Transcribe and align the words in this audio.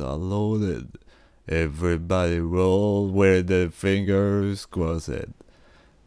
Are 0.00 0.16
loaded. 0.16 0.98
Everybody 1.48 2.40
roll 2.40 3.08
where 3.08 3.42
the 3.42 3.70
fingers 3.72 4.66
crossed. 4.66 5.10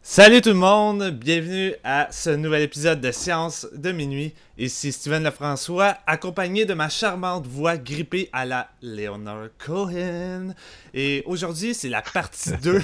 Salut 0.04 0.40
tout 0.40 0.48
le 0.48 0.56
monde, 0.56 1.10
bienvenue 1.10 1.74
à 1.84 2.08
ce 2.10 2.30
nouvel 2.30 2.62
épisode 2.62 3.00
de 3.00 3.12
Science 3.12 3.68
de 3.72 3.92
minuit. 3.92 4.34
Ici 4.58 4.90
Steven 4.90 5.22
Lefrançois, 5.22 5.96
accompagné 6.08 6.64
de 6.64 6.74
ma 6.74 6.88
charmante 6.88 7.46
voix 7.46 7.76
grippée 7.76 8.28
à 8.32 8.44
la 8.44 8.68
Leonard 8.82 9.50
Cohen. 9.64 10.54
Et 10.92 11.22
aujourd'hui, 11.24 11.72
c'est 11.72 11.88
la 11.88 12.02
partie 12.02 12.50
2. 12.62 12.82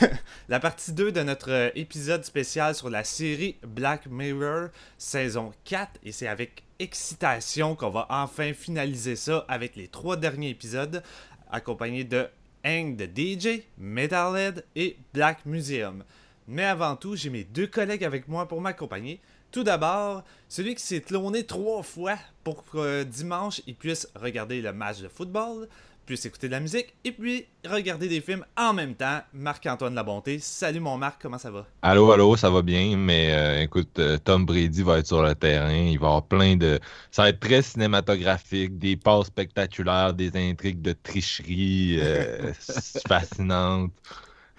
la 0.50 0.60
partie 0.60 0.92
2 0.92 1.12
de 1.12 1.22
notre 1.22 1.72
épisode 1.76 2.26
spécial 2.26 2.74
sur 2.74 2.90
la 2.90 3.04
série 3.04 3.56
Black 3.66 4.06
Mirror, 4.06 4.68
saison 4.98 5.52
4. 5.64 5.92
Et 6.04 6.12
c'est 6.12 6.28
avec 6.28 6.62
excitation 6.78 7.74
qu'on 7.74 7.88
va 7.88 8.06
enfin 8.10 8.52
finaliser 8.52 9.16
ça 9.16 9.46
avec 9.48 9.76
les 9.76 9.88
trois 9.88 10.18
derniers 10.18 10.50
épisodes, 10.50 11.02
accompagnés 11.50 12.04
de 12.04 12.28
Hang 12.62 12.98
the 12.98 13.08
DJ, 13.18 13.62
Metalhead 13.78 14.66
et 14.76 14.98
Black 15.14 15.46
Museum. 15.46 16.04
Mais 16.50 16.64
avant 16.64 16.96
tout, 16.96 17.14
j'ai 17.14 17.30
mes 17.30 17.44
deux 17.44 17.68
collègues 17.68 18.02
avec 18.02 18.26
moi 18.26 18.48
pour 18.48 18.60
m'accompagner. 18.60 19.20
Tout 19.52 19.62
d'abord, 19.62 20.24
celui 20.48 20.74
qui 20.74 20.82
s'est 20.82 21.00
cloné 21.00 21.46
trois 21.46 21.84
fois 21.84 22.16
pour 22.42 22.64
que 22.68 23.04
dimanche 23.04 23.62
il 23.68 23.76
puisse 23.76 24.08
regarder 24.16 24.60
le 24.60 24.72
match 24.72 24.98
de 24.98 25.06
football, 25.06 25.68
puisse 26.06 26.26
écouter 26.26 26.48
de 26.48 26.52
la 26.52 26.58
musique 26.58 26.92
et 27.04 27.12
puis 27.12 27.46
regarder 27.64 28.08
des 28.08 28.20
films 28.20 28.44
en 28.56 28.72
même 28.72 28.96
temps. 28.96 29.20
Marc-Antoine 29.32 29.94
Labonté. 29.94 30.40
Salut 30.40 30.80
mon 30.80 30.98
Marc, 30.98 31.22
comment 31.22 31.38
ça 31.38 31.52
va? 31.52 31.66
Allô, 31.82 32.10
allô, 32.10 32.36
ça 32.36 32.50
va 32.50 32.62
bien, 32.62 32.96
mais 32.96 33.32
euh, 33.32 33.62
écoute, 33.62 33.96
euh, 34.00 34.18
Tom 34.18 34.44
Brady 34.44 34.82
va 34.82 34.98
être 34.98 35.06
sur 35.06 35.22
le 35.22 35.36
terrain. 35.36 35.72
Il 35.72 36.00
va 36.00 36.08
avoir 36.08 36.24
plein 36.24 36.56
de. 36.56 36.80
Ça 37.12 37.22
va 37.22 37.28
être 37.28 37.38
très 37.38 37.62
cinématographique, 37.62 38.76
des 38.76 38.96
passes 38.96 39.26
spectaculaires, 39.26 40.14
des 40.14 40.36
intrigues 40.36 40.82
de 40.82 40.96
tricherie 41.00 41.98
euh, 42.00 42.52
fascinantes. 43.06 43.92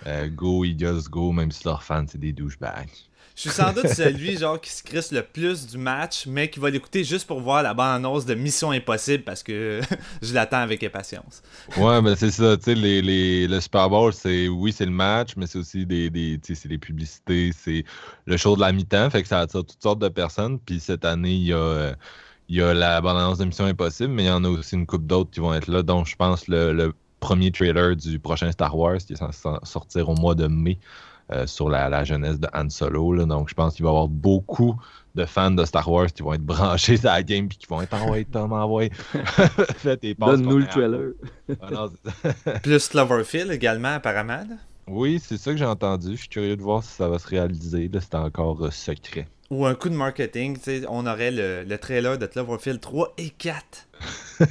Euh, 0.07 0.29
go, 0.29 0.66
Eagles, 0.66 1.03
go, 1.09 1.31
même 1.31 1.51
si 1.51 1.63
leurs 1.66 1.84
fans, 1.84 2.06
c'est 2.07 2.19
des 2.19 2.34
douchebags. 2.34 2.89
Je 3.35 3.41
suis 3.41 3.50
sans 3.51 3.73
doute 3.73 3.88
celui 3.88 4.38
genre 4.38 4.59
qui 4.59 4.69
se 4.69 4.84
crisse 4.84 5.12
le 5.12 5.23
plus 5.23 5.66
du 5.66 5.78
match, 5.78 6.25
mais 6.28 6.50
qui 6.50 6.59
va 6.59 6.69
l'écouter 6.69 7.03
juste 7.03 7.25
pour 7.25 7.39
voir 7.39 7.63
la 7.63 7.73
bande-annonce 7.73 8.25
de 8.25 8.35
Mission 8.35 8.72
Impossible 8.72 9.23
parce 9.23 9.41
que 9.41 9.81
je 10.22 10.34
l'attends 10.34 10.59
avec 10.59 10.84
impatience. 10.84 11.41
Ouais, 11.78 12.01
ben 12.01 12.16
c'est 12.16 12.31
ça, 12.31 12.57
tu 12.57 12.63
sais, 12.63 12.75
les, 12.75 13.01
les, 13.01 13.47
le 13.47 13.59
Super 13.62 13.89
Bowl, 13.89 14.13
c'est 14.13 14.47
oui, 14.47 14.73
c'est 14.73 14.85
le 14.85 14.91
match, 14.91 15.31
mais 15.38 15.47
c'est 15.47 15.59
aussi 15.59 15.85
des, 15.85 16.09
des, 16.09 16.39
c'est 16.44 16.68
des 16.68 16.78
publicités, 16.78 17.51
c'est 17.57 17.85
le 18.25 18.38
show 18.38 18.56
de 18.56 18.62
la 18.62 18.72
mi-temps, 18.73 19.09
fait 19.09 19.22
que 19.22 19.28
ça 19.28 19.39
attire 19.39 19.63
toutes 19.63 19.81
sortes 19.81 20.00
de 20.00 20.09
personnes. 20.09 20.59
Puis 20.59 20.79
cette 20.79 21.06
année, 21.06 21.33
il 21.33 21.45
y 21.45 21.53
a, 21.53 21.57
euh, 21.57 21.95
il 22.50 22.57
y 22.57 22.62
a 22.62 22.73
la 22.73 23.00
bande-annonce 23.01 23.38
de 23.38 23.45
Mission 23.45 23.66
Impossible, 23.66 24.09
mais 24.13 24.23
il 24.23 24.28
y 24.28 24.31
en 24.31 24.44
a 24.44 24.50
aussi 24.50 24.75
une 24.75 24.85
couple 24.85 25.06
d'autres 25.06 25.31
qui 25.31 25.39
vont 25.39 25.53
être 25.53 25.68
là, 25.68 25.83
donc 25.83 26.06
je 26.07 26.16
pense 26.16 26.47
le, 26.47 26.73
le 26.73 26.94
premier 27.21 27.51
trailer 27.51 27.95
du 27.95 28.19
prochain 28.19 28.51
Star 28.51 28.77
Wars 28.77 28.97
qui 28.97 29.13
est 29.13 29.15
censé 29.15 29.47
sortir 29.63 30.09
au 30.09 30.15
mois 30.15 30.35
de 30.35 30.47
mai. 30.47 30.77
Euh, 31.31 31.47
sur 31.47 31.69
la, 31.69 31.87
la, 31.87 32.03
jeunesse 32.03 32.41
de 32.41 32.47
Han 32.53 32.69
Solo. 32.69 33.13
Là. 33.13 33.23
Donc, 33.23 33.47
je 33.47 33.53
pense 33.53 33.75
qu'il 33.75 33.85
va 33.85 33.91
y 33.91 33.93
avoir 33.93 34.09
beaucoup 34.09 34.75
de 35.15 35.23
fans 35.23 35.51
de 35.51 35.63
Star 35.63 35.89
Wars 35.89 36.07
qui 36.07 36.23
vont 36.23 36.33
être 36.33 36.45
branchés 36.45 36.97
sur 36.97 37.09
la 37.09 37.23
game 37.23 37.45
et 37.45 37.55
qui 37.55 37.67
vont 37.67 37.81
être 37.81 37.93
envoyés, 37.93 38.25
Tom, 38.25 38.51
envoyé. 38.51 38.91
Donne-nous 40.19 40.57
le 40.57 40.67
trailer. 40.67 41.11
Ah, 41.61 41.87
Plus 42.61 42.85
Cloverfield 42.89 43.49
également, 43.49 43.93
apparemment. 43.95 44.43
Oui, 44.91 45.22
c'est 45.24 45.38
ça 45.38 45.52
que 45.52 45.57
j'ai 45.57 45.66
entendu. 45.66 46.12
Je 46.12 46.22
suis 46.22 46.28
curieux 46.28 46.57
de 46.57 46.62
voir 46.62 46.84
si 46.84 46.91
ça 46.91 47.07
va 47.07 47.18
se 47.18 47.28
réaliser. 47.28 47.90
C'est 47.94 48.16
encore 48.16 48.66
euh, 48.66 48.72
secret. 48.72 49.28
Ou 49.50 49.66
un 49.66 49.74
coup 49.74 49.90
de 49.90 49.96
marketing. 49.96 50.57
On 50.90 51.07
aurait 51.07 51.31
le, 51.31 51.63
le, 51.63 51.78
trailer 51.78 52.18
de 52.18 52.25
Cloverfield 52.25 52.81
3 52.81 53.13
et 53.18 53.30
4. 53.30 53.63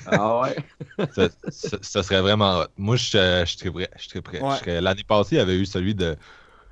ah 0.07 0.41
ouais? 0.41 0.57
ça, 1.15 1.29
ça, 1.49 1.79
ça, 1.83 2.03
serait 2.03 2.23
vraiment 2.23 2.61
hot. 2.61 2.67
Moi, 2.79 2.97
je, 2.97 3.11
je, 3.11 3.43
je 3.47 3.59
serais 3.59 3.71
prêt. 3.71 3.91
Je 3.99 4.09
serais 4.09 4.23
prêt. 4.23 4.41
Ouais. 4.41 4.81
L'année 4.81 5.05
passée, 5.05 5.37
il 5.37 5.39
y 5.39 5.43
avait 5.43 5.57
eu 5.57 5.67
celui 5.67 5.95
de 5.95 6.17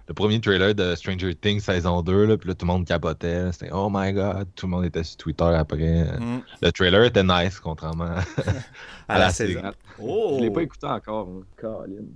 le 0.09 0.15
premier 0.15 0.41
trailer 0.41 0.75
de 0.75 0.95
Stranger 0.95 1.35
Things 1.35 1.61
saison 1.61 2.01
2, 2.01 2.25
là, 2.25 2.39
puis 2.39 2.49
là, 2.49 2.55
tout 2.55 2.65
le 2.65 2.73
monde 2.73 2.87
capotait. 2.87 3.53
C'était 3.53 3.71
Oh 3.73 3.91
my 3.93 4.15
god, 4.15 4.49
tout 4.57 4.67
le 4.67 4.71
monde 4.71 4.87
était 4.87 5.05
sur 5.05 5.19
Twitter 5.19 5.45
après. 5.45 6.05
Mm. 6.19 6.41
Le 6.63 6.73
trailer 6.73 7.05
était 7.05 7.23
nice, 7.23 7.61
contrairement 7.61 8.05
à, 9.09 9.15
à 9.15 9.19
la, 9.19 9.31
saison. 9.31 9.61
Oh. 10.01 10.37
Je 10.39 10.45
l'ai 10.45 10.51
pas 10.51 10.63
écouté 10.63 10.87
encore, 10.87 11.29
Colin. 11.57 12.07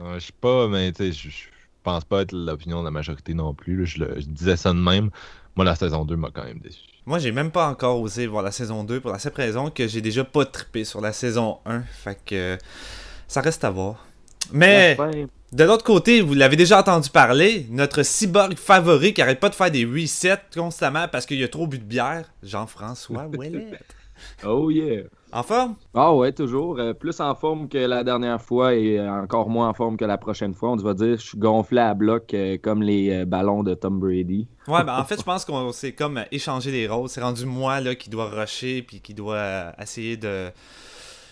Euh, 0.00 0.18
je 0.18 0.26
sais 0.26 0.32
pas, 0.40 0.68
mais 0.68 0.92
tu 0.92 1.12
sais, 1.12 1.30
je 1.30 1.48
pense 1.82 2.04
pas 2.04 2.22
être 2.22 2.32
l'opinion 2.32 2.80
de 2.80 2.84
la 2.84 2.90
majorité 2.90 3.34
non 3.34 3.54
plus. 3.54 3.86
Je, 3.86 4.00
le, 4.00 4.20
je, 4.20 4.26
disais 4.26 4.56
ça 4.56 4.72
de 4.72 4.78
même. 4.78 5.10
Moi, 5.56 5.64
la 5.64 5.74
saison 5.74 6.04
2 6.04 6.16
m'a 6.16 6.30
quand 6.30 6.44
même 6.44 6.60
déçu. 6.60 6.80
Moi, 7.06 7.18
j'ai 7.18 7.32
même 7.32 7.50
pas 7.50 7.68
encore 7.68 8.00
osé 8.00 8.26
voir 8.26 8.42
la 8.42 8.52
saison 8.52 8.84
2 8.84 9.00
pour 9.00 9.10
la 9.10 9.18
simple 9.18 9.40
raison 9.40 9.70
que 9.70 9.86
j'ai 9.88 10.00
déjà 10.00 10.24
pas 10.24 10.44
trippé 10.44 10.84
sur 10.84 11.00
la 11.00 11.12
saison 11.12 11.58
1. 11.66 11.82
Fait 11.82 12.18
que 12.24 12.58
ça 13.26 13.40
reste 13.40 13.64
à 13.64 13.70
voir. 13.70 14.06
Mais. 14.52 14.96
De 15.52 15.64
l'autre 15.64 15.82
côté, 15.84 16.20
vous 16.20 16.34
l'avez 16.34 16.54
déjà 16.54 16.78
entendu 16.78 17.10
parler, 17.10 17.66
notre 17.70 18.04
cyborg 18.04 18.54
favori 18.56 19.12
qui 19.12 19.20
arrête 19.20 19.40
pas 19.40 19.48
de 19.48 19.54
faire 19.56 19.72
des 19.72 19.84
resets 19.84 20.38
constamment 20.54 21.08
parce 21.08 21.26
qu'il 21.26 21.42
a 21.42 21.48
trop 21.48 21.66
bu 21.66 21.80
de 21.80 21.84
bière, 21.84 22.30
Jean-François 22.44 23.26
Ouellet. 23.36 23.72
oh 24.44 24.70
yeah! 24.70 25.02
En 25.32 25.42
forme? 25.44 25.76
Ah 25.94 26.12
ouais, 26.12 26.32
toujours. 26.32 26.78
Euh, 26.78 26.92
plus 26.92 27.20
en 27.20 27.34
forme 27.34 27.68
que 27.68 27.78
la 27.78 28.02
dernière 28.02 28.42
fois 28.42 28.74
et 28.74 29.00
encore 29.00 29.48
moins 29.48 29.68
en 29.68 29.74
forme 29.74 29.96
que 29.96 30.04
la 30.04 30.18
prochaine 30.18 30.54
fois. 30.54 30.70
On 30.70 30.76
va 30.76 30.94
dire, 30.94 31.16
je 31.18 31.26
suis 31.26 31.38
gonflé 31.38 31.80
à 31.80 31.94
bloc 31.94 32.34
euh, 32.34 32.58
comme 32.60 32.82
les 32.82 33.10
euh, 33.10 33.24
ballons 33.24 33.62
de 33.62 33.74
Tom 33.74 34.00
Brady. 34.00 34.48
Ouais, 34.66 34.82
ben 34.82 34.98
en 34.98 35.04
fait, 35.06 35.18
je 35.18 35.22
pense 35.22 35.44
qu'on 35.44 35.70
s'est 35.72 35.92
comme 35.92 36.24
échangé 36.32 36.72
les 36.72 36.88
rôles. 36.88 37.08
C'est 37.08 37.20
rendu 37.20 37.46
moi 37.46 37.80
là, 37.80 37.94
qui 37.94 38.10
dois 38.10 38.28
rusher 38.28 38.82
puis 38.82 39.00
qui 39.00 39.14
doit 39.14 39.72
essayer 39.80 40.16
de 40.16 40.50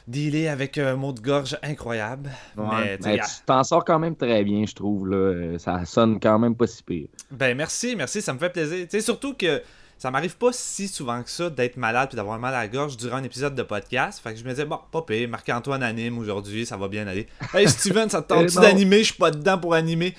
dealer 0.06 0.48
avec 0.48 0.78
un 0.78 0.94
mot 0.94 1.12
de 1.12 1.20
gorge 1.20 1.58
incroyable. 1.62 2.30
mais, 2.56 2.98
tu 2.98 3.20
t'en 3.44 3.64
sors 3.64 3.84
quand 3.84 3.98
même 3.98 4.16
très 4.16 4.44
bien, 4.44 4.64
je 4.64 4.74
trouve. 4.74 5.08
Là. 5.08 5.58
Ça 5.58 5.84
sonne 5.84 6.20
quand 6.20 6.38
même 6.38 6.54
pas 6.54 6.66
si 6.66 6.82
pire. 6.82 7.08
Ben 7.30 7.56
merci, 7.56 7.94
merci, 7.96 8.22
ça 8.22 8.32
me 8.32 8.38
fait 8.38 8.50
plaisir. 8.50 8.86
sais 8.88 9.00
surtout 9.00 9.34
que 9.34 9.60
ça 9.98 10.12
m'arrive 10.12 10.36
pas 10.36 10.52
si 10.52 10.86
souvent 10.86 11.22
que 11.24 11.28
ça 11.30 11.50
d'être 11.50 11.76
malade 11.76 12.10
et 12.12 12.16
d'avoir 12.16 12.38
mal 12.38 12.54
à 12.54 12.58
la 12.58 12.68
gorge 12.68 12.96
durant 12.96 13.16
un 13.16 13.24
épisode 13.24 13.56
de 13.56 13.64
podcast. 13.64 14.20
Fait 14.22 14.32
que 14.32 14.38
je 14.38 14.44
me 14.44 14.50
disais, 14.50 14.64
bon, 14.64 14.78
pas 14.92 15.02
pire, 15.02 15.28
Marc-Antoine 15.28 15.82
anime 15.82 16.18
aujourd'hui, 16.18 16.64
ça 16.64 16.76
va 16.76 16.86
bien 16.86 17.06
aller. 17.08 17.26
Hey 17.52 17.68
Steven, 17.68 18.08
ça 18.08 18.22
te 18.22 18.28
tente 18.34 18.54
d'animer? 18.54 18.98
Je 18.98 19.06
suis 19.06 19.14
pas 19.14 19.32
dedans 19.32 19.58
pour 19.58 19.74
animer. 19.74 20.14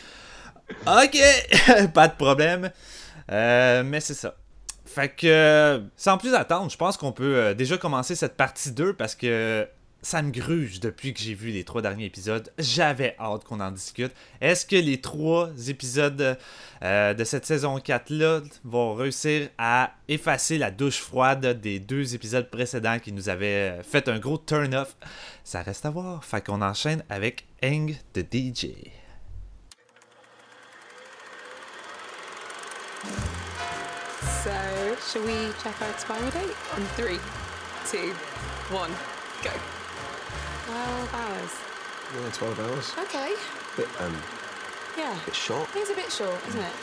Ok, 0.85 1.17
pas 1.93 2.09
de 2.09 2.15
problème. 2.15 2.71
Euh, 3.31 3.83
mais 3.85 4.01
c'est 4.01 4.13
ça. 4.13 4.35
Fait 4.85 5.09
que, 5.09 5.81
sans 5.95 6.17
plus 6.17 6.33
attendre, 6.33 6.69
je 6.69 6.77
pense 6.77 6.97
qu'on 6.97 7.13
peut 7.13 7.35
euh, 7.35 7.53
déjà 7.53 7.77
commencer 7.77 8.15
cette 8.15 8.35
partie 8.35 8.71
2 8.71 8.93
parce 8.93 9.15
que 9.15 9.65
ça 10.01 10.21
me 10.21 10.31
gruge 10.31 10.79
depuis 10.79 11.13
que 11.13 11.19
j'ai 11.19 11.33
vu 11.33 11.49
les 11.49 11.63
trois 11.63 11.81
derniers 11.81 12.05
épisodes. 12.05 12.51
J'avais 12.57 13.15
hâte 13.19 13.43
qu'on 13.43 13.59
en 13.59 13.71
discute. 13.71 14.11
Est-ce 14.41 14.65
que 14.65 14.75
les 14.75 15.01
trois 15.01 15.49
épisodes 15.67 16.37
euh, 16.81 17.13
de 17.13 17.23
cette 17.23 17.45
saison 17.45 17.77
4-là 17.77 18.41
vont 18.63 18.93
réussir 18.93 19.49
à 19.57 19.93
effacer 20.07 20.57
la 20.57 20.71
douche 20.71 20.99
froide 20.99 21.59
des 21.61 21.79
deux 21.79 22.15
épisodes 22.15 22.49
précédents 22.49 22.99
qui 22.99 23.11
nous 23.11 23.29
avaient 23.29 23.81
fait 23.83 24.07
un 24.07 24.19
gros 24.19 24.37
turn-off? 24.37 24.95
Ça 25.43 25.61
reste 25.61 25.85
à 25.85 25.89
voir. 25.89 26.23
Fait 26.23 26.45
qu'on 26.45 26.61
enchaîne 26.61 27.03
avec 27.09 27.45
Hang 27.61 27.95
the 28.13 28.21
DJ. 28.21 28.67
So, 34.43 34.51
shall 35.05 35.23
we 35.25 35.53
check 35.61 35.81
our 35.81 35.89
expiry 35.89 36.29
date? 36.31 36.55
In 36.77 36.85
three, 36.95 37.19
two, 37.89 38.13
one, 38.73 38.91
go. 39.43 39.51
12 40.69 41.13
hours. 41.13 41.53
Yeah, 42.13 42.31
12 42.31 42.59
hours. 42.59 42.95
Okay. 43.05 43.31
Bit, 43.77 43.87
um, 44.01 44.13
yeah. 44.97 45.13
Bit 45.25 45.33
short. 45.35 45.67
It 45.75 45.79
is 45.83 45.89
a 45.89 45.95
bit 45.95 46.11
short, 46.11 46.39
isn't 46.47 46.59
it? 46.61 46.73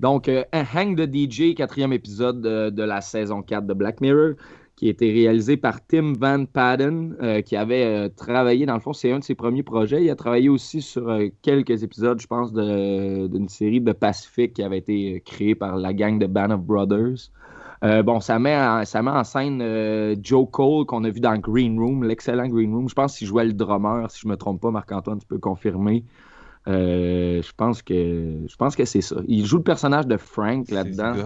Donc, 0.00 0.28
euh, 0.28 0.44
Hang 0.52 0.94
the 0.96 1.06
DJ, 1.12 1.54
quatrième 1.54 1.92
épisode 1.92 2.40
de, 2.40 2.70
de 2.70 2.82
la 2.84 3.00
saison 3.00 3.42
4 3.42 3.66
de 3.66 3.74
Black 3.74 4.00
Mirror, 4.00 4.34
qui 4.76 4.86
a 4.86 4.90
été 4.90 5.12
réalisé 5.12 5.56
par 5.56 5.84
Tim 5.86 6.12
Van 6.18 6.44
Patten, 6.46 7.16
euh, 7.20 7.42
qui 7.42 7.56
avait 7.56 7.84
euh, 7.84 8.08
travaillé, 8.08 8.64
dans 8.64 8.74
le 8.74 8.80
fond, 8.80 8.92
c'est 8.92 9.10
un 9.10 9.18
de 9.18 9.24
ses 9.24 9.34
premiers 9.34 9.64
projets. 9.64 10.04
Il 10.04 10.10
a 10.10 10.14
travaillé 10.14 10.48
aussi 10.48 10.82
sur 10.82 11.08
euh, 11.08 11.26
quelques 11.42 11.82
épisodes, 11.82 12.20
je 12.20 12.26
pense, 12.28 12.52
de- 12.52 13.26
d'une 13.26 13.48
série 13.48 13.80
de 13.80 13.90
Pacific 13.92 14.52
qui 14.52 14.62
avait 14.62 14.78
été 14.78 15.16
euh, 15.16 15.18
créée 15.24 15.56
par 15.56 15.76
la 15.76 15.92
gang 15.92 16.18
de 16.20 16.26
Band 16.26 16.50
of 16.52 16.60
Brothers. 16.60 17.30
Euh, 17.84 18.02
bon, 18.02 18.18
ça 18.20 18.38
met, 18.38 18.56
en, 18.56 18.84
ça 18.84 19.02
met 19.02 19.10
en 19.10 19.22
scène 19.24 19.60
euh, 19.62 20.16
Joe 20.22 20.48
Cole, 20.50 20.84
qu'on 20.86 21.04
a 21.04 21.10
vu 21.10 21.20
dans 21.20 21.36
Green 21.38 21.78
Room, 21.78 22.02
l'excellent 22.04 22.48
Green 22.48 22.74
Room. 22.74 22.88
Je 22.88 22.94
pense 22.94 23.16
qu'il 23.16 23.26
jouait 23.26 23.44
le 23.44 23.52
drummer, 23.52 24.10
si 24.10 24.20
je 24.22 24.28
me 24.28 24.36
trompe 24.36 24.60
pas, 24.60 24.70
Marc-Antoine, 24.70 25.18
tu 25.20 25.26
peux 25.26 25.38
confirmer. 25.38 26.04
Euh, 26.66 27.40
je 27.40 27.52
pense 27.56 27.80
que 27.82 27.94
je 28.46 28.56
pense 28.56 28.76
que 28.76 28.84
c'est 28.84 29.00
ça. 29.00 29.16
Il 29.26 29.46
joue 29.46 29.56
le 29.58 29.62
personnage 29.62 30.06
de 30.06 30.16
Frank 30.18 30.66
C'est 30.68 30.74
là-dedans. 30.74 31.14
ce. 31.14 31.20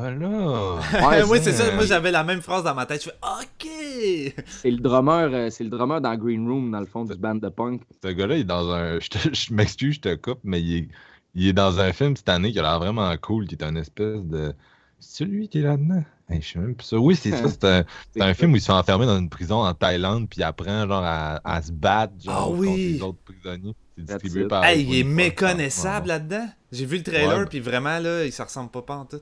Ouais, 1.07 1.25
Moi, 1.27 1.39
c'est- 1.41 1.53
ça. 1.53 1.75
Moi, 1.75 1.85
j'avais 1.85 2.13
la 2.13 2.23
même 2.23 2.41
phrase 2.41 2.63
dans 2.63 2.75
ma 2.75 2.87
tête. 2.87 3.03
Je 3.03 3.09
fais 3.11 3.17
OK! 3.23 4.35
C'est 4.47 4.71
le 4.71 4.77
drummer, 4.77 5.51
c'est 5.51 5.65
le 5.65 5.71
drummer 5.71 6.01
dans 6.01 6.15
Green 6.17 6.47
Room, 6.49 6.71
dans 6.71 6.79
le 6.81 6.87
fond, 6.87 7.05
du 7.05 7.17
band 7.17 7.35
de 7.35 7.49
punk. 7.49 7.81
Ce 8.05 8.09
gars-là, 8.11 8.37
il 8.37 8.41
est 8.43 8.45
dans 8.45 8.71
un. 8.71 8.99
Je, 9.01 9.09
te- 9.09 9.35
je 9.35 9.53
m'excuse, 9.53 9.95
je 9.97 10.01
te 10.01 10.15
coupe, 10.15 10.39
mais 10.45 10.61
il 10.61 10.77
est, 10.77 10.89
il 11.35 11.49
est 11.49 11.53
dans 11.53 11.81
un 11.81 11.93
film 11.93 12.15
cette 12.15 12.29
année 12.29 12.53
qui 12.53 12.59
a 12.61 12.63
l'air 12.63 12.79
vraiment 12.79 13.11
cool, 13.21 13.47
qui 13.47 13.55
est 13.57 13.65
un 13.65 13.75
espèce 13.75 14.25
de. 14.25 14.53
C'est 15.01 15.25
celui 15.25 15.49
qui 15.49 15.59
est 15.59 15.63
là-dedans? 15.63 16.05
Hey, 16.33 16.43
je 16.43 16.53
sais 16.53 16.59
même 16.59 16.75
plus 16.75 16.87
ça. 16.87 16.97
Oui, 16.99 17.15
c'est 17.17 17.31
ça. 17.31 17.49
C'est 17.49 17.65
un, 17.65 17.85
c'est 18.15 18.23
un 18.23 18.35
film 18.35 18.53
où 18.53 18.57
il 18.57 18.61
se 18.61 18.67
fait 18.67 18.73
enfermer 18.73 19.07
dans 19.07 19.19
une 19.19 19.29
prison 19.29 19.57
en 19.63 19.73
Thaïlande, 19.75 20.29
puis 20.29 20.41
il 20.41 20.43
apprend 20.45 20.87
genre 20.87 21.03
à, 21.05 21.41
à 21.45 21.63
se 21.63 21.73
battre 21.73 22.15
genre, 22.23 22.51
Ah 22.53 22.57
contre 22.57 22.63
les 22.77 23.03
autres 23.03 23.19
prisonniers. 23.25 23.75
C'est 23.99 24.05
That's 24.07 24.23
distribué 24.23 24.45
it. 24.45 24.49
par. 24.49 24.65
Hey, 24.65 24.83
il 24.85 24.99
est 25.01 25.05
méconnaissable 25.05 26.09
là-dedans. 26.09 26.47
J'ai 26.73 26.87
vu 26.87 26.97
le 26.99 27.03
trailer, 27.03 27.39
Ouais. 27.41 27.47
puis 27.47 27.61
vraiment, 27.61 27.99
là, 27.99 28.25
il 28.25 28.33
se 28.33 28.43
ressemble 28.43 28.71
pas, 28.71 28.83
pas 28.83 28.97
en 28.97 29.05
tout. 29.05 29.21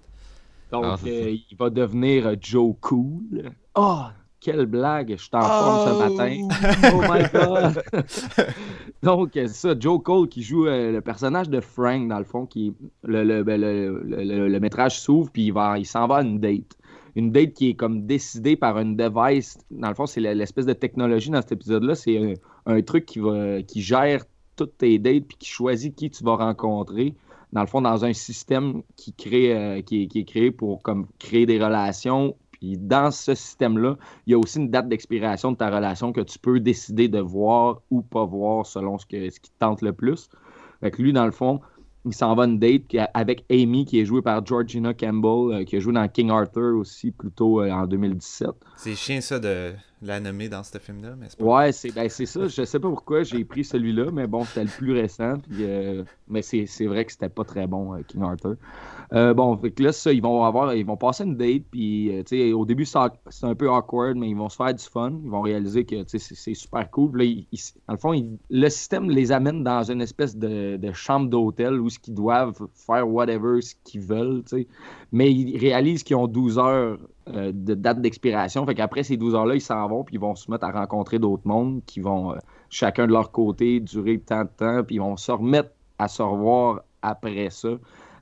Donc, 0.71 0.85
Ah, 0.87 0.97
euh, 1.07 1.31
il 1.51 1.57
va 1.59 1.69
devenir 1.71 2.29
euh, 2.29 2.35
Joe 2.41 2.75
Cool. 2.81 3.51
Oh, 3.75 4.03
quelle 4.39 4.67
blague! 4.67 5.11
Je 5.19 5.23
suis 5.23 5.31
en 5.35 5.41
forme 5.43 5.89
ce 5.89 6.17
matin. 6.17 6.49
Oh 6.95 7.03
my 7.13 7.23
God! 7.33 7.83
Donc, 9.03 9.37
euh, 9.37 9.47
c'est 9.49 9.69
ça, 9.69 9.75
Joe 9.79 10.01
Cole 10.03 10.29
qui 10.29 10.43
joue 10.43 10.67
euh, 10.67 10.93
le 10.93 11.01
personnage 11.01 11.49
de 11.49 11.61
Frank, 11.61 12.07
dans 12.09 12.19
le 12.19 12.25
fond, 12.25 12.47
qui 12.47 12.73
le, 13.03 13.25
le, 13.25 13.43
ben, 13.43 13.61
le, 13.61 14.03
le- 14.05 14.23
le- 14.23 14.49
le 14.49 14.61
métrage 14.61 15.01
s'ouvre, 15.01 15.31
puis 15.33 15.47
il, 15.47 15.53
va, 15.53 15.79
il 15.79 15.87
s'en 15.87 16.07
va 16.07 16.17
à 16.17 16.23
une 16.23 16.39
date. 16.39 16.77
Une 17.17 17.33
date 17.33 17.53
qui 17.55 17.71
est 17.71 17.75
comme 17.75 18.07
décidée 18.07 18.57
par 18.57 18.79
une 18.79 18.97
device. 18.97 19.59
Dans 19.71 19.89
le 19.89 19.95
fond, 19.95 20.07
c'est 20.07 20.21
le- 20.21 20.33
l'espèce 20.33 20.67
de 20.67 20.73
technologie 20.73 21.31
dans 21.31 21.41
cet 21.41 21.53
épisode-là. 21.53 21.95
C'est 21.95 22.19
un, 22.19 22.35
un 22.67 22.83
truc 22.83 23.07
qui, 23.07 23.19
va, 23.19 23.63
qui 23.63 23.83
gère 23.83 24.25
toutes 24.57 24.77
tes 24.79 24.99
dates, 24.99 25.25
puis 25.25 25.37
qui 25.39 25.49
choisit 25.49 25.95
qui 25.95 26.11
tu 26.11 26.23
vas 26.25 26.37
rencontrer. 26.37 27.15
Dans 27.53 27.63
le 27.63 27.67
fond, 27.67 27.81
dans 27.83 28.05
un 28.05 28.13
système 28.13 28.83
qui, 28.97 29.13
crée, 29.13 29.57
euh, 29.57 29.83
qui, 29.83 30.03
est, 30.03 30.07
qui 30.07 30.21
est 30.21 30.25
créé 30.25 30.51
pour 30.51 30.83
comme, 30.83 31.07
créer 31.19 31.47
des 31.47 31.63
relations. 31.63 32.37
Puis 32.53 32.77
dans 32.77 33.11
ce 33.11 33.35
système-là, 33.35 33.97
il 34.27 34.33
y 34.33 34.35
a 34.35 34.39
aussi 34.39 34.59
une 34.59 34.71
date 34.71 34.89
d'expiration 34.89 35.51
de 35.53 35.57
ta 35.57 35.71
relation 35.75 36.13
que 36.13 36.21
tu 36.21 36.39
peux 36.39 36.61
décider 36.61 37.09
de 37.09 37.19
voir 37.19 37.81
ou 37.91 38.03
pas 38.03 38.25
voir 38.25 38.67
selon 38.67 38.99
ce, 38.99 39.07
que, 39.07 39.31
ce 39.31 39.41
qui 39.41 39.51
te 39.51 39.59
tente 39.59 39.81
le 39.83 39.93
plus. 39.95 40.29
Fait 40.81 40.91
que 40.91 41.01
lui, 41.03 41.13
dans 41.13 41.25
le 41.25 41.31
fond, 41.33 41.61
il 42.05 42.15
s'en 42.15 42.35
va 42.35 42.45
une 42.45 42.59
date 42.59 42.83
avec 43.15 43.45
Amy, 43.51 43.85
qui 43.85 44.01
est 44.01 44.05
jouée 44.05 44.23
par 44.23 44.45
Georgina 44.45 44.95
Campbell, 44.95 45.61
euh, 45.61 45.65
qui 45.65 45.77
a 45.77 45.81
joué 45.81 45.93
dans 45.93 46.09
King 46.09 46.31
Arthur 46.31 46.77
aussi, 46.77 47.11
plutôt 47.11 47.61
euh, 47.61 47.71
en 47.71 47.87
2017. 47.87 48.51
C'est 48.77 48.95
chiant, 48.95 49.21
ça, 49.21 49.39
de 49.39 49.73
la 50.03 50.19
nommer 50.19 50.49
dans 50.49 50.63
ce 50.63 50.79
film-là, 50.79 51.15
mais 51.19 51.27
c'est 51.29 51.39
pas... 51.39 51.45
Ouais, 51.45 51.73
c'est 51.73 51.93
ben, 51.95 52.09
c'est 52.09 52.27
ça. 52.27 52.49
Je 52.49 52.65
sais 52.65 52.79
pas 52.79 52.89
pourquoi 52.89 53.23
j'ai 53.23 53.45
pris 53.45 53.65
celui-là, 53.65 54.11
mais 54.13 54.27
bon, 54.27 54.45
c'était 54.45 54.65
le 54.65 54.71
plus 54.71 54.93
récent. 54.93 55.39
puis, 55.39 55.59
euh, 55.61 56.05
mais 56.31 56.43
c'est 56.43 56.87
vrai 56.87 57.05
que 57.05 57.13
c'était 57.13 57.29
pas 57.29 57.45
très 57.45 57.67
bon, 57.67 57.95
euh, 57.95 58.03
King 58.07 58.23
Arthur. 58.23 58.55
Euh, 59.13 59.35
bon, 59.35 59.57
fait 59.57 59.73
que 59.73 59.83
là, 59.83 59.93
ça, 59.93 60.13
ils 60.13 60.23
vont 60.23 60.45
avoir, 60.45 60.75
ils 60.75 60.87
vont 60.87 60.97
passer 60.97 61.25
une 61.25 61.37
date, 61.37 61.65
puis 61.71 62.11
euh, 62.11 62.57
au 62.57 62.65
début, 62.65 62.85
c'est 62.85 62.99
un 63.43 63.55
peu 63.55 63.69
awkward, 63.69 64.17
mais 64.17 64.31
ils 64.31 64.37
vont 64.37 64.49
se 64.49 64.57
faire 64.57 64.73
du 64.73 64.85
fun. 64.85 65.13
Ils 65.25 65.31
vont 65.31 65.41
réaliser 65.43 65.85
que 65.85 65.97
c'est 66.07 66.55
super 66.55 66.89
cool. 66.91 67.19
Là, 67.19 67.25
dans 67.89 67.95
le 67.95 67.99
fond, 67.99 68.39
le 68.51 68.69
système 68.69 69.11
les 69.11 69.33
amène 69.33 69.65
dans 69.65 69.83
une 69.83 70.01
espèce 70.01 70.37
de, 70.37 70.77
de 70.77 70.93
chambre 70.93 71.29
d'hôtel 71.29 71.81
où 71.81 71.91
ce 71.91 71.99
qu'ils 71.99 72.15
doivent 72.15 72.69
faire 72.75 73.09
whatever 73.09 73.61
ce 73.61 73.75
qu'ils 73.85 74.03
veulent. 74.03 74.45
Mais 75.11 75.33
ils 75.33 75.59
réalisent 75.59 76.05
qu'ils 76.05 76.17
ont 76.17 76.29
12 76.29 76.59
heures 76.59 76.99
de 77.27 77.75
date 77.75 78.01
d'expiration. 78.01 78.65
Fait 78.65 78.75
qu'après 78.75 79.03
ces 79.03 79.17
12 79.17 79.35
heures-là, 79.35 79.57
ils 79.57 79.61
s'en 79.61 79.87
vont, 79.89 80.05
puis 80.05 80.17
ils 80.17 80.21
vont 80.21 80.37
se 80.37 80.51
mettre 80.51 80.65
à 80.65 80.73
rencontrer 80.73 81.19
d'autres 81.19 81.47
mondes 81.47 81.83
qui 81.85 82.01
vont, 82.01 82.35
chacun 82.69 83.07
de 83.07 83.13
leur 83.13 83.33
côté, 83.33 83.81
durer 83.81 84.19
tant 84.19 84.45
de 84.45 84.51
temps, 84.57 84.83
puis 84.85 84.97
ils 84.97 85.01
vont 85.01 85.17
se 85.17 85.33
remettre 85.33 85.71
à 86.01 86.09
se 86.09 86.23
revoir 86.23 86.81
après 87.03 87.51
ça. 87.51 87.69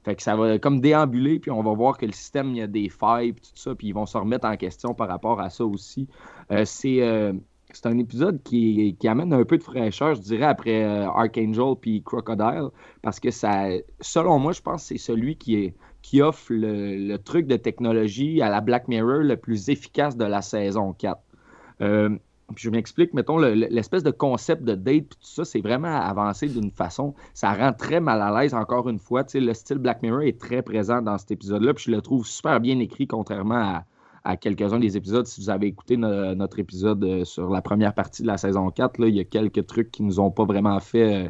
Fait 0.04 0.16
que 0.16 0.22
ça 0.22 0.36
va 0.36 0.58
comme 0.58 0.80
déambuler, 0.80 1.38
puis 1.38 1.50
on 1.50 1.62
va 1.62 1.72
voir 1.74 1.96
que 1.96 2.06
le 2.06 2.12
système, 2.12 2.50
il 2.50 2.56
y 2.56 2.62
a 2.62 2.66
des 2.66 2.88
failles, 2.88 3.34
tout 3.34 3.50
ça, 3.54 3.74
puis 3.74 3.88
ils 3.88 3.92
vont 3.92 4.06
se 4.06 4.16
remettre 4.16 4.46
en 4.46 4.56
question 4.56 4.94
par 4.94 5.08
rapport 5.08 5.40
à 5.40 5.50
ça 5.50 5.64
aussi. 5.64 6.08
Euh, 6.50 6.64
c'est 6.64 7.02
euh, 7.02 7.32
c'est 7.72 7.86
un 7.86 7.98
épisode 7.98 8.42
qui, 8.42 8.96
qui 8.98 9.08
amène 9.08 9.32
un 9.32 9.44
peu 9.44 9.58
de 9.58 9.62
fraîcheur, 9.62 10.14
je 10.14 10.20
dirais, 10.22 10.46
après 10.46 10.84
euh, 10.84 11.06
Archangel 11.08 11.74
puis 11.80 12.02
Crocodile, 12.02 12.68
parce 13.02 13.20
que 13.20 13.30
ça, 13.30 13.68
selon 14.00 14.38
moi, 14.38 14.52
je 14.52 14.62
pense 14.62 14.82
que 14.82 14.88
c'est 14.88 14.98
celui 14.98 15.36
qui, 15.36 15.56
est, 15.56 15.74
qui 16.00 16.22
offre 16.22 16.50
le, 16.50 16.96
le 16.96 17.18
truc 17.18 17.46
de 17.46 17.56
technologie 17.56 18.40
à 18.40 18.48
la 18.48 18.62
Black 18.62 18.88
Mirror 18.88 19.18
le 19.18 19.36
plus 19.36 19.68
efficace 19.68 20.16
de 20.16 20.24
la 20.24 20.40
saison 20.40 20.94
4. 20.94 21.20
Puis 22.54 22.64
je 22.64 22.70
m'explique, 22.70 23.12
mettons, 23.14 23.36
le- 23.38 23.54
le- 23.54 23.66
l'espèce 23.70 24.02
de 24.02 24.10
concept 24.10 24.62
de 24.64 24.74
date, 24.74 25.04
puis 25.08 25.18
tout 25.20 25.28
ça, 25.28 25.44
c'est 25.44 25.60
vraiment 25.60 25.94
avancé 26.00 26.48
d'une 26.48 26.70
façon. 26.70 27.14
Ça 27.34 27.52
rend 27.52 27.72
très 27.74 28.00
mal 28.00 28.22
à 28.22 28.40
l'aise, 28.40 28.54
encore 28.54 28.88
une 28.88 28.98
fois. 28.98 29.22
Tu 29.24 29.32
sais, 29.32 29.40
le 29.40 29.52
style 29.52 29.78
Black 29.78 30.02
Mirror 30.02 30.22
est 30.22 30.40
très 30.40 30.62
présent 30.62 31.02
dans 31.02 31.18
cet 31.18 31.30
épisode-là, 31.30 31.74
puis 31.74 31.84
je 31.86 31.90
le 31.90 32.00
trouve 32.00 32.26
super 32.26 32.58
bien 32.60 32.78
écrit, 32.78 33.06
contrairement 33.06 33.82
à, 34.24 34.36
quelques-uns 34.36 34.78
des 34.78 34.96
épisodes. 34.96 35.26
Si 35.26 35.40
vous 35.40 35.50
avez 35.50 35.66
écouté 35.68 35.96
no- 35.96 36.34
notre 36.34 36.58
épisode 36.58 37.02
euh, 37.04 37.24
sur 37.24 37.48
la 37.50 37.62
première 37.62 37.94
partie 37.94 38.22
de 38.22 38.26
la 38.26 38.36
saison 38.38 38.70
4, 38.70 38.98
là, 38.98 39.08
il 39.08 39.14
y 39.16 39.20
a 39.20 39.24
quelques 39.24 39.66
trucs 39.66 39.90
qui 39.90 40.02
nous 40.02 40.18
ont 40.20 40.30
pas 40.30 40.44
vraiment 40.44 40.80
fait. 40.80 41.26
euh, 41.26 41.28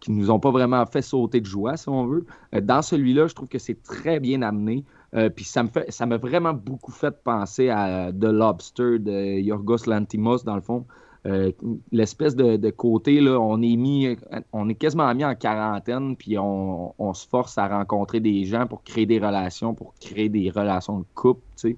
qui 0.00 0.12
nous 0.12 0.30
ont 0.30 0.38
pas 0.38 0.50
vraiment 0.52 0.86
fait 0.86 1.02
sauter 1.02 1.40
de 1.40 1.46
joie, 1.46 1.76
si 1.76 1.88
on 1.88 2.06
veut. 2.06 2.24
Euh, 2.54 2.60
dans 2.60 2.82
celui-là, 2.82 3.26
je 3.26 3.34
trouve 3.34 3.48
que 3.48 3.58
c'est 3.58 3.82
très 3.82 4.20
bien 4.20 4.42
amené. 4.42 4.84
Euh, 5.14 5.30
puis 5.30 5.44
ça 5.44 5.62
me 5.62 5.68
fait, 5.68 5.90
ça 5.90 6.06
m'a 6.06 6.18
vraiment 6.18 6.52
beaucoup 6.52 6.92
fait 6.92 7.22
penser 7.22 7.70
à 7.70 8.12
The 8.12 8.24
Lobster 8.24 8.98
de 8.98 9.40
Yorgos 9.40 9.86
Lantimos, 9.86 10.44
dans 10.44 10.54
le 10.54 10.60
fond. 10.60 10.84
Euh, 11.26 11.50
L'espèce 11.92 12.36
de, 12.36 12.56
de 12.56 12.70
côté, 12.70 13.20
là, 13.20 13.38
on 13.40 13.60
est 13.62 13.76
mis, 13.76 14.16
on 14.52 14.68
est 14.68 14.74
quasiment 14.74 15.12
mis 15.14 15.24
en 15.24 15.34
quarantaine, 15.34 16.16
puis 16.16 16.38
on, 16.38 16.94
on 16.98 17.14
se 17.14 17.26
force 17.26 17.58
à 17.58 17.68
rencontrer 17.68 18.20
des 18.20 18.44
gens 18.44 18.66
pour 18.66 18.82
créer 18.82 19.06
des 19.06 19.18
relations, 19.18 19.74
pour 19.74 19.94
créer 20.00 20.28
des 20.28 20.50
relations 20.50 21.00
de 21.00 21.06
couple, 21.14 21.42
tu 21.56 21.70
sais. 21.70 21.76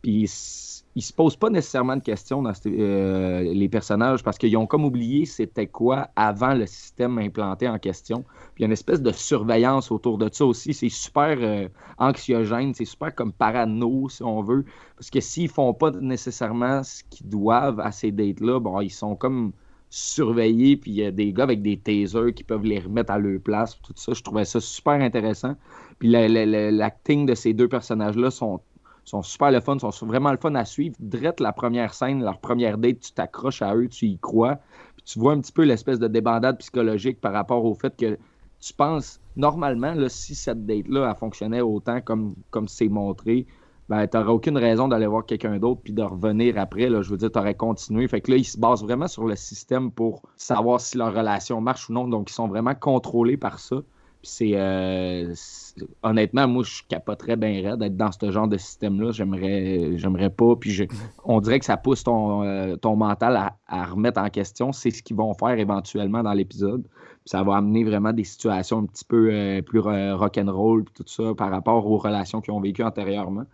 Puis 0.00 0.81
ils 0.94 1.02
se 1.02 1.12
posent 1.12 1.36
pas 1.36 1.48
nécessairement 1.48 1.96
de 1.96 2.02
questions 2.02 2.42
dans 2.42 2.52
euh, 2.66 3.40
les 3.40 3.68
personnages 3.68 4.22
parce 4.22 4.36
qu'ils 4.36 4.56
ont 4.58 4.66
comme 4.66 4.84
oublié 4.84 5.24
c'était 5.24 5.66
quoi 5.66 6.08
avant 6.16 6.54
le 6.54 6.66
système 6.66 7.18
implanté 7.18 7.66
en 7.66 7.78
question. 7.78 8.24
Puis 8.54 8.58
il 8.58 8.62
y 8.62 8.64
a 8.64 8.66
une 8.66 8.72
espèce 8.72 9.00
de 9.00 9.10
surveillance 9.12 9.90
autour 9.90 10.18
de 10.18 10.28
ça 10.30 10.44
aussi. 10.44 10.74
C'est 10.74 10.90
super 10.90 11.38
euh, 11.40 11.68
anxiogène, 11.98 12.74
c'est 12.74 12.84
super 12.84 13.14
comme 13.14 13.32
parano 13.32 14.08
si 14.10 14.22
on 14.22 14.42
veut. 14.42 14.64
Parce 14.96 15.08
que 15.10 15.20
s'ils 15.20 15.48
font 15.48 15.72
pas 15.72 15.90
nécessairement 15.92 16.82
ce 16.82 17.02
qu'ils 17.08 17.28
doivent 17.28 17.80
à 17.80 17.90
ces 17.90 18.10
dates-là, 18.12 18.60
bon, 18.60 18.80
ils 18.80 18.90
sont 18.90 19.16
comme 19.16 19.52
surveillés, 19.88 20.76
puis 20.78 20.90
il 20.90 20.96
y 20.96 21.04
a 21.04 21.10
des 21.10 21.32
gars 21.32 21.42
avec 21.44 21.60
des 21.62 21.76
tasers 21.78 22.32
qui 22.34 22.44
peuvent 22.44 22.64
les 22.64 22.80
remettre 22.80 23.12
à 23.12 23.18
leur 23.18 23.40
place, 23.40 23.78
tout 23.82 23.92
ça. 23.96 24.12
Je 24.14 24.22
trouvais 24.22 24.44
ça 24.46 24.58
super 24.60 24.94
intéressant. 24.94 25.54
Puis 25.98 26.08
la- 26.08 26.28
la- 26.28 26.46
la- 26.46 26.70
l'acting 26.70 27.26
de 27.26 27.34
ces 27.34 27.52
deux 27.52 27.68
personnages-là 27.68 28.30
sont 28.30 28.60
sont 29.04 29.22
super 29.22 29.50
le 29.50 29.60
fun, 29.60 29.78
sont 29.78 30.06
vraiment 30.06 30.30
le 30.30 30.38
fun 30.38 30.54
à 30.54 30.64
suivre. 30.64 30.94
Drette 31.00 31.40
la 31.40 31.52
première 31.52 31.94
scène, 31.94 32.22
leur 32.22 32.38
première 32.38 32.78
date, 32.78 33.00
tu 33.00 33.12
t'accroches 33.12 33.62
à 33.62 33.74
eux, 33.74 33.88
tu 33.88 34.06
y 34.06 34.18
crois. 34.18 34.56
Puis 34.96 35.04
tu 35.04 35.18
vois 35.18 35.32
un 35.32 35.40
petit 35.40 35.52
peu 35.52 35.62
l'espèce 35.62 35.98
de 35.98 36.08
débandade 36.08 36.58
psychologique 36.58 37.20
par 37.20 37.32
rapport 37.32 37.64
au 37.64 37.74
fait 37.74 37.94
que 37.96 38.18
tu 38.60 38.72
penses, 38.72 39.20
normalement, 39.36 39.94
là, 39.94 40.08
si 40.08 40.34
cette 40.34 40.64
date-là 40.66 41.14
fonctionnait 41.16 41.60
autant 41.60 42.00
comme 42.00 42.34
comme 42.50 42.68
c'est 42.68 42.88
montré, 42.88 43.46
ben, 43.88 44.06
tu 44.06 44.16
n'aurais 44.16 44.30
aucune 44.30 44.56
raison 44.56 44.88
d'aller 44.88 45.06
voir 45.06 45.26
quelqu'un 45.26 45.58
d'autre 45.58 45.80
puis 45.82 45.92
de 45.92 46.02
revenir 46.02 46.56
après. 46.58 46.88
Là, 46.88 47.02
je 47.02 47.10
veux 47.10 47.16
dire, 47.16 47.30
tu 47.30 47.38
aurais 47.38 47.54
continué. 47.54 48.06
Fait 48.08 48.20
que 48.20 48.30
là, 48.30 48.36
ils 48.36 48.44
se 48.44 48.58
basent 48.58 48.82
vraiment 48.82 49.08
sur 49.08 49.26
le 49.26 49.36
système 49.36 49.90
pour 49.90 50.22
savoir 50.36 50.80
si 50.80 50.96
leur 50.96 51.12
relation 51.12 51.60
marche 51.60 51.90
ou 51.90 51.92
non. 51.92 52.08
Donc, 52.08 52.30
ils 52.30 52.34
sont 52.34 52.48
vraiment 52.48 52.74
contrôlés 52.74 53.36
par 53.36 53.58
ça. 53.58 53.82
Euh, 54.24 55.32
c'est- 55.34 55.84
honnêtement, 56.02 56.46
moi, 56.46 56.62
je 56.64 56.82
capoterais 56.88 57.36
bien 57.36 57.62
raide 57.70 57.80
d'être 57.80 57.96
dans 57.96 58.12
ce 58.12 58.30
genre 58.30 58.46
de 58.46 58.56
système-là. 58.56 59.10
J'aimerais, 59.12 59.96
j'aimerais 59.96 60.30
pas. 60.30 60.54
Puis 60.56 60.86
on 61.24 61.40
dirait 61.40 61.58
que 61.58 61.64
ça 61.64 61.76
pousse 61.76 62.04
ton, 62.04 62.42
euh, 62.44 62.76
ton 62.76 62.94
mental 62.96 63.52
à, 63.66 63.84
remettre 63.84 64.20
en 64.20 64.28
question. 64.30 64.72
C'est 64.72 64.90
ce 64.90 65.02
qu'ils 65.02 65.16
vont 65.16 65.34
faire 65.34 65.58
éventuellement 65.58 66.22
dans 66.22 66.32
l'épisode. 66.34 66.86
Ça 67.24 67.42
va 67.42 67.56
amener 67.56 67.84
vraiment 67.84 68.12
des 68.12 68.24
situations 68.24 68.78
un 68.78 68.86
petit 68.86 69.04
peu 69.04 69.30
euh, 69.32 69.62
plus 69.62 69.78
ro- 69.80 70.16
rock'n'roll 70.16 70.84
puis 70.84 70.94
tout 70.94 71.04
ça 71.06 71.34
par 71.34 71.50
rapport 71.50 71.86
aux 71.86 71.98
relations 71.98 72.40
qu'ils 72.40 72.52
ont 72.54 72.60
vécues 72.60 72.82
antérieurement. 72.84 73.44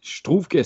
Je 0.00 0.22
trouve 0.22 0.48
que 0.48 0.58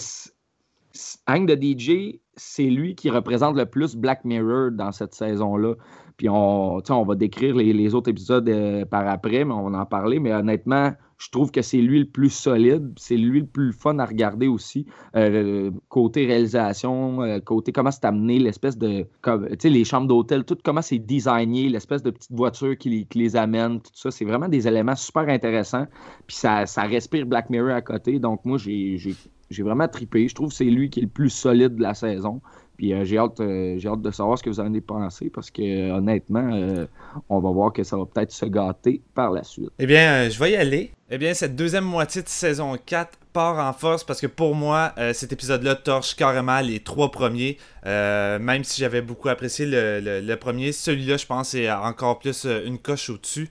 Hank 1.26 1.48
the 1.48 1.60
DJ, 1.60 2.20
c'est 2.36 2.64
lui 2.64 2.94
qui 2.94 3.10
représente 3.10 3.56
le 3.56 3.66
plus 3.66 3.96
Black 3.96 4.24
Mirror 4.24 4.72
dans 4.72 4.92
cette 4.92 5.14
saison-là. 5.14 5.74
Puis 6.22 6.28
on, 6.28 7.04
va 7.04 7.14
décrire 7.16 7.56
les, 7.56 7.94
autres 7.96 8.08
épisodes 8.08 8.48
euh, 8.48 8.84
par 8.84 9.08
après, 9.08 9.44
mais 9.44 9.52
on 9.52 9.68
va 9.68 9.80
en 9.80 9.86
parler. 9.86 10.20
Mais 10.20 10.32
honnêtement, 10.32 10.92
je 11.18 11.28
trouve 11.30 11.50
que 11.50 11.62
c'est 11.62 11.78
lui 11.78 11.98
le 11.98 12.04
plus 12.04 12.30
solide, 12.30 12.92
c'est 12.96 13.16
lui 13.16 13.40
le 13.40 13.46
plus 13.46 13.72
fun 13.72 13.98
à 13.98 14.04
regarder 14.04 14.46
aussi. 14.46 14.86
Euh, 15.16 15.72
côté 15.88 16.24
réalisation, 16.24 17.22
euh, 17.22 17.40
côté 17.40 17.72
comment 17.72 17.90
c'est 17.90 18.04
amené, 18.04 18.38
l'espèce 18.38 18.78
de. 18.78 19.04
Tu 19.24 19.56
sais, 19.58 19.68
les 19.68 19.82
chambres 19.82 20.06
d'hôtel, 20.06 20.44
tout 20.44 20.56
comment 20.62 20.80
c'est 20.80 21.00
designé, 21.00 21.68
l'espèce 21.68 22.04
de 22.04 22.12
petite 22.12 22.30
voiture 22.30 22.78
qui, 22.78 23.04
les- 23.12 23.36
amène, 23.36 23.80
tout 23.80 23.90
ça. 23.92 24.12
C'est 24.12 24.24
vraiment 24.24 24.48
des 24.48 24.68
éléments 24.68 24.94
super 24.94 25.28
intéressants. 25.28 25.88
Puis 26.28 26.36
ça, 26.36 26.64
respire 26.84 27.26
Black 27.26 27.50
Mirror 27.50 27.70
à 27.70 27.82
côté. 27.82 28.20
Donc 28.20 28.44
moi, 28.44 28.58
j'ai 28.58 29.16
vraiment 29.64 29.88
trippé. 29.88 30.28
Je 30.28 30.36
trouve 30.36 30.50
que 30.50 30.54
c'est 30.54 30.66
lui 30.66 30.88
qui 30.88 31.00
est 31.00 31.02
le 31.02 31.08
plus 31.08 31.30
solide 31.30 31.74
de 31.74 31.82
la 31.82 31.94
saison. 31.94 32.40
Puis 32.76 32.92
euh, 32.92 33.04
j'ai 33.04 33.18
hâte, 33.18 33.38
euh, 33.40 33.78
hâte 33.84 34.02
de 34.02 34.10
savoir 34.10 34.38
ce 34.38 34.42
que 34.42 34.50
vous 34.50 34.58
en 34.60 34.66
avez 34.66 34.80
pensé 34.80 35.30
parce 35.30 35.50
que 35.50 35.62
euh, 35.62 35.94
honnêtement, 35.96 36.86
on 37.28 37.38
va 37.40 37.50
voir 37.50 37.72
que 37.72 37.84
ça 37.84 37.96
va 37.96 38.06
peut-être 38.06 38.32
se 38.32 38.46
gâter 38.46 39.02
par 39.14 39.30
la 39.30 39.44
suite. 39.44 39.70
Eh 39.78 39.86
bien, 39.86 40.28
je 40.28 40.38
vais 40.38 40.52
y 40.52 40.56
aller. 40.56 40.92
Eh 41.10 41.18
bien, 41.18 41.34
cette 41.34 41.54
deuxième 41.54 41.84
moitié 41.84 42.22
de 42.22 42.28
saison 42.28 42.76
4 42.84 43.18
part 43.32 43.58
en 43.58 43.72
force 43.72 44.02
parce 44.04 44.20
que 44.20 44.26
pour 44.26 44.54
moi, 44.54 44.94
cet 45.12 45.32
épisode-là 45.32 45.74
torche 45.74 46.16
carrément 46.16 46.60
les 46.60 46.80
trois 46.80 47.10
premiers. 47.10 47.58
Même 47.84 48.64
si 48.64 48.80
j'avais 48.80 49.02
beaucoup 49.02 49.28
apprécié 49.28 49.66
le, 49.66 50.20
le- 50.20 50.36
premier, 50.36 50.72
celui-là, 50.72 51.18
je 51.18 51.26
pense, 51.26 51.54
est 51.54 51.70
encore 51.70 52.18
plus 52.18 52.46
une 52.64 52.78
coche 52.78 53.10
au-dessus. 53.10 53.50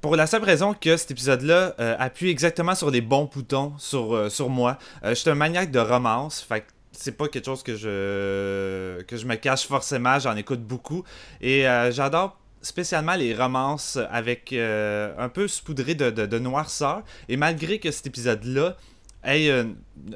Pour 0.00 0.16
la 0.16 0.26
simple 0.26 0.44
raison 0.46 0.72
que 0.74 0.96
cet 0.96 1.10
épisode-là 1.10 1.74
appuie 1.98 2.30
exactement 2.30 2.74
sur 2.74 2.90
les 2.90 3.00
bons 3.00 3.28
boutons 3.32 3.72
sur, 3.78 4.30
sur 4.30 4.48
moi. 4.48 4.78
Je 5.04 5.14
suis 5.14 5.30
un 5.30 5.34
maniaque 5.34 5.70
de 5.70 5.80
romance, 5.80 6.40
fait 6.40 6.60
que 6.60 6.66
c'est 6.96 7.12
pas 7.12 7.28
quelque 7.28 7.44
chose 7.44 7.62
que 7.62 7.76
je 7.76 9.02
que 9.02 9.16
je 9.16 9.26
me 9.26 9.36
cache 9.36 9.66
forcément, 9.66 10.18
j'en 10.18 10.36
écoute 10.36 10.62
beaucoup. 10.62 11.04
Et 11.40 11.68
euh, 11.68 11.90
j'adore 11.90 12.38
spécialement 12.62 13.14
les 13.14 13.34
romances 13.34 13.98
avec 14.10 14.52
euh, 14.52 15.14
un 15.18 15.28
peu 15.28 15.46
saupoudré 15.46 15.94
de, 15.94 16.38
noirceur. 16.38 17.02
Et 17.28 17.36
malgré 17.36 17.78
que 17.78 17.90
cet 17.90 18.06
épisode-là 18.06 18.76
ait 19.24 19.50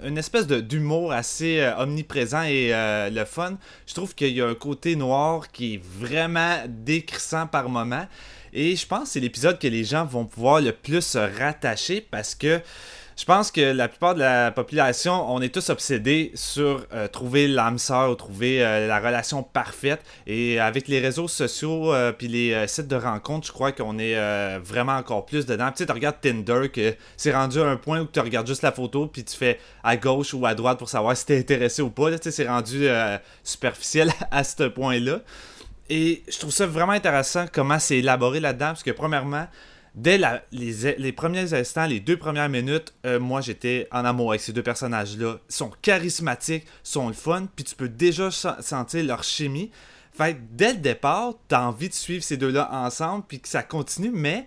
une, 0.03 0.19
espèce 0.19 0.47
d'humour 0.47 1.13
assez 1.13 1.61
euh, 1.61 1.77
omniprésent 1.77 2.43
et 2.43 2.71
le 2.73 3.25
fun, 3.25 3.59
je 3.87 3.95
trouve 3.95 4.15
qu'il 4.15 4.33
y 4.33 4.41
a 4.41 4.47
un 4.47 4.55
côté 4.55 4.97
noir 4.97 5.51
qui 5.53 5.75
est 5.75 5.83
vraiment 5.83 6.57
décrissant 6.67 7.47
par 7.47 7.69
moment. 7.69 8.07
Et 8.53 8.75
je 8.75 8.87
pense 8.87 9.05
que 9.05 9.09
c'est 9.11 9.21
l'épisode 9.21 9.61
que 9.61 9.69
les 9.69 9.85
gens 9.85 10.05
vont 10.05 10.27
pouvoir 10.27 10.61
le 10.61 10.73
plus 10.73 11.03
se 11.03 11.19
rattacher 11.19 12.01
parce 12.01 12.35
que 12.35 12.61
je 13.21 13.27
pense 13.27 13.51
que 13.51 13.61
la 13.61 13.87
plupart 13.87 14.15
de 14.15 14.21
la 14.21 14.51
population, 14.51 15.31
on 15.31 15.43
est 15.43 15.53
tous 15.53 15.69
obsédés 15.69 16.33
sur 16.35 16.87
euh, 16.95 17.07
trouver 17.07 17.49
l'âme 17.49 17.77
sœur 17.77 18.11
ou 18.11 18.15
trouver 18.15 18.65
euh, 18.65 18.87
la 18.87 18.99
relation 18.99 19.43
parfaite. 19.43 20.01
Et 20.27 20.59
avec 20.59 20.89
les 20.89 21.01
réseaux 21.01 21.29
sociaux 21.29 21.93
euh, 21.93 22.13
puis 22.13 22.29
les 22.29 22.55
euh, 22.55 22.67
sites 22.67 22.89
de 22.89 22.97
rencontres, 22.97 23.47
je 23.47 23.53
crois 23.53 23.73
qu'on 23.73 23.99
est 23.99 24.17
vraiment 24.61 24.95
encore 24.95 25.27
plus 25.27 25.45
dedans. 25.45 25.69
Tu 25.71 25.79
sais, 25.79 25.87
tu 25.87 25.93
regardes 25.93 26.19
Tinder, 26.23 26.71
que 26.73 26.95
c'est 27.19 27.35
rendu 27.35 27.61
à 27.61 27.67
un 27.67 27.77
point 27.77 28.01
où 28.01 28.07
tu 28.07 28.21
regardes 28.21 28.47
juste 28.47 28.63
la 28.63 28.73
photo 28.73 29.07
puis 29.07 29.23
tu 29.23 29.37
fais 29.37 29.61
à 29.85 29.99
gauche 29.99 30.33
ou 30.33 30.47
à 30.47 30.55
droite 30.55 30.79
pour 30.79 30.89
savoir 30.89 31.15
si 31.15 31.27
t'es 31.27 31.39
intéressé 31.39 31.83
ou 31.83 31.91
pas. 31.91 32.11
Tu 32.13 32.17
sais, 32.23 32.31
c'est 32.31 32.49
rendu 32.49 32.89
superficiel 33.45 34.11
à 34.31 34.45
ce 34.45 34.63
point-là. 34.63 35.21
Et 35.91 36.23
je 36.27 36.39
trouve 36.39 36.53
ça 36.53 36.67
vraiment 36.67 36.93
intéressant 36.93 37.45
comment 37.53 37.79
c'est 37.79 37.99
élaboré 37.99 38.41
là-dedans, 38.41 38.69
parce 38.69 38.83
que 38.83 38.93
premièrement, 38.93 39.47
dès 39.95 40.21
les, 40.53 41.13
premiers 41.13 41.53
instants, 41.55 41.87
les 41.87 42.01
deux 42.01 42.17
premières 42.17 42.49
minutes, 42.49 42.95
euh, 43.07 43.19
moi 43.19 43.41
j'étais 43.41 43.89
en 43.91 44.05
amour 44.05 44.31
avec 44.31 44.41
ces 44.41 44.53
deux 44.53 44.63
personnages-là. 44.63 45.39
Ils 45.49 45.55
sont 45.55 45.71
charismatiques, 45.83 46.67
sont 46.83 47.09
le 47.09 47.15
fun, 47.15 47.47
puis 47.55 47.65
tu 47.65 47.75
peux 47.75 47.89
déjà 47.89 48.31
sen- 48.31 48.61
sentir 48.61 49.05
leur 49.05 49.23
chimie. 49.23 49.71
Fait 50.13 50.35
que 50.35 50.41
dès 50.53 50.73
le 50.73 50.79
départ, 50.79 51.35
t'as 51.49 51.63
envie 51.63 51.89
de 51.89 51.95
suivre 51.95 52.23
ces 52.23 52.37
deux-là 52.37 52.69
ensemble, 52.73 53.25
puis 53.27 53.41
que 53.41 53.49
ça 53.49 53.63
continue, 53.63 54.11
mais 54.13 54.47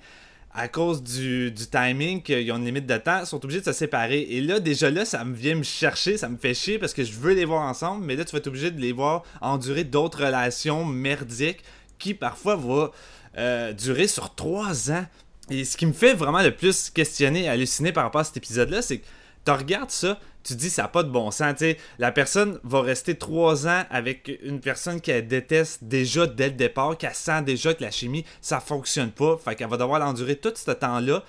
à 0.53 0.67
cause 0.67 1.01
du, 1.01 1.51
du 1.51 1.65
timing, 1.67 2.21
qu'ils 2.21 2.51
ont 2.51 2.57
une 2.57 2.65
limite 2.65 2.85
de 2.85 2.97
temps, 2.97 3.21
ils 3.21 3.25
sont 3.25 3.43
obligés 3.43 3.61
de 3.61 3.65
se 3.65 3.71
séparer. 3.71 4.21
Et 4.21 4.39
là, 4.41 4.59
déjà 4.59 4.91
là, 4.91 5.03
ça 5.03 5.23
me 5.25 5.33
vient 5.33 5.55
me 5.55 5.63
chercher, 5.63 6.17
ça 6.17 6.29
me 6.29 6.37
fait 6.37 6.53
chier 6.53 6.77
parce 6.77 6.93
que 6.93 7.03
je 7.03 7.13
veux 7.13 7.33
les 7.33 7.45
voir 7.45 7.63
ensemble, 7.63 8.05
mais 8.05 8.15
là, 8.15 8.23
tu 8.23 8.33
vas 8.33 8.37
être 8.37 8.47
obligé 8.47 8.69
de 8.69 8.79
les 8.79 8.91
voir 8.91 9.23
endurer 9.41 9.83
d'autres 9.83 10.25
relations 10.25 10.85
merdiques 10.85 11.63
qui 11.97 12.13
parfois 12.13 12.55
vont 12.55 12.91
euh, 13.37 13.73
durer 13.73 14.07
sur 14.07 14.35
trois 14.35 14.91
ans. 14.91 15.05
Et 15.49 15.65
ce 15.65 15.75
qui 15.77 15.85
me 15.85 15.93
fait 15.93 16.13
vraiment 16.13 16.41
le 16.41 16.55
plus 16.55 16.89
questionner 16.89 17.49
halluciner 17.49 17.91
par 17.91 18.05
rapport 18.05 18.21
à 18.21 18.23
cet 18.23 18.37
épisode-là, 18.37 18.81
c'est 18.81 18.99
que 18.99 19.05
tu 19.45 19.51
regardes 19.51 19.91
ça, 19.91 20.19
tu 20.43 20.55
dis 20.55 20.69
ça 20.69 20.83
n'a 20.83 20.87
pas 20.87 21.03
de 21.03 21.09
bon 21.09 21.31
sens. 21.31 21.53
tu 21.53 21.65
sais. 21.65 21.77
la 21.99 22.11
personne 22.11 22.59
va 22.63 22.81
rester 22.81 23.15
trois 23.15 23.67
ans 23.67 23.83
avec 23.89 24.31
une 24.43 24.61
personne 24.61 25.01
qu'elle 25.01 25.27
déteste 25.27 25.83
déjà 25.83 26.27
dès 26.27 26.47
le 26.47 26.55
départ, 26.55 26.97
qu'elle 26.97 27.13
sent 27.13 27.41
déjà 27.43 27.73
que 27.73 27.83
la 27.83 27.91
chimie, 27.91 28.25
ça 28.41 28.59
fonctionne 28.59 29.11
pas. 29.11 29.37
Fait 29.37 29.55
qu'elle 29.55 29.69
va 29.69 29.77
devoir 29.77 29.99
l'endurer 29.99 30.37
tout 30.37 30.53
ce 30.55 30.71
temps-là. 30.71 31.23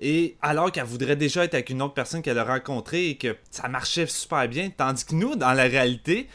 Et 0.00 0.36
alors 0.42 0.70
qu'elle 0.70 0.84
voudrait 0.84 1.16
déjà 1.16 1.44
être 1.44 1.54
avec 1.54 1.70
une 1.70 1.82
autre 1.82 1.94
personne 1.94 2.22
qu'elle 2.22 2.38
a 2.38 2.44
rencontrée 2.44 3.10
et 3.10 3.16
que 3.16 3.36
ça 3.50 3.68
marchait 3.68 4.06
super 4.06 4.48
bien. 4.48 4.70
Tandis 4.74 5.04
que 5.04 5.14
nous, 5.14 5.34
dans 5.34 5.52
la 5.52 5.64
réalité, 5.64 6.28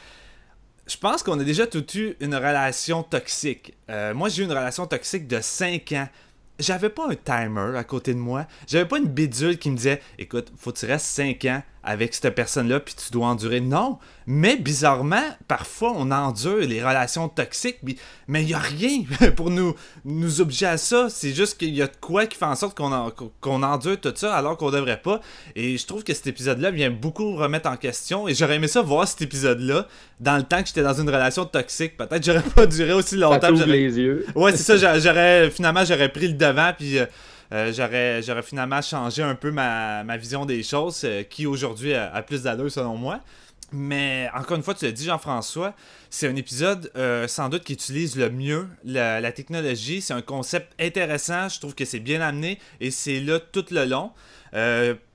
je 0.86 0.98
pense 0.98 1.24
qu'on 1.24 1.40
a 1.40 1.44
déjà 1.44 1.66
tout 1.66 1.86
eu 1.98 2.16
une 2.20 2.36
relation 2.36 3.04
toxique. 3.04 3.74
Euh, 3.90 4.13
moi, 4.13 4.28
j'ai 4.30 4.42
eu 4.44 4.46
une 4.46 4.52
relation 4.52 4.86
toxique 4.86 5.28
de 5.28 5.40
5 5.40 5.92
ans. 5.94 6.10
J'avais 6.63 6.89
pas 6.89 7.10
un 7.10 7.15
timer 7.15 7.77
à 7.77 7.84
côté 7.84 8.13
de 8.13 8.20
moi. 8.20 8.48
J'avais 8.67 8.88
pas 8.88 8.98
une 8.98 9.08
bidule 9.08 9.58
qui 9.58 9.70
me 9.70 9.75
disait 9.75 10.01
Écoute, 10.17 10.50
faut 10.58 10.72
que 10.72 10.77
tu 10.79 10.86
restes 10.86 11.08
5 11.08 11.43
ans 11.46 11.62
avec 11.84 12.13
cette 12.13 12.34
personne-là, 12.34 12.80
puis 12.80 12.94
tu 12.96 13.12
dois 13.12 13.28
endurer. 13.28 13.60
Non. 13.60 13.98
Mais 14.25 14.56
bizarrement, 14.56 15.22
parfois, 15.50 15.92
on 15.98 16.10
endure 16.12 16.60
les 16.60 16.82
relations 16.82 17.28
toxiques, 17.28 17.80
mais 18.28 18.42
il 18.42 18.46
n'y 18.48 18.54
a 18.54 18.60
rien 18.60 19.04
pour 19.36 19.50
nous, 19.50 19.75
nous 20.06 20.40
obliger 20.40 20.66
à 20.66 20.78
ça. 20.78 21.08
C'est 21.10 21.34
juste 21.34 21.58
qu'il 21.58 21.75
y 21.75 21.82
a 21.82 21.88
de 21.88 21.96
quoi 22.00 22.25
qui 22.25 22.38
fait 22.38 22.46
en 22.46 22.56
sorte 22.56 22.78
qu'on 22.78 22.92
en- 22.94 23.12
qu'on 23.42 23.63
endure 23.63 24.00
tout 24.00 24.13
ça 24.16 24.34
alors 24.34 24.56
qu'on 24.58 24.72
devrait 24.72 25.02
pas. 25.02 25.20
Et 25.58 25.78
je 25.78 25.86
trouve 25.86 26.06
que 26.06 26.13
cet 26.13 26.25
épisode-là 26.28 26.72
vient 26.72 26.90
beaucoup 26.90 27.36
remettre 27.36 27.70
en 27.70 27.75
question. 27.75 28.30
Et 28.30 28.34
j'aurais 28.34 28.56
aimé 28.56 28.70
ça 28.70 28.82
voir 28.82 29.06
cet 29.06 29.22
épisode-là 29.24 29.86
dans 30.22 30.38
le 30.38 30.44
temps 30.44 30.62
que 30.62 30.68
j'étais 30.70 30.84
dans 30.84 30.94
une 30.94 31.10
relation 31.10 31.44
toxique. 31.44 31.98
Peut-être 31.98 32.24
j'aurais 32.25 32.42
pas 32.56 32.66
duré 32.66 32.94
aussi 32.94 33.16
Ça 33.16 33.18
longtemps. 33.18 33.48
j'aurais- 33.54 33.66
les 33.68 33.98
yeux. 34.00 34.25
Ouais, 34.36 34.52
c'est 34.56 34.63
ça. 34.63 34.78
j'a- 34.78 35.00
J'aurais 35.00 35.52
finalement 35.52 35.84
j'aurais 35.84 36.08
pris 36.10 36.28
le 36.30 36.34
devant 36.36 36.72
puis 36.78 36.98
euh, 36.98 37.06
euh, 37.54 37.72
j'aurais 38.26 38.42
finalement 38.42 38.82
changé 38.82 39.22
un 39.24 39.36
peu 39.36 39.52
ma, 39.52 40.04
ma 40.04 40.18
vision 40.18 40.46
des 40.46 40.64
choses 40.64 41.02
euh, 41.06 41.24
qui 41.24 41.46
aujourd'hui 41.46 41.94
a, 41.94 42.22
plus 42.24 42.44
d'allure 42.44 42.72
selon 42.72 42.98
moi. 42.98 43.20
Mais 43.72 44.30
encore 44.36 44.58
une 44.58 44.64
fois, 44.64 44.76
tu 44.76 44.86
l'as 44.86 44.92
dit 44.92 45.06
Jean-François, 45.06 45.74
c'est 46.10 46.28
un 46.28 46.36
épisode 46.36 46.92
euh, 46.96 47.28
sans 47.28 47.50
doute 47.50 47.64
qui 47.64 47.74
utilise 47.74 48.16
le 48.16 48.30
mieux 48.30 48.68
la, 48.84 49.32
technologie. 49.32 50.02
C'est 50.02 50.14
un 50.14 50.22
concept 50.22 50.72
intéressant. 50.80 51.50
Je 51.50 51.60
trouve 51.60 51.74
que 51.74 51.86
c'est 51.86 52.00
bien 52.00 52.22
amené 52.22 52.60
et 52.80 52.92
c'est 52.92 53.20
là 53.20 53.40
tout 53.40 53.66
le 53.72 53.86
long. 53.86 54.12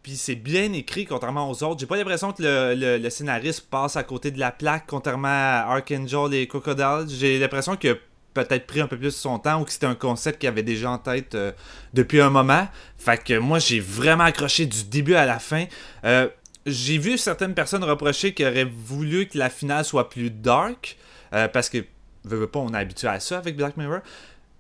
Puis 0.03 0.17
c'est 0.17 0.35
bien 0.35 0.73
écrit 0.73 1.05
contrairement 1.05 1.49
aux 1.51 1.63
autres. 1.63 1.79
J'ai 1.81 1.87
pas 1.87 1.97
l'impression 1.97 2.33
que 2.33 2.43
le, 2.43 2.75
le- 2.75 2.99
le 2.99 3.11
scénariste 3.11 3.69
passe 3.71 3.95
à 3.97 4.03
côté 4.03 4.31
de 4.33 4.41
la 4.41 4.51
plaque 4.51 4.85
contrairement 4.89 5.29
à 5.29 5.67
Archangel 5.69 6.35
et 6.35 6.49
Crocodile. 6.49 7.05
J'ai 7.09 7.39
l'impression 7.39 7.77
a 7.77 7.95
peut-être 8.35 8.67
pris 8.67 8.81
un 8.81 8.87
peu 8.87 8.97
plus 8.99 9.11
son 9.15 9.39
temps 9.39 9.61
ou 9.61 9.65
que 9.65 9.73
c'était 9.73 9.87
un 9.87 9.95
concept 9.95 10.39
qu'il 10.41 10.49
avait 10.49 10.63
déjà 10.63 10.91
en 10.91 10.99
tête 10.99 11.35
euh, 11.35 11.53
depuis 11.95 12.21
un 12.21 12.31
moment. 12.31 12.69
Fait 12.99 13.23
que 13.23 13.39
moi 13.39 13.59
j'ai 13.59 13.81
vraiment 13.81 14.25
accroché 14.25 14.67
du 14.67 14.85
début 14.85 15.15
à 15.15 15.27
la 15.27 15.39
fin. 15.39 15.65
Euh, 16.05 16.29
j'ai 16.67 16.99
vu 16.99 17.17
certaines 17.19 17.55
personnes 17.55 17.83
reprocher 17.85 18.35
qu'ils 18.35 18.47
auraient 18.47 18.65
voulu 18.71 19.27
que 19.27 19.39
la 19.39 19.51
finale 19.51 19.85
soit 19.85 20.09
plus 20.11 20.31
dark 20.31 20.97
euh, 21.33 21.49
parce 21.49 21.69
que 21.71 21.79
veux, 22.25 22.47
pas 22.47 22.59
on 22.59 22.73
est 22.75 22.79
habitué 22.79 23.09
à 23.09 23.21
ça 23.21 23.39
avec 23.39 23.57
Black 23.57 23.77
Mirror 23.77 24.01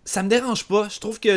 ça 0.05 0.23
me 0.23 0.31
dérange 0.31 0.65
pas. 0.65 0.89
Je 0.89 1.01
trouve 1.01 1.21
que 1.21 1.29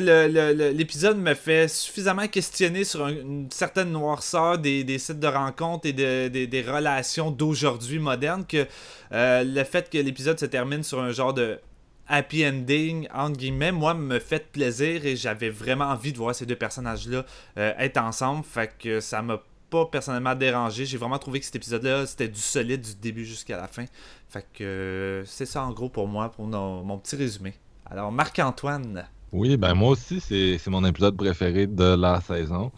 l'épisode 0.72 1.18
me 1.18 1.34
fait 1.34 1.68
suffisamment 1.68 2.28
questionner 2.30 2.86
sur 2.86 3.04
un- 3.06 3.10
une 3.10 3.52
certaine 3.52 3.92
noirceur 3.92 4.58
des, 4.60 4.86
des 4.86 4.98
sites 4.98 5.20
de 5.20 5.28
rencontres 5.28 5.88
et 5.88 5.92
de- 5.94 6.30
des- 6.30 6.48
des 6.48 6.62
relations 6.62 7.32
d'aujourd'hui 7.32 8.00
modernes 8.00 8.46
que 8.48 8.66
le 9.12 9.64
fait 9.66 9.90
que 9.90 9.98
l'épisode 9.98 10.40
se 10.40 10.46
termine 10.46 10.84
sur 10.84 11.02
un 11.02 11.12
genre 11.12 11.34
de 11.34 11.60
happy 12.08 12.46
ending, 12.46 13.08
entre 13.14 13.38
guillemets, 13.38 13.72
moi, 13.72 13.94
me 13.94 14.20
fait 14.20 14.52
plaisir 14.52 15.06
et 15.06 15.16
j'avais 15.16 15.50
vraiment 15.50 15.86
envie 15.86 16.12
de 16.14 16.18
voir 16.18 16.36
ces 16.36 16.46
deux 16.46 16.56
personnages-là 16.56 17.26
euh, 17.58 17.74
être 17.78 17.98
ensemble. 17.98 18.44
Fait 18.44 18.72
que 18.78 19.00
ça 19.00 19.22
m'a 19.22 19.42
pas 19.70 19.86
personnellement 19.86 20.36
dérangé. 20.36 20.86
J'ai 20.86 20.98
vraiment 20.98 21.18
trouvé 21.18 21.40
que 21.40 21.46
cet 21.46 21.56
épisode-là, 21.56 22.06
c'était 22.06 22.28
du 22.28 22.40
solide 22.40 22.82
du 22.82 22.96
début 22.96 23.26
jusqu'à 23.26 23.58
la 23.58 23.68
fin. 23.68 23.86
Fait 24.30 24.46
que 24.54 24.64
euh, 24.64 25.26
c'est 25.26 25.46
ça 25.46 25.64
en 25.64 25.72
gros 25.72 25.90
pour 25.90 26.08
moi, 26.08 26.30
pour 26.32 26.46
mon 26.46 26.98
petit 27.00 27.16
résumé. 27.16 27.54
Alors, 27.90 28.12
Marc-Antoine. 28.12 29.06
Oui, 29.32 29.56
ben 29.56 29.74
moi 29.74 29.92
aussi, 29.92 30.20
c'est 30.20 30.58
c'est 30.58 30.70
mon 30.70 30.84
épisode 30.84 31.16
préféré 31.16 31.66
de 31.66 31.96
la 31.96 32.20
saison. 32.20 32.72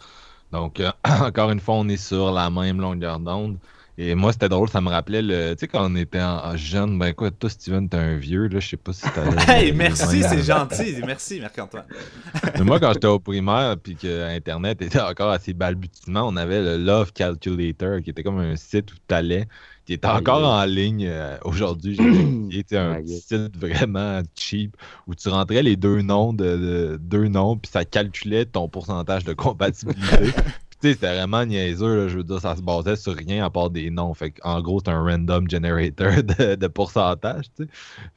Donc, 0.52 0.78
euh, 0.78 0.90
encore 1.20 1.50
une 1.50 1.60
fois, 1.60 1.74
on 1.74 1.88
est 1.88 1.96
sur 1.96 2.30
la 2.30 2.48
même 2.48 2.80
longueur 2.80 3.18
d'onde. 3.18 3.58
Et 3.96 4.16
moi, 4.16 4.32
c'était 4.32 4.48
drôle, 4.48 4.68
ça 4.68 4.80
me 4.80 4.88
rappelait 4.88 5.22
le. 5.22 5.52
Tu 5.54 5.60
sais, 5.60 5.68
quand 5.68 5.88
on 5.88 5.94
était 5.94 6.20
en, 6.20 6.38
en 6.46 6.56
jeune, 6.56 6.98
ben 6.98 7.12
quoi, 7.12 7.30
toi, 7.30 7.48
Steven, 7.48 7.88
t'es 7.88 7.96
un 7.96 8.16
vieux, 8.16 8.48
là, 8.48 8.58
je 8.58 8.68
sais 8.70 8.76
pas 8.76 8.92
si 8.92 9.02
t'as. 9.02 9.24
Hey, 9.54 9.72
merci, 9.72 10.22
c'est 10.22 10.42
gentil. 10.42 10.96
Merci, 11.06 11.40
Marc-Antoine. 11.40 11.84
Mais 12.58 12.64
moi, 12.64 12.80
quand 12.80 12.92
j'étais 12.92 13.06
au 13.06 13.20
primaire, 13.20 13.76
puis 13.80 13.94
que 13.94 14.34
Internet 14.34 14.82
était 14.82 15.00
encore 15.00 15.30
assez 15.30 15.52
balbutiement, 15.52 16.26
on 16.26 16.34
avait 16.36 16.60
le 16.60 16.76
Love 16.76 17.12
Calculator, 17.12 18.00
qui 18.02 18.10
était 18.10 18.24
comme 18.24 18.38
un 18.40 18.56
site 18.56 18.92
où 18.92 18.96
t'allais, 19.06 19.46
qui 19.86 19.92
était 19.92 20.08
encore 20.08 20.44
en 20.44 20.64
ligne 20.64 21.06
euh, 21.06 21.36
aujourd'hui. 21.44 21.96
Sais, 22.68 22.76
un 22.76 23.00
site 23.06 23.56
vraiment 23.56 24.22
cheap 24.36 24.76
où 25.06 25.14
tu 25.14 25.28
rentrais 25.28 25.62
les 25.62 25.76
deux 25.76 26.00
noms 26.02 26.32
de, 26.32 26.44
de- 26.44 26.98
deux 27.00 27.28
noms, 27.28 27.56
puis 27.58 27.70
ça 27.70 27.84
calculait 27.84 28.44
ton 28.44 28.68
pourcentage 28.68 29.22
de 29.24 29.34
compatibilité. 29.34 30.30
C'était 30.92 31.14
vraiment 31.14 31.46
niaiseux, 31.46 32.08
je 32.08 32.18
veux 32.18 32.24
dire, 32.24 32.40
ça 32.40 32.56
se 32.56 32.60
basait 32.60 32.96
sur 32.96 33.14
rien 33.14 33.44
à 33.44 33.50
part 33.50 33.70
des 33.70 33.90
noms. 33.90 34.12
Fait 34.12 34.34
en 34.42 34.60
gros, 34.60 34.80
c'est 34.84 34.90
un 34.90 35.02
random 35.02 35.48
generator 35.48 36.22
de, 36.22 36.66
pourcentage. 36.66 37.46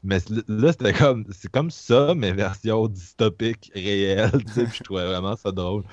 Mais 0.03 0.17
là, 0.47 0.71
c'était 0.73 0.93
comme, 0.93 1.25
c'est 1.31 1.49
comme 1.49 1.71
ça, 1.71 2.13
mais 2.15 2.33
version 2.33 2.87
dystopique, 2.87 3.71
réelle, 3.73 4.31
je 4.55 4.83
trouvais 4.83 5.05
vraiment 5.05 5.35
ça 5.37 5.51
drôle. 5.51 5.83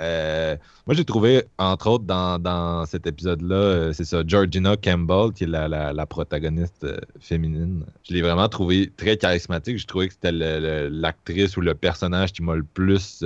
Euh, 0.00 0.56
moi, 0.86 0.94
j'ai 0.94 1.04
trouvé, 1.04 1.44
entre 1.58 1.88
autres, 1.90 2.04
dans, 2.04 2.38
dans 2.38 2.86
cet 2.86 3.06
épisode-là, 3.06 3.54
euh, 3.56 3.92
c'est 3.92 4.04
ça, 4.04 4.22
Georgina 4.26 4.76
Campbell, 4.76 5.32
qui 5.32 5.44
est 5.44 5.48
la, 5.48 5.68
la- 5.68 5.92
la 5.92 6.06
protagoniste 6.06 6.84
euh, 6.84 6.98
féminine. 7.20 7.84
Je 8.08 8.14
l'ai 8.14 8.22
vraiment 8.22 8.48
trouvé 8.48 8.90
très 8.96 9.16
charismatique. 9.16 9.78
Je 9.78 9.86
trouvais 9.86 10.08
que 10.08 10.14
c'était 10.14 10.32
l'actrice 10.32 11.56
ou 11.56 11.60
le 11.60 11.74
personnage 11.74 12.32
qui 12.32 12.42
m'a 12.42 12.54
le 12.54 12.62
plus 12.62 13.24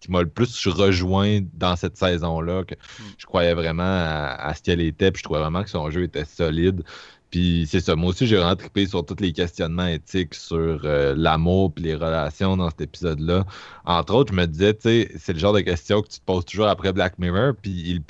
qui 0.00 0.10
m'a 0.10 0.20
le 0.22 0.28
plus 0.28 0.66
rejoint 0.66 1.40
dans 1.54 1.76
cette 1.76 1.96
saison-là. 1.96 2.64
que 2.64 2.74
Je 3.16 3.26
croyais 3.26 3.54
vraiment 3.54 3.82
à, 3.84 4.34
à 4.48 4.54
ce 4.54 4.62
qu'elle 4.62 4.80
était, 4.80 5.10
puis 5.10 5.20
je 5.20 5.24
trouvais 5.24 5.40
vraiment 5.40 5.62
que 5.62 5.70
son 5.70 5.90
jeu 5.90 6.02
était 6.02 6.24
solide. 6.24 6.82
Puis 7.30 7.66
c'est 7.68 7.80
ça, 7.80 7.94
moi 7.94 8.10
aussi 8.10 8.26
j'ai 8.26 8.36
vraiment 8.36 8.56
trippé 8.56 8.86
sur 8.86 9.04
tous 9.04 9.20
les 9.20 9.32
questionnements 9.32 9.86
éthiques 9.86 10.34
sur 10.34 10.80
euh, 10.84 11.14
l'amour 11.16 11.74
puis 11.74 11.84
les 11.84 11.94
relations 11.94 12.56
dans 12.56 12.70
cet 12.70 12.80
épisode-là. 12.80 13.44
Entre 13.84 14.14
autres, 14.14 14.32
je 14.32 14.38
me 14.38 14.46
disais, 14.46 14.74
tu 14.74 14.80
sais, 14.82 15.12
c'est 15.18 15.34
le 15.34 15.38
genre 15.38 15.52
de 15.52 15.60
questions 15.60 16.00
que 16.00 16.08
tu 16.08 16.20
te 16.20 16.24
poses 16.24 16.46
toujours 16.46 16.68
après 16.68 16.92
Black 16.92 17.18
Mirror, 17.18 17.52
puis 17.60 18.02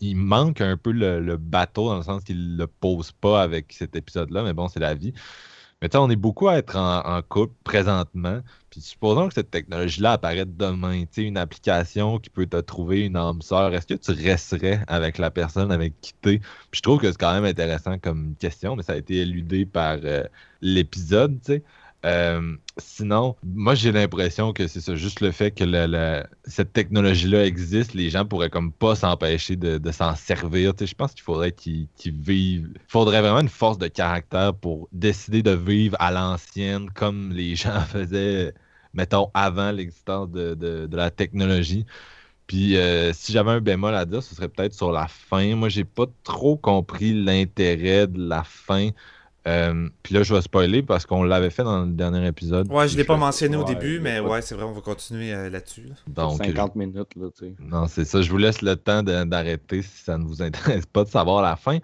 il, 0.00 0.16
manque 0.16 0.60
un 0.60 0.76
peu 0.76 0.92
le, 0.92 1.36
bateau 1.36 1.88
dans 1.88 1.96
le 1.96 2.02
sens 2.04 2.22
qu'il 2.22 2.56
le 2.56 2.66
pose 2.68 3.10
pas 3.12 3.42
avec 3.42 3.72
cet 3.72 3.96
épisode-là, 3.96 4.44
mais 4.44 4.52
bon, 4.52 4.68
c'est 4.68 4.80
la 4.80 4.94
vie. 4.94 5.12
Mais 5.80 5.88
tu 5.88 5.94
sais, 5.94 5.98
on 5.98 6.10
est 6.10 6.16
beaucoup 6.16 6.48
à 6.48 6.56
être 6.58 6.76
en 6.76 7.20
couple 7.22 7.54
présentement, 7.64 8.42
puis 8.72 8.80
supposons 8.80 9.28
que 9.28 9.34
cette 9.34 9.50
technologie-là 9.50 10.12
apparaît 10.12 10.46
demain, 10.46 11.02
tu 11.02 11.08
sais, 11.10 11.22
une 11.24 11.36
application 11.36 12.18
qui 12.18 12.30
peut 12.30 12.46
te 12.46 12.56
trouver 12.56 13.04
une 13.04 13.16
âme 13.16 13.42
sœur, 13.42 13.74
est-ce 13.74 13.86
que 13.86 13.92
tu 13.92 14.12
resterais 14.12 14.82
avec 14.86 15.18
la 15.18 15.30
personne 15.30 15.70
avec 15.70 16.00
qui 16.00 16.14
t'es? 16.14 16.38
Puis 16.38 16.78
je 16.78 16.80
trouve 16.80 16.98
que 16.98 17.10
c'est 17.12 17.18
quand 17.18 17.34
même 17.34 17.44
intéressant 17.44 17.98
comme 17.98 18.34
question, 18.36 18.74
mais 18.74 18.82
ça 18.82 18.94
a 18.94 18.96
été 18.96 19.16
éludé 19.18 19.66
par 19.66 19.98
euh, 20.04 20.24
l'épisode, 20.62 21.38
tu 21.42 21.52
sais. 21.52 21.64
Euh, 22.04 22.56
sinon, 22.78 23.36
moi 23.44 23.74
j'ai 23.74 23.92
l'impression 23.92 24.52
que 24.52 24.66
c'est 24.66 24.80
ça, 24.80 24.96
juste 24.96 25.20
le 25.20 25.30
fait 25.30 25.52
que 25.52 26.24
cette 26.44 26.72
technologie-là 26.72 27.46
existe, 27.46 27.94
les 27.94 28.10
gens 28.10 28.24
pourraient 28.24 28.50
comme 28.50 28.72
pas 28.72 28.94
s'empêcher 28.96 29.56
de, 29.56 29.90
s'en 29.92 30.16
servir. 30.16 30.72
Je 30.80 30.94
pense 30.94 31.12
qu'il 31.12 31.22
faudrait 31.22 31.52
qu'ils 31.52 31.88
vivent. 32.04 32.70
Il 32.74 32.80
faudrait 32.88 33.20
vraiment 33.20 33.40
une 33.40 33.48
force 33.48 33.78
de 33.78 33.88
caractère 33.88 34.54
pour 34.54 34.88
décider 34.92 35.42
de 35.42 35.52
vivre 35.52 35.96
à 36.00 36.10
l'ancienne 36.10 36.90
comme 36.90 37.32
les 37.32 37.54
gens 37.56 37.80
faisaient, 37.82 38.52
mettons, 38.94 39.30
avant 39.34 39.70
l'existence 39.70 40.30
de 40.30 40.88
la 40.92 41.10
technologie. 41.10 41.86
Puis 42.46 42.76
euh, 42.76 43.12
si 43.14 43.32
j'avais 43.32 43.52
un 43.52 43.60
bémol 43.60 43.94
à 43.94 44.04
dire, 44.04 44.22
ce 44.22 44.34
serait 44.34 44.48
peut-être 44.48 44.74
sur 44.74 44.92
la 44.92 45.08
fin. 45.08 45.56
Moi, 45.56 45.68
j'ai 45.70 45.84
pas 45.84 46.06
trop 46.22 46.56
compris 46.56 47.14
l'intérêt 47.14 48.06
de 48.06 48.28
la 48.28 48.44
fin. 48.44 48.90
Euh, 49.48 49.88
puis 50.02 50.14
là, 50.14 50.22
je 50.22 50.32
vais 50.34 50.40
spoiler 50.40 50.82
parce 50.82 51.04
qu'on 51.04 51.24
l'avait 51.24 51.50
fait 51.50 51.64
dans 51.64 51.84
le 51.84 51.92
dernier 51.92 52.26
épisode. 52.26 52.70
Ouais, 52.70 52.84
je 52.86 52.92
Puis 52.94 52.98
l'ai 52.98 53.04
pas 53.04 53.16
mentionné 53.16 53.56
au 53.56 53.64
début, 53.64 53.98
mais 53.98 54.20
ouais. 54.20 54.30
ouais, 54.30 54.42
c'est 54.42 54.54
vrai, 54.54 54.64
on 54.64 54.72
va 54.72 54.80
continuer 54.80 55.32
euh, 55.34 55.50
là-dessus. 55.50 55.82
là. 55.88 55.94
Donc, 56.06 56.44
50 56.44 56.76
minutes, 56.76 57.14
là, 57.16 57.26
tu 57.36 57.46
sais. 57.46 57.54
non, 57.60 57.86
c'est 57.88 58.04
ça. 58.04 58.22
Je 58.22 58.30
vous 58.30 58.38
laisse 58.38 58.62
le 58.62 58.76
temps 58.76 59.02
d'arrêter 59.02 59.82
si 59.82 60.04
ça 60.04 60.16
ne 60.16 60.24
vous 60.24 60.42
intéresse 60.42 60.86
pas 60.86 61.02
de 61.04 61.08
savoir 61.08 61.42
la 61.42 61.56
fin. 61.56 61.78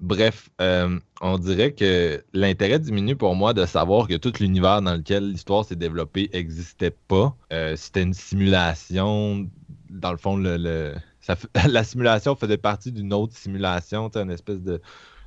Bref, 0.00 0.50
euh, 0.60 0.98
on 1.20 1.38
dirait 1.38 1.72
que 1.72 2.22
l'intérêt 2.32 2.78
diminue 2.78 3.16
pour 3.16 3.34
moi 3.34 3.54
de 3.54 3.64
savoir 3.64 4.06
que 4.08 4.14
tout 4.16 4.32
l'univers 4.40 4.82
dans 4.82 4.94
lequel 4.94 5.30
l'histoire 5.30 5.64
s'est 5.64 5.76
développée 5.76 6.28
n'existait 6.34 6.90
pas. 7.08 7.34
Euh, 7.52 7.74
C'était 7.76 8.02
une 8.02 8.12
simulation. 8.14 9.48
Dans 9.90 10.10
le 10.12 10.18
fond, 10.18 10.36
le, 10.36 10.56
le- 10.56 10.94
ça 11.20 11.34
f- 11.34 11.46
la 11.70 11.84
simulation 11.84 12.34
faisait 12.36 12.56
partie 12.56 12.92
d'une 12.92 13.12
autre 13.12 13.36
simulation, 13.36 14.10
une 14.14 14.30
espèce 14.30 14.60
de, 14.60 14.80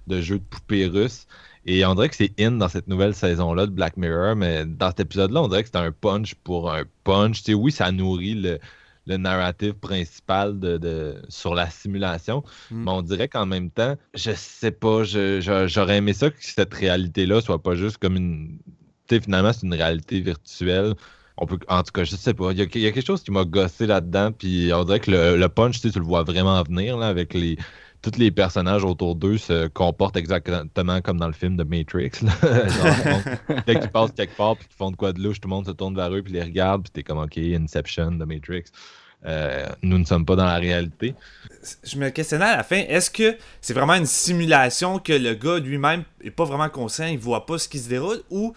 de 0.07 0.21
jeu 0.21 0.39
de 0.39 0.43
poupée 0.43 0.85
russe. 0.85 1.27
Et 1.67 1.85
on 1.85 1.93
dirait 1.95 2.07
que 2.09 2.15
c'est 2.15 2.33
in 2.39 2.51
dans 2.51 2.69
cette 2.69 2.87
nouvelle 2.87 3.13
saison-là 3.13 3.65
de 3.65 3.71
Black 3.71 3.97
Mirror, 3.97 4.35
mais 4.37 4.65
dans 4.65 4.87
cet 4.87 5.01
épisode-là, 5.01 5.41
on 5.43 5.47
dirait 5.49 5.63
que 5.63 5.69
c'est 5.71 5.77
un 5.77 5.91
punch 5.91 6.33
pour 6.35 6.71
un 6.71 6.83
punch. 7.03 7.43
Oui, 7.49 7.71
ça 7.73 7.91
nourrit 7.91 8.35
le, 8.35 8.57
le 9.05 9.17
narrative 9.17 9.73
principal 9.73 10.59
de, 10.59 10.77
de- 10.77 11.21
sur 11.29 11.53
la 11.55 11.69
simulation, 11.69 12.43
Mm. 12.71 12.83
mais 12.85 12.91
on 12.91 13.01
dirait 13.01 13.27
qu'en 13.27 13.45
même 13.45 13.69
temps, 13.69 13.95
je 14.13 14.31
sais 14.33 14.71
pas, 14.71 15.03
j'aurais 15.03 15.97
aimé 15.97 16.13
ça 16.13 16.29
que 16.29 16.37
cette 16.39 16.73
réalité-là 16.73 17.41
soit 17.41 17.61
pas 17.61 17.75
juste 17.75 17.97
comme 17.97 18.15
une. 18.15 18.59
Tu 19.07 19.15
sais, 19.15 19.21
finalement, 19.21 19.51
c'est 19.53 19.65
une 19.65 19.73
réalité 19.73 20.19
virtuelle. 20.21 20.93
On 21.37 21.45
peut, 21.45 21.59
en 21.67 21.83
tout 21.83 21.91
cas, 21.91 22.03
je 22.03 22.15
sais 22.15 22.33
pas. 22.33 22.51
Il 22.51 22.57
y 22.57 22.61
y 22.61 22.87
a 22.87 22.91
quelque 22.91 23.05
chose 23.05 23.21
qui 23.23 23.31
m'a 23.31 23.45
gossé 23.45 23.85
là-dedans, 23.87 24.31
puis 24.31 24.71
on 24.73 24.83
dirait 24.85 24.99
que 24.99 25.11
le, 25.11 25.37
le 25.37 25.49
punch, 25.49 25.79
tu 25.81 25.89
le 25.93 26.01
vois 26.01 26.23
vraiment 26.23 26.61
venir, 26.63 26.97
là, 26.97 27.07
avec 27.09 27.33
les. 27.33 27.57
Tous 28.01 28.17
les 28.17 28.31
personnages 28.31 28.83
autour 28.83 29.15
d'eux 29.15 29.37
se 29.37 29.67
comportent 29.67 30.17
exactement 30.17 31.01
comme 31.01 31.19
dans 31.19 31.27
le 31.27 31.33
film 31.33 31.57
de 31.57 31.63
Matrix. 31.63 32.11
là. 32.21 32.31
Genre, 32.67 32.95
bon, 33.03 33.55
dès 33.65 33.73
quelque 33.75 33.91
part 33.91 34.09
puis 34.11 34.25
qu'ils 34.67 34.77
font 34.77 34.91
de 34.91 34.95
quoi 34.95 35.13
de 35.13 35.21
louche, 35.21 35.41
tout 35.41 35.49
le 35.49 35.55
monde 35.55 35.65
se 35.65 35.71
tourne 35.71 35.95
vers 35.95 36.13
eux 36.13 36.21
puis 36.21 36.33
les 36.33 36.43
regarde, 36.43 36.83
puis 36.83 36.91
t'es 36.91 37.03
comme 37.03 37.19
OK, 37.19 37.37
Inception 37.37 38.11
de 38.11 38.25
Matrix. 38.25 38.65
Euh, 39.25 39.65
nous 39.81 39.97
ne 39.97 40.05
sommes 40.05 40.25
pas 40.25 40.35
dans 40.35 40.45
la 40.45 40.57
réalité. 40.57 41.15
Je 41.83 41.97
me 41.97 42.09
questionnais 42.09 42.45
à 42.45 42.57
la 42.57 42.63
fin, 42.63 42.83
est-ce 42.87 43.09
que 43.09 43.35
c'est 43.61 43.73
vraiment 43.73 43.95
une 43.95 44.05
simulation 44.05 44.99
que 44.99 45.13
le 45.13 45.33
gars 45.33 45.59
lui-même 45.59 46.03
est 46.23 46.31
pas 46.31 46.45
vraiment 46.45 46.69
conscient, 46.69 47.07
il 47.07 47.17
voit 47.17 47.45
pas 47.45 47.57
ce 47.57 47.67
qui 47.67 47.79
se 47.79 47.89
déroule, 47.89 48.21
ou 48.29 48.53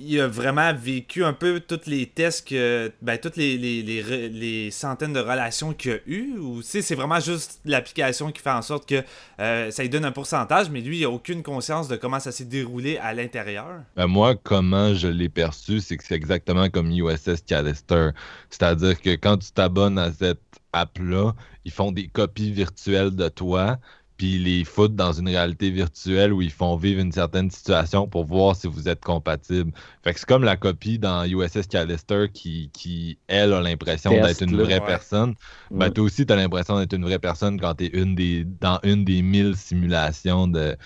il 0.00 0.20
a 0.20 0.28
vraiment 0.28 0.72
vécu 0.74 1.24
un 1.24 1.32
peu 1.32 1.60
tous 1.60 1.86
les 1.86 2.06
tests 2.06 2.48
que. 2.48 2.92
Ben, 3.02 3.18
toutes 3.18 3.36
les, 3.36 4.68
centaines 4.70 5.12
de 5.12 5.20
relations 5.20 5.72
qu'il 5.72 5.92
a 5.92 5.96
eues, 6.06 6.38
ou 6.38 6.62
c'est 6.62 6.94
vraiment 6.94 7.20
juste 7.20 7.60
l'application 7.64 8.30
qui 8.30 8.40
fait 8.40 8.50
en 8.50 8.62
sorte 8.62 8.88
que 8.88 9.02
euh, 9.40 9.70
ça 9.70 9.82
lui 9.82 9.88
donne 9.88 10.04
un 10.04 10.12
pourcentage, 10.12 10.70
mais 10.70 10.80
lui, 10.80 10.98
il 10.98 11.04
a 11.04 11.10
aucune 11.10 11.42
conscience 11.42 11.88
de 11.88 11.96
comment 11.96 12.20
ça 12.20 12.32
s'est 12.32 12.44
déroulé 12.44 12.98
à 12.98 13.12
l'intérieur. 13.12 13.82
Ben, 13.96 14.06
moi, 14.06 14.34
comment 14.36 14.94
je 14.94 15.08
l'ai 15.08 15.28
perçu, 15.28 15.80
c'est 15.80 15.96
que 15.96 16.04
c'est 16.04 16.14
exactement 16.14 16.68
comme 16.70 16.90
USS 16.90 17.42
Callister. 17.46 18.10
C'est-à-dire 18.50 19.00
que 19.00 19.10
quand 19.10 19.38
tu 19.38 19.50
t'abonnes 19.50 19.98
à 19.98 20.12
cette 20.12 20.40
app-là, 20.72 21.32
ils 21.64 21.72
font 21.72 21.92
des 21.92 22.08
copies 22.08 22.52
virtuelles 22.52 23.14
de 23.16 23.28
toi, 23.28 23.78
puis 24.18 24.38
les 24.38 24.64
foutent 24.64 24.96
dans 24.96 25.12
une 25.14 25.28
réalité 25.28 25.70
virtuelle 25.70 26.32
où 26.34 26.42
ils 26.42 26.52
font 26.52 26.76
vivre 26.76 27.00
une 27.00 27.12
certaine 27.12 27.50
situation 27.50 28.08
pour 28.08 28.24
voir 28.26 28.56
si 28.56 28.66
vous 28.68 28.88
êtes 28.88 29.02
compatible. 29.02 29.72
Fait 30.04 30.12
que 30.14 30.20
c'est 30.20 30.26
comme 30.28 30.44
la 30.44 30.56
copie 30.58 30.98
dans 30.98 31.24
USS 31.24 31.68
Callister 31.68 32.26
qui, 32.34 32.70
qui 32.74 33.20
elle, 33.28 33.54
a 33.54 33.62
l'impression 33.62 34.20
d'être 34.20 34.42
une 34.42 34.56
vraie 34.56 34.80
Ouais. 34.80 34.80
personne. 34.80 35.36
Ben, 35.74 35.86
Ouais. 35.86 35.90
toi 35.90 36.04
aussi, 36.04 36.26
tu 36.26 36.32
as 36.32 36.36
l'impression 36.36 36.78
d'être 36.78 36.94
une 36.94 37.04
vraie 37.04 37.20
personne 37.20 37.60
quand 37.60 37.74
tu 37.76 37.86
es 37.86 37.88
une 37.88 38.14
des, 38.16 38.44
dans 38.44 38.80
une 38.84 39.04
des 39.04 39.22
mille 39.22 39.56
simulations 39.56 40.48
de, 40.48 40.76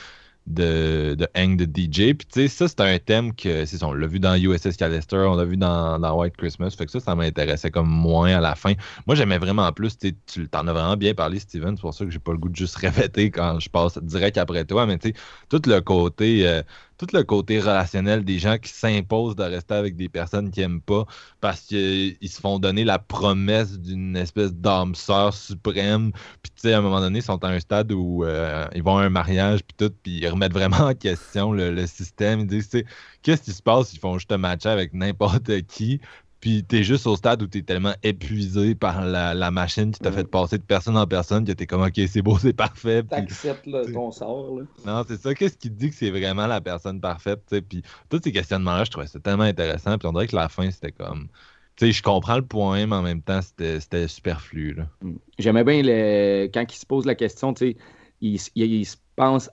de, 0.46 1.14
de 1.14 1.28
Hang 1.34 1.56
the 1.56 1.68
DJ. 1.68 2.14
Puis, 2.14 2.26
tu 2.32 2.40
sais, 2.42 2.48
ça, 2.48 2.68
c'est 2.68 2.80
un 2.80 2.98
thème 2.98 3.34
que, 3.34 3.64
c'est 3.64 3.78
ça, 3.78 3.86
on 3.86 3.92
l'a 3.92 4.06
vu 4.06 4.20
dans 4.20 4.34
USS 4.34 4.76
Callister, 4.76 5.16
on 5.16 5.36
l'a 5.36 5.44
vu 5.44 5.56
dans, 5.56 5.98
White 6.18 6.36
Christmas. 6.36 6.74
Fait 6.76 6.86
que 6.86 6.92
ça, 6.92 7.00
ça 7.00 7.14
m'intéressait 7.14 7.70
comme 7.70 7.88
moins 7.88 8.36
à 8.36 8.40
la 8.40 8.54
fin. 8.54 8.72
Moi, 9.06 9.14
j'aimais 9.16 9.38
vraiment 9.38 9.70
plus, 9.72 9.96
tu 9.98 10.48
t'en 10.48 10.66
as 10.66 10.72
vraiment 10.72 10.96
bien 10.96 11.14
parlé, 11.14 11.38
Steven. 11.38 11.76
C'est 11.76 11.82
pour 11.82 11.94
ça 11.94 12.04
que 12.04 12.10
j'ai 12.10 12.18
pas 12.18 12.32
le 12.32 12.38
goût 12.38 12.48
de 12.48 12.56
juste 12.56 12.76
répéter 12.76 13.30
quand 13.30 13.60
je 13.60 13.68
passe 13.68 13.98
direct 13.98 14.38
après 14.38 14.64
toi. 14.64 14.86
Mais, 14.86 14.98
tu 14.98 15.08
sais, 15.08 15.14
tout 15.48 15.62
le 15.66 15.80
côté. 15.80 16.46
euh, 16.46 16.62
tout 16.98 17.06
le 17.12 17.22
côté 17.22 17.60
relationnel 17.60 18.24
des 18.24 18.38
gens 18.38 18.58
qui 18.58 18.70
s'imposent 18.70 19.36
de 19.36 19.42
rester 19.42 19.74
avec 19.74 19.96
des 19.96 20.08
personnes 20.08 20.50
qu'ils 20.50 20.62
n'aiment 20.62 20.80
pas 20.80 21.04
parce 21.40 21.62
qu'ils 21.62 22.16
se 22.22 22.40
font 22.40 22.58
donner 22.58 22.84
la 22.84 22.98
promesse 22.98 23.78
d'une 23.78 24.16
espèce 24.16 24.52
d'âme 24.52 24.94
sœur 24.94 25.34
suprême. 25.34 26.12
Puis, 26.42 26.52
tu 26.54 26.62
sais, 26.62 26.72
à 26.72 26.78
un 26.78 26.80
moment 26.82 27.00
donné, 27.00 27.18
ils 27.20 27.24
sont 27.24 27.42
à 27.44 27.48
un 27.48 27.60
stade 27.60 27.92
où 27.92 28.24
euh, 28.24 28.66
ils 28.74 28.82
vont 28.82 28.98
à 28.98 29.04
un 29.04 29.10
mariage, 29.10 29.60
puis 29.64 29.76
tout, 29.76 29.94
puis 30.02 30.18
ils 30.18 30.28
remettent 30.28 30.52
vraiment 30.52 30.86
en 30.88 30.94
question 30.94 31.52
le, 31.52 31.86
système. 31.86 32.40
Ils 32.40 32.46
disent, 32.46 32.68
tu 32.68 32.78
sais, 32.78 32.86
qu'est-ce 33.22 33.42
qui 33.42 33.52
se 33.52 33.62
passe? 33.62 33.92
Ils 33.92 33.98
font 33.98 34.18
juste 34.18 34.32
un 34.32 34.38
match 34.38 34.66
avec 34.66 34.94
n'importe 34.94 35.62
qui. 35.62 36.00
Puis 36.42 36.64
t'es 36.64 36.82
juste 36.82 37.06
au 37.06 37.16
stade 37.16 37.40
où 37.42 37.46
t'es 37.46 37.62
tellement 37.62 37.94
épuisé 38.02 38.74
par 38.74 39.06
la, 39.06 39.32
la 39.32 39.50
machine 39.50 39.92
qui 39.92 40.00
t'a 40.00 40.10
Mm. 40.10 40.14
fait 40.14 40.24
passer 40.30 40.58
de 40.58 40.64
personne 40.64 40.96
en 40.98 41.06
personne 41.06 41.46
que 41.46 41.52
t'es 41.52 41.66
comme 41.66 41.82
ok 41.82 41.98
c'est 42.08 42.20
beau, 42.20 42.36
c'est 42.38 42.52
parfait. 42.52 43.02
T'acceptes 43.04 43.70
ton 43.94 44.10
sort. 44.10 44.58
Là. 44.58 44.64
non, 44.84 45.04
c'est 45.08 45.16
ça. 45.18 45.34
Qu'est-ce 45.34 45.56
qui 45.56 45.70
te 45.70 45.74
dit 45.74 45.88
que 45.90 45.96
c'est 45.96 46.10
vraiment 46.10 46.46
la 46.48 46.60
personne 46.60 47.00
parfaite, 47.00 47.40
tu 47.48 47.56
sais? 47.56 47.62
Puis 47.62 47.82
tous 48.10 48.20
ces 48.24 48.32
questionnements-là, 48.32 48.84
je 48.84 48.90
trouvais 48.90 49.06
ça 49.06 49.20
tellement 49.20 49.44
intéressant. 49.44 49.96
Puis 49.98 50.08
on 50.08 50.12
dirait 50.12 50.26
que 50.26 50.36
la 50.36 50.48
fin, 50.50 50.70
c'était 50.70 50.92
comme. 50.92 51.28
Tu 51.76 51.86
sais, 51.86 51.92
je 51.92 52.02
comprends 52.02 52.36
le 52.36 52.44
point, 52.44 52.86
mais 52.86 52.96
en 52.96 53.02
même 53.02 53.22
temps, 53.22 53.40
c'était 53.40 54.08
superflu. 54.08 54.76
Mm. 55.00 55.12
J'aimais 55.38 55.64
bien 55.64 55.80
le... 55.82 56.48
quand 56.52 56.66
il 56.70 56.76
se 56.76 56.84
pose 56.86 57.06
la 57.06 57.14
question, 57.14 57.54
tu 57.54 57.70
sais, 57.72 57.76
il, 58.20 58.34
il- 58.56 58.72
il 58.80 58.86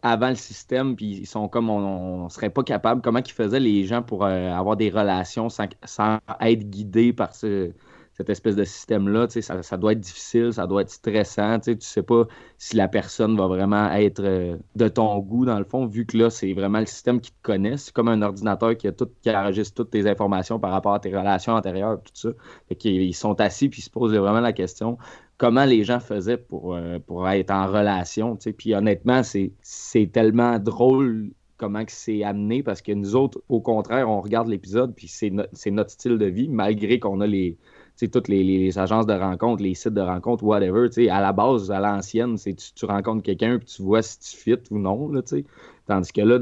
avant 0.02 0.30
le 0.30 0.36
système, 0.36 0.96
puis 0.96 1.06
ils 1.22 1.26
sont 1.26 1.48
comme 1.48 1.70
on, 1.70 2.26
on 2.26 2.30
serait 2.30 2.50
pas 2.50 2.64
capable. 2.64 3.02
Comment 3.02 3.20
ils 3.20 3.32
faisaient 3.32 3.60
les 3.60 3.86
gens 3.86 4.02
pour 4.02 4.26
euh, 4.26 4.52
avoir 4.52 4.76
des 4.78 4.90
relations 4.90 5.50
sans, 5.50 5.66
sans 5.84 6.20
être 6.42 6.70
guidés 6.70 7.14
par 7.14 7.34
ce, 7.36 7.72
cette 8.14 8.30
espèce 8.30 8.56
de 8.56 8.64
système-là? 8.64 9.28
Ça, 9.30 9.62
ça 9.64 9.78
doit 9.78 9.94
être 9.94 10.00
difficile, 10.00 10.54
ça 10.54 10.68
doit 10.68 10.82
être 10.82 10.90
stressant. 10.90 11.60
Tu 11.60 11.76
sais 11.80 12.04
pas 12.04 12.26
si 12.58 12.76
la 12.76 12.88
personne 12.88 13.38
va 13.38 13.48
vraiment 13.48 13.92
être 13.92 14.22
euh, 14.24 14.58
de 14.76 14.88
ton 14.88 15.18
goût, 15.20 15.46
dans 15.46 15.60
le 15.60 15.66
fond, 15.66 15.86
vu 15.86 16.06
que 16.06 16.18
là, 16.18 16.30
c'est 16.30 16.54
vraiment 16.54 16.80
le 16.80 16.86
système 16.86 17.22
qui 17.22 17.32
te 17.32 17.42
connaît. 17.42 17.78
C'est 17.78 17.94
comme 17.94 18.10
un 18.10 18.22
ordinateur 18.22 18.76
qui, 18.78 18.88
a 18.88 18.92
tout, 18.92 19.10
qui 19.22 19.30
enregistre 19.32 19.76
toutes 19.76 19.92
tes 19.92 20.10
informations 20.10 20.60
par 20.60 20.72
rapport 20.72 20.94
à 20.94 21.00
tes 21.00 21.16
relations 21.16 21.54
antérieures, 21.54 22.02
tout 22.04 22.12
ça. 22.14 22.30
Fait 22.68 22.76
qu'ils 22.76 23.16
sont 23.16 23.40
assis 23.42 23.70
puis 23.70 23.80
ils 23.80 23.84
se 23.84 23.90
posent 23.90 24.14
vraiment 24.14 24.42
la 24.42 24.54
question 24.54 24.98
comment 25.40 25.66
les 25.66 25.84
gens 25.84 26.00
faisaient 26.00 26.38
pour, 26.38 26.76
euh, 26.76 27.00
être 27.32 27.50
en 27.50 27.66
relation. 27.66 28.38
Puis 28.58 28.76
honnêtement, 28.76 29.22
c'est 29.24 30.12
tellement 30.12 30.60
drôle 30.60 31.32
comment 31.58 31.84
c'est 31.88 32.24
amené 32.24 32.62
parce 32.62 32.82
que 32.82 32.92
nous 32.92 33.16
autres, 33.16 33.42
au 33.50 33.60
contraire, 33.60 34.10
on 34.10 34.22
regarde 34.22 34.48
l'épisode 34.48 34.94
puis 34.96 35.08
c'est 35.08 35.72
notre 35.72 35.90
style 35.90 36.18
de 36.18 36.26
vie, 36.26 36.48
malgré 36.50 37.00
qu'on 37.00 37.22
a 37.22 37.28
les, 37.28 37.58
toutes 38.12 38.28
les, 38.28 38.78
agences 38.78 39.06
de 39.06 39.14
rencontres, 39.14 39.64
les 39.64 39.74
sites 39.74 39.94
de 39.94 40.02
rencontres, 40.02 40.44
whatever. 40.44 40.88
À 41.10 41.22
la 41.22 41.32
base, 41.32 41.72
à 41.72 41.80
l'ancienne, 41.80 42.38
c'est 42.38 42.54
tu, 42.54 42.74
tu 42.74 42.86
rencontres 42.86 43.24
quelqu'un 43.24 43.58
puis 43.58 43.68
tu 43.68 43.82
vois 43.82 44.02
si 44.02 44.20
tu 44.20 44.38
fit 44.38 44.60
ou 44.72 44.78
non. 44.78 45.10
Là, 45.10 45.22
Tandis 45.88 46.12
que 46.12 46.22
là, 46.22 46.40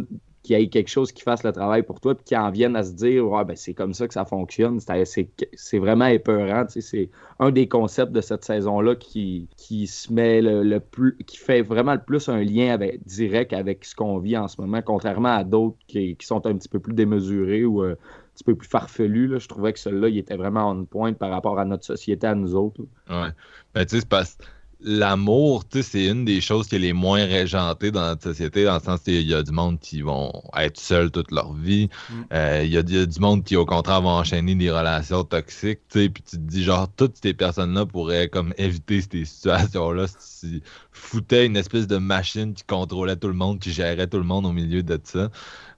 qu'il 0.48 0.60
y 0.60 0.64
ait 0.64 0.68
quelque 0.70 0.90
chose 0.90 1.12
qui 1.12 1.24
fasse 1.24 1.44
le 1.44 1.52
travail 1.52 1.84
pour 1.84 2.00
toi, 2.00 2.16
puis 2.16 2.24
qui 2.24 2.38
en 2.38 2.50
vienne 2.50 2.76
à 2.76 2.84
se 2.84 2.94
dire 2.94 3.28
ouais, 3.28 3.44
ben, 3.44 3.56
c'est 3.56 3.74
comme 3.74 3.94
ça 3.94 4.08
que 4.08 4.14
ça 4.14 4.26
fonctionne. 4.26 4.80
C'est 4.80 5.78
vraiment 5.78 6.06
épeurant. 6.06 6.66
C'est 6.70 7.10
un 7.40 7.52
des 7.52 7.68
concepts 7.68 8.14
de 8.14 8.22
cette 8.22 8.46
saison-là 8.46 8.96
qui, 8.96 9.50
qui 9.58 9.88
se 9.88 10.12
met 10.12 10.42
le, 10.42 10.80
plus 10.80 11.18
qui 11.26 11.38
fait 11.38 11.62
vraiment 11.62 11.94
le 11.94 12.02
plus 12.02 12.30
un 12.30 12.42
lien 12.42 12.74
avec, 12.74 13.06
direct 13.06 13.52
avec 13.52 13.84
ce 13.84 13.94
qu'on 13.94 14.20
vit 14.20 14.38
en 14.38 14.48
ce 14.48 14.60
moment, 14.62 14.82
contrairement 14.82 15.36
à 15.36 15.44
d'autres 15.44 15.78
qui, 15.88 16.16
sont 16.22 16.46
un 16.46 16.56
petit 16.56 16.70
peu 16.70 16.80
plus 16.80 16.94
démesurés 16.94 17.66
ou 17.66 17.84
euh, 17.84 17.92
un 17.92 18.34
petit 18.36 18.44
peu 18.46 18.56
plus 18.56 18.70
farfelus. 18.70 19.28
Là. 19.28 19.40
Je 19.40 19.48
trouvais 19.48 19.74
que 19.74 19.80
celui-là, 19.80 20.08
il 20.08 20.18
était 20.18 20.38
vraiment 20.38 20.70
en 20.70 20.86
pointe 20.86 21.18
par 21.18 21.30
rapport 21.30 21.60
à 21.60 21.66
notre 21.66 21.86
société, 21.86 22.26
à 22.26 22.36
nous 22.36 22.56
autres. 22.56 22.82
Ouais. 23.10 23.30
Ben, 23.74 23.86
tu 23.86 23.96
sais, 23.96 24.00
c'est 24.00 24.10
parce 24.10 24.38
l'amour, 24.80 25.64
c'est 25.82 26.06
une 26.06 26.26
des 26.26 26.42
choses 26.42 26.68
qui 26.68 26.76
est 26.76 26.80
les 26.80 26.94
moins 26.94 27.26
régentées 27.26 27.92
dans 27.92 28.02
notre 28.02 28.24
société, 28.24 28.64
dans 28.64 28.76
le 28.76 28.80
sens 28.80 29.02
qu'il 29.02 29.28
y 29.28 29.34
a 29.34 29.42
du 29.42 29.52
monde 29.52 29.80
qui 29.80 30.02
vont 30.02 30.32
être 30.56 30.80
seuls 30.80 31.12
toute 31.12 31.32
leur 31.32 31.54
vie. 31.54 31.90
Mm. 32.10 32.14
Euh, 32.34 32.62
il 32.64 32.72
y, 32.72 32.78
a 32.78 32.84
du 32.84 33.20
monde 33.20 33.44
qui, 33.44 33.56
au 33.56 33.66
contraire, 33.66 34.02
vont 34.02 34.10
enchaîner 34.10 34.56
des 34.56 34.70
relations 34.70 35.24
toxiques. 35.24 35.80
Puis 35.90 36.12
tu 36.12 36.22
te 36.22 36.36
dis, 36.38 36.64
genre, 36.64 36.88
toutes 36.96 37.18
ces 37.22 37.34
personnes-là 37.34 37.86
pourraient 37.86 38.30
comme 38.30 38.54
éviter 38.58 39.02
ces 39.02 39.26
situations-là 39.26 40.06
si 40.20 40.62
foutaient 40.92 41.46
une 41.46 41.58
espèce 41.58 41.88
de 41.88 41.98
machine 41.98 42.54
qui 42.54 42.64
contrôlait 42.64 43.16
tout 43.16 43.28
le 43.28 43.34
monde, 43.34 43.60
qui 43.60 43.72
gérait 43.72 44.08
tout 44.08 44.18
le 44.18 44.24
monde 44.24 44.46
au 44.46 44.54
milieu 44.54 44.84
de 44.84 45.00
ça. 45.04 45.30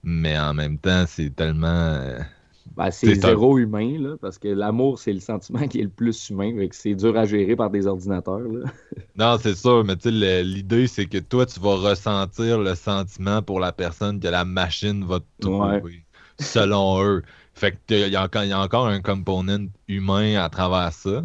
Mais 0.03 0.38
en 0.38 0.53
même 0.53 0.77
temps, 0.77 1.05
c'est 1.07 1.35
tellement. 1.35 2.01
Ben, 2.75 2.91
c'est 2.91 3.15
zéro 3.15 3.58
humain, 3.58 3.97
là, 3.99 4.15
parce 4.21 4.38
que 4.38 4.47
l'amour, 4.47 4.99
c'est 4.99 5.13
le 5.13 5.19
sentiment 5.19 5.67
qui 5.67 5.79
est 5.79 5.84
le 5.84 5.89
plus 5.89 6.29
humain. 6.29 6.67
C'est 6.71 6.95
dur 6.95 7.17
à 7.17 7.25
gérer 7.25 7.55
par 7.55 7.69
des 7.69 7.88
ordinateurs. 7.88 8.39
Là. 8.39 8.69
non, 9.15 9.38
c'est 9.41 9.55
sûr, 9.55 9.84
mais 9.84 9.95
l'idée, 10.43 10.88
c'est 10.88 11.05
que 11.05 11.17
toi, 11.17 11.45
tu 11.45 11.60
vas 11.60 11.75
ressentir 11.75 12.60
le 12.60 12.75
sentiment 12.75 13.41
pour 13.41 13.60
la 13.60 13.71
personne 13.71 14.19
que 14.19 14.27
la 14.27 14.45
machine 14.45 15.05
va 15.05 15.19
te 15.19 15.25
trouver, 15.41 16.03
selon 16.39 17.03
eux. 17.03 17.23
Fait 17.53 17.71
que 17.71 18.08
il 18.08 18.13
y, 18.13 18.15
a 18.15 18.62
encore 18.62 18.88
un 18.88 19.01
component 19.01 19.67
humain 19.89 20.36
à 20.36 20.49
travers 20.49 20.93
ça. 20.93 21.23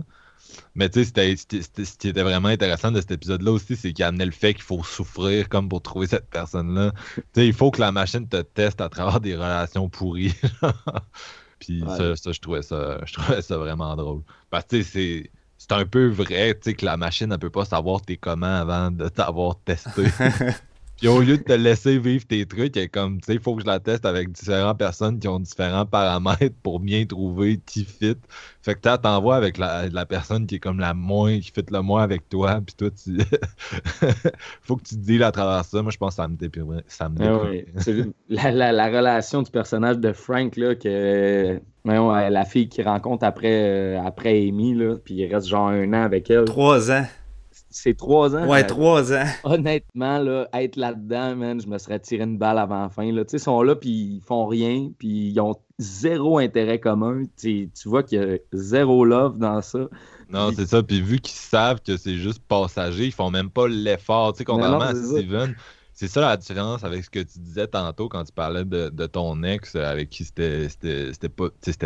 Mais 0.74 0.88
tu 0.88 1.04
sais, 1.04 1.36
ce 1.36 1.96
qui 1.98 2.08
était 2.08 2.22
vraiment 2.22 2.48
intéressant 2.48 2.90
de 2.90 3.00
cet 3.00 3.10
épisode-là 3.10 3.52
aussi, 3.52 3.76
c'est 3.76 3.92
qu'il 3.92 4.04
amenait 4.04 4.26
le 4.26 4.32
fait 4.32 4.54
qu'il 4.54 4.62
faut 4.62 4.82
souffrir 4.82 5.48
comme 5.48 5.68
pour 5.68 5.82
trouver 5.82 6.06
cette 6.06 6.28
personne-là. 6.30 6.92
tu 7.14 7.22
sais, 7.34 7.46
il 7.46 7.54
faut 7.54 7.70
que 7.70 7.80
la 7.80 7.92
machine 7.92 8.28
te 8.28 8.42
teste 8.42 8.80
à 8.80 8.88
travers 8.88 9.20
des 9.20 9.34
relations 9.34 9.88
pourries. 9.88 10.34
Puis 11.58 11.82
ça, 11.86 12.14
je, 12.14 12.40
trouvais 12.40 12.62
ça, 12.62 13.00
je 13.06 13.14
trouvais 13.14 13.40
ça 13.40 13.56
vraiment 13.56 13.96
drôle. 13.96 14.22
Parce 14.50 14.66
que 14.66 14.82
c'est 14.82 15.30
c'est 15.56 15.72
un 15.72 15.86
peu 15.86 16.08
vrai, 16.08 16.54
tu 16.54 16.60
sais, 16.62 16.74
que 16.74 16.84
la 16.84 16.98
machine 16.98 17.28
ne 17.28 17.36
peut 17.36 17.48
pas 17.48 17.64
savoir 17.64 18.02
t'es 18.02 18.18
comment 18.18 18.46
avant 18.46 18.90
de 18.90 19.08
t'avoir 19.08 19.58
testé. 19.64 20.04
Puis 20.96 21.08
au 21.08 21.20
lieu 21.20 21.36
de 21.36 21.42
te 21.42 21.52
laisser 21.52 21.98
vivre 21.98 22.24
tes 22.24 22.46
trucs, 22.46 22.76
est 22.76 22.88
comme, 22.88 23.20
tu 23.20 23.26
sais, 23.26 23.34
il 23.34 23.40
faut 23.40 23.56
que 23.56 23.62
je 23.62 23.66
la 23.66 23.80
teste 23.80 24.06
avec 24.06 24.30
différentes 24.30 24.78
personnes 24.78 25.18
qui 25.18 25.26
ont 25.26 25.40
différents 25.40 25.86
paramètres 25.86 26.54
pour 26.62 26.78
bien 26.78 27.04
trouver 27.04 27.60
qui 27.66 27.84
fit. 27.84 28.16
Fait 28.62 28.74
que 28.74 28.88
tu 28.88 29.02
t'envoies 29.02 29.36
avec 29.36 29.58
la, 29.58 29.88
la, 29.88 30.06
personne 30.06 30.46
qui 30.46 30.56
est 30.56 30.58
comme 30.60 30.78
la 30.78 30.94
moins, 30.94 31.38
qui 31.40 31.50
fit 31.50 31.64
le 31.68 31.82
moins 31.82 32.02
avec 32.02 32.28
toi, 32.28 32.60
puis 32.64 32.74
toi, 32.76 32.90
tu. 32.90 33.18
faut 34.62 34.76
que 34.76 34.84
tu 34.84 34.94
te 34.94 35.00
dises 35.00 35.22
à 35.22 35.32
travers 35.32 35.64
ça. 35.64 35.82
Moi, 35.82 35.90
je 35.90 35.98
pense 35.98 36.10
que 36.10 36.22
ça 36.22 36.28
me 36.28 36.36
déprime. 36.36 36.80
Ça 36.86 37.08
me 37.08 37.16
ah 37.20 38.04
la, 38.28 38.50
la, 38.52 38.72
la, 38.72 38.86
relation 38.86 39.42
du 39.42 39.50
personnage 39.50 39.98
de 39.98 40.12
Frank, 40.12 40.56
là, 40.56 40.74
que. 40.76 41.60
la 41.84 42.44
fille 42.44 42.68
qui 42.68 42.82
rencontre 42.82 43.24
après, 43.24 43.96
euh, 43.96 44.00
après 44.00 44.46
Amy, 44.48 44.74
là, 44.74 44.96
puis 44.96 45.14
il 45.14 45.34
reste 45.34 45.48
genre 45.48 45.68
un 45.68 45.92
an 45.92 46.02
avec 46.02 46.30
elle. 46.30 46.44
Trois 46.44 46.90
ans 46.92 47.04
c'est 47.74 47.96
trois 47.96 48.36
ans. 48.36 48.46
Ouais, 48.46 48.64
trois 48.64 49.12
ans. 49.12 49.26
Honnêtement, 49.42 50.18
là, 50.18 50.48
être 50.54 50.76
là-dedans, 50.76 51.34
man, 51.34 51.60
je 51.60 51.66
me 51.66 51.76
serais 51.78 51.98
tiré 51.98 52.22
une 52.22 52.38
balle 52.38 52.58
avant 52.58 52.82
la 52.82 52.88
fin. 52.88 53.10
Là. 53.10 53.24
Ils 53.30 53.40
sont 53.40 53.62
là, 53.62 53.74
puis 53.74 53.90
ils 53.90 54.20
font 54.24 54.46
rien, 54.46 54.90
puis 54.98 55.30
ils 55.30 55.40
ont 55.40 55.56
zéro 55.78 56.38
intérêt 56.38 56.78
commun. 56.78 57.22
tu 57.36 57.68
vois 57.86 58.04
qu'il 58.04 58.20
y 58.20 58.24
a 58.24 58.38
zéro 58.52 59.04
love 59.04 59.38
dans 59.38 59.60
ça. 59.60 59.88
Non, 60.30 60.50
c'est 60.54 60.66
ça. 60.66 60.82
Puis 60.82 61.00
vu 61.00 61.18
qu'ils 61.18 61.36
savent 61.36 61.80
que 61.80 61.96
c'est 61.96 62.16
juste 62.16 62.40
passager, 62.46 63.06
ils 63.06 63.12
font 63.12 63.30
même 63.30 63.50
pas 63.50 63.66
l'effort. 63.66 64.32
Tu 64.32 64.38
sais, 64.38 64.44
contrairement 64.44 64.80
à 64.80 64.94
Steven, 64.94 65.54
c'est 65.92 66.08
ça 66.08 66.20
la 66.20 66.36
différence 66.36 66.84
avec 66.84 67.04
ce 67.04 67.10
que 67.10 67.20
tu 67.20 67.38
disais 67.40 67.66
tantôt 67.66 68.08
quand 68.08 68.24
tu 68.24 68.32
parlais 68.32 68.64
de, 68.64 69.06
ton 69.06 69.42
ex 69.42 69.74
avec 69.76 70.10
qui 70.10 70.24
c'était 70.24 70.70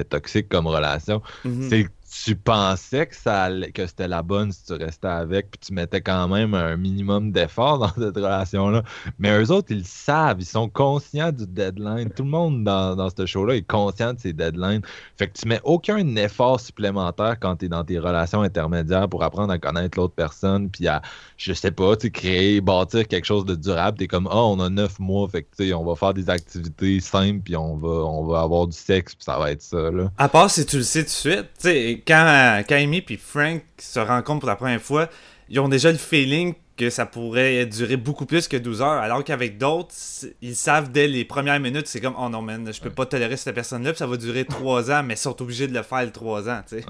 toxique 0.04 0.48
comme 0.48 0.66
relation. 0.66 1.22
Mm-hmm. 1.44 1.68
C'est 1.68 1.86
tu 2.24 2.36
pensais 2.36 3.06
que 3.06 3.16
ça 3.16 3.48
que 3.74 3.86
c'était 3.86 4.08
la 4.08 4.22
bonne 4.22 4.52
si 4.52 4.64
tu 4.64 4.72
restais 4.72 5.08
avec, 5.08 5.50
puis 5.50 5.60
tu 5.66 5.72
mettais 5.72 6.00
quand 6.00 6.28
même 6.28 6.54
un 6.54 6.76
minimum 6.76 7.32
d'effort 7.32 7.78
dans 7.78 7.88
cette 7.88 8.16
relation-là. 8.16 8.82
Mais 9.18 9.38
eux 9.38 9.50
autres, 9.50 9.68
ils 9.70 9.78
le 9.78 9.84
savent, 9.84 10.38
ils 10.40 10.46
sont 10.46 10.68
conscients 10.68 11.32
du 11.32 11.46
deadline. 11.46 12.10
Tout 12.10 12.24
le 12.24 12.30
monde 12.30 12.64
dans, 12.64 12.96
dans 12.96 13.10
ce 13.10 13.26
show-là 13.26 13.56
est 13.56 13.66
conscient 13.66 14.14
de 14.14 14.20
ces 14.20 14.32
deadlines. 14.32 14.82
Fait 15.16 15.28
que 15.28 15.38
tu 15.38 15.46
mets 15.46 15.60
aucun 15.64 16.16
effort 16.16 16.60
supplémentaire 16.60 17.36
quand 17.40 17.56
tu 17.56 17.66
es 17.66 17.68
dans 17.68 17.84
tes 17.84 17.98
relations 17.98 18.42
intermédiaires 18.42 19.08
pour 19.08 19.22
apprendre 19.22 19.52
à 19.52 19.58
connaître 19.58 19.98
l'autre 19.98 20.14
personne, 20.14 20.70
puis 20.70 20.88
à, 20.88 21.02
je 21.36 21.52
sais 21.52 21.70
pas, 21.70 21.96
tu 21.96 22.10
créer, 22.10 22.60
bâtir 22.60 23.06
quelque 23.06 23.26
chose 23.26 23.44
de 23.44 23.54
durable. 23.54 23.98
Tu 23.98 24.04
es 24.04 24.06
comme, 24.08 24.28
oh, 24.30 24.54
on 24.56 24.60
a 24.60 24.70
neuf 24.70 24.98
mois, 24.98 25.28
fait 25.28 25.42
que 25.42 25.48
tu 25.56 25.68
sais, 25.68 25.74
on 25.74 25.84
va 25.84 25.94
faire 25.94 26.14
des 26.14 26.30
activités 26.30 27.00
simples, 27.00 27.40
puis 27.44 27.56
on 27.56 27.76
va, 27.76 27.88
on 27.88 28.26
va 28.26 28.40
avoir 28.40 28.66
du 28.66 28.76
sexe, 28.76 29.14
puis 29.14 29.24
ça 29.24 29.38
va 29.38 29.52
être 29.52 29.62
ça. 29.62 29.90
Là. 29.90 30.10
À 30.16 30.28
part 30.28 30.50
si 30.50 30.64
tu 30.64 30.78
le 30.78 30.82
sais 30.82 31.00
tout 31.00 31.06
de 31.06 31.10
suite, 31.10 31.46
tu 31.58 31.68
sais 31.68 31.97
quand, 32.06 32.62
Amy 32.70 33.04
et 33.08 33.16
Frank 33.16 33.62
se 33.78 34.00
rencontrent 34.00 34.40
pour 34.40 34.48
la 34.48 34.56
première 34.56 34.80
fois, 34.80 35.08
ils 35.48 35.60
ont 35.60 35.68
déjà 35.68 35.90
le 35.90 35.98
feeling 35.98 36.54
que 36.76 36.90
ça 36.90 37.06
pourrait 37.06 37.66
durer 37.66 37.96
beaucoup 37.96 38.24
plus 38.24 38.46
que 38.46 38.56
12 38.56 38.82
heures, 38.82 39.02
alors 39.02 39.24
qu'avec 39.24 39.58
d'autres, 39.58 39.94
ils 40.40 40.54
savent 40.54 40.92
dès 40.92 41.08
les 41.08 41.24
premières 41.24 41.58
minutes, 41.58 41.88
c'est 41.88 42.00
comme 42.00 42.14
oh 42.16 42.28
non 42.28 42.40
man, 42.40 42.72
je 42.72 42.80
peux 42.80 42.90
pas 42.90 43.04
tolérer 43.04 43.36
cette 43.36 43.54
personne-là, 43.54 43.90
puis 43.90 43.98
ça 43.98 44.06
va 44.06 44.16
durer 44.16 44.44
3 44.48 44.90
ans, 44.92 45.02
mais 45.02 45.14
ils 45.14 45.18
sont 45.18 45.42
obligés 45.42 45.66
de 45.66 45.74
le 45.74 45.82
faire 45.82 46.04
le 46.04 46.12
3 46.12 46.48
ans, 46.48 46.60
tu 46.68 46.78
sais. 46.78 46.84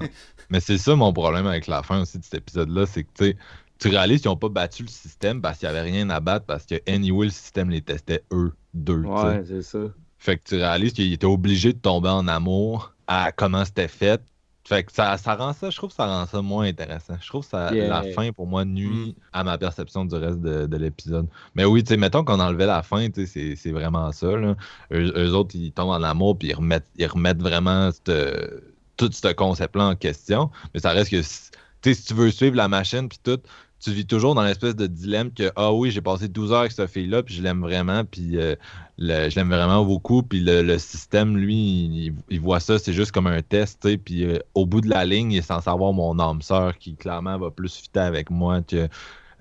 Mais 0.51 0.59
c'est 0.59 0.77
ça 0.77 0.95
mon 0.95 1.11
problème 1.11 1.47
avec 1.47 1.65
la 1.65 1.81
fin 1.81 2.01
aussi 2.01 2.19
de 2.19 2.23
cet 2.23 2.35
épisode-là, 2.35 2.85
c'est 2.85 3.03
que 3.03 3.09
tu 3.17 3.37
tu 3.79 3.87
réalises 3.87 4.21
qu'ils 4.21 4.29
n'ont 4.29 4.37
pas 4.37 4.49
battu 4.49 4.83
le 4.83 4.89
système 4.89 5.41
parce 5.41 5.57
qu'il 5.57 5.69
n'y 5.69 5.75
avait 5.75 5.89
rien 5.89 6.09
à 6.09 6.19
battre, 6.19 6.45
parce 6.45 6.65
que 6.65 6.75
anyway, 6.87 7.27
le 7.27 7.31
système 7.31 7.69
les 7.69 7.81
testait 7.81 8.23
eux 8.31 8.51
deux. 8.73 9.01
Ouais, 9.03 9.41
c'est 9.47 9.61
ça. 9.61 9.79
Fait 10.17 10.37
que 10.37 10.43
tu 10.43 10.55
réalises 10.55 10.93
qu'ils 10.93 11.13
étaient 11.13 11.25
obligés 11.25 11.71
de 11.71 11.79
tomber 11.79 12.09
en 12.09 12.27
amour 12.27 12.93
à 13.07 13.31
comment 13.31 13.63
c'était 13.63 13.87
fait, 13.87 14.21
fait 14.69 14.83
que 14.83 14.91
ça, 14.91 15.17
ça 15.17 15.33
rend 15.33 15.51
ça, 15.53 15.71
je 15.71 15.77
trouve 15.77 15.89
que 15.89 15.95
ça 15.95 16.05
rend 16.05 16.27
ça 16.27 16.43
moins 16.43 16.65
intéressant. 16.65 17.15
Je 17.19 17.27
trouve 17.27 17.41
que 17.41 17.49
ça, 17.49 17.71
la 17.71 18.03
fin, 18.03 18.31
pour 18.31 18.45
moi, 18.45 18.65
nuit 18.65 19.15
mm. 19.17 19.21
à 19.33 19.43
ma 19.43 19.57
perception 19.57 20.05
du 20.05 20.13
reste 20.13 20.41
de, 20.41 20.77
l'épisode. 20.77 21.27
Mais 21.55 21.65
oui, 21.65 21.83
tu 21.83 21.89
sais, 21.89 21.97
mettons 21.97 22.23
qu'on 22.23 22.39
enlevait 22.39 22.67
la 22.67 22.83
fin, 22.83 23.07
c'est 23.15 23.71
vraiment 23.71 24.11
ça. 24.11 24.27
Là. 24.27 24.55
Eux, 24.91 25.33
autres, 25.33 25.55
ils 25.55 25.71
tombent 25.71 25.89
en 25.89 26.03
amour, 26.03 26.37
puis 26.37 26.49
ils 26.49 26.53
remettent, 26.53 26.85
ils 26.97 27.07
remettent 27.07 27.41
vraiment 27.41 27.89
tout 28.05 29.11
ce 29.11 29.33
concept-là 29.33 29.87
en 29.87 29.95
question. 29.95 30.51
Mais 30.75 30.81
ça 30.81 30.91
reste 30.91 31.09
que, 31.09 31.19
tu 31.19 31.23
sais, 31.23 31.93
si 31.95 32.05
tu 32.05 32.13
veux 32.13 32.29
suivre 32.29 32.55
la 32.55 32.67
machine, 32.67 33.09
puis 33.09 33.19
tout, 33.23 33.39
tu 33.79 33.91
vis 33.91 34.05
toujours 34.05 34.35
dans 34.35 34.43
l'espèce 34.43 34.75
de 34.75 34.87
dilemme 34.87 35.31
que 35.31 35.51
ah 35.55 35.71
oui, 35.73 35.91
j'ai 35.91 36.01
passé 36.01 36.27
12 36.27 36.51
heures 36.51 36.59
avec 36.59 36.71
cette 36.71 36.89
fille-là, 36.89 37.23
puis 37.23 37.33
je 37.33 37.41
l'aime 37.41 37.61
vraiment, 37.61 38.03
puis 38.03 38.37
euh, 38.37 38.55
je 38.97 39.35
l'aime 39.35 39.49
vraiment 39.49 39.85
beaucoup, 39.85 40.21
puis 40.21 40.41
le, 40.41 40.77
système, 40.77 41.37
lui, 41.37 42.13
il, 42.29 42.41
voit 42.41 42.59
ça, 42.59 42.77
c'est 42.77 42.93
juste 42.93 43.11
comme 43.11 43.27
un 43.27 43.41
test, 43.41 43.87
puis 44.03 44.25
euh, 44.25 44.39
au 44.53 44.65
bout 44.65 44.81
de 44.81 44.89
la 44.89 45.05
ligne, 45.05 45.31
il 45.31 45.37
est 45.37 45.41
censé 45.41 45.69
avoir 45.69 45.93
mon 45.93 46.19
âme 46.19 46.41
sœur 46.41 46.77
qui 46.77 46.95
clairement 46.95 47.37
va 47.37 47.51
plus 47.51 47.73
fitter 47.73 48.01
avec 48.01 48.29
moi 48.29 48.61
que 48.61 48.89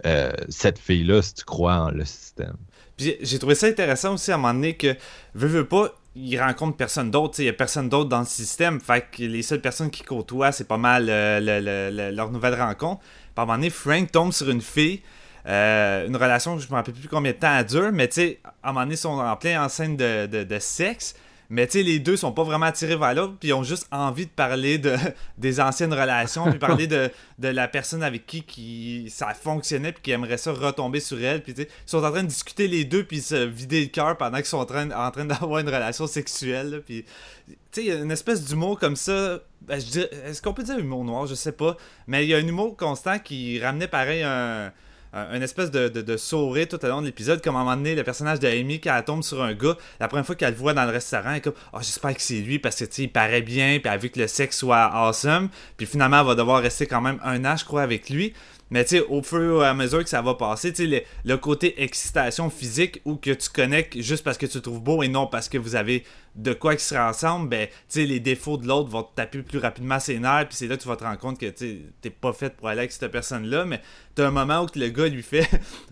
euh, 0.06 0.32
cette 0.48 0.78
fille-là, 0.78 1.20
si 1.22 1.34
tu 1.34 1.44
crois 1.44 1.74
en 1.74 1.90
le 1.90 2.04
système. 2.04 2.56
Puis 2.96 3.16
j'ai 3.20 3.38
trouvé 3.38 3.56
ça 3.56 3.66
intéressant 3.66 4.14
aussi 4.14 4.30
à 4.30 4.34
un 4.34 4.38
moment 4.38 4.54
donné 4.54 4.76
que, 4.76 4.96
veux, 5.34 5.48
veux 5.48 5.66
pas, 5.66 5.92
il 6.14 6.40
rencontre 6.40 6.76
personne 6.76 7.10
d'autre, 7.10 7.40
il 7.40 7.46
y 7.46 7.48
a 7.48 7.52
personne 7.52 7.88
d'autre 7.88 8.08
dans 8.08 8.20
le 8.20 8.26
système, 8.26 8.80
fait 8.80 9.04
que 9.10 9.22
les 9.22 9.42
seules 9.42 9.60
personnes 9.60 9.90
qui 9.90 10.02
côtoient, 10.02 10.52
c'est 10.52 10.66
pas 10.66 10.78
mal 10.78 11.06
leur 11.06 12.30
nouvelle 12.30 12.54
rencontre 12.54 13.02
à 13.38 13.42
un 13.42 13.46
moment 13.46 13.58
donné, 13.58 13.70
Frank 13.70 14.10
tombe 14.10 14.32
sur 14.32 14.48
une 14.50 14.62
fille 14.62 15.02
Euh, 15.46 16.06
une 16.06 16.16
relation, 16.16 16.58
je 16.58 16.68
me 16.68 16.74
rappelle 16.74 16.92
plus 16.92 17.08
combien 17.08 17.32
de 17.32 17.38
temps 17.38 17.56
elle 17.56 17.64
dure, 17.64 17.90
mais 17.90 18.06
tu 18.08 18.14
sais, 18.16 18.38
à 18.62 18.68
un 18.68 18.72
moment 18.72 18.80
donné, 18.84 18.94
ils 18.94 18.98
sont 18.98 19.18
en 19.18 19.36
plein 19.36 19.64
en 19.64 19.68
scène 19.70 19.96
de, 19.96 20.26
de, 20.26 20.44
de 20.44 20.58
sexe. 20.58 21.14
Mais 21.50 21.66
tu 21.66 21.82
les 21.82 21.98
deux 21.98 22.16
sont 22.16 22.32
pas 22.32 22.42
vraiment 22.42 22.66
attirés 22.66 22.96
vers 22.96 23.14
l'autre, 23.14 23.36
puis 23.40 23.48
ils 23.48 23.52
ont 23.54 23.62
juste 23.62 23.88
envie 23.90 24.26
de 24.26 24.30
parler 24.30 24.76
de, 24.76 24.96
des 25.38 25.60
anciennes 25.60 25.94
relations, 25.94 26.50
puis 26.50 26.58
parler 26.58 26.86
de, 26.86 27.10
la 27.38 27.68
personne 27.68 28.02
avec 28.02 28.26
qui, 28.26 28.42
qui 28.42 29.08
ça 29.08 29.32
fonctionnait, 29.32 29.92
puis 29.92 30.02
qui 30.02 30.10
aimerait 30.10 30.36
ça 30.36 30.52
retomber 30.52 31.00
sur 31.00 31.22
elle. 31.22 31.42
Puis 31.42 31.54
tu 31.54 31.62
sais, 31.62 31.68
ils 31.68 31.90
sont 31.90 32.04
en 32.04 32.10
train 32.10 32.22
de 32.22 32.28
discuter 32.28 32.68
les 32.68 32.84
deux, 32.84 33.04
puis 33.04 33.20
se 33.22 33.34
vider 33.34 33.80
le 33.80 33.86
cœur 33.86 34.18
pendant 34.18 34.36
qu'ils 34.36 34.46
sont 34.46 34.58
en 34.58 34.66
train, 34.66 34.90
en 34.90 35.10
train 35.10 35.24
d'avoir 35.24 35.60
une 35.60 35.68
relation 35.68 36.06
sexuelle. 36.06 36.82
Puis 36.84 37.04
tu 37.46 37.54
sais, 37.72 37.82
il 37.82 37.86
y 37.86 37.92
a 37.92 37.96
une 37.96 38.10
espèce 38.10 38.44
d'humour 38.44 38.78
comme 38.78 38.96
ça. 38.96 39.40
Ben, 39.62 39.78
Est-ce 39.78 40.42
qu'on 40.42 40.52
peut 40.52 40.64
dire 40.64 40.78
humour 40.78 41.04
noir? 41.04 41.26
Je 41.26 41.34
sais 41.34 41.52
pas. 41.52 41.78
Mais 42.06 42.24
il 42.26 42.28
y 42.28 42.34
a 42.34 42.38
un 42.38 42.46
humour 42.46 42.76
constant 42.76 43.18
qui 43.18 43.58
ramenait 43.58 43.88
pareil 43.88 44.22
un 44.22 44.70
un 45.12 45.36
une 45.36 45.42
espèce 45.42 45.70
de, 45.70 45.88
de, 45.88 46.16
sourire 46.16 46.68
tout 46.68 46.84
au 46.84 46.88
long 46.88 47.00
de 47.00 47.06
l'épisode, 47.06 47.42
comme 47.42 47.56
à 47.56 47.60
un 47.60 47.64
moment 47.64 47.76
donné, 47.76 47.94
le 47.94 48.04
personnage 48.04 48.40
d'Amy, 48.40 48.80
quand 48.80 48.96
elle 48.96 49.04
tombe 49.04 49.22
sur 49.22 49.42
un 49.42 49.54
gars, 49.54 49.76
la 50.00 50.08
première 50.08 50.26
fois 50.26 50.34
qu'elle 50.34 50.50
le 50.50 50.56
voit 50.56 50.74
dans 50.74 50.84
le 50.84 50.90
restaurant, 50.90 51.30
elle 51.30 51.36
est 51.36 51.40
comme 51.40 51.54
Oh, 51.72 51.78
j'espère 51.80 52.14
que 52.14 52.22
c'est 52.22 52.40
lui 52.40 52.58
parce 52.58 52.76
que 52.76 52.84
il 53.00 53.10
paraît 53.10 53.42
bien, 53.42 53.78
puis 53.82 53.90
elle 53.92 54.00
vu 54.00 54.10
que 54.10 54.20
le 54.20 54.26
sexe 54.26 54.58
soit 54.58 54.84
awesome, 54.84 55.48
puis 55.76 55.86
finalement, 55.86 56.20
elle 56.20 56.26
va 56.26 56.34
devoir 56.34 56.62
rester 56.62 56.86
quand 56.86 57.00
même 57.00 57.18
un 57.24 57.44
an, 57.44 57.56
je 57.56 57.64
crois, 57.64 57.82
avec 57.82 58.10
lui. 58.10 58.34
Mais 58.70 58.84
tu 58.84 58.96
sais, 58.98 59.00
au 59.08 59.22
fur 59.22 59.62
et 59.62 59.66
à 59.66 59.72
mesure 59.74 60.02
que 60.04 60.10
ça 60.10 60.20
va 60.20 60.34
passer, 60.34 60.72
tu 60.72 60.82
sais, 60.84 60.86
le, 60.88 61.02
le 61.24 61.36
côté 61.38 61.82
excitation 61.82 62.50
physique 62.50 63.00
ou 63.06 63.16
que 63.16 63.30
tu 63.30 63.48
connectes 63.48 63.98
juste 64.00 64.22
parce 64.24 64.36
que 64.36 64.46
tu 64.46 64.58
le 64.58 64.62
trouves 64.62 64.82
beau 64.82 65.02
et 65.02 65.08
non 65.08 65.26
parce 65.26 65.48
que 65.48 65.56
vous 65.58 65.74
avez 65.74 66.04
de 66.34 66.52
quoi 66.52 66.76
qui 66.76 66.84
sera 66.84 67.08
ensemble, 67.08 67.48
ben, 67.48 67.66
tu 67.66 67.74
sais, 67.88 68.04
les 68.04 68.20
défauts 68.20 68.58
de 68.58 68.66
l'autre 68.68 68.90
vont 68.90 69.02
te 69.02 69.14
taper 69.16 69.42
plus 69.42 69.58
rapidement 69.58 69.98
ses 69.98 70.18
nerfs, 70.18 70.46
puis 70.48 70.56
c'est 70.56 70.66
là 70.68 70.76
que 70.76 70.82
tu 70.82 70.88
vas 70.88 70.96
te 70.96 71.04
rendre 71.04 71.18
compte 71.18 71.38
que 71.38 71.46
tu 71.46 71.82
t'es 72.00 72.10
pas 72.10 72.32
fait 72.32 72.54
pour 72.54 72.68
aller 72.68 72.80
avec 72.80 72.92
cette 72.92 73.10
personne-là, 73.10 73.64
mais 73.64 73.80
t'as 74.14 74.26
un 74.28 74.30
moment 74.30 74.62
où 74.62 74.66
le 74.78 74.88
gars 74.88 75.08
lui 75.08 75.22
fait 75.22 75.48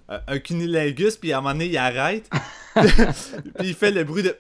un- 0.08 0.20
un 0.28 0.38
cunilingus, 0.38 1.16
puis 1.16 1.32
à 1.32 1.38
un 1.38 1.40
moment 1.40 1.54
donné, 1.54 1.66
il 1.66 1.76
arrête, 1.78 2.28
puis 2.74 3.68
il 3.68 3.74
fait 3.74 3.90
le 3.90 4.04
bruit 4.04 4.22
de. 4.22 4.36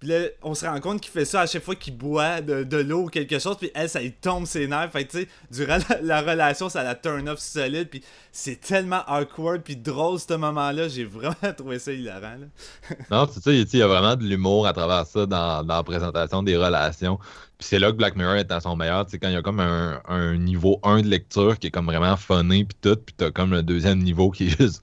Puis 0.00 0.08
là, 0.08 0.28
on 0.42 0.54
se 0.54 0.64
rend 0.64 0.80
compte 0.80 1.02
qu'il 1.02 1.12
fait 1.12 1.26
ça 1.26 1.42
à 1.42 1.46
chaque 1.46 1.62
fois 1.62 1.74
qu'il 1.74 1.94
boit 1.94 2.40
de, 2.40 2.64
de 2.64 2.76
l'eau 2.78 3.02
ou 3.02 3.08
quelque 3.08 3.38
chose, 3.38 3.58
puis 3.58 3.70
elle, 3.74 3.88
ça 3.88 4.00
lui 4.00 4.12
tombe 4.12 4.46
ses 4.46 4.66
nerfs. 4.66 4.90
Fait 4.90 5.04
tu 5.04 5.18
sais, 5.18 5.28
durant 5.50 5.76
la, 5.90 6.00
la 6.00 6.22
relation, 6.22 6.70
ça 6.70 6.82
la 6.82 6.94
turn 6.94 7.28
off 7.28 7.38
solide, 7.38 7.90
puis 7.90 8.02
c'est 8.32 8.58
tellement 8.58 9.02
awkward, 9.06 9.60
puis 9.62 9.76
drôle, 9.76 10.18
ce 10.18 10.32
moment-là. 10.32 10.88
J'ai 10.88 11.04
vraiment 11.04 11.34
trouvé 11.56 11.78
ça 11.78 11.92
hilarant, 11.92 12.38
là. 12.40 12.96
Non, 13.10 13.28
c'est 13.30 13.42
ça, 13.42 13.52
il 13.52 13.78
y 13.78 13.82
a 13.82 13.86
vraiment 13.86 14.16
de 14.16 14.24
l'humour 14.24 14.66
à 14.66 14.72
travers 14.72 15.06
ça 15.06 15.26
dans, 15.26 15.62
dans 15.62 15.76
la 15.76 15.82
présentation 15.82 16.42
des 16.42 16.56
relations. 16.56 17.18
Puis 17.58 17.68
c'est 17.68 17.78
là 17.78 17.92
que 17.92 17.96
Black 17.96 18.16
Mirror 18.16 18.36
est 18.36 18.50
à 18.50 18.60
son 18.60 18.76
meilleur, 18.76 19.04
tu 19.04 19.12
sais, 19.12 19.18
quand 19.18 19.28
il 19.28 19.34
y 19.34 19.36
a 19.36 19.42
comme 19.42 19.60
un, 19.60 20.00
un 20.08 20.38
niveau 20.38 20.80
1 20.82 21.02
de 21.02 21.08
lecture 21.08 21.58
qui 21.58 21.66
est 21.66 21.70
comme 21.70 21.84
vraiment 21.84 22.16
funny, 22.16 22.64
puis 22.64 22.78
tout, 22.80 22.96
puis 22.96 23.14
t'as 23.18 23.30
comme 23.30 23.50
le 23.50 23.62
deuxième 23.62 23.98
niveau 23.98 24.30
qui 24.30 24.46
est 24.46 24.58
juste 24.58 24.82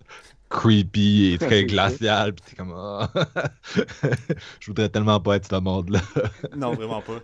creepy 0.50 1.34
et 1.34 1.38
très 1.38 1.66
glacial, 1.66 2.34
puis 2.34 2.44
t'es 2.50 2.56
comme, 2.56 2.74
Ah, 2.76 3.10
je 4.60 4.68
voudrais 4.68 4.90
tellement 4.90 5.20
pas 5.20 5.36
être 5.38 5.48
ce 5.50 5.60
monde-là. 5.60 6.00
Non, 6.56 6.74
vraiment 6.74 7.02
pas. 7.02 7.20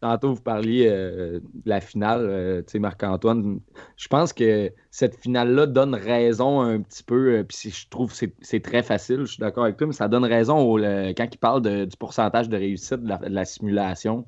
Tantôt, 0.00 0.32
vous 0.32 0.40
parliez 0.40 0.86
euh, 0.88 1.40
de 1.40 1.68
la 1.68 1.80
finale, 1.80 2.20
euh, 2.20 2.62
tu 2.62 2.70
sais, 2.70 2.78
Marc-Antoine. 2.78 3.58
Je 3.96 4.06
pense 4.06 4.32
que 4.32 4.70
cette 4.92 5.16
finale-là 5.20 5.66
donne 5.66 5.92
raison 5.96 6.60
un 6.60 6.80
petit 6.82 7.02
peu, 7.02 7.38
euh, 7.38 7.42
puis 7.42 7.70
je 7.70 7.88
trouve 7.88 8.10
que 8.12 8.16
c'est- 8.16 8.34
c'est 8.40 8.60
très 8.62 8.84
facile, 8.84 9.22
je 9.22 9.32
suis 9.32 9.40
d'accord 9.40 9.64
avec 9.64 9.76
toi, 9.76 9.88
mais 9.88 9.92
ça 9.92 10.06
donne 10.06 10.24
raison 10.24 10.58
au- 10.58 10.78
le- 10.78 11.12
quand 11.16 11.26
il 11.32 11.38
parle 11.38 11.62
de- 11.62 11.84
du 11.84 11.96
pourcentage 11.96 12.48
de 12.48 12.56
réussite 12.56 13.02
de 13.02 13.08
la, 13.08 13.16
de 13.18 13.26
la 13.34 13.44
simulation. 13.44 14.24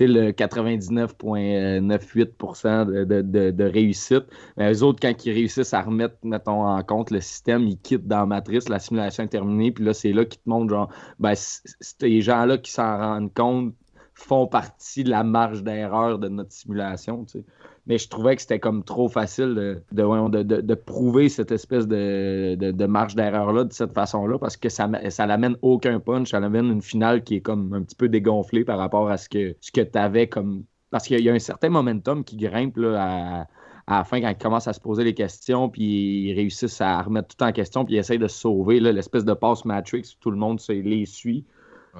Le 0.00 0.32
99,98% 0.32 2.84
de, 2.86 3.04
de, 3.04 3.50
de- 3.50 3.64
réussite. 3.64 4.24
Mais 4.56 4.72
eux 4.72 4.82
autres, 4.82 4.98
quand 5.00 5.24
ils 5.24 5.32
réussissent 5.32 5.74
à 5.74 5.82
remettre, 5.82 6.16
mettons, 6.24 6.66
en 6.66 6.82
compte 6.82 7.10
le 7.10 7.20
système, 7.20 7.62
ils 7.68 7.78
quittent 7.78 8.08
dans 8.08 8.20
la 8.20 8.26
matrice, 8.26 8.68
la 8.68 8.78
simulation 8.80 9.24
est 9.24 9.28
terminée, 9.28 9.70
puis 9.70 9.84
là, 9.84 9.94
c'est 9.94 10.12
là 10.12 10.24
qu'ils 10.24 10.40
te 10.40 10.48
montrent, 10.48 10.70
genre, 10.70 10.88
ben, 11.20 11.34
ces 11.36 12.20
gens-là 12.20 12.58
qui 12.58 12.72
s'en 12.72 12.96
rendent 12.98 13.32
compte 13.34 13.74
font 14.14 14.46
partie 14.46 15.04
de 15.04 15.10
la 15.10 15.24
marge 15.24 15.62
d'erreur 15.62 16.18
de 16.18 16.28
notre 16.28 16.52
simulation, 16.52 17.24
tu 17.24 17.40
sais. 17.40 17.44
Mais 17.86 17.98
je 17.98 18.08
trouvais 18.08 18.36
que 18.36 18.42
c'était 18.42 18.60
comme 18.60 18.84
trop 18.84 19.08
facile 19.08 19.54
de, 19.56 19.82
de, 19.92 20.42
de- 20.42 20.60
de- 20.60 20.74
prouver 20.74 21.28
cette 21.28 21.50
espèce 21.50 21.86
de, 21.88 22.86
marge 22.86 23.14
d'erreur-là 23.16 23.64
de 23.64 23.72
cette 23.72 23.92
façon-là 23.92 24.38
parce 24.38 24.56
que 24.56 24.68
ça, 24.68 24.88
ça 25.10 25.26
l'amène 25.26 25.56
aucun 25.62 25.98
punch, 25.98 26.30
ça 26.30 26.38
l'amène 26.40 26.66
une 26.66 26.82
finale 26.82 27.24
qui 27.24 27.36
est 27.36 27.40
comme 27.40 27.72
un 27.74 27.82
petit 27.82 27.96
peu 27.96 28.08
dégonflée 28.08 28.64
par 28.64 28.78
rapport 28.78 29.08
à 29.10 29.16
ce 29.16 29.28
que, 29.28 29.56
ce 29.60 29.72
que 29.72 29.80
tu 29.80 29.98
avais 29.98 30.28
comme. 30.28 30.64
Parce 30.90 31.06
qu'il 31.08 31.20
y 31.20 31.28
a 31.28 31.32
un 31.32 31.38
certain 31.40 31.70
momentum 31.70 32.22
qui 32.24 32.36
grimpe 32.36 32.76
là, 32.76 33.02
à, 33.02 33.46
à 33.86 33.98
la 33.98 34.04
fin 34.04 34.20
quand 34.20 34.28
ils 34.30 34.36
commencent 34.38 34.68
à 34.68 34.72
se 34.74 34.80
poser 34.80 35.04
les 35.04 35.14
questions, 35.14 35.68
puis 35.68 36.28
ils 36.28 36.34
réussissent 36.34 36.80
à 36.80 37.00
remettre 37.02 37.34
tout 37.36 37.42
en 37.44 37.52
question, 37.52 37.84
puis 37.84 37.94
ils 37.94 37.98
essayent 37.98 38.18
de 38.18 38.28
sauver, 38.28 38.78
l'espèce 38.80 39.24
de 39.24 39.32
passe 39.34 39.64
Matrix 39.64 40.02
où 40.16 40.20
tout 40.20 40.30
le 40.30 40.36
monde 40.36 40.60
les 40.68 41.06
suit. 41.06 41.46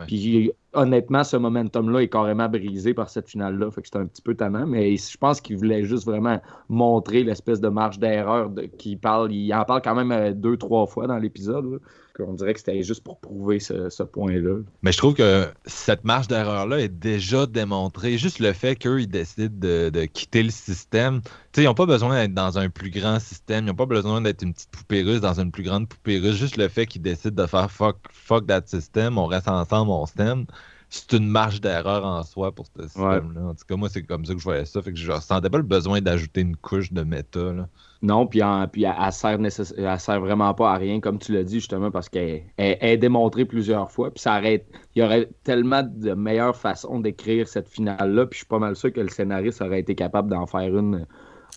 Puis 0.06 0.52
honnêtement, 0.72 1.22
ce 1.22 1.36
momentum-là 1.36 2.00
est 2.02 2.08
carrément 2.08 2.48
brisé 2.48 2.94
par 2.94 3.10
cette 3.10 3.28
finale-là. 3.28 3.70
Fait 3.70 3.82
que 3.82 3.88
c'est 3.88 3.98
un 3.98 4.06
petit 4.06 4.22
peu 4.22 4.34
tannant, 4.34 4.66
mais 4.66 4.96
je 4.96 5.16
pense 5.18 5.40
qu'il 5.40 5.56
voulait 5.58 5.84
juste 5.84 6.06
vraiment 6.06 6.40
montrer 6.68 7.24
l'espèce 7.24 7.60
de 7.60 7.68
marge 7.68 7.98
d'erreur 7.98 8.50
de- 8.50 8.62
qu'il 8.62 8.98
parle. 8.98 9.32
Il 9.32 9.52
en 9.54 9.64
parle 9.64 9.82
quand 9.82 9.94
même 9.94 10.12
euh, 10.12 10.32
deux, 10.32 10.56
trois 10.56 10.86
fois 10.86 11.06
dans 11.06 11.18
l'épisode. 11.18 11.80
On 12.18 12.34
dirait 12.34 12.52
que 12.52 12.60
c'était 12.60 12.82
juste 12.82 13.02
pour 13.02 13.18
prouver 13.18 13.58
ce, 13.60 14.02
point-là. 14.02 14.58
Mais 14.82 14.92
je 14.92 14.98
trouve 14.98 15.14
que 15.14 15.48
cette 15.64 16.04
marge 16.04 16.28
d'erreur-là 16.28 16.80
est 16.80 16.88
déjà 16.88 17.46
démontrée. 17.46 18.18
Juste 18.18 18.38
le 18.38 18.52
fait 18.52 18.76
qu'eux, 18.76 19.00
ils 19.00 19.08
décident 19.08 19.54
de, 19.58 20.04
quitter 20.06 20.42
le 20.42 20.50
système. 20.50 21.22
Tu 21.22 21.30
sais, 21.54 21.62
ils 21.62 21.66
n'ont 21.66 21.74
pas 21.74 21.86
besoin 21.86 22.20
d'être 22.20 22.34
dans 22.34 22.58
un 22.58 22.68
plus 22.68 22.90
grand 22.90 23.18
système. 23.18 23.64
Ils 23.64 23.68
n'ont 23.68 23.74
pas 23.74 23.86
besoin 23.86 24.20
d'être 24.20 24.42
une 24.42 24.52
petite 24.52 24.70
poupée 24.70 25.02
russe 25.02 25.20
dans 25.20 25.40
une 25.40 25.50
plus 25.50 25.62
grande 25.62 25.88
poupée 25.88 26.18
russe. 26.18 26.36
Juste 26.36 26.56
le 26.56 26.68
fait 26.68 26.86
qu'ils 26.86 27.02
décident 27.02 27.42
de 27.42 27.48
faire 27.48 27.70
fuck, 27.70 27.96
fuck 28.12 28.46
that 28.46 28.62
system, 28.66 29.18
on 29.18 29.26
reste 29.26 29.48
ensemble, 29.48 29.90
on 29.90 30.06
s'aime. 30.06 30.46
C'est 30.94 31.14
une 31.16 31.26
marge 31.26 31.62
d'erreur 31.62 32.04
en 32.04 32.22
soi 32.22 32.52
pour 32.52 32.66
ce 32.66 32.82
système-là. 32.82 33.40
En 33.46 33.54
tout 33.54 33.64
cas, 33.66 33.76
moi, 33.76 33.88
c'est 33.88 34.02
comme 34.02 34.26
ça 34.26 34.34
que 34.34 34.38
je 34.38 34.44
voyais 34.44 34.66
ça. 34.66 34.82
Fait 34.82 34.92
que 34.92 34.98
je 34.98 35.10
ressentais 35.10 35.48
pas 35.48 35.56
le 35.56 35.62
besoin 35.62 36.02
d'ajouter 36.02 36.42
une 36.42 36.54
couche 36.54 36.92
de 36.92 37.02
méta. 37.02 37.50
Là. 37.50 37.66
Non, 38.02 38.26
puis, 38.26 38.40
elle, 38.40 38.68
elle 38.74 39.12
sert 39.12 39.38
nécess- 39.38 39.72
elle 39.78 39.98
sert 40.00 40.20
vraiment 40.20 40.52
pas 40.52 40.70
à 40.72 40.76
rien, 40.76 41.00
comme 41.00 41.18
tu 41.18 41.32
l'as 41.32 41.44
dit, 41.44 41.60
justement, 41.60 41.90
parce 41.90 42.10
qu'elle 42.10 42.42
elle- 42.58 42.76
elle 42.80 42.90
est 42.90 42.96
démontrée 42.98 43.46
plusieurs 43.46 43.90
fois. 43.90 44.10
Puis 44.10 44.20
ça 44.20 44.36
aurait, 44.38 44.66
il 44.94 45.00
y 45.00 45.02
aurait 45.02 45.30
tellement 45.44 45.82
de 45.82 46.12
meilleures 46.12 46.56
façons 46.56 47.00
d'écrire 47.00 47.48
cette 47.48 47.70
finale-là. 47.70 48.26
Puis 48.26 48.34
je 48.34 48.38
suis 48.40 48.46
pas 48.46 48.58
mal 48.58 48.76
sûr 48.76 48.92
que 48.92 49.00
le 49.00 49.08
scénariste 49.08 49.62
aurait 49.62 49.80
été 49.80 49.94
capable 49.94 50.28
d'en 50.28 50.44
faire 50.46 50.76
une 50.76 51.06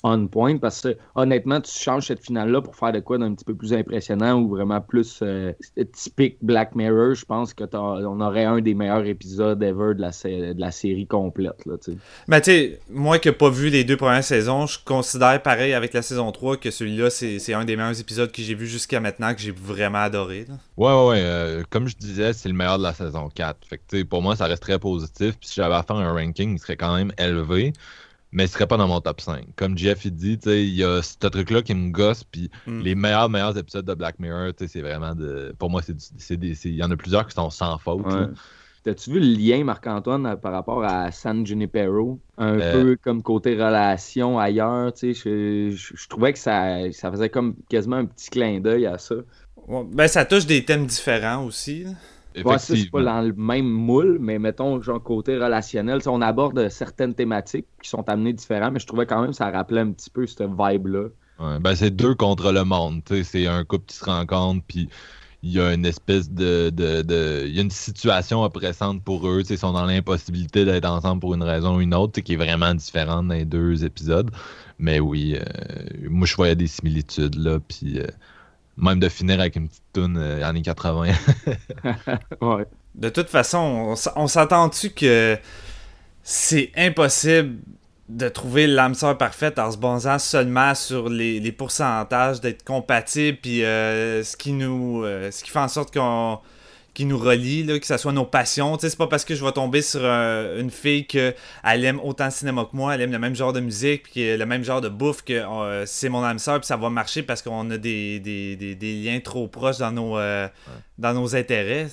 on 0.07 0.27
point. 0.27 0.57
Parce 0.57 0.81
que 0.81 0.95
honnêtement, 1.15 1.59
tu 1.61 1.71
changes 1.71 2.07
cette 2.07 2.23
finale-là 2.23 2.61
pour 2.61 2.75
faire 2.75 2.91
de 2.91 2.99
quoi 2.99 3.17
d'un 3.17 3.33
petit 3.33 3.43
peu 3.45 3.55
plus 3.55 3.73
impressionnant 3.73 4.39
ou 4.39 4.49
vraiment 4.49 4.79
plus 4.79 5.19
euh, 5.23 5.51
typique 5.93 6.37
Black 6.41 6.75
Mirror. 6.75 7.15
Je 7.15 7.25
pense 7.25 7.53
que 7.53 7.63
t'as- 7.63 7.79
on 7.81 8.21
aurait 8.21 8.45
un 8.45 8.59
des 8.61 8.73
meilleurs 8.75 9.05
épisodes 9.05 9.61
ever 9.63 9.95
de 9.95 10.01
la, 10.01 10.11
de 10.11 10.59
la 10.59 10.71
série 10.71 11.07
complète. 11.07 11.65
Là, 11.65 11.77
tu 11.83 11.93
sais. 11.93 11.97
Mais 12.27 12.39
tu 12.41 12.51
sais, 12.51 12.79
moi 12.89 13.17
qui 13.19 13.27
n'ai 13.29 13.33
pas 13.33 13.49
vu 13.49 13.69
les 13.69 13.83
deux 13.83 13.97
premières 13.97 14.23
saisons, 14.23 14.67
je 14.67 14.77
considère 14.83 15.41
pareil 15.41 15.73
avec 15.73 15.93
la 15.93 16.01
saison 16.01 16.31
3 16.31 16.57
que 16.57 16.69
celui-là, 16.71 17.09
c'est 17.09 17.39
c'est 17.39 17.53
un 17.53 17.65
des 17.65 17.75
meilleurs 17.75 17.99
épisodes 17.99 18.31
que 18.31 18.41
j'ai 18.41 18.55
vu 18.55 18.67
jusqu'à 18.67 18.99
maintenant, 18.99 19.33
que 19.33 19.41
j'ai 19.41 19.51
vraiment 19.51 19.99
adoré. 19.99 20.45
là. 20.47 20.55
Ouais, 20.77 20.91
ouais, 20.93 21.09
ouais. 21.09 21.21
euh, 21.23 21.63
comme 21.69 21.87
je 21.87 21.95
disais, 21.97 22.33
c'est 22.33 22.49
le 22.49 22.55
meilleur 22.55 22.77
de 22.77 22.83
la 22.83 22.93
saison 22.93 23.29
4. 23.33 23.65
Fait 23.67 23.77
que, 23.77 23.83
tu 23.89 23.97
sais, 23.99 24.05
pour 24.05 24.21
moi, 24.21 24.35
ça 24.35 24.45
reste 24.45 24.61
très 24.61 24.77
positif. 24.79 25.37
Puis 25.39 25.49
si 25.49 25.55
j'avais 25.55 25.75
à 25.75 25.83
faire 25.83 25.95
un 25.95 26.13
ranking, 26.13 26.53
il 26.55 26.59
serait 26.59 26.77
quand 26.77 26.95
même 26.95 27.11
élevé. 27.17 27.73
Mais 28.35 28.43
il 28.43 28.49
serait 28.49 28.67
pas 28.67 28.75
dans 28.77 28.87
mon 28.87 28.99
top 28.99 29.21
5. 29.21 29.45
Comme 29.55 29.77
Jeff, 29.77 30.03
il 30.05 30.11
dit, 30.13 30.37
tu 30.37 30.49
sais, 30.49 30.63
il 30.63 30.75
y 30.75 30.83
a 30.83 31.01
ce 31.01 31.15
truc-là 31.17 31.61
qui 31.61 31.73
me 31.73 31.89
gosse. 31.89 32.23
Puis 32.25 32.51
Mm. 32.67 32.81
les 32.81 32.93
meilleurs, 32.93 33.29
meilleurs 33.29 33.57
épisodes 33.57 33.85
de 33.85 33.93
Black 33.93 34.19
Mirror, 34.19 34.49
tu 34.49 34.65
sais, 34.65 34.67
c'est 34.67 34.81
vraiment 34.81 35.15
de. 35.15 35.55
Pour 35.57 35.69
moi, 35.69 35.81
c'est 35.81 35.95
Il 36.65 36.75
y 36.75 36.83
en 36.83 36.91
a 36.91 36.97
plusieurs 36.97 37.25
qui 37.25 37.33
sont 37.33 37.49
sans 37.49 37.77
faute. 37.77 38.05
là. 38.07 38.21
Ouais. 38.21 38.27
T'as-tu 38.83 39.09
vu 39.13 39.19
le 39.19 39.25
lien, 39.25 39.63
Marc-Antoine, 39.63 40.35
par 40.39 40.51
rapport 40.51 40.83
à 40.83 41.11
San 41.11 41.43
Junipero? 41.47 42.19
Un 42.37 42.59
Euh. 42.59 42.71
peu 42.73 42.97
comme 43.01 43.23
côté 43.23 43.53
relation 43.55 44.37
ailleurs, 44.37 44.93
tu 44.93 45.13
sais, 45.15 45.19
je, 45.71 45.75
je- 45.75 45.93
je 45.95 46.07
trouvais 46.07 46.33
que 46.33 46.37
ça, 46.39 46.91
ça 46.91 47.09
faisait 47.09 47.29
comme 47.29 47.55
quasiment 47.69 47.95
un 47.95 48.05
petit 48.05 48.29
clin 48.29 48.59
d'œil 48.59 48.85
à 48.85 48.97
ça. 48.99 49.15
Ouais, 49.67 49.83
ben, 49.91 50.07
ça 50.07 50.23
touche 50.25 50.45
des 50.45 50.63
thèmes 50.65 50.85
différents 50.85 51.45
aussi. 51.45 51.85
Ouais, 52.43 52.59
c'est 52.59 52.77
pas 52.91 53.01
dans 53.03 53.21
le 53.21 53.33
même 53.33 53.65
moule, 53.67 54.19
mais 54.19 54.39
mettons, 54.39 54.81
genre, 54.81 55.01
côté 55.01 55.37
relationnel, 55.37 55.99
on 56.07 56.21
aborde 56.21 56.69
certaines 56.69 57.15
thématiques 57.15 57.67
qui 57.81 57.89
sont 57.89 58.07
amenées 58.09 58.33
différentes, 58.33 58.73
mais 58.73 58.79
je 58.79 58.87
trouvais 58.87 59.05
quand 59.05 59.21
même 59.21 59.31
que 59.31 59.35
ça 59.37 59.49
rappelait 59.51 59.81
un 59.81 59.91
petit 59.91 60.09
peu 60.09 60.27
cette 60.27 60.41
vibe-là. 60.43 61.09
Ouais, 61.39 61.59
ben 61.59 61.75
c'est 61.75 61.91
deux 61.91 62.15
contre 62.15 62.51
le 62.53 62.63
monde. 62.63 63.01
C'est 63.23 63.47
un 63.47 63.65
couple 63.65 63.85
qui 63.87 63.95
se 63.97 64.05
rencontre, 64.05 64.63
puis 64.67 64.87
il 65.43 65.51
y 65.51 65.59
a 65.59 65.73
une 65.73 65.85
espèce 65.85 66.31
de. 66.31 66.69
de, 66.71 67.01
de- 67.03 67.45
il 67.47 67.55
y 67.55 67.59
a 67.59 67.61
une 67.61 67.71
situation 67.71 68.43
oppressante 68.43 69.03
pour 69.03 69.27
eux. 69.27 69.43
Ils 69.49 69.57
sont 69.57 69.73
dans 69.73 69.85
l'impossibilité 69.85 70.65
d'être 70.65 70.85
ensemble 70.85 71.19
pour 71.21 71.33
une 71.35 71.43
raison 71.43 71.77
ou 71.77 71.81
une 71.81 71.93
autre, 71.93 72.21
qui 72.21 72.33
est 72.33 72.37
vraiment 72.37 72.73
différente 72.73 73.27
dans 73.27 73.33
les 73.35 73.45
deux 73.45 73.83
épisodes. 73.85 74.31
Mais 74.79 74.99
oui, 74.99 75.35
euh, 75.37 75.43
moi 76.09 76.25
je 76.27 76.35
voyais 76.35 76.55
des 76.55 76.67
similitudes 76.67 77.35
là, 77.35 77.59
puis 77.59 77.99
euh, 77.99 78.07
même 78.77 78.99
de 78.99 79.09
finir 79.09 79.39
avec 79.39 79.55
une 79.55 79.67
petite 79.67 79.83
toune 79.93 80.17
euh, 80.17 80.45
années 80.45 80.61
80. 80.61 81.13
Ouais. 82.41 82.65
De 82.95 83.09
toute 83.09 83.29
façon, 83.29 83.95
on, 84.15 84.27
s'entend-tu 84.27 84.91
que 84.91 85.37
c'est 86.23 86.71
impossible 86.77 87.57
de 88.07 88.29
trouver 88.29 88.67
l'âme 88.67 88.93
sœur 88.93 89.17
parfaite 89.17 89.59
en 89.59 89.71
se 89.71 89.77
basant 89.77 90.19
seulement 90.19 90.75
sur 90.75 91.09
les, 91.09 91.39
les 91.39 91.51
pourcentages, 91.51 92.39
d'être 92.39 92.63
compatible, 92.63 93.37
puis 93.41 93.65
euh, 93.65 94.23
ce 94.23 94.37
qui 94.37 94.53
nous, 94.53 95.03
euh, 95.03 95.29
ce 95.31 95.43
qui 95.43 95.49
fait 95.49 95.59
en 95.59 95.67
sorte 95.67 95.93
qu'on 95.93 96.39
qui 96.95 97.05
nous 97.05 97.19
relie, 97.19 97.63
là, 97.63 97.77
que 97.77 97.85
ce 97.85 97.97
soit 97.97 98.11
nos 98.13 98.25
passions. 98.25 98.75
C'est 98.79 98.97
pas 98.97 99.05
parce 99.05 99.23
que 99.23 99.35
je 99.35 99.45
vais 99.45 99.51
tomber 99.51 99.83
sur 99.83 99.99
euh, 100.03 100.59
une 100.59 100.71
fille 100.71 101.05
qu'elle 101.05 101.35
aime 101.63 101.99
autant 101.99 102.25
le 102.25 102.31
cinéma 102.31 102.63
que 102.65 102.75
moi, 102.75 102.95
elle 102.95 103.01
aime 103.01 103.11
le 103.11 103.19
même 103.19 103.35
genre 103.35 103.53
de 103.53 103.59
musique, 103.59 104.03
puis 104.11 104.35
le 104.35 104.45
même 104.47 104.63
genre 104.63 104.81
de 104.81 104.89
bouffe 104.89 105.21
que 105.21 105.33
euh, 105.33 105.85
c'est 105.85 106.09
mon 106.09 106.23
âme 106.23 106.39
sœur, 106.39 106.59
puis 106.59 106.65
ça 106.65 106.77
va 106.77 106.89
marcher 106.89 107.21
parce 107.21 107.43
qu'on 107.43 107.69
a 107.69 107.77
des, 107.77 108.19
des, 108.19 108.55
des, 108.55 108.73
des, 108.73 108.93
liens 109.03 109.19
trop 109.19 109.47
proches 109.47 109.77
dans 109.77 109.91
nos, 109.91 110.17
euh, 110.17 110.47
dans 110.97 111.13
nos 111.13 111.35
intérêts. 111.35 111.87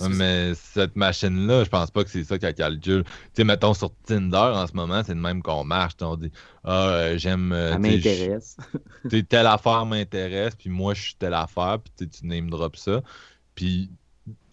Ouais, 0.00 0.08
mais 0.10 0.52
cette 0.54 0.94
machine-là, 0.94 1.64
je 1.64 1.68
pense 1.70 1.90
pas 1.90 2.04
que 2.04 2.10
c'est 2.10 2.22
ça 2.22 2.38
qu'elle 2.38 2.54
calcule. 2.54 3.02
Tu 3.02 3.10
sais, 3.34 3.42
mettons 3.44 3.74
sur 3.74 3.90
Tinder 4.06 4.36
en 4.36 4.64
ce 4.66 4.72
moment, 4.74 5.02
c'est 5.04 5.14
le 5.14 5.20
même 5.20 5.42
qu'on 5.42 5.64
marche. 5.64 5.94
On 6.02 6.14
dit 6.16 6.30
Ah, 6.62 6.88
euh, 6.88 7.18
j'aime. 7.18 7.52
euh, 7.52 7.72
Ça 7.72 7.78
m'intéresse. 7.80 8.56
telle 9.28 9.46
affaire 9.48 9.84
m'intéresse, 9.86 10.54
puis 10.54 10.70
moi 10.70 10.94
je 10.94 11.02
suis 11.02 11.14
telle 11.14 11.34
affaire, 11.34 11.78
puis 11.80 12.06
tu 12.08 12.26
name 12.26 12.48
drop 12.48 12.76
ça. 12.76 13.00
Puis 13.58 13.90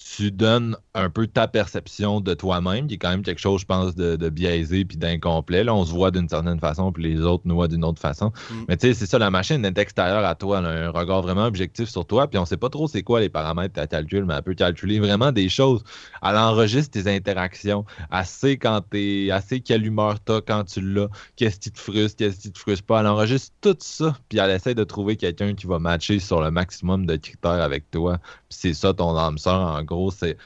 tu 0.05 0.31
donnes 0.31 0.77
un 0.93 1.09
peu 1.09 1.25
ta 1.25 1.47
perception 1.47 2.21
de 2.21 2.35
toi-même, 2.35 2.87
qui 2.87 2.93
est 2.93 2.97
quand 2.97 3.09
même 3.09 3.23
quelque 3.23 3.41
chose, 3.41 3.61
je 3.61 3.65
pense, 3.65 3.95
de, 3.95 4.15
de 4.15 4.29
biaisé 4.29 4.85
puis 4.85 4.97
d'incomplet. 4.97 5.63
Là, 5.63 5.73
on 5.73 5.83
se 5.83 5.91
voit 5.91 6.11
d'une 6.11 6.29
certaine 6.29 6.59
façon, 6.59 6.91
puis 6.91 7.03
les 7.03 7.21
autres 7.21 7.43
nous 7.45 7.55
voient 7.55 7.67
d'une 7.67 7.83
autre 7.83 7.99
façon. 7.99 8.27
Mm. 8.27 8.53
Mais 8.69 8.77
tu 8.77 8.87
sais, 8.87 8.93
c'est 8.93 9.07
ça, 9.07 9.17
la 9.17 9.31
machine 9.31 9.65
est 9.65 9.77
extérieure 9.79 10.23
à 10.23 10.35
toi, 10.35 10.59
elle 10.59 10.65
a 10.65 10.87
un 10.87 10.89
regard 10.91 11.23
vraiment 11.23 11.45
objectif 11.45 11.89
sur 11.89 12.05
toi, 12.05 12.27
puis 12.27 12.37
on 12.37 12.45
sait 12.45 12.55
pas 12.55 12.69
trop 12.69 12.87
c'est 12.87 13.01
quoi 13.01 13.19
les 13.19 13.29
paramètres 13.29 13.73
qu'elle 13.73 13.87
calcule, 13.87 14.25
mais 14.25 14.35
elle 14.35 14.43
peut 14.43 14.53
calculer 14.53 14.99
vraiment 14.99 15.31
des 15.31 15.49
choses. 15.49 15.83
Elle 16.21 16.37
enregistre 16.37 16.91
tes 16.91 17.13
interactions, 17.13 17.83
elle 18.11 18.25
sait 18.25 18.57
quand 18.57 18.81
t'es, 18.81 19.27
elle 19.27 19.41
sait 19.41 19.59
quelle 19.59 19.85
humeur 19.85 20.19
t'as 20.19 20.39
quand 20.41 20.65
tu 20.65 20.81
l'as, 20.81 21.09
qu'est-ce 21.35 21.59
qui 21.59 21.71
te 21.71 21.79
frustre, 21.79 22.17
qu'est-ce 22.17 22.41
qui 22.41 22.51
te 22.51 22.59
frustre 22.59 22.85
pas. 22.85 22.99
Elle 22.99 23.07
enregistre 23.07 23.55
tout 23.59 23.75
ça, 23.79 24.15
puis 24.29 24.37
elle 24.37 24.51
essaie 24.51 24.75
de 24.75 24.83
trouver 24.83 25.15
quelqu'un 25.15 25.55
qui 25.55 25.65
va 25.65 25.79
matcher 25.79 26.19
sur 26.19 26.41
le 26.41 26.51
maximum 26.51 27.07
de 27.07 27.15
critères 27.15 27.51
avec 27.63 27.89
toi. 27.89 28.19
Puis 28.49 28.59
c'est 28.61 28.73
ça 28.75 28.93
ton 28.93 29.17
âme 29.17 29.39
sœur, 29.39 29.59
en 29.59 29.83
gros, 29.83 29.94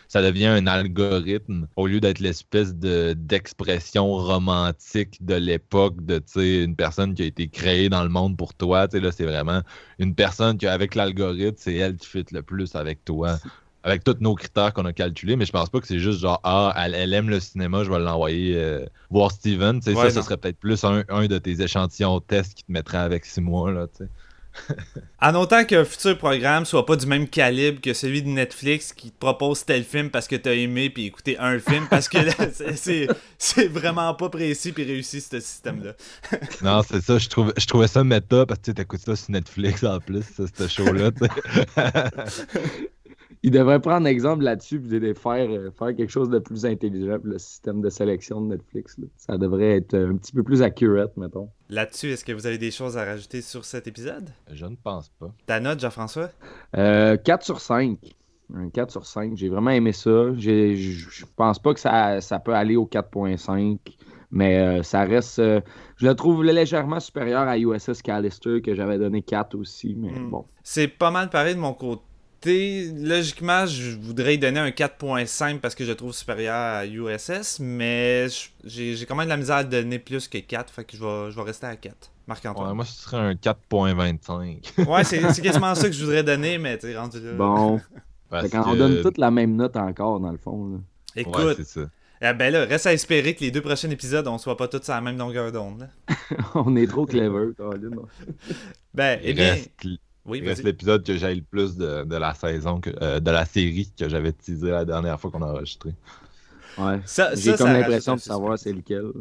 ça 0.08 0.22
devient 0.22 0.48
un 0.48 0.68
algorithme 0.68 1.68
au 1.76 1.88
lieu 1.88 2.00
d'être 2.00 2.20
l'espèce 2.20 2.76
de 2.76 3.14
d'expression 3.18 4.14
romantique 4.14 5.24
de 5.26 5.36
l'époque 5.36 6.04
de 6.06 6.22
une 6.38 6.76
personne 6.76 7.14
qui 7.14 7.24
a 7.24 7.26
été 7.26 7.48
créée 7.48 7.90
dans 7.90 8.04
le 8.04 8.10
monde 8.10 8.38
pour 8.38 8.54
toi. 8.54 8.88
Là, 8.92 9.12
c'est 9.12 9.26
vraiment 9.26 9.62
une 9.98 10.16
personne 10.16 10.58
qui 10.58 10.68
avec 10.68 10.96
l'algorithme, 10.96 11.58
c'est 11.58 11.76
elle 11.76 11.96
qui 11.98 12.08
fit 12.08 12.26
le 12.32 12.42
plus 12.42 12.76
avec 12.76 13.04
toi. 13.06 13.38
Avec 13.82 14.04
tous 14.04 14.18
nos 14.20 14.36
critères 14.36 14.74
qu'on 14.74 14.84
a 14.84 14.92
calculés, 14.92 15.38
mais 15.38 15.46
je 15.46 15.54
pense 15.54 15.70
pas 15.70 15.80
que 15.80 15.88
c'est 15.88 16.00
juste 16.00 16.20
genre 16.20 16.42
Ah, 16.44 16.74
elle, 16.76 16.94
elle 16.94 17.14
aime 17.14 17.30
le 17.30 17.40
cinéma, 17.40 17.86
je 17.86 17.90
vais 17.90 18.00
l'envoyer 18.00 18.58
euh, 18.58 18.86
voir 19.10 19.32
Steven. 19.32 19.80
Ouais, 19.88 19.96
ça, 19.96 20.10
ce 20.12 20.22
serait 20.22 20.36
peut-être 20.36 20.60
plus 20.60 20.84
un, 20.84 21.06
un 21.08 21.28
de 21.28 21.38
tes 21.38 21.62
échantillons 21.62 22.20
tests 22.20 22.56
qui 22.56 22.66
te 22.66 22.72
mettrait 22.74 22.98
avec 22.98 23.26
six 23.26 23.40
mois. 23.40 23.72
Là. 23.72 23.88
En 25.22 25.36
autant 25.36 25.66
qu'un 25.66 25.84
futur 25.84 26.18
programme 26.18 26.64
soit 26.64 26.86
pas 26.86 26.96
du 26.96 27.06
même 27.06 27.28
calibre 27.28 27.82
que 27.82 27.94
celui 27.94 28.22
de 28.22 28.30
Netflix 28.30 28.94
qui 28.94 29.12
te 29.12 29.20
propose 29.20 29.66
tel 29.66 29.84
film 29.84 30.10
parce 30.10 30.30
que 30.30 30.38
t'as 30.38 30.54
aimé 30.54 30.90
puis 30.90 31.08
écouté 31.08 31.38
un 31.40 31.60
film 31.60 31.88
parce 31.90 32.08
que 32.08 32.20
c'est- 33.38 33.68
vraiment 33.68 34.14
pas 34.14 34.30
précis 34.30 34.72
puis 34.72 34.86
réussi 34.86 35.20
ce 35.20 35.42
système-là. 35.42 35.92
Non, 36.62 36.82
c'est 36.88 37.02
ça, 37.04 37.18
je, 37.18 37.28
trouve, 37.28 37.54
je 37.58 37.66
trouvais 37.66 37.88
ça 37.90 38.02
méta 38.06 38.46
parce 38.46 38.62
que 38.62 38.72
t'écoutes 38.72 39.02
ça 39.02 39.18
sur 39.18 39.32
Netflix 39.32 39.84
en 39.84 40.00
plus, 40.00 40.24
ça, 40.24 40.46
ce 40.58 40.68
show-là. 40.70 41.12
Il 43.44 43.52
devrait 43.52 43.80
prendre 43.80 44.06
exemple 44.08 44.44
là-dessus 44.44 44.82
et 44.92 45.00
de 45.00 45.14
faire, 45.14 45.50
euh, 45.50 45.72
faire 45.72 45.96
quelque 45.96 46.10
chose 46.10 46.30
de 46.30 46.40
plus 46.40 46.66
intelligent 46.66 47.18
pour 47.20 47.28
le 47.30 47.38
système 47.40 47.80
de 47.82 47.90
sélection 47.90 48.42
de 48.42 48.48
Netflix. 48.56 48.98
là. 48.98 49.06
Ça 49.16 49.38
devrait 49.38 49.78
être 49.78 49.94
euh, 49.94 50.12
un 50.12 50.18
petit 50.18 50.34
peu 50.34 50.44
plus 50.44 50.62
accurate, 50.62 51.16
mettons. 51.16 51.50
Là-dessus, 51.70 52.08
est-ce 52.12 52.26
que 52.26 52.34
vous 52.34 52.46
avez 52.48 52.58
des 52.58 52.72
choses 52.72 52.98
à 52.98 53.06
rajouter 53.06 53.42
sur 53.42 53.64
cet 53.64 53.88
épisode? 53.88 54.30
je 54.52 54.66
ne 54.66 54.76
pense 54.76 55.10
pas. 55.20 55.32
Ta 55.46 55.60
note, 55.62 55.80
Jean-François? 55.80 56.30
Euh, 56.76 57.16
4 57.16 57.44
sur 57.46 57.62
5. 57.62 57.98
Un 58.54 58.70
4 58.70 58.92
sur 58.92 59.06
5. 59.06 59.38
J'ai 59.38 59.48
vraiment 59.48 59.70
aimé 59.72 59.94
ça. 59.94 60.34
J'ai- 60.36 60.76
Je 60.76 61.26
pense 61.38 61.60
pas 61.60 61.74
que 61.74 61.80
ça, 61.80 62.20
ça 62.20 62.40
peut 62.40 62.54
aller 62.56 62.76
au 62.76 62.86
4.5, 62.88 63.78
mais 64.32 64.60
euh, 64.60 64.84
ça 64.84 65.04
reste. 65.06 65.40
euh, 65.40 65.62
je 65.98 66.08
le 66.08 66.16
trouve 66.16 66.44
légèrement 66.44 67.00
supérieur 67.00 67.48
à 67.48 67.58
USS 67.58 68.02
Callister 68.02 68.62
que 68.62 68.74
j'avais 68.76 68.98
donné 68.98 69.22
4 69.22 69.56
aussi, 69.56 69.96
mais 69.96 70.12
Hmm. 70.12 70.30
bon. 70.30 70.46
C'est 70.64 70.88
pas 70.88 71.12
mal 71.12 71.30
pareil 71.30 71.56
de 71.56 71.60
mon 71.60 71.74
côté. 71.74 72.02
Logiquement, 72.46 73.66
je 73.66 73.98
voudrais 73.98 74.36
y 74.36 74.38
donner 74.38 74.60
un 74.60 74.70
4.5 74.72 75.60
parce 75.60 75.76
que 75.76 75.84
je 75.84 75.90
le 75.90 75.96
trouve 75.96 76.14
supérieur 76.14 76.56
à 76.56 76.86
USS, 76.86 77.60
mais 77.60 78.28
je- 78.30 78.50
j'ai 78.64 78.96
j'ai 78.96 79.06
quand 79.06 79.16
même 79.16 79.26
de 79.26 79.30
la 79.30 79.38
misère 79.38 79.58
à 79.58 79.64
le 79.64 79.70
donner 79.70 80.00
plus 80.00 80.28
que 80.28 80.38
4, 80.38 80.72
fait 80.74 80.84
que 80.86 80.96
je 80.96 81.04
vais, 81.04 81.32
je 81.32 81.36
vais 81.36 81.42
rester 81.44 81.68
à 81.68 81.76
4. 81.76 81.94
Ouais, 81.94 82.10
Marc-Antoine. 82.28 82.74
moi, 82.76 82.86
ce 82.86 83.02
serait 83.02 83.18
un 83.18 83.34
4.25. 83.36 84.74
Ouais, 84.88 85.04
c'est 85.04 85.22
c'est 85.34 85.42
quasiment 85.42 85.74
ça 85.76 85.88
que 85.88 85.94
je 85.94 86.04
voudrais 86.04 86.24
donner, 86.24 86.58
mais 86.58 86.78
tu 86.78 86.96
rendu 86.96 87.20
là. 87.20 87.32
Bon. 87.34 87.82
Parce 88.30 88.48
qu'on 88.50 88.64
que- 88.74 88.78
donne 88.78 89.02
toute 89.02 89.18
la 89.18 89.32
même 89.32 89.56
note 89.56 89.76
encore, 89.76 90.20
dans 90.20 90.32
le 90.32 90.38
fond. 90.38 90.70
là. 90.74 90.78
Écoute, 91.16 91.36
Ouais, 91.44 91.54
c'est 91.58 91.66
ça. 91.68 91.82
eh 92.22 92.34
ben 92.34 92.54
là, 92.54 92.66
reste 92.66 92.86
à 92.86 92.94
espérer 92.94 93.34
que 93.34 93.40
les 93.44 93.50
deux 93.50 93.62
prochains 93.62 93.90
épisodes, 93.90 94.28
on 94.28 94.38
soit 94.38 94.56
pas 94.56 94.68
tous 94.68 94.88
à 94.90 94.96
la 94.96 95.02
même 95.02 95.18
longueur 95.18 95.52
d'onde. 95.52 95.90
On 96.56 96.76
est 96.76 96.86
trop 96.88 97.06
clever, 97.08 97.54
Colin. 97.58 97.90
Ben, 98.94 99.20
eh 99.24 99.34
bien. 99.34 99.54
reste, 99.54 99.72
Oui, 100.26 100.40
il 100.40 100.48
reste 100.48 100.62
vas-y. 100.62 100.72
l'épisode 100.72 101.04
que 101.06 101.18
j'ai 101.18 101.34
le 101.36 101.42
plus 101.42 101.76
de, 101.78 102.04
de 102.04 102.16
la 102.16 102.34
saison, 102.34 102.80
que- 102.82 102.92
euh, 103.02 103.20
de 103.20 103.32
la 103.32 103.46
série 103.46 103.92
que 103.98 104.08
j'avais 104.10 104.32
teasé 104.34 104.70
la 104.70 104.86
dernière 104.86 105.20
fois 105.20 105.32
qu'on 105.32 105.42
a 105.42 105.48
enregistré. 105.48 105.92
Ouais. 106.78 107.00
Ça- 107.06 107.34
J'ai 107.36 107.52
ça, 107.52 107.58
comme 107.58 107.68
ça 107.68 107.74
l'impression 107.74 108.16
de 108.16 108.20
savoir 108.22 108.60
c'est 108.60 108.74
lequel. 108.74 109.12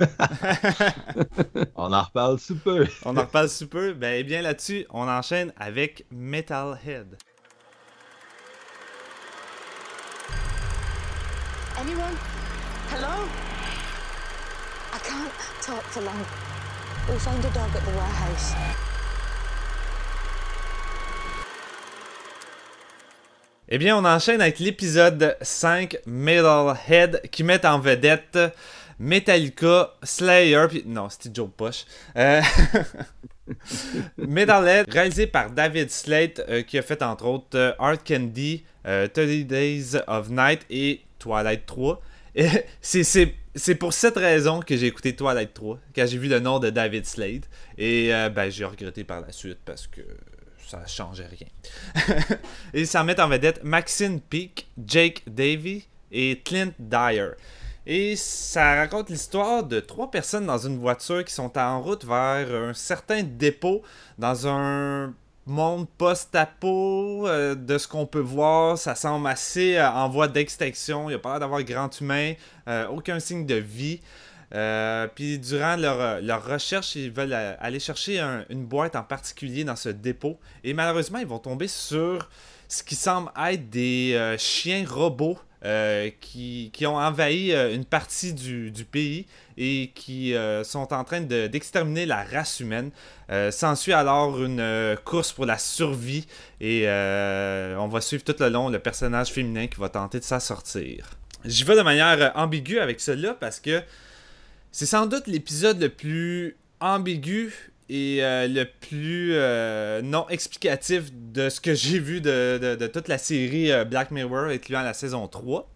On 1.74 1.92
en 1.92 2.02
reparle 2.02 2.38
sous 2.38 2.54
peu. 2.56 2.86
On 3.04 3.16
en 3.16 3.22
reparle 3.22 3.48
sous 3.48 3.66
peu. 3.68 3.94
Ben, 3.94 4.14
eh 4.20 4.22
bien 4.24 4.42
là-dessus, 4.42 4.86
on 4.90 5.08
enchaîne 5.08 5.52
avec 5.58 6.06
Metalhead. 6.12 7.18
Anyone? 11.78 12.14
Hello? 12.90 13.26
I 14.94 14.98
can't 15.04 15.32
talk 15.62 15.82
for 15.84 16.00
long. 16.02 16.24
We'll 17.08 17.18
find 17.18 17.44
a 17.44 17.50
dog 17.50 17.70
at 17.74 17.84
the 17.84 17.90
warehouse. 17.96 18.54
Eh 23.70 23.76
bien, 23.76 23.98
on 23.98 24.04
enchaîne 24.06 24.40
avec 24.40 24.60
l'épisode 24.60 25.36
5, 25.42 25.98
Metalhead, 26.06 27.20
qui 27.30 27.44
met 27.44 27.66
en 27.66 27.78
vedette 27.78 28.38
Metallica, 28.98 29.92
Slayer, 30.02 30.64
puis... 30.70 30.84
Non, 30.86 31.10
c'était 31.10 31.28
Joe 31.34 31.50
Push. 31.54 31.84
Euh... 32.16 32.40
Metalhead, 34.16 34.90
réalisé 34.90 35.26
par 35.26 35.50
David 35.50 35.90
Slate, 35.90 36.42
euh, 36.48 36.62
qui 36.62 36.78
a 36.78 36.82
fait 36.82 37.02
entre 37.02 37.26
autres 37.26 37.58
euh, 37.58 37.72
Art 37.78 38.02
Candy, 38.02 38.64
euh, 38.86 39.06
30 39.06 39.46
Days 39.46 39.96
of 40.06 40.30
Night 40.30 40.64
et 40.70 41.02
Twilight 41.18 41.66
3. 41.66 42.00
Et 42.36 42.48
c'est- 42.80 43.74
pour 43.78 43.92
cette 43.92 44.16
raison 44.16 44.60
que 44.60 44.78
j'ai 44.78 44.86
écouté 44.86 45.14
Twilight 45.14 45.52
3, 45.52 45.78
quand 45.94 46.06
j'ai 46.06 46.16
vu 46.16 46.28
le 46.28 46.40
nom 46.40 46.58
de 46.58 46.70
David 46.70 47.04
Slade. 47.04 47.44
Et 47.76 48.10
ben, 48.34 48.50
j'ai 48.50 48.64
regretté 48.64 49.04
par 49.04 49.20
la 49.20 49.30
suite 49.30 49.58
parce 49.64 49.86
que 49.86 50.00
ça 50.68 50.86
changeait 50.86 51.26
rien. 51.26 52.18
et 52.74 52.84
ça 52.84 53.02
met 53.02 53.18
en 53.20 53.28
vedette 53.28 53.64
Maxine 53.64 54.20
Peake, 54.20 54.68
Jake 54.86 55.22
Davy 55.26 55.86
et 56.12 56.40
Clint 56.44 56.72
Dyer. 56.78 57.30
Et 57.86 58.16
ça 58.16 58.74
raconte 58.74 59.08
l'histoire 59.08 59.64
de 59.64 59.80
trois 59.80 60.10
personnes 60.10 60.44
dans 60.44 60.58
une 60.58 60.78
voiture 60.78 61.24
qui 61.24 61.32
sont 61.32 61.56
en 61.56 61.80
route 61.80 62.04
vers 62.04 62.54
un 62.54 62.74
certain 62.74 63.22
dépôt 63.22 63.82
dans 64.18 64.46
un 64.46 65.14
monde 65.46 65.88
post-apo. 65.96 67.26
euh, 67.26 67.54
de 67.54 67.78
ce 67.78 67.88
qu'on 67.88 68.04
peut 68.06 68.18
voir, 68.20 68.76
ça 68.76 68.94
semble 68.94 69.26
assez 69.26 69.76
euh, 69.76 69.90
en 69.90 70.08
voie 70.08 70.28
d'extinction. 70.28 71.04
Il 71.04 71.08
n'y 71.08 71.14
a 71.14 71.18
pas 71.18 71.30
l'air 71.30 71.40
d'avoir 71.40 71.62
grand 71.62 72.00
humain, 72.00 72.34
euh, 72.68 72.86
aucun 72.88 73.18
signe 73.18 73.46
de 73.46 73.54
vie. 73.54 74.00
Euh, 74.54 75.06
puis 75.14 75.38
durant 75.38 75.76
leur, 75.76 76.00
euh, 76.00 76.20
leur 76.22 76.44
recherche, 76.46 76.96
ils 76.96 77.10
veulent 77.10 77.32
euh, 77.34 77.54
aller 77.60 77.80
chercher 77.80 78.18
un- 78.18 78.44
une 78.48 78.64
boîte 78.64 78.96
en 78.96 79.02
particulier 79.02 79.62
dans 79.64 79.76
ce 79.76 79.90
dépôt. 79.90 80.38
Et 80.64 80.72
malheureusement, 80.72 81.18
ils 81.18 81.26
vont 81.26 81.38
tomber 81.38 81.68
sur 81.68 82.28
ce 82.68 82.82
qui 82.82 82.94
semble 82.94 83.30
être 83.50 83.68
des 83.70 84.36
chiens 84.38 84.84
robots 84.88 85.38
qui, 86.20 86.70
qui 86.72 86.86
ont 86.86 86.96
envahi 86.96 87.52
une 87.74 87.84
partie 87.86 88.32
du, 88.34 88.70
du 88.70 88.84
pays 88.84 89.26
et 89.56 89.90
qui 89.94 90.34
sont 90.64 90.92
en 90.92 91.02
train 91.02 91.22
de- 91.22 91.46
d'exterminer 91.46 92.04
la 92.06 92.22
race 92.24 92.60
humaine. 92.60 92.90
S'ensuit 93.50 93.94
alors 93.94 94.42
une 94.44 94.96
course 95.04 95.32
pour 95.32 95.46
la 95.46 95.56
survie 95.58 96.26
et 96.60 96.84
on 96.86 97.88
va 97.88 98.00
suivre 98.02 98.22
tout 98.22 98.36
le 98.38 98.50
long 98.50 98.68
le 98.68 98.78
personnage 98.78 99.30
féminin 99.32 99.66
qui 99.66 99.80
va 99.80 99.88
tenter 99.88 100.18
de 100.20 100.24
s'en 100.24 100.40
sortir. 100.40 101.08
J'y 101.44 101.64
vais 101.64 101.74
de 101.76 101.82
manière 101.82 102.32
ambiguë 102.36 102.80
avec 102.80 103.00
cela 103.00 103.32
parce 103.34 103.60
que 103.60 103.82
c'est 104.72 104.86
sans 104.86 105.06
doute 105.06 105.26
l'épisode 105.26 105.80
le 105.80 105.88
plus 105.88 106.56
ambigu 106.80 107.72
et 107.88 108.18
euh, 108.22 108.46
le 108.46 108.64
plus 108.64 109.30
euh, 109.32 110.02
non 110.02 110.28
explicatif 110.28 111.04
de 111.12 111.48
ce 111.48 111.60
que 111.60 111.74
j'ai 111.74 111.98
vu 111.98 112.20
de, 112.20 112.86
toute 112.92 113.08
la 113.08 113.18
série 113.18 113.72
euh, 113.72 113.84
Black 113.84 114.10
Mirror, 114.10 114.50
incluant 114.50 114.82
la 114.82 114.94
saison 114.94 115.26
3. 115.26 115.70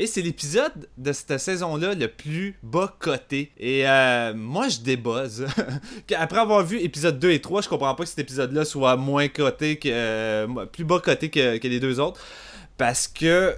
Et 0.00 0.06
c'est 0.06 0.22
l'épisode 0.22 0.88
de 0.96 1.12
cette 1.12 1.38
saison-là 1.38 1.94
le 1.94 2.06
plus 2.06 2.56
bas 2.62 2.94
coté. 3.00 3.50
Et 3.58 3.86
euh, 3.86 4.32
moi, 4.32 4.68
je 4.68 4.78
débuzz. 4.78 5.44
Après 6.16 6.38
avoir 6.38 6.64
vu 6.64 6.78
épisode 6.78 7.18
2 7.18 7.32
et 7.32 7.40
3, 7.40 7.62
je 7.62 7.68
comprends 7.68 7.94
pas 7.96 8.04
que 8.04 8.08
cet 8.08 8.20
épisode-là 8.20 8.64
soit 8.64 8.96
moins 8.96 9.26
coté 9.26 9.76
que. 9.76 10.64
plus 10.66 10.84
bas 10.84 11.00
coté 11.00 11.30
que, 11.30 11.66
les 11.66 11.80
deux 11.80 11.98
autres. 11.98 12.20
Parce 12.76 13.08
que 13.08 13.56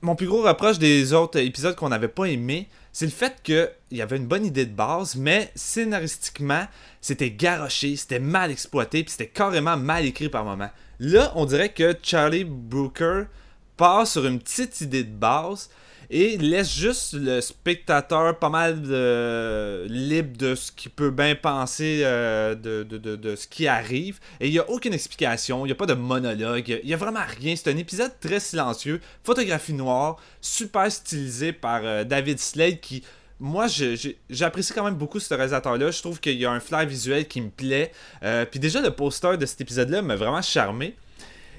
mon 0.00 0.16
plus 0.16 0.26
gros 0.26 0.42
reproche 0.42 0.78
des 0.78 1.12
autres 1.12 1.38
épisodes 1.38 1.76
qu'on 1.76 1.90
n'avait 1.90 2.08
pas 2.08 2.24
aimé, 2.24 2.66
c'est 2.94 3.06
le 3.06 3.10
fait 3.10 3.42
qu'il 3.42 3.68
y 3.90 4.00
avait 4.00 4.16
une 4.16 4.28
bonne 4.28 4.46
idée 4.46 4.66
de 4.66 4.72
base, 4.72 5.16
mais 5.16 5.50
scénaristiquement, 5.56 6.68
c'était 7.00 7.32
garoché, 7.32 7.96
c'était 7.96 8.20
mal 8.20 8.52
exploité, 8.52 9.02
puis 9.02 9.10
c'était 9.10 9.26
carrément 9.26 9.76
mal 9.76 10.06
écrit 10.06 10.28
par 10.28 10.44
moment. 10.44 10.70
Là, 11.00 11.32
on 11.34 11.44
dirait 11.44 11.72
que 11.72 11.96
Charlie 12.00 12.44
Brooker 12.44 13.24
part 13.76 14.06
sur 14.06 14.24
une 14.24 14.38
petite 14.38 14.80
idée 14.80 15.02
de 15.02 15.12
base 15.12 15.70
et 16.16 16.36
laisse 16.38 16.72
juste 16.72 17.14
le 17.14 17.40
spectateur 17.40 18.38
pas 18.38 18.48
mal 18.48 18.80
de- 18.82 19.84
libre 19.88 20.38
de 20.38 20.54
ce 20.54 20.70
qu'il 20.70 20.92
peut 20.92 21.10
bien 21.10 21.34
penser 21.34 22.02
euh, 22.04 22.54
de, 22.54 22.84
de- 22.84 22.98
de- 22.98 23.16
de 23.16 23.34
ce 23.34 23.48
qui 23.48 23.66
arrive. 23.66 24.20
Et 24.38 24.46
il 24.46 24.52
n'y 24.52 24.60
a 24.60 24.70
aucune 24.70 24.94
explication, 24.94 25.64
il 25.66 25.70
n'y 25.70 25.72
a 25.72 25.74
pas 25.74 25.86
de 25.86 25.94
monologue, 25.94 26.68
il 26.68 26.86
n'y 26.86 26.94
a, 26.94 26.96
vraiment 26.96 27.24
rien. 27.40 27.56
C'est 27.56 27.68
un 27.68 27.76
épisode 27.76 28.12
très 28.20 28.38
silencieux, 28.38 29.00
photographie 29.24 29.72
noire, 29.72 30.16
super 30.40 30.90
stylisé 30.92 31.52
par 31.52 31.80
euh, 31.82 32.04
David 32.04 32.38
Slade 32.38 32.78
qui... 32.78 33.02
Moi, 33.40 33.66
j'apprécie 34.30 34.72
quand 34.72 34.84
même 34.84 34.94
beaucoup 34.94 35.18
ce 35.18 35.34
réalisateur-là. 35.34 35.90
Je 35.90 36.00
trouve 36.00 36.20
qu'il 36.20 36.36
y 36.36 36.46
a 36.46 36.52
un 36.52 36.60
flair 36.60 36.86
visuel 36.86 37.26
qui 37.26 37.40
me 37.40 37.50
plaît. 37.50 37.90
Euh, 38.22 38.46
puis 38.48 38.60
déjà, 38.60 38.80
le 38.80 38.92
poster 38.92 39.36
de 39.36 39.44
cet 39.44 39.60
épisode-là 39.60 40.00
m'a 40.00 40.14
vraiment 40.14 40.40
charmé. 40.40 40.94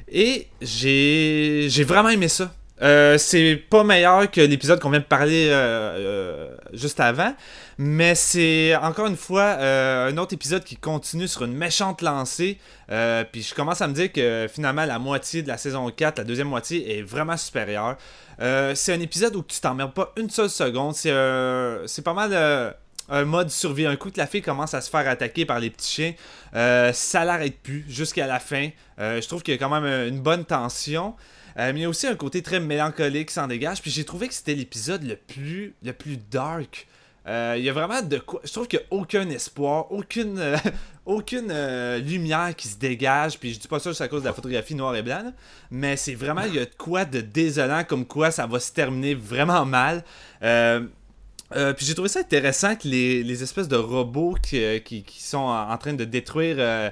Et 0.08 0.48
j'ai 0.62 1.68
j'ai 1.70 1.84
vraiment 1.84 2.10
aimé 2.10 2.30
ça. 2.30 2.56
Euh, 2.82 3.18
c'est 3.18 3.56
pas 3.56 3.86
meilleur 3.86 4.30
que 4.30 4.42
l'épisode 4.42 4.82
qu'on 4.82 4.90
vient 4.90 5.00
de 5.00 5.06
parler 5.06 5.48
euh, 5.50 5.56
euh, 5.98 6.56
juste 6.74 7.00
avant, 7.00 7.34
mais 7.78 8.16
c'est 8.16 8.76
encore 8.76 9.08
une 9.08 9.16
fois 9.16 9.44
euh, 9.60 10.12
un 10.12 10.18
autre 10.18 10.34
épisode 10.34 10.64
qui 10.66 10.76
continue 10.76 11.30
sur 11.30 11.46
une 11.46 11.54
méchante 11.54 12.02
lancée. 12.02 12.58
Puis 13.32 13.44
je 13.44 13.56
commence 13.56 13.82
à 13.82 13.88
me 13.88 13.94
dire 13.94 14.12
que 14.12 14.48
finalement 14.52 14.86
la 14.86 15.00
moitié 15.00 15.42
de 15.42 15.48
la 15.48 15.58
saison 15.58 15.90
4, 15.90 16.18
la 16.18 16.24
deuxième 16.26 16.50
moitié, 16.50 17.00
est 17.00 17.02
vraiment 17.02 17.38
supérieure. 17.38 17.96
C'est 18.40 18.94
un 18.94 19.00
épisode 19.00 19.36
où 19.38 19.44
tu 19.44 19.60
t'emmerdes 19.62 19.94
pas 19.94 20.12
une 20.18 20.30
seule 20.30 20.50
seconde. 20.50 20.96
C'est 20.96 21.14
c'est 21.88 22.04
pas 22.04 22.14
mal 22.14 22.76
un 23.08 23.24
mode 23.24 23.50
survie. 23.50 23.86
Un 23.86 23.96
coup 23.96 24.12
que 24.12 24.18
la 24.18 24.28
fille 24.28 24.42
commence 24.42 24.74
à 24.74 24.82
se 24.82 24.90
faire 24.90 25.08
attaquer 25.08 25.46
par 25.46 25.60
les 25.60 25.70
petits 25.70 25.94
chiens, 25.94 26.14
ça 26.94 27.24
l'arrête 27.24 27.58
plus 27.64 27.86
jusqu'à 27.88 28.28
la 28.28 28.40
fin. 28.40 28.70
Je 29.00 29.26
trouve 29.28 29.44
qu'il 29.44 29.54
y 29.54 29.58
a 29.58 29.60
quand 29.60 29.70
même 29.70 30.10
une 30.10 30.20
bonne 30.20 30.44
tension. 30.44 31.16
Euh, 31.58 31.72
mais 31.72 31.80
il 31.80 31.84
y 31.84 31.86
a 31.86 31.90
aussi 31.90 32.08
un 32.08 32.16
côté 32.16 32.42
très 32.42 32.60
mélancolique 32.60 33.30
qui 33.30 33.34
s'en 33.34 33.48
dégage. 33.48 33.82
Puis 33.82 33.92
j'ai 33.92 34.04
trouvé 34.04 34.28
que 34.28 34.34
c'était 34.34 34.56
l'épisode 34.56 35.04
le 35.04 35.16
plus, 35.16 35.74
le 35.84 35.94
plus 35.94 36.18
dark. 36.18 36.88
Euh, 37.28 37.56
il 37.58 37.64
y 37.64 37.70
a 37.70 37.74
vraiment 37.74 38.02
de 38.02 38.18
quoi. 38.20 38.42
Je 38.44 38.52
trouve 38.52 38.68
qu'il 38.68 38.80
n'y 38.80 38.86
a 38.86 39.02
aucun 39.02 39.28
espoir, 39.30 39.92
aucune, 39.92 40.38
euh, 40.38 40.58
aucune 41.06 41.52
lumière 42.00 42.56
qui 42.56 42.68
se 42.68 42.78
dégage. 42.78 43.40
Puis 43.40 43.54
je 43.54 43.60
dis 43.60 43.68
pas 43.68 43.80
ça 43.80 43.92
juste 43.92 44.02
à 44.02 44.08
cause 44.08 44.22
de 44.22 44.28
la 44.28 44.34
photographie 44.34 44.76
noir 44.76 44.96
et 44.96 45.02
blanc. 45.02 45.24
là. 45.24 45.32
Mais 45.72 45.96
c'est 45.98 46.16
vraiment, 46.16 46.44
il 46.44 46.56
y 46.56 46.60
a 46.60 46.66
de 46.66 46.76
quoi 46.78 47.06
de 47.06 47.22
désolant, 47.22 47.84
comme 47.84 48.06
quoi 48.06 48.32
ça 48.32 48.46
va 48.46 48.60
se 48.60 48.72
terminer 48.72 49.16
vraiment 49.16 49.66
mal. 49.66 50.04
Puis 50.42 51.86
j'ai 51.86 51.94
trouvé 51.94 52.10
ça 52.10 52.20
intéressant 52.20 52.76
que 52.76 52.88
les, 52.88 53.24
les 53.24 53.44
espèces 53.44 53.70
de 53.70 53.78
robots 53.78 54.36
qui, 54.44 54.82
qui, 54.84 55.24
sont 55.24 55.38
en 55.38 55.78
train 55.78 55.94
de 55.94 56.04
détruire 56.04 56.92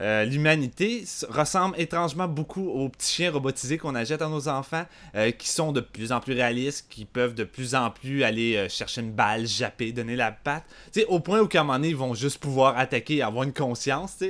euh, 0.00 0.24
l'humanité 0.24 1.04
ressemblent 1.28 1.78
étrangement 1.78 2.26
beaucoup 2.26 2.68
aux 2.68 2.88
petits 2.88 3.14
chiens 3.14 3.30
robotisés 3.30 3.78
qu'on 3.78 3.94
achète 3.94 4.22
à 4.22 4.28
nos 4.28 4.48
enfants, 4.48 4.84
euh, 5.14 5.30
qui 5.30 5.48
sont 5.48 5.72
de 5.72 5.80
plus 5.80 6.10
en 6.12 6.20
plus 6.20 6.34
réalistes, 6.34 6.86
qui 6.90 7.04
peuvent 7.04 7.34
de 7.34 7.44
plus 7.44 7.74
en 7.74 7.90
plus 7.90 8.24
aller 8.24 8.56
euh, 8.56 8.68
chercher 8.68 9.02
une 9.02 9.12
balle, 9.12 9.46
japper, 9.46 9.92
donner 9.92 10.16
la 10.16 10.32
patte. 10.32 10.64
Tu 10.92 11.00
sais, 11.00 11.06
au 11.06 11.20
point 11.20 11.40
où 11.40 11.46
qu'à 11.46 11.60
un 11.60 11.64
moment 11.64 11.78
donné, 11.78 11.88
ils 11.88 11.96
vont 11.96 12.14
juste 12.14 12.38
pouvoir 12.38 12.76
attaquer 12.76 13.16
et 13.16 13.22
avoir 13.22 13.44
une 13.44 13.52
conscience. 13.52 14.22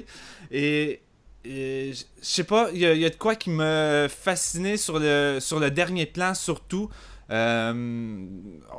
Et 0.51 1.01
et 1.47 1.93
je 1.93 2.05
sais 2.23 2.45
pas, 2.45 2.71
il 2.73 2.79
y, 2.79 2.85
y 2.85 3.05
a 3.05 3.11
de 3.11 3.17
quoi 3.17 3.37
qui 3.37 3.51
me 3.51 4.09
fascinait 4.09 4.79
sur 4.79 4.99
le, 4.99 5.39
sur 5.41 5.61
le 5.61 5.71
dernier 5.71 6.07
plan, 6.07 6.33
surtout. 6.33 6.89
Euh, 7.31 8.27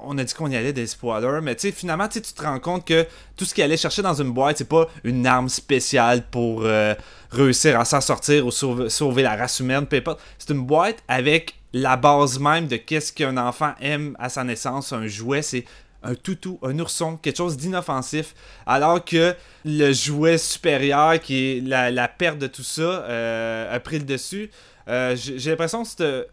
on 0.04 0.18
a 0.18 0.24
dit 0.24 0.34
qu'on 0.34 0.50
y 0.50 0.56
allait 0.56 0.74
des 0.74 0.88
spoilers, 0.88 1.42
mais 1.42 1.56
tu 1.56 1.72
finalement, 1.72 2.08
tu 2.08 2.22
te 2.22 2.42
rends 2.42 2.60
compte 2.60 2.86
que 2.86 3.06
tout 3.36 3.46
ce 3.46 3.54
qu'il 3.54 3.64
allait 3.64 3.78
chercher 3.78 4.02
dans 4.02 4.14
une 4.14 4.32
boîte, 4.32 4.58
c'est 4.58 4.70
pas 4.70 4.88
une 5.04 5.26
arme 5.26 5.50
spéciale 5.50 6.24
pour 6.30 6.62
euh, 6.64 6.94
réussir 7.32 7.80
à 7.80 7.86
s'en 7.86 8.02
sortir 8.02 8.46
ou 8.46 8.52
sauver, 8.52 8.90
sauver 8.90 9.24
la 9.24 9.36
race 9.36 9.60
humaine, 9.60 9.86
peu 9.88 9.98
importe. 9.98 10.22
C'est 10.38 10.54
une 10.54 10.66
boîte 10.66 10.98
avec 11.08 11.56
la 11.74 11.98
base 11.98 12.40
même 12.40 12.68
de 12.68 12.78
qu'est-ce 12.78 13.12
qu'un 13.12 13.38
enfant 13.38 13.74
aime 13.82 14.16
à 14.20 14.30
sa 14.30 14.44
naissance, 14.44 14.94
un 14.94 15.08
jouet, 15.08 15.42
c'est 15.42 15.66
un 16.04 16.14
toutou, 16.14 16.60
un 16.62 16.78
ourson, 16.78 17.18
quelque 17.18 17.38
chose 17.38 17.58
d'inoffensif, 17.58 18.36
alors 18.68 19.04
que 19.04 19.36
le 19.66 19.92
jouet 19.92 20.38
supérieur, 20.38 21.20
qui 21.20 21.58
est 21.58 21.62
la, 21.62 22.08
perte 22.08 22.38
de 22.38 22.46
tout 22.46 22.64
ça, 22.64 22.82
euh, 22.82 23.76
a 23.76 23.80
pris 23.80 23.98
le 23.98 24.06
dessus. 24.06 24.52
J'ai 24.88 25.50
l'impression 25.50 25.82
que 25.84 26.28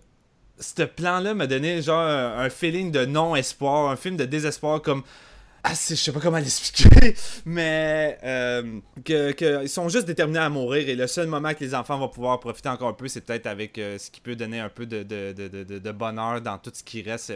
ce 0.62 0.82
plan-là 0.84 1.34
m'a 1.34 1.46
donné 1.46 1.82
genre 1.82 2.06
un, 2.06 2.48
feeling 2.50 2.90
de 2.90 3.04
non-espoir, 3.04 3.90
un 3.90 3.96
film 3.96 4.16
de 4.16 4.24
désespoir 4.24 4.80
comme. 4.80 5.02
Ah, 5.64 5.74
je 5.74 5.94
sais 5.94 6.10
pas 6.10 6.18
comment 6.18 6.38
l'expliquer, 6.38 7.14
mais 7.44 8.18
euh, 8.24 8.80
que, 9.04 9.62
ils 9.62 9.68
sont 9.68 9.88
juste 9.88 10.06
déterminés 10.08 10.40
à 10.40 10.48
mourir 10.48 10.88
et 10.88 10.96
le 10.96 11.06
seul 11.06 11.28
moment 11.28 11.54
que 11.54 11.60
les 11.60 11.72
enfants 11.72 11.98
vont 11.98 12.08
pouvoir 12.08 12.40
profiter 12.40 12.68
encore 12.68 12.88
un 12.88 12.94
peu, 12.94 13.06
c'est 13.06 13.20
peut-être 13.20 13.46
avec 13.46 13.78
euh, 13.78 13.96
ce 13.96 14.10
qui 14.10 14.20
peut 14.20 14.34
donner 14.34 14.58
un 14.58 14.68
peu 14.68 14.86
de, 14.86 15.04
de, 15.04 15.32
de, 15.32 15.78
de, 15.78 15.92
bonheur 15.92 16.40
dans 16.40 16.58
tout 16.58 16.72
ce 16.74 16.82
qui 16.82 17.02
reste, 17.02 17.32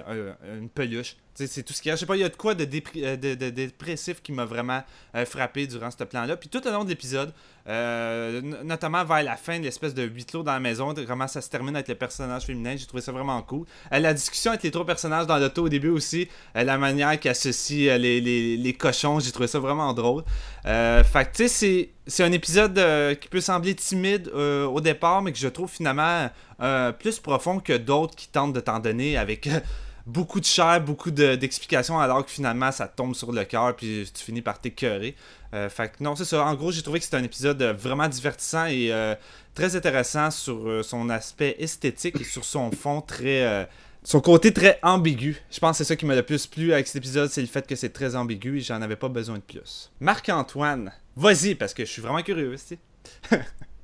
une 0.58 0.68
peluche. 0.68 1.14
C'est 1.44 1.62
tout 1.62 1.74
ce 1.74 1.82
qui 1.82 1.90
reste. 1.90 2.00
Je 2.00 2.00
sais 2.00 2.06
pas, 2.06 2.16
il 2.16 2.20
y 2.20 2.24
a 2.24 2.30
de 2.30 2.36
quoi 2.36 2.54
de, 2.54 2.66
euh, 2.96 3.16
dépressif 3.50 4.22
qui 4.22 4.32
m'a 4.32 4.46
vraiment 4.46 4.82
euh, 5.14 5.26
frappé 5.26 5.66
durant 5.66 5.90
ce 5.90 6.02
plan-là. 6.02 6.36
Puis 6.36 6.48
tout 6.48 6.62
le 6.64 6.70
long 6.70 6.84
de 6.84 6.88
l'épisode, 6.88 7.32
euh, 7.68 8.40
notamment 8.64 9.04
vers 9.04 9.22
la 9.22 9.36
fin 9.36 9.58
l'espèce 9.58 9.92
de 9.92 10.04
huis 10.04 10.24
clos 10.24 10.42
dans 10.42 10.52
la 10.52 10.60
maison, 10.60 10.94
comment 11.06 11.28
ça 11.28 11.42
se 11.42 11.50
termine 11.50 11.74
avec 11.76 11.88
le 11.88 11.94
personnage 11.94 12.44
féminin, 12.44 12.76
j'ai 12.76 12.86
trouvé 12.86 13.02
ça 13.02 13.12
vraiment 13.12 13.40
cool. 13.42 13.66
La 13.90 14.14
discussion 14.14 14.52
avec 14.52 14.62
les 14.62 14.70
trois 14.70 14.86
personnages 14.86 15.26
dans 15.26 15.36
l'auto 15.36 15.64
au 15.64 15.68
début 15.68 15.90
aussi, 15.90 16.28
la 16.54 16.78
manière 16.78 17.18
qu'ils 17.20 17.32
associent 17.32 17.98
les, 17.98 18.20
les, 18.20 18.56
les 18.56 18.72
cochons, 18.72 19.20
j'ai 19.20 19.32
trouvé 19.32 19.48
ça 19.48 19.58
vraiment 19.58 19.92
drôle. 19.92 20.22
Fait 20.64 21.32
tu 21.34 21.48
sais, 21.48 21.90
c'est, 22.06 22.24
un 22.24 22.32
épisode 22.32 22.80
qui 23.20 23.28
peut 23.28 23.40
sembler 23.40 23.74
timide 23.74 24.28
au 24.28 24.80
départ, 24.80 25.22
mais 25.22 25.32
que 25.32 25.38
je 25.38 25.48
trouve 25.48 25.70
finalement 25.70 26.30
plus 26.98 27.18
profond 27.18 27.60
que 27.60 27.76
d'autres 27.76 28.14
qui 28.14 28.28
tentent 28.28 28.54
de 28.54 28.60
t'en 28.60 28.78
donner 28.78 29.18
avec. 29.18 29.48
Beaucoup 30.06 30.38
de 30.38 30.44
chair, 30.44 30.80
beaucoup 30.80 31.10
de- 31.10 31.34
d'explications, 31.34 31.98
alors 31.98 32.24
que 32.24 32.30
finalement 32.30 32.70
ça 32.70 32.86
tombe 32.86 33.14
sur 33.14 33.32
le 33.32 33.44
cœur, 33.44 33.74
puis 33.74 34.08
tu 34.14 34.22
finis 34.24 34.40
par 34.40 34.60
t'écœurer. 34.60 35.16
Euh, 35.52 35.68
fait 35.68 35.88
que 35.88 36.02
non, 36.04 36.14
c'est 36.14 36.24
ça. 36.24 36.44
En 36.44 36.54
gros, 36.54 36.70
j'ai 36.70 36.82
trouvé 36.82 36.98
que 37.00 37.04
c'était 37.04 37.16
un 37.16 37.24
épisode 37.24 37.60
euh, 37.60 37.72
vraiment 37.72 38.06
divertissant 38.08 38.66
et 38.66 38.92
euh, 38.92 39.14
très 39.54 39.74
intéressant 39.74 40.30
sur 40.30 40.84
son 40.84 41.10
aspect 41.10 41.56
esthétique 41.58 42.20
et 42.20 42.24
sur 42.24 42.44
son 42.44 42.70
fond 42.70 43.00
très. 43.00 43.68
son 44.04 44.20
côté 44.20 44.52
très 44.52 44.78
ambigu. 44.82 45.42
Je 45.50 45.58
pense 45.58 45.72
que 45.72 45.78
c'est 45.78 45.88
ça 45.88 45.96
qui 45.96 46.06
m'a 46.06 46.14
le 46.14 46.22
plus 46.22 46.46
plu 46.46 46.72
avec 46.72 46.86
cet 46.86 46.96
épisode, 46.96 47.28
c'est 47.30 47.40
le 47.40 47.46
fait 47.48 47.66
que 47.66 47.74
c'est 47.74 47.90
très 47.92 48.14
ambigu 48.14 48.58
et 48.58 48.60
j'en 48.60 48.80
avais 48.82 48.96
pas 48.96 49.08
besoin 49.08 49.36
de 49.36 49.40
plus. 49.42 49.90
Marc-Antoine, 49.98 50.92
vas-y, 51.16 51.54
parce 51.56 51.74
que 51.74 51.84
je 51.84 51.90
suis 51.90 52.02
vraiment 52.02 52.22
curieux, 52.22 52.54
tu. 52.68 52.78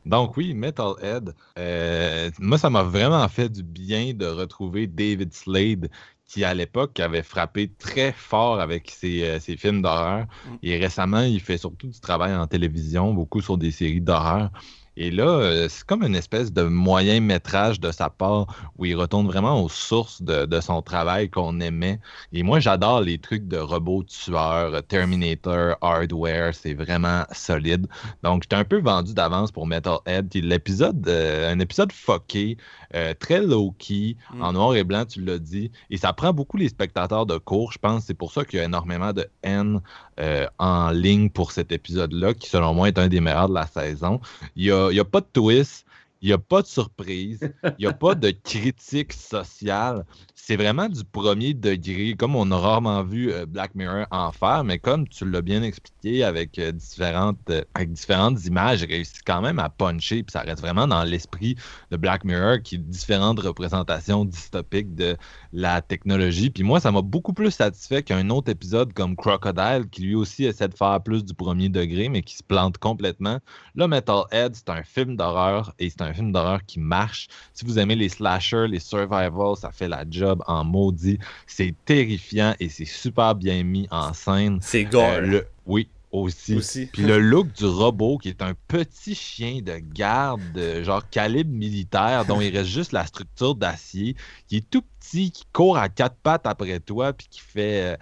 Donc 0.04 0.36
oui, 0.36 0.54
Metalhead, 0.54 1.34
euh, 1.58 2.30
moi 2.40 2.58
ça 2.58 2.70
m'a 2.70 2.82
vraiment 2.82 3.26
fait 3.28 3.48
du 3.48 3.62
bien 3.62 4.12
de 4.14 4.26
retrouver 4.26 4.86
David 4.86 5.32
Slade 5.32 5.90
qui 6.26 6.44
à 6.44 6.54
l'époque 6.54 6.98
avait 6.98 7.22
frappé 7.22 7.70
très 7.78 8.10
fort 8.10 8.58
avec 8.58 8.90
ses, 8.90 9.22
euh, 9.22 9.38
ses 9.38 9.56
films 9.58 9.82
d'horreur. 9.82 10.24
Mm. 10.46 10.54
Et 10.62 10.78
récemment, 10.78 11.20
il 11.20 11.40
fait 11.40 11.58
surtout 11.58 11.88
du 11.88 12.00
travail 12.00 12.34
en 12.34 12.46
télévision, 12.46 13.12
beaucoup 13.12 13.42
sur 13.42 13.58
des 13.58 13.70
séries 13.70 14.00
d'horreur. 14.00 14.50
Et 14.96 15.10
là, 15.10 15.24
euh, 15.24 15.68
c'est 15.68 15.84
comme 15.84 16.02
une 16.02 16.14
espèce 16.14 16.52
de 16.52 16.62
moyen 16.62 17.20
métrage 17.20 17.80
de 17.80 17.90
sa 17.90 18.10
part 18.10 18.46
où 18.78 18.84
il 18.84 18.94
retourne 18.94 19.26
vraiment 19.26 19.62
aux 19.62 19.68
sources 19.68 20.22
de, 20.22 20.44
de 20.44 20.60
son 20.60 20.82
travail 20.82 21.30
qu'on 21.30 21.60
aimait. 21.60 21.98
Et 22.32 22.42
moi, 22.42 22.60
j'adore 22.60 23.00
les 23.00 23.18
trucs 23.18 23.48
de 23.48 23.58
robots 23.58 24.02
tueurs, 24.02 24.82
Terminator, 24.86 25.76
Hardware, 25.80 26.54
c'est 26.54 26.74
vraiment 26.74 27.24
solide. 27.32 27.86
Donc, 28.22 28.42
j'étais 28.42 28.56
un 28.56 28.64
peu 28.64 28.80
vendu 28.80 29.14
d'avance 29.14 29.50
pour 29.52 29.66
Metalhead. 29.66 30.28
Puis 30.30 30.40
l'épisode, 30.42 31.06
euh, 31.08 31.52
un 31.52 31.58
épisode 31.58 31.92
fucké, 31.92 32.56
euh, 32.94 33.14
très 33.18 33.40
low-key, 33.40 34.16
Mm. 34.34 34.42
en 34.42 34.52
noir 34.52 34.74
et 34.74 34.84
blanc, 34.84 35.04
tu 35.04 35.22
l'as 35.22 35.38
dit. 35.38 35.70
Et 35.90 35.96
ça 35.96 36.12
prend 36.12 36.32
beaucoup 36.32 36.56
les 36.56 36.68
spectateurs 36.68 37.26
de 37.26 37.38
cours, 37.38 37.72
je 37.72 37.78
pense. 37.78 38.04
C'est 38.04 38.14
pour 38.14 38.32
ça 38.32 38.44
qu'il 38.44 38.58
y 38.58 38.62
a 38.62 38.64
énormément 38.64 39.12
de 39.12 39.26
haine 39.42 39.80
euh, 40.20 40.46
en 40.58 40.90
ligne 40.90 41.30
pour 41.30 41.52
cet 41.52 41.72
épisode-là, 41.72 42.34
qui 42.34 42.48
selon 42.48 42.74
moi 42.74 42.88
est 42.88 42.98
un 42.98 43.08
des 43.08 43.20
meilleurs 43.20 43.48
de 43.48 43.54
la 43.54 43.66
saison. 43.66 44.20
Il 44.56 44.64
n'y 44.64 44.70
a, 44.70 44.81
il 44.90 44.96
y 44.96 45.00
a 45.00 45.04
pas 45.04 45.20
de 45.20 45.26
twist. 45.32 45.86
Il 46.22 46.28
n'y 46.28 46.32
a 46.32 46.38
pas 46.38 46.62
de 46.62 46.68
surprise. 46.68 47.40
Il 47.64 47.80
n'y 47.80 47.86
a 47.86 47.92
pas 47.92 48.14
de 48.14 48.30
critique 48.44 49.12
sociale. 49.12 50.06
C'est 50.36 50.56
vraiment 50.56 50.88
du 50.88 51.02
premier 51.04 51.52
degré, 51.52 52.14
comme 52.14 52.36
on 52.36 52.50
a 52.52 52.56
rarement 52.56 53.02
vu 53.02 53.32
euh, 53.32 53.44
Black 53.44 53.74
Mirror 53.74 54.06
en 54.12 54.30
faire, 54.30 54.62
mais 54.62 54.78
comme 54.78 55.08
tu 55.08 55.28
l'as 55.28 55.42
bien 55.42 55.62
expliqué 55.62 56.22
avec, 56.22 56.58
euh, 56.58 56.72
différentes, 56.72 57.38
euh, 57.50 57.62
avec 57.74 57.92
différentes 57.92 58.44
images, 58.44 58.82
il 58.82 58.88
réussit 58.88 59.22
quand 59.24 59.40
même 59.40 59.58
à 59.58 59.68
puncher, 59.68 60.22
puis 60.22 60.32
ça 60.32 60.40
reste 60.40 60.60
vraiment 60.60 60.86
dans 60.86 61.02
l'esprit 61.04 61.56
de 61.90 61.96
Black 61.96 62.24
Mirror, 62.24 62.58
qui 62.62 62.76
est 62.76 62.78
différentes 62.78 63.40
représentations 63.40 64.24
dystopiques 64.24 64.94
de 64.94 65.16
la 65.52 65.80
technologie. 65.82 66.50
Puis 66.50 66.62
moi, 66.62 66.80
ça 66.80 66.92
m'a 66.92 67.02
beaucoup 67.02 67.32
plus 67.32 67.50
satisfait 67.50 68.02
qu'un 68.02 68.30
autre 68.30 68.50
épisode 68.50 68.92
comme 68.92 69.16
Crocodile, 69.16 69.88
qui 69.90 70.02
lui 70.02 70.14
aussi 70.14 70.44
essaie 70.44 70.68
de 70.68 70.74
faire 70.74 71.00
plus 71.02 71.24
du 71.24 71.34
premier 71.34 71.68
degré, 71.68 72.08
mais 72.08 72.22
qui 72.22 72.36
se 72.36 72.42
plante 72.42 72.78
complètement. 72.78 73.38
Là, 73.74 73.88
Metalhead, 73.88 74.54
c'est 74.54 74.70
un 74.70 74.82
film 74.82 75.16
d'horreur, 75.16 75.72
et 75.78 75.90
c'est 75.90 76.02
un 76.02 76.11
film 76.12 76.32
d'horreur 76.32 76.60
qui 76.66 76.78
marche. 76.80 77.28
Si 77.54 77.64
vous 77.64 77.78
aimez 77.78 77.96
les 77.96 78.08
slashers, 78.08 78.66
les 78.68 78.78
survival, 78.80 79.56
ça 79.56 79.70
fait 79.70 79.88
la 79.88 80.04
job 80.08 80.42
en 80.46 80.64
maudit. 80.64 81.18
C'est 81.46 81.74
terrifiant 81.84 82.54
et 82.60 82.68
c'est 82.68 82.84
super 82.84 83.34
bien 83.34 83.62
mis 83.62 83.86
en 83.90 84.12
scène. 84.12 84.58
C'est 84.60 84.84
gore. 84.84 85.12
Euh, 85.12 85.20
le- 85.20 85.46
Oui, 85.66 85.88
aussi. 86.10 86.56
Aussi. 86.56 86.86
Puis 86.92 87.02
le 87.02 87.18
look 87.18 87.52
du 87.52 87.64
robot, 87.64 88.18
qui 88.18 88.28
est 88.28 88.42
un 88.42 88.52
petit 88.68 89.14
chien 89.14 89.60
de 89.62 89.78
garde, 89.78 90.42
de 90.52 90.82
genre 90.82 91.08
calibre 91.08 91.50
militaire, 91.52 92.24
dont 92.26 92.40
il 92.40 92.54
reste 92.56 92.68
juste 92.70 92.92
la 92.92 93.06
structure 93.06 93.54
d'acier, 93.54 94.14
qui 94.48 94.56
est 94.58 94.68
tout 94.70 94.82
petit, 95.00 95.30
qui 95.30 95.44
court 95.52 95.78
à 95.78 95.88
quatre 95.88 96.16
pattes 96.16 96.46
après 96.46 96.80
toi, 96.80 97.12
puis 97.12 97.26
qui 97.30 97.40
fait. 97.40 97.94
euh, 97.94 97.96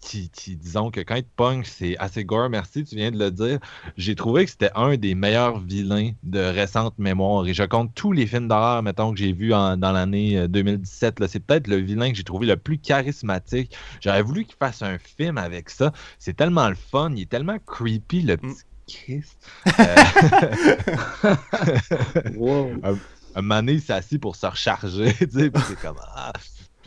qui, 0.00 0.30
qui, 0.30 0.56
disons 0.56 0.90
que 0.90 1.00
quand 1.00 1.16
il 1.16 1.24
te 1.24 1.34
pogne, 1.36 1.62
c'est 1.64 1.96
assez 1.98 2.24
gore. 2.24 2.48
Merci, 2.50 2.84
tu 2.84 2.96
viens 2.96 3.10
de 3.10 3.18
le 3.18 3.30
dire. 3.30 3.58
J'ai 3.96 4.14
trouvé 4.14 4.44
que 4.44 4.50
c'était 4.50 4.70
un 4.74 4.96
des 4.96 5.14
meilleurs 5.14 5.58
vilains 5.60 6.12
de 6.22 6.40
récente 6.40 6.98
mémoire. 6.98 7.46
Et 7.46 7.54
je 7.54 7.64
compte 7.64 7.94
tous 7.94 8.12
les 8.12 8.26
films 8.26 8.48
d'horreur, 8.48 8.82
mettons, 8.82 9.12
que 9.12 9.18
j'ai 9.18 9.32
vus 9.32 9.50
dans 9.50 9.92
l'année 9.92 10.38
euh, 10.38 10.48
2017. 10.48 11.20
là. 11.20 11.28
C'est 11.28 11.40
peut-être 11.40 11.66
le 11.66 11.76
vilain 11.76 12.10
que 12.10 12.16
j'ai 12.16 12.24
trouvé 12.24 12.46
le 12.46 12.56
plus 12.56 12.78
charismatique. 12.78 13.74
J'aurais 14.00 14.22
voulu 14.22 14.44
qu'il 14.44 14.56
fasse 14.56 14.82
un 14.82 14.98
film 14.98 15.38
avec 15.38 15.70
ça. 15.70 15.92
C'est 16.18 16.36
tellement 16.36 16.68
le 16.68 16.76
fun. 16.76 17.12
Il 17.14 17.22
est 17.22 17.30
tellement 17.30 17.58
creepy, 17.66 18.22
le 18.22 18.36
petit 18.36 18.62
Christ. 18.88 19.36
Euh, 19.78 19.94
Wow. 22.36 22.70
un 23.34 23.42
moment 23.42 23.56
donné, 23.56 23.72
il 23.74 23.80
s'est 23.82 23.92
assis 23.92 24.18
pour 24.18 24.36
se 24.36 24.46
recharger, 24.46 25.12
c'est 25.30 25.50
comme 25.80 25.96
ah. 26.16 26.32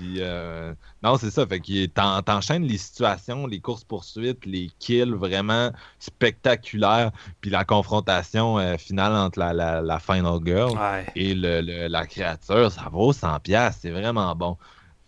Puis 0.01 0.15
euh, 0.17 0.73
non, 1.03 1.15
c'est 1.17 1.29
ça, 1.29 1.45
fait 1.45 1.59
t'en- 1.93 2.23
t'enchaînes 2.23 2.63
les 2.63 2.79
situations, 2.79 3.45
les 3.45 3.59
courses-poursuites, 3.59 4.47
les 4.47 4.71
kills 4.79 5.11
vraiment 5.13 5.69
spectaculaires, 5.99 7.11
puis 7.39 7.51
la 7.51 7.65
confrontation 7.65 8.57
euh, 8.57 8.77
finale 8.77 9.13
entre 9.13 9.37
la, 9.37 9.53
la, 9.53 9.81
la 9.81 9.99
Final 9.99 10.39
Girl 10.43 10.71
Ouais. 10.71 11.05
et 11.15 11.35
le, 11.35 11.61
le- 11.61 11.87
la 11.87 12.07
créature, 12.07 12.71
ça 12.71 12.89
vaut 12.91 13.13
100 13.13 13.39
pièces, 13.41 13.77
c'est 13.81 13.91
vraiment 13.91 14.35
bon. 14.35 14.57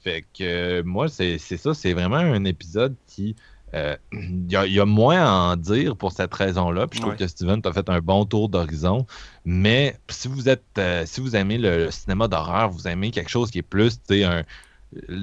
Fait 0.04 0.22
que 0.38 0.44
euh, 0.44 0.84
moi, 0.86 1.08
c'est 1.08 1.38
c'est 1.40 1.58
ça, 1.58 1.74
c'est 1.74 1.94
vraiment 1.94 2.18
un 2.18 2.46
épisode 2.46 2.96
qui... 3.08 3.36
Il 4.12 4.46
y, 4.52 4.56
a- 4.56 4.68
il 4.68 4.74
y 4.74 4.80
a 4.80 4.86
moins 4.86 5.20
à 5.26 5.32
en 5.54 5.56
dire 5.56 5.96
pour 5.98 6.12
cette 6.12 6.32
raison-là. 6.36 6.86
Puis 6.86 6.98
je 6.98 7.02
trouve 7.02 7.14
Ouais. 7.14 7.18
que 7.18 7.26
Steven 7.26 7.60
t'a 7.60 7.74
fait 7.74 7.90
un 7.90 8.02
bon 8.02 8.24
tour 8.24 8.48
d'horizon. 8.48 9.08
Mais 9.46 9.98
si 10.10 10.28
vous 10.28 10.48
êtes 10.48 10.80
si 11.08 11.22
vous 11.22 11.36
aimez 11.36 11.58
le, 11.58 11.86
le 11.86 11.90
cinéma 11.92 12.28
d'horreur, 12.28 12.70
vous 12.70 12.88
aimez 12.88 13.10
quelque 13.10 13.32
chose 13.32 13.50
qui 13.50 13.58
est 13.58 13.64
plus, 13.64 13.98
un. 14.26 14.44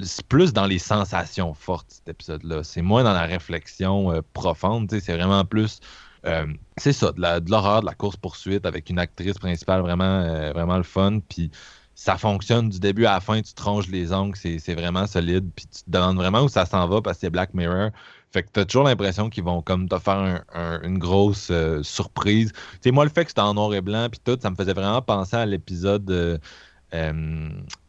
C'est 0.03 0.25
plus 0.27 0.53
dans 0.53 0.65
les 0.65 0.79
sensations 0.79 1.53
fortes, 1.53 1.87
cet 1.89 2.09
épisode-là. 2.09 2.63
C'est 2.63 2.81
moins 2.81 3.03
dans 3.03 3.13
la 3.13 3.23
réflexion 3.25 4.11
euh, 4.11 4.21
profonde. 4.33 4.89
C'est 4.89 5.15
vraiment 5.15 5.45
plus. 5.45 5.79
euh, 6.25 6.45
c'est 6.77 6.93
ça, 6.93 7.11
de 7.11 7.49
l'horreur, 7.49 7.81
de, 7.81 7.85
la 7.85 7.93
course-poursuite 7.95 8.65
avec 8.65 8.89
une 8.89 8.99
actrice 8.99 9.37
principale 9.39 9.81
vraiment, 9.81 10.03
euh, 10.21 10.51
vraiment 10.53 10.77
le 10.77 10.83
fun. 10.83 11.19
Puis 11.27 11.51
ça 11.95 12.17
fonctionne 12.17 12.69
du 12.69 12.79
début 12.79 13.05
à 13.05 13.13
la 13.13 13.19
fin, 13.19 13.41
tu 13.41 13.53
te 13.53 13.61
ronges 13.63 13.87
les 13.89 14.11
ongles, 14.13 14.35
c'est 14.37 14.73
vraiment 14.75 15.07
solide. 15.07 15.49
Puis 15.55 15.65
tu 15.67 15.83
te 15.83 15.89
demandes 15.89 16.15
vraiment 16.17 16.41
où 16.43 16.49
ça 16.49 16.65
s'en 16.65 16.87
va 16.87 17.01
parce 17.01 17.17
que 17.17 17.21
c'est 17.21 17.29
Black 17.29 17.53
Mirror. 17.53 17.89
Fait 18.31 18.43
que 18.43 18.49
t'as 18.51 18.65
toujours 18.65 18.83
l'impression 18.85 19.29
qu'ils 19.29 19.43
vont 19.43 19.61
comme 19.61 19.89
te 19.89 19.99
faire 19.99 20.17
un- 20.17 20.41
un- 20.53 20.81
une 20.83 20.97
grosse 20.99 21.51
surprise. 21.83 22.51
Tu 22.53 22.59
sais, 22.83 22.91
moi, 22.91 23.03
le 23.05 23.11
fait 23.11 23.25
que 23.25 23.31
c'était 23.31 23.41
en 23.41 23.53
noir 23.53 23.73
et 23.73 23.81
blanc, 23.81 24.07
puis 24.09 24.21
tout, 24.23 24.37
ça 24.41 24.49
me 24.49 24.55
faisait 24.55 24.73
vraiment 24.73 25.01
penser 25.01 25.35
à 25.35 25.45
l'épisode. 25.45 26.39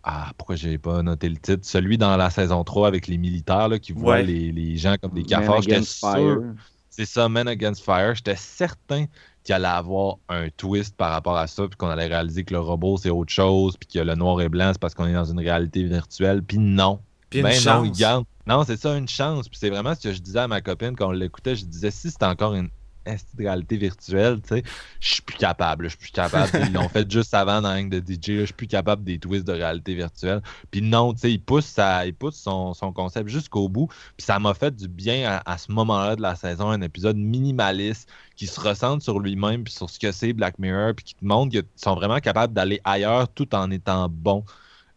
Ah, 0.05 0.33
pourquoi 0.37 0.57
j'ai 0.57 0.79
pas 0.79 1.03
noté 1.03 1.29
le 1.29 1.37
titre? 1.37 1.61
Celui 1.63 1.97
dans 1.99 2.17
la 2.17 2.31
saison 2.31 2.65
3 2.65 2.89
avec 2.89 3.07
les 3.07 3.19
militaires 3.19 3.69
là, 3.69 3.79
qui 3.79 3.93
voient 3.93 4.15
Ouais. 4.15 4.23
les, 4.25 4.51
les 4.53 4.77
gens 4.77 4.97
comme 5.01 5.13
des 5.13 5.23
cafards. 5.23 5.63
J'étais 5.63 5.83
sûr. 5.83 6.43
C'est 6.91 7.07
ça, 7.07 7.29
Men 7.29 7.49
Against 7.49 7.83
Fire. 7.85 8.15
J'étais 8.15 8.37
certain 8.37 9.07
qu'il 9.45 9.55
allait 9.55 9.67
avoir 9.67 10.17
un 10.29 10.49
twist 10.57 10.95
par 10.97 11.11
rapport 11.13 11.37
à 11.37 11.47
ça, 11.47 11.67
puis 11.67 11.77
qu'on 11.77 11.89
allait 11.89 12.07
réaliser 12.07 12.45
que 12.45 12.53
le 12.53 12.61
robot, 12.61 12.97
c'est 12.99 13.11
autre 13.11 13.33
chose, 13.33 13.77
puis 13.77 13.89
que 13.89 13.99
le 14.05 14.15
noir 14.15 14.41
et 14.41 14.49
blanc, 14.49 14.71
c'est 14.73 14.79
parce 14.81 14.95
qu'on 14.95 15.07
est 15.07 15.13
dans 15.15 15.25
une 15.25 15.39
réalité 15.41 15.83
virtuelle. 15.85 16.43
Puis 16.43 16.59
non. 16.59 17.01
Puis 17.31 17.39
une 17.41 17.45
Ben 17.47 17.55
non, 17.55 17.61
chance. 17.61 17.87
il 17.89 17.99
garde. 17.99 18.25
Non, 18.47 18.65
c'est 18.65 18.77
ça, 18.77 18.97
une 18.97 19.09
chance. 19.09 19.49
Puis 19.49 19.59
c'est 19.59 19.71
vraiment 19.71 19.95
ce 19.95 20.01
que 20.09 20.13
je 20.13 20.21
disais 20.21 20.41
à 20.41 20.49
ma 20.49 20.61
copine 20.61 20.95
quand 20.97 21.09
on 21.09 21.13
l'écoutait. 21.13 21.57
Je 21.57 21.65
disais, 21.65 21.91
si 21.91 22.11
c'était 22.11 22.27
encore 22.27 22.55
une 22.55 22.69
de 23.05 23.39
réalité 23.39 23.77
virtuelle, 23.77 24.41
tu 24.43 24.49
sais, 24.49 24.63
je 25.01 25.15
suis 25.15 25.23
plus 25.23 25.37
capable. 25.37 25.85
Je 25.85 25.91
suis 25.91 25.99
plus 25.99 26.11
capable. 26.11 26.51
Ils 26.67 26.73
l'ont 26.73 26.89
fait 26.89 27.11
juste 27.11 27.35
avant 27.35 27.61
dans 27.61 27.73
la 27.73 27.83
de 27.83 27.99
DJ. 27.99 28.41
Je 28.41 28.45
suis 28.47 28.55
plus 28.55 28.67
capable 28.67 29.05
des 29.05 29.19
twists 29.19 29.47
de 29.47 29.53
réalité 29.53 29.95
virtuelle. 29.95 30.43
Puis 30.71 30.83
non, 30.83 31.13
tu 31.13 31.21
sais, 31.21 31.33
il 31.33 31.41
pousse, 31.41 31.77
il 32.07 32.15
pousse 32.15 32.37
son, 32.37 32.75
son 32.75 32.93
concept 32.93 33.29
jusqu'au 33.29 33.69
bout. 33.69 33.89
Puis 34.17 34.25
ça 34.25 34.39
m'a 34.39 34.55
fait 34.55 34.75
du 34.75 34.89
bien 34.89 35.31
à, 35.31 35.53
à 35.53 35.59
ce 35.59 35.73
moment-là 35.73 36.17
de 36.17 36.23
la 36.23 36.37
saison, 36.37 36.71
un 36.71 36.81
épisode 36.81 37.17
minimaliste 37.17 38.09
qui 38.37 38.47
se 38.47 38.61
recentre 38.61 39.03
sur 39.03 39.21
lui-même 39.21 39.65
puis 39.65 39.73
sur 39.73 39.91
ce 39.91 39.99
que 39.99 40.13
c'est 40.13 40.33
Black 40.33 40.59
Mirror, 40.59 40.95
puis 40.95 41.05
qui 41.05 41.15
te 41.15 41.25
montre 41.25 41.53
qu'ils 41.53 41.65
sont 41.77 41.95
vraiment 41.95 42.19
capables 42.21 42.53
d'aller 42.53 42.81
ailleurs 42.85 43.29
tout 43.29 43.55
en 43.55 43.71
étant 43.71 44.09
bons. 44.09 44.45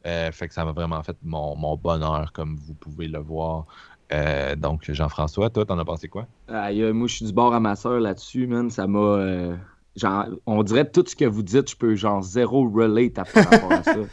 Euh, 0.05 0.31
fait 0.31 0.47
que 0.47 0.53
ça 0.53 0.63
m'a 0.63 0.71
vraiment 0.71 1.01
fait 1.01 1.17
mon, 1.23 1.55
mon 1.55 1.77
bonheur, 1.77 2.31
comme 2.31 2.57
vous 2.57 2.75
pouvez 2.75 3.07
le 3.07 3.19
voir. 3.19 3.65
Euh, 4.13 4.55
donc, 4.55 4.83
Jean-François, 4.91 5.49
toi, 5.49 5.65
t'en 5.65 5.79
as 5.79 5.85
pensé 5.85 6.07
quoi? 6.07 6.27
Aïe, 6.47 6.81
euh, 6.83 6.93
moi, 6.93 7.07
je 7.07 7.15
suis 7.15 7.25
du 7.25 7.33
bord 7.33 7.53
à 7.53 7.59
ma 7.59 7.75
soeur 7.75 7.99
là-dessus, 7.99 8.45
man. 8.47 8.69
Ça 8.69 8.85
m'a. 8.87 8.99
euh, 8.99 9.55
genre, 9.95 10.25
on 10.45 10.61
dirait 10.63 10.89
tout 10.89 11.03
ce 11.07 11.15
que 11.15 11.25
vous 11.25 11.41
dites, 11.43 11.71
je 11.71 11.75
peux 11.75 11.95
genre 11.95 12.21
zéro 12.21 12.69
relate 12.69 13.17
à 13.19 13.23
par 13.25 13.49
rapport 13.49 13.71
à 13.71 13.83
ça. 13.83 13.95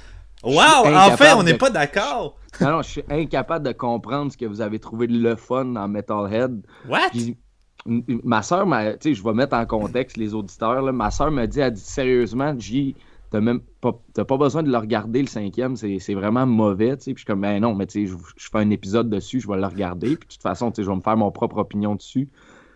Wow! 0.45 0.87
Enfin, 0.93 1.37
on 1.37 1.45
n'est 1.45 1.53
de- 1.53 1.57
pas 1.59 1.71
d'accord! 1.71 2.37
Non, 2.61 2.71
non, 2.73 2.83
je 2.83 2.89
suis 2.89 3.05
incapable 3.09 3.65
de 3.65 3.71
comprendre 3.71 4.33
ce 4.33 4.37
que 4.37 4.45
vous 4.45 4.61
avez 4.61 4.81
trouvé 4.81 5.07
de 5.07 5.17
le 5.17 5.37
fun 5.37 5.67
dans 5.67 5.87
Metalhead. 5.87 6.67
What? 6.89 7.11
Puis, 7.13 7.37
ma 7.87 8.43
soeur, 8.43 8.67
tu 9.01 9.11
sais, 9.11 9.15
je 9.15 9.23
vais 9.23 9.35
mettre 9.35 9.55
en 9.55 9.67
contexte 9.67 10.17
les 10.17 10.35
auditeurs. 10.35 10.83
là. 10.83 10.91
Ma 10.91 11.13
soeur 11.13 11.31
m'a 11.31 11.47
dit, 11.47 11.61
elle 11.61 11.73
dit 11.75 11.81
sérieusement, 11.81 12.55
J, 12.59 12.97
t'as 13.33 13.41
même 13.41 13.61
pas, 13.81 13.99
t'as 14.13 14.27
pas 14.27 14.37
besoin 14.37 14.63
de 14.63 14.71
le 14.71 14.77
regarder 14.77 15.23
le 15.23 15.27
cinquième, 15.27 15.75
c'est 15.75 15.99
c'est 15.99 16.13
vraiment 16.13 16.47
mauvais. 16.47 16.97
tu 16.99 17.05
sais. 17.05 17.15
Puis 17.15 17.15
je 17.15 17.19
suis 17.21 17.27
comme, 17.27 17.41
ben 17.41 17.61
non, 17.61 17.75
mais 17.75 17.87
tu 17.87 18.07
sais, 18.07 18.13
je, 18.13 18.17
je 18.37 18.49
fais 18.51 18.59
un 18.59 18.69
épisode 18.69 19.09
dessus, 19.09 19.41
je 19.41 19.49
vais 19.49 19.57
le 19.57 19.67
regarder. 19.67 20.17
Puis 20.17 20.29
de 20.29 20.33
toute 20.35 20.43
façon, 20.43 20.71
tu 20.71 20.77
sais, 20.77 20.83
je 20.85 20.91
vais 20.91 20.97
me 20.97 21.01
faire 21.01 21.17
mon 21.17 21.31
propre 21.31 21.57
opinion 21.57 21.95
dessus. 21.95 22.29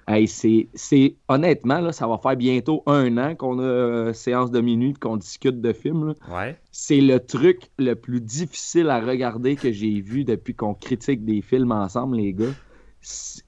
Hey, 0.08 0.28
c'est, 0.28 0.68
c'est 0.72 1.16
honnêtement, 1.28 1.80
là, 1.80 1.92
ça 1.92 2.06
va 2.06 2.16
faire 2.16 2.36
bientôt 2.36 2.84
un 2.86 3.18
an 3.18 3.34
qu'on 3.34 3.58
a 3.58 3.62
euh, 3.62 4.12
séance 4.12 4.50
de 4.52 4.60
minuit 4.60 4.94
qu'on 4.94 5.16
discute 5.16 5.60
de 5.60 5.72
films. 5.72 6.14
Ouais. 6.32 6.56
C'est 6.70 7.00
le 7.00 7.18
truc 7.18 7.70
le 7.78 7.94
plus 7.94 8.20
difficile 8.20 8.88
à 8.88 9.00
regarder 9.00 9.56
que 9.56 9.72
j'ai 9.72 10.00
vu 10.00 10.24
depuis 10.24 10.54
qu'on 10.54 10.74
critique 10.74 11.24
des 11.24 11.42
films 11.42 11.72
ensemble, 11.72 12.16
les 12.16 12.32
gars. 12.32 12.54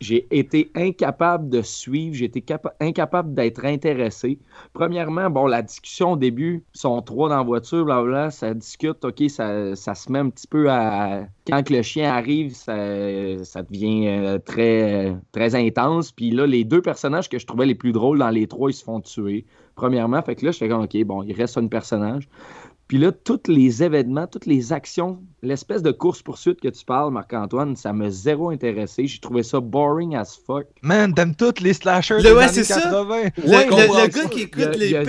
J'ai 0.00 0.28
été 0.36 0.70
incapable 0.76 1.48
de 1.48 1.62
suivre, 1.62 2.14
j'ai 2.14 2.26
été 2.26 2.40
capa- 2.42 2.74
incapable 2.78 3.34
d'être 3.34 3.64
intéressé. 3.64 4.38
Premièrement, 4.72 5.30
bon, 5.30 5.46
la 5.48 5.62
discussion 5.62 6.12
au 6.12 6.16
début, 6.16 6.64
ils 6.74 6.78
sont 6.78 7.02
trois 7.02 7.28
dans 7.28 7.38
la 7.38 7.42
voiture, 7.42 7.84
blablabla, 7.84 8.30
ça 8.30 8.54
discute, 8.54 9.04
ok, 9.04 9.24
ça, 9.28 9.74
ça 9.74 9.96
se 9.96 10.12
met 10.12 10.20
un 10.20 10.30
petit 10.30 10.46
peu 10.46 10.70
à. 10.70 11.26
Quand 11.44 11.68
le 11.70 11.82
chien 11.82 12.12
arrive, 12.12 12.54
ça, 12.54 13.42
ça 13.44 13.62
devient 13.64 14.06
euh, 14.08 14.38
très, 14.38 15.16
très 15.32 15.54
intense. 15.56 16.12
Puis 16.12 16.30
là, 16.30 16.46
les 16.46 16.62
deux 16.64 16.82
personnages 16.82 17.28
que 17.28 17.38
je 17.40 17.46
trouvais 17.46 17.66
les 17.66 17.74
plus 17.74 17.90
drôles 17.92 18.18
dans 18.20 18.30
les 18.30 18.46
trois, 18.46 18.70
ils 18.70 18.74
se 18.74 18.84
font 18.84 19.00
tuer. 19.00 19.44
Premièrement, 19.74 20.22
fait 20.22 20.36
que 20.36 20.44
là, 20.46 20.52
j'étais 20.52 20.68
comme, 20.68 20.82
ok, 20.84 21.04
bon, 21.04 21.22
il 21.24 21.32
reste 21.32 21.58
un 21.58 21.66
personnage. 21.66 22.28
Puis 22.88 22.96
là, 22.96 23.12
tous 23.12 23.42
les 23.48 23.82
événements, 23.82 24.26
toutes 24.26 24.46
les 24.46 24.72
actions, 24.72 25.22
l'espèce 25.42 25.82
de 25.82 25.90
course-poursuite 25.92 26.58
que 26.60 26.68
tu 26.68 26.84
parles, 26.86 27.12
Marc-Antoine, 27.12 27.76
ça 27.76 27.92
m'a 27.92 28.08
zéro 28.08 28.48
intéressé. 28.48 29.06
J'ai 29.06 29.20
trouvé 29.20 29.42
ça 29.42 29.60
boring 29.60 30.16
as 30.16 30.38
fuck. 30.46 30.66
Man, 30.82 31.12
t'aimes 31.12 31.34
toutes 31.34 31.60
les 31.60 31.74
slashers 31.74 32.16
Le- 32.16 32.22
des 32.22 32.32
ouais, 32.32 32.44
années 32.44 32.52
c'est 32.52 32.64
ça. 32.64 32.80
80. 32.80 33.16
Le, 33.36 33.42
Ouais, 33.50 33.64
le- 33.66 33.70
comprends 33.70 34.04
le 34.06 34.10
ça. 34.12 34.22
gars 34.22 34.28
qui 34.30 34.40
écoute 34.40 34.76
les 34.76 34.88
zéro- 34.88 35.04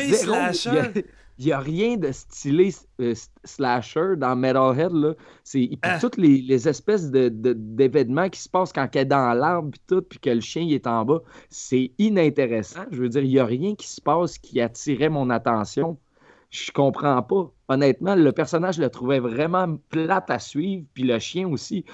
slasher. 0.54 0.70
Il 0.72 0.76
y 0.76 0.80
a- 0.80 1.04
il 1.42 1.46
n'y 1.46 1.52
a, 1.54 1.60
rien 1.60 1.96
de 1.96 2.12
stylé 2.12 2.76
euh, 3.00 3.14
slasher 3.46 4.16
dans 4.18 4.36
Metalhead. 4.36 4.92
Là. 4.92 5.14
C'est, 5.46 5.60
puis 5.70 5.80
Ah. 5.84 5.98
toutes 6.02 6.18
les, 6.18 6.42
les 6.42 6.68
espèces 6.68 7.10
de, 7.10 7.30
de- 7.30 7.54
d'événements 7.58 8.28
qui 8.28 8.42
se 8.42 8.50
passent 8.50 8.74
quand 8.74 8.90
elle 8.94 9.04
est 9.04 9.06
dans 9.06 9.32
l'arbre 9.34 9.70
puis 9.72 9.80
tout, 9.88 10.02
puis 10.02 10.20
que 10.20 10.30
le 10.32 10.42
chien 10.42 10.64
il 10.64 10.74
est 10.74 10.86
en 10.86 11.06
bas, 11.06 11.22
c'est 11.50 11.92
inintéressant. 11.98 12.82
Je 12.92 13.02
veux 13.02 13.08
dire, 13.08 13.22
il 13.24 13.30
n'y 13.30 13.40
a 13.40 13.46
rien 13.46 13.74
qui 13.76 13.88
se 13.88 14.02
passe 14.02 14.38
qui 14.38 14.60
attirait 14.60 15.08
mon 15.08 15.30
attention. 15.30 15.98
Je 16.52 16.72
comprends 16.72 17.22
pas. 17.22 17.52
Honnêtement, 17.68 18.16
le 18.16 18.32
personnage 18.32 18.80
le 18.80 18.90
trouvais 18.90 19.20
vraiment 19.20 19.78
plate 19.90 20.30
à 20.32 20.40
suivre, 20.40 20.86
puis 20.94 21.04
le 21.04 21.20
chien 21.20 21.48
aussi. 21.48 21.86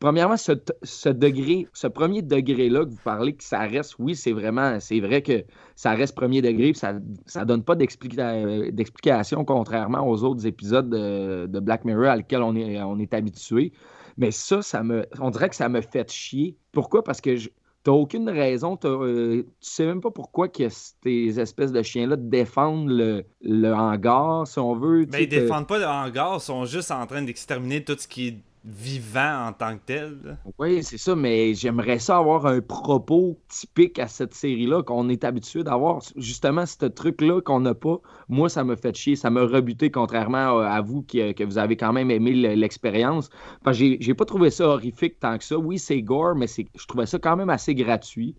premièrement, 0.00 0.36
ce, 0.38 1.08
degré, 1.10 1.70
ce 1.74 1.86
premier 1.88 2.22
degré-là 2.22 2.84
que 2.86 2.90
vous 2.90 2.98
parlez, 2.98 3.34
que 3.36 3.44
ça 3.44 3.60
reste, 3.60 3.96
oui, 4.00 4.16
c'est 4.16 4.32
vraiment, 4.32 4.80
c'est 4.80 5.00
vrai 5.00 5.22
que 5.22 5.44
ça 5.76 5.92
reste 5.92 6.16
premier 6.16 6.42
degré, 6.42 6.74
ça 6.74 6.94
ne 6.94 7.44
donne 7.46 7.64
pas 7.64 7.76
d'explica- 7.76 8.70
d'explication, 8.72 9.44
contrairement 9.46 10.08
aux 10.08 10.24
autres 10.24 10.46
épisodes 10.46 10.90
de, 10.90 11.46
de 11.48 11.60
Black 11.60 11.84
Mirror 11.86 12.06
à 12.06 12.16
lesquels 12.16 12.42
on 12.42 12.56
est, 12.56 12.82
on 12.82 12.98
est 13.00 13.14
habitué. 13.14 13.72
Mais 14.18 14.30
ça, 14.32 14.62
ça 14.62 14.82
me, 14.84 15.06
on 15.20 15.30
dirait 15.30 15.48
que 15.50 15.56
ça 15.56 15.68
me 15.70 15.80
fait 15.82 16.10
chier. 16.12 16.58
Pourquoi? 16.72 17.04
Parce 17.04 17.20
que 17.20 17.36
je, 17.36 17.50
T'as 17.84 17.90
aucune 17.92 18.28
raison, 18.28 18.76
t'as, 18.76 18.88
euh, 18.88 19.42
tu 19.60 19.70
sais 19.70 19.86
même 19.86 20.00
pas 20.00 20.12
pourquoi 20.12 20.48
que 20.48 20.68
ces 20.68 21.40
espèces 21.40 21.72
de 21.72 21.82
chiens-là 21.82 22.14
défendent 22.16 22.88
le, 22.88 23.24
le 23.40 23.72
hangar, 23.72 24.46
si 24.46 24.60
on 24.60 24.76
veut. 24.76 25.04
tu 25.04 25.10
Ben, 25.10 25.22
ils 25.22 25.28
défendent 25.28 25.66
pas 25.66 25.78
le 25.78 25.86
hangar, 25.86 26.36
ils 26.36 26.40
sont 26.40 26.64
juste 26.64 26.92
en 26.92 27.04
train 27.06 27.22
d'exterminer 27.22 27.82
tout 27.82 27.96
ce 27.98 28.06
qui 28.06 28.42
vivant 28.64 29.48
en 29.48 29.52
tant 29.52 29.74
que 29.76 29.82
tel. 29.86 30.38
Oui, 30.58 30.82
c'est 30.84 30.98
ça, 30.98 31.16
mais 31.16 31.52
j'aimerais 31.54 31.98
ça 31.98 32.18
avoir 32.18 32.46
un 32.46 32.60
propos 32.60 33.38
typique 33.48 33.98
à 33.98 34.06
cette 34.08 34.34
série-là 34.34 34.82
qu'on 34.84 35.08
est 35.08 35.24
habitué 35.24 35.64
d'avoir. 35.64 36.00
Justement, 36.16 36.64
ce 36.64 36.86
truc-là 36.86 37.40
qu'on 37.40 37.60
n'a 37.60 37.74
pas, 37.74 37.96
moi, 38.28 38.48
ça 38.48 38.62
me 38.62 38.76
fait 38.76 38.94
chier, 38.96 39.16
ça 39.16 39.30
m'a 39.30 39.42
rebuté, 39.42 39.90
contrairement 39.90 40.60
à 40.60 40.68
à 40.72 40.80
vous 40.80 41.02
qui, 41.02 41.34
que 41.34 41.44
vous 41.44 41.58
avez 41.58 41.76
quand 41.76 41.92
même 41.92 42.10
aimé 42.10 42.32
le- 42.32 42.54
l'expérience. 42.54 43.30
Parce 43.64 43.76
que 43.78 43.84
j'ai 43.84 43.96
j'ai 44.00 44.14
pas 44.14 44.24
trouvé 44.24 44.50
ça 44.50 44.66
horrifique 44.68 45.18
tant 45.20 45.36
que 45.38 45.44
ça. 45.44 45.56
Oui, 45.58 45.78
c'est 45.78 46.00
gore, 46.02 46.34
mais 46.36 46.46
c'est- 46.46 46.66
je 46.76 46.86
trouvais 46.86 47.06
ça 47.06 47.18
quand 47.18 47.36
même 47.36 47.50
assez 47.50 47.74
gratuit. 47.74 48.36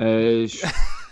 Euh, 0.00 0.46
je... 0.46 0.58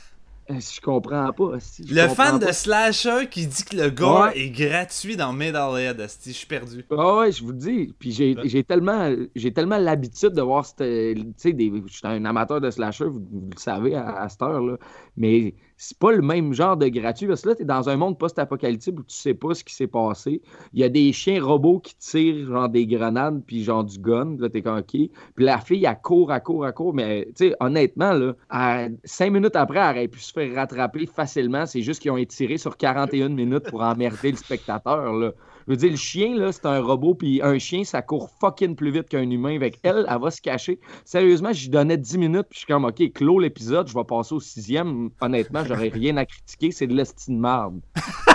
je 0.50 0.80
comprends 0.80 1.32
pas. 1.32 1.58
je 1.78 1.94
Le 1.94 2.06
comprends 2.08 2.14
fan 2.24 2.40
pas. 2.40 2.46
de 2.46 2.52
Slasher 2.52 3.28
qui 3.30 3.46
dit 3.46 3.64
que 3.64 3.76
le 3.76 3.90
gore 3.90 4.24
Ouais. 4.24 4.38
est 4.38 4.50
gratuit 4.50 5.16
dans 5.16 5.32
Metalhead, 5.32 6.00
asti, 6.00 6.32
je 6.32 6.36
suis 6.36 6.46
perdu. 6.46 6.84
Ah 6.90 7.16
ouais, 7.18 7.32
je 7.32 7.42
vous 7.42 7.50
le 7.52 7.58
dis. 7.58 7.94
Puis 7.98 8.12
j'ai 8.12 8.36
j'ai 8.44 8.62
tellement, 8.64 9.10
j'ai 9.34 9.52
tellement 9.52 9.78
l'habitude 9.78 10.30
de 10.32 10.42
voir. 10.42 10.64
Tu 10.76 11.34
sais, 11.36 11.52
des- 11.52 11.72
je 11.86 11.92
suis 11.92 12.06
un 12.06 12.24
amateur 12.24 12.60
de 12.60 12.70
slasher, 12.70 13.04
vous, 13.06 13.20
vous 13.30 13.50
le 13.54 13.58
savez 13.60 13.94
à, 13.94 14.22
à 14.22 14.28
cette 14.28 14.42
heure, 14.42 14.60
là. 14.60 14.76
Mais 15.16 15.54
c'est 15.76 15.98
pas 15.98 16.12
le 16.12 16.22
même 16.22 16.52
genre 16.52 16.76
de 16.76 16.88
gratuit. 16.88 17.26
Parce 17.26 17.42
que 17.42 17.50
là, 17.50 17.54
t'es 17.54 17.64
dans 17.64 17.88
un 17.88 17.96
monde 17.96 18.18
post-apocalyptique 18.18 18.98
où 18.98 19.02
tu 19.02 19.16
sais 19.16 19.34
pas 19.34 19.54
ce 19.54 19.64
qui 19.64 19.74
s'est 19.74 19.86
passé. 19.86 20.40
Il 20.72 20.80
y 20.80 20.84
a 20.84 20.88
des 20.88 21.12
chiens 21.12 21.42
robots 21.44 21.80
qui 21.80 21.96
tirent 21.96 22.46
genre 22.46 22.68
des 22.68 22.86
grenades 22.86 23.42
puis 23.46 23.62
genre 23.64 23.84
du 23.84 23.98
gun. 23.98 24.36
Là, 24.38 24.48
t'es 24.48 24.66
OK. 24.68 24.90
Puis 24.90 25.10
la 25.38 25.58
fille, 25.58 25.84
elle 25.84 26.00
court, 26.02 26.32
elle 26.32 26.42
court, 26.42 26.66
elle 26.66 26.72
court. 26.74 26.94
Mais 26.94 27.26
tu 27.36 27.48
sais, 27.48 27.56
honnêtement, 27.60 28.12
là, 28.12 28.34
à- 28.50 28.88
cinq 29.04 29.30
minutes 29.32 29.56
après, 29.56 29.78
elle 29.80 29.96
aurait 29.96 30.08
pu 30.08 30.20
se 30.20 30.32
faire 30.32 30.54
rattraper 30.54 31.06
facilement. 31.06 31.66
C'est 31.66 31.82
juste 31.82 32.00
qu'ils 32.00 32.10
ont 32.10 32.16
étiré 32.16 32.56
sur 32.58 32.76
41 32.76 33.30
minutes 33.30 33.64
pour 33.68 33.82
emmerder 33.82 34.30
le 34.30 34.36
spectateur, 34.36 35.12
là. 35.12 35.32
Je 35.66 35.72
veux 35.72 35.76
dire, 35.76 35.90
le 35.90 35.96
chien, 35.96 36.36
là, 36.36 36.52
c'est 36.52 36.66
un 36.66 36.80
robot, 36.80 37.14
puis 37.14 37.40
un 37.42 37.58
chien, 37.58 37.84
ça 37.84 38.02
court 38.02 38.30
fucking 38.40 38.76
plus 38.76 38.90
vite 38.90 39.08
qu'un 39.08 39.28
humain. 39.30 39.56
Avec 39.56 39.78
elle, 39.82 40.06
elle 40.08 40.20
va 40.20 40.30
se 40.30 40.40
cacher. 40.40 40.78
Sérieusement, 41.04 41.52
j'y 41.52 41.70
donnais 41.70 41.96
10 41.96 42.18
minutes, 42.18 42.46
puis 42.50 42.54
je 42.54 42.58
suis 42.58 42.66
comme, 42.66 42.84
OK, 42.84 43.12
clos 43.12 43.38
l'épisode, 43.38 43.88
je 43.88 43.94
vais 43.94 44.04
passer 44.04 44.34
au 44.34 44.40
sixième. 44.40 45.10
Honnêtement, 45.20 45.64
j'aurais 45.64 45.88
rien 45.88 46.16
à 46.16 46.26
critiquer, 46.26 46.70
c'est 46.70 46.86
de 46.86 46.94
l'estime 46.94 47.38
marde. 47.38 47.80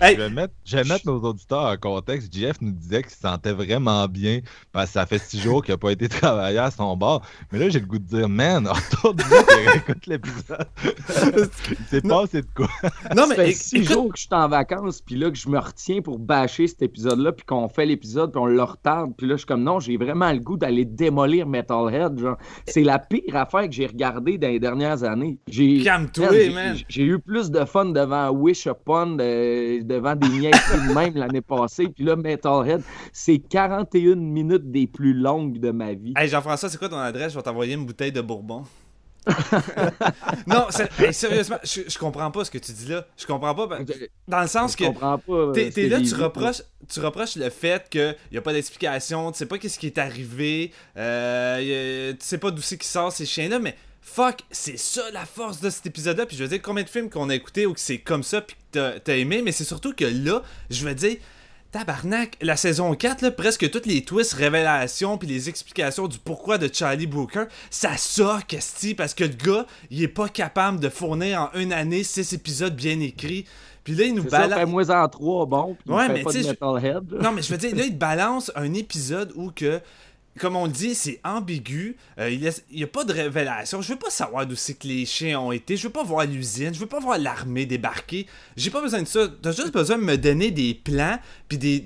Hey, 0.00 0.14
Je 0.16 0.20
vais 0.20 0.30
mettre, 0.30 0.52
je 0.64 0.76
vais 0.76 0.84
mettre 0.84 1.06
nos 1.06 1.18
auditeurs 1.20 1.64
en 1.64 1.76
contexte. 1.78 2.32
Jeff 2.36 2.56
nous 2.60 2.70
disait 2.72 3.02
qu'il 3.02 3.10
se 3.12 3.18
sentait 3.20 3.52
vraiment 3.52 4.06
bien 4.06 4.40
parce 4.72 4.86
que 4.88 4.92
ça 4.92 5.06
fait 5.06 5.18
six 5.18 5.40
jours 5.40 5.62
qu'il 5.64 5.72
n'a 5.72 5.78
pas 5.78 5.90
été 5.90 6.08
travailler 6.08 6.58
à 6.58 6.70
son 6.70 6.96
bar. 6.96 7.22
Mais 7.50 7.58
là, 7.58 7.68
j'ai 7.70 7.80
le 7.80 7.86
goût 7.86 7.98
de 7.98 8.04
dire, 8.04 8.28
man, 8.28 8.66
retourne-moi 8.68 9.38
et 9.74 9.76
écoute 9.78 10.06
l'épisode. 10.06 10.66
Il 11.70 11.86
s'est 11.88 12.02
passé 12.02 12.42
de 12.42 12.46
quoi? 12.54 12.68
non, 13.16 13.22
ça 13.22 13.26
mais 13.30 13.34
fait 13.36 13.50
éc- 13.50 13.54
six 13.56 13.84
jours 13.84 14.12
que 14.12 14.18
je 14.18 14.22
suis 14.26 14.34
en 14.34 14.48
vacances, 14.48 15.00
puis 15.00 15.16
là, 15.16 15.30
que 15.30 15.36
je 15.36 15.48
me 15.48 15.58
retiens 15.58 16.02
pour 16.02 16.18
bâcher 16.18 16.66
cet 16.66 16.82
épisode-là, 16.82 17.32
puis 17.32 17.46
qu'on 17.46 17.68
fait 17.68 17.86
l'épisode, 17.86 18.32
puis 18.32 18.40
on 18.40 18.46
le 18.46 18.62
retarde. 18.62 19.12
Puis 19.16 19.26
là, 19.26 19.34
je 19.34 19.38
suis 19.38 19.46
comme, 19.46 19.62
non, 19.64 19.80
j'ai 19.80 19.96
vraiment 19.96 20.30
le 20.30 20.40
goût 20.40 20.56
d'aller 20.58 20.84
démolir 20.84 21.46
Metalhead. 21.46 22.18
Genre, 22.18 22.36
c'est 22.66 22.82
la 22.84 22.98
pire 22.98 23.34
affaire 23.36 23.62
que 23.66 23.72
j'ai 23.72 23.86
regardée 23.86 24.36
dans 24.38 24.48
les 24.48 24.60
dernières 24.60 25.02
années. 25.04 25.38
J'ai- 25.48 25.82
Calme-toi, 25.82 26.26
Man, 26.26 26.34
j'ai- 26.34 26.50
man. 26.52 26.76
J'ai 26.88 27.02
eu 27.04 27.18
plus 27.18 27.50
de 27.50 27.64
fun 27.64 27.86
devant 27.86 28.30
Wish 28.30 28.66
Upon, 28.66 29.06
de- 29.16 29.53
devant 29.82 30.14
des 30.16 30.28
niaiseries 30.28 30.88
de 30.88 30.92
même 30.94 31.14
l'année 31.14 31.40
passée. 31.40 31.88
Puis 31.88 32.04
là, 32.04 32.16
Metalhead, 32.16 32.82
c'est 33.12 33.38
41 33.38 34.16
minutes 34.16 34.70
des 34.70 34.86
plus 34.86 35.14
longues 35.14 35.58
de 35.58 35.70
ma 35.70 35.92
vie. 35.94 36.14
Hey 36.16 36.28
Jean-François, 36.28 36.68
c'est 36.68 36.78
quoi 36.78 36.88
ton 36.88 36.98
adresse? 36.98 37.32
Je 37.32 37.38
vais 37.38 37.42
t'envoyer 37.42 37.74
une 37.74 37.84
bouteille 37.86 38.12
de 38.12 38.20
bourbon. 38.20 38.64
non, 40.46 40.66
hey, 40.98 41.14
sérieusement, 41.14 41.56
je, 41.64 41.80
je 41.88 41.98
comprends 41.98 42.30
pas 42.30 42.44
ce 42.44 42.50
que 42.50 42.58
tu 42.58 42.72
dis 42.72 42.88
là. 42.88 43.06
Je 43.16 43.26
comprends 43.26 43.54
pas. 43.54 43.66
ben, 43.66 43.86
Dans 44.28 44.40
le 44.42 44.46
sens 44.46 44.72
je 44.72 44.76
que 44.76 44.84
comprends 44.84 45.18
pas. 45.18 45.32
euh, 45.32 45.52
t'es 45.70 45.88
là, 45.88 46.00
tu 46.00 46.14
reproches, 46.14 46.62
tu 46.92 47.00
reproches 47.00 47.36
le 47.36 47.48
fait 47.50 47.88
qu'il 47.88 48.14
n'y 48.32 48.38
a 48.38 48.42
pas 48.42 48.52
d'explication, 48.52 49.32
tu 49.32 49.38
sais 49.38 49.46
pas 49.46 49.58
qu'est-ce 49.58 49.78
qui 49.78 49.86
est 49.86 49.98
arrivé, 49.98 50.72
euh, 50.96 52.10
a- 52.10 52.12
tu 52.12 52.18
sais 52.20 52.38
pas 52.38 52.50
d'où 52.50 52.60
c'est 52.62 52.76
qui 52.78 52.86
sort 52.88 53.12
ces 53.12 53.24
chiens-là, 53.26 53.58
mais 53.58 53.74
fuck, 54.04 54.40
c'est 54.50 54.78
ça 54.78 55.02
la 55.12 55.24
force 55.24 55.60
de 55.60 55.70
cet 55.70 55.86
épisode-là. 55.86 56.26
Puis 56.26 56.36
je 56.36 56.42
veux 56.44 56.48
dire, 56.48 56.60
combien 56.62 56.84
de 56.84 56.88
films 56.88 57.10
qu'on 57.10 57.30
a 57.30 57.34
écouté 57.34 57.66
où 57.66 57.72
que 57.72 57.80
c'est 57.80 57.98
comme 57.98 58.22
ça, 58.22 58.40
puis 58.42 58.56
que 58.72 58.98
t'as- 58.98 59.16
aimé, 59.16 59.42
mais 59.42 59.50
c'est 59.52 59.64
surtout 59.64 59.92
que 59.94 60.04
là, 60.04 60.42
je 60.70 60.86
veux 60.86 60.94
dire. 60.94 61.16
Tabarnak, 61.72 62.36
la 62.40 62.56
saison 62.56 62.94
4, 62.94 63.22
là, 63.22 63.32
presque 63.32 63.68
toutes 63.68 63.86
les 63.86 64.04
twists, 64.04 64.34
révélations, 64.34 65.18
puis 65.18 65.26
les 65.26 65.48
explications 65.48 66.06
du 66.06 66.18
pourquoi 66.20 66.56
de 66.56 66.70
Charlie 66.72 67.08
Brooker, 67.08 67.46
ça 67.68 67.96
sort, 67.96 68.46
Casti, 68.46 68.94
parce 68.94 69.12
que 69.12 69.24
le 69.24 69.30
gars, 69.34 69.66
il 69.90 70.00
est 70.00 70.06
pas 70.08 70.28
capable 70.28 70.78
de 70.78 70.88
fournir 70.88 71.50
en 71.52 71.58
une 71.58 71.72
année 71.72 72.04
six 72.04 72.32
épisodes 72.32 72.76
bien 72.76 73.00
écrits. 73.00 73.44
Puis 73.82 73.96
là, 73.96 74.04
il 74.04 74.14
nous 74.14 74.22
balance. 74.22 74.54
fais-moi 74.56 74.88
en 74.88 75.08
trois, 75.08 75.46
bon. 75.46 75.76
Puis 75.84 75.92
Ouais, 75.92 76.08
mais 76.08 76.22
pas 76.22 76.30
tu 76.30 76.38
de 76.38 76.42
sais, 76.44 76.56
je-. 76.62 77.16
Non, 77.20 77.32
mais 77.32 77.42
je 77.42 77.50
veux 77.50 77.58
dire, 77.58 77.74
là, 77.74 77.82
il 77.84 77.98
balance 77.98 78.52
un 78.54 78.72
épisode 78.72 79.32
où 79.34 79.50
que, 79.50 79.80
comme 80.40 80.56
on 80.56 80.66
dit, 80.66 80.94
c'est 80.94 81.20
ambigu. 81.24 81.96
euh, 82.18 82.30
il 82.30 82.52
n'y 82.76 82.82
a 82.82 82.86
pas 82.86 83.04
de 83.04 83.12
révélation. 83.12 83.80
Je 83.82 83.92
veux 83.92 83.98
pas 83.98 84.10
savoir 84.10 84.46
d'où 84.46 84.56
c'est 84.56 84.74
que 84.74 84.86
les 84.88 85.06
chiens 85.06 85.38
ont 85.40 85.52
été. 85.52 85.76
Je 85.76 85.84
veux 85.86 85.92
pas 85.92 86.02
voir 86.02 86.26
l'usine. 86.26 86.74
Je 86.74 86.80
veux 86.80 86.86
pas 86.86 87.00
voir 87.00 87.18
l'armée 87.18 87.66
débarquer. 87.66 88.26
J'ai 88.56 88.70
pas 88.70 88.80
besoin 88.80 89.02
de 89.02 89.06
ça. 89.08 89.28
T'as 89.42 89.52
juste 89.52 89.72
besoin 89.72 89.96
de 89.98 90.02
me 90.04 90.16
donner 90.18 90.50
des 90.50 90.74
plans, 90.74 91.18
puis 91.48 91.58
des- 91.58 91.84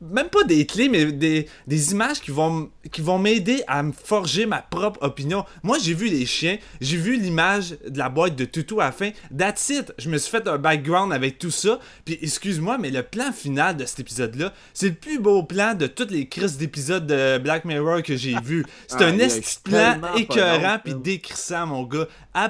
Même 0.00 0.28
pas 0.28 0.44
des 0.44 0.66
clés, 0.66 0.88
mais 0.88 1.10
des, 1.12 1.48
des 1.66 1.92
images 1.92 2.20
qui 2.20 2.30
vont, 2.30 2.64
m- 2.64 2.68
qui 2.92 3.00
vont 3.00 3.18
m'aider 3.18 3.62
à 3.66 3.82
me 3.82 3.92
forger 3.92 4.44
ma 4.44 4.60
propre 4.60 5.02
opinion. 5.02 5.44
Moi, 5.62 5.78
j'ai 5.82 5.94
vu 5.94 6.08
les 6.08 6.26
chiens, 6.26 6.58
j'ai 6.80 6.96
vu 6.98 7.16
l'image 7.18 7.76
de 7.88 7.98
la 7.98 8.08
boîte 8.10 8.36
de 8.36 8.44
Tutu 8.44 8.80
à 8.80 8.84
la 8.86 8.92
fin. 8.92 9.10
That's 9.36 9.68
it. 9.70 9.92
Je 9.96 10.10
me 10.10 10.18
suis 10.18 10.30
fait 10.30 10.46
un 10.46 10.58
background 10.58 11.12
avec 11.12 11.38
tout 11.38 11.50
ça. 11.50 11.78
Puis, 12.04 12.18
excuse-moi, 12.20 12.76
mais 12.76 12.90
le 12.90 13.02
plan 13.02 13.32
final 13.32 13.76
de 13.76 13.84
cet 13.86 14.00
épisode-là, 14.00 14.52
c'est 14.74 14.88
le 14.88 14.94
plus 14.94 15.18
beau 15.18 15.42
plan 15.42 15.74
de 15.74 15.86
toutes 15.86 16.10
les 16.10 16.28
crises 16.28 16.58
d'épisodes 16.58 17.06
de 17.06 17.38
Black 17.38 17.64
Mirror 17.64 18.02
que 18.02 18.16
j'ai 18.16 18.38
vu. 18.40 18.66
C'est 18.88 18.96
Ah, 19.00 19.06
un 19.06 19.14
il 19.14 19.22
a 19.22 19.24
esti 19.24 19.58
de 19.64 19.70
plan 19.70 20.14
écœurant 20.16 20.78
puis 20.84 20.94
décrissant, 20.94 21.66
mon 21.66 21.84
gars. 21.84 22.06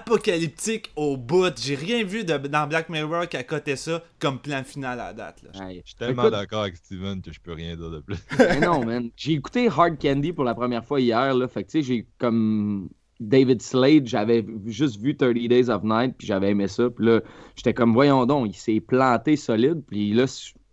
Apocalyptique 0.09 0.91
au 0.97 1.17
bout. 1.17 1.53
J'ai 1.61 1.75
rien 1.77 2.05
vu 2.05 2.25
de- 2.25 2.37
dans 2.37 2.67
Black 2.67 2.89
Mirror 2.89 3.29
qui 3.29 3.37
a 3.37 3.43
coté 3.43 3.77
ça 3.77 4.03
comme 4.19 4.39
plan 4.39 4.63
final 4.65 4.99
à 5.01 5.07
la 5.07 5.13
date. 5.13 5.43
Là. 5.43 5.51
Je 5.71 5.75
suis 5.85 5.95
tellement 5.97 6.23
d'accord 6.31 6.63
avec 6.63 6.77
Steven 6.77 7.21
que 7.23 7.31
je 7.35 7.41
peux 7.41 7.53
rien 7.53 7.77
dire 7.77 7.91
de 7.91 8.01
plus. 8.01 8.19
mais 8.39 8.61
non, 8.67 8.85
man. 8.85 9.11
J'ai 9.17 9.33
écouté 9.33 9.69
Hard 9.69 9.99
Candy 10.01 10.33
pour 10.33 10.45
la 10.45 10.55
première 10.55 10.85
fois 10.85 11.01
hier, 11.01 11.35
là. 11.35 11.49
Fait 11.49 11.65
que, 11.65 11.71
tu 11.71 11.79
sais, 11.79 11.83
j'ai 11.83 12.07
comme 12.19 12.89
David 13.21 13.61
Slade, 13.61 14.07
j'avais 14.07 14.47
juste 14.67 15.01
vu 15.01 15.17
30 15.17 15.35
Days 15.35 15.69
of 15.69 15.83
Night, 15.83 16.15
puis 16.17 16.27
j'avais 16.27 16.51
aimé 16.51 16.69
ça. 16.69 16.91
Puis 16.91 17.07
là, 17.07 17.21
j'étais 17.57 17.75
comme, 17.75 17.93
voyons 17.93 18.25
donc, 18.27 18.49
il 18.51 18.59
s'est 18.59 18.81
planté 18.81 19.37
solide. 19.37 19.83
Puis 19.87 20.13
là, 20.13 20.27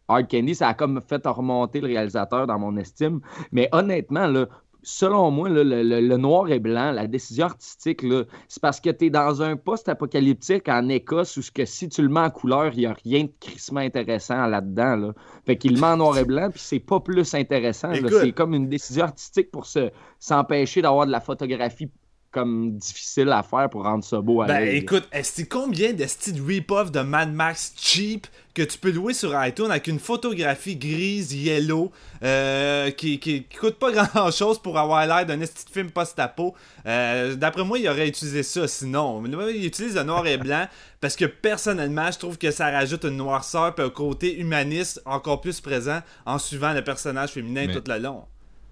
Hard 0.08 0.30
Candy, 0.30 0.56
ça 0.56 0.70
a 0.70 0.74
comme 0.74 1.02
fait 1.02 1.26
remonter 1.26 1.82
le 1.82 1.88
réalisateur 1.88 2.46
dans 2.46 2.60
mon 2.60 2.78
estime. 2.78 3.22
Mais 3.52 3.70
honnêtement, 3.72 4.28
là, 4.28 4.48
selon 4.84 5.32
moi, 5.32 5.50
là, 5.50 5.64
le, 5.64 5.84
le- 5.84 6.02
le 6.02 6.18
noir 6.18 6.50
et 6.50 6.60
blanc, 6.60 6.92
la 6.92 7.08
décision 7.08 7.46
artistique, 7.46 8.02
c'est 8.48 8.62
parce 8.62 8.80
que 8.80 8.90
tu 8.90 9.06
es 9.06 9.10
dans 9.10 9.42
un 9.42 9.56
post-apocalyptique 9.56 10.68
en 10.70 10.90
Écosse 10.90 11.38
où 11.38 11.42
ce 11.42 11.52
que 11.52 11.66
si 11.66 11.90
tu 11.90 12.02
le 12.02 12.10
mets 12.10 12.20
en 12.22 12.30
couleur, 12.30 12.72
il 12.74 12.80
n'y 12.80 12.86
a 12.86 12.94
rien 13.06 13.24
de 13.26 13.32
crissement 13.40 13.80
intéressant 13.82 14.46
là-dedans. 14.48 14.96
Là. 14.96 15.14
Fait 15.46 15.58
qu'il 15.58 15.74
le 15.76 15.80
met 15.82 15.88
en 15.88 15.98
noir 15.98 16.18
et 16.18 16.26
blanc, 16.26 16.50
puis 16.52 16.62
c'est 16.64 16.80
pas 16.80 17.00
plus 17.00 17.34
intéressant. 17.36 17.92
C'est 18.22 18.32
comme 18.34 18.54
une 18.54 18.70
décision 18.70 19.04
artistique 19.06 19.52
pour 19.52 19.66
se, 19.66 19.92
s'empêcher 20.20 20.82
d'avoir 20.82 21.06
de 21.06 21.12
la 21.12 21.20
photographie 21.22 21.90
comme 22.32 22.78
difficile 22.78 23.30
à 23.30 23.44
faire 23.44 23.70
pour 23.70 23.84
rendre 23.84 24.04
ça 24.04 24.22
beau 24.22 24.42
à 24.42 24.46
Ben 24.48 24.68
écoute, 24.76 25.08
est-ce 25.12 25.44
combien 25.44 25.94
de 25.94 26.06
styles 26.06 26.42
rip-off 26.42 26.92
de 26.92 27.02
Mad 27.02 27.32
Max 27.34 27.74
cheap 27.78 28.28
que 28.54 28.62
tu 28.62 28.78
peux 28.78 28.92
louer 28.92 29.14
sur 29.14 29.34
iTunes 29.46 29.70
avec 29.70 29.88
une 29.88 30.00
photographie 30.00 30.76
grise, 30.76 31.34
yellow, 31.34 31.92
euh, 32.24 32.92
qui, 32.92 33.20
qui, 33.20 33.44
qui 33.44 33.58
coûte 33.58 33.76
pas 33.76 33.92
grand 34.08 34.32
chose 34.32 34.60
pour 34.60 34.78
avoir 34.78 35.06
l'air 35.08 35.26
d'un 35.26 35.40
esti 35.42 35.66
de 35.66 35.72
film 35.72 35.92
post-apo? 35.92 36.56
Euh, 36.86 37.36
D'après 37.36 37.64
moi, 37.64 37.80
il 37.80 37.88
aurait 37.88 38.08
utilisé 38.08 38.44
ça 38.44 38.68
sinon. 38.68 39.24
Il 39.26 39.66
utilise 39.66 39.96
le 39.96 40.04
noir 40.04 40.26
et 40.28 40.38
blanc 40.38 40.68
parce 41.02 41.16
que 41.16 41.26
personnellement, 41.26 42.12
je 42.12 42.20
trouve 42.20 42.38
que 42.38 42.52
ça 42.52 42.70
rajoute 42.72 43.04
une 43.06 43.18
noirceur 43.18 43.74
et 43.78 43.82
un 43.82 43.90
côté 43.90 44.38
humaniste 44.40 45.02
encore 45.06 45.42
plus 45.42 45.60
présent 45.62 46.02
en 46.26 46.38
suivant 46.38 46.74
le 46.74 46.84
personnage 46.84 47.32
féminin 47.32 47.68
Mais- 47.68 47.74
tout 47.74 47.84
le 47.88 48.00
long. 48.00 48.24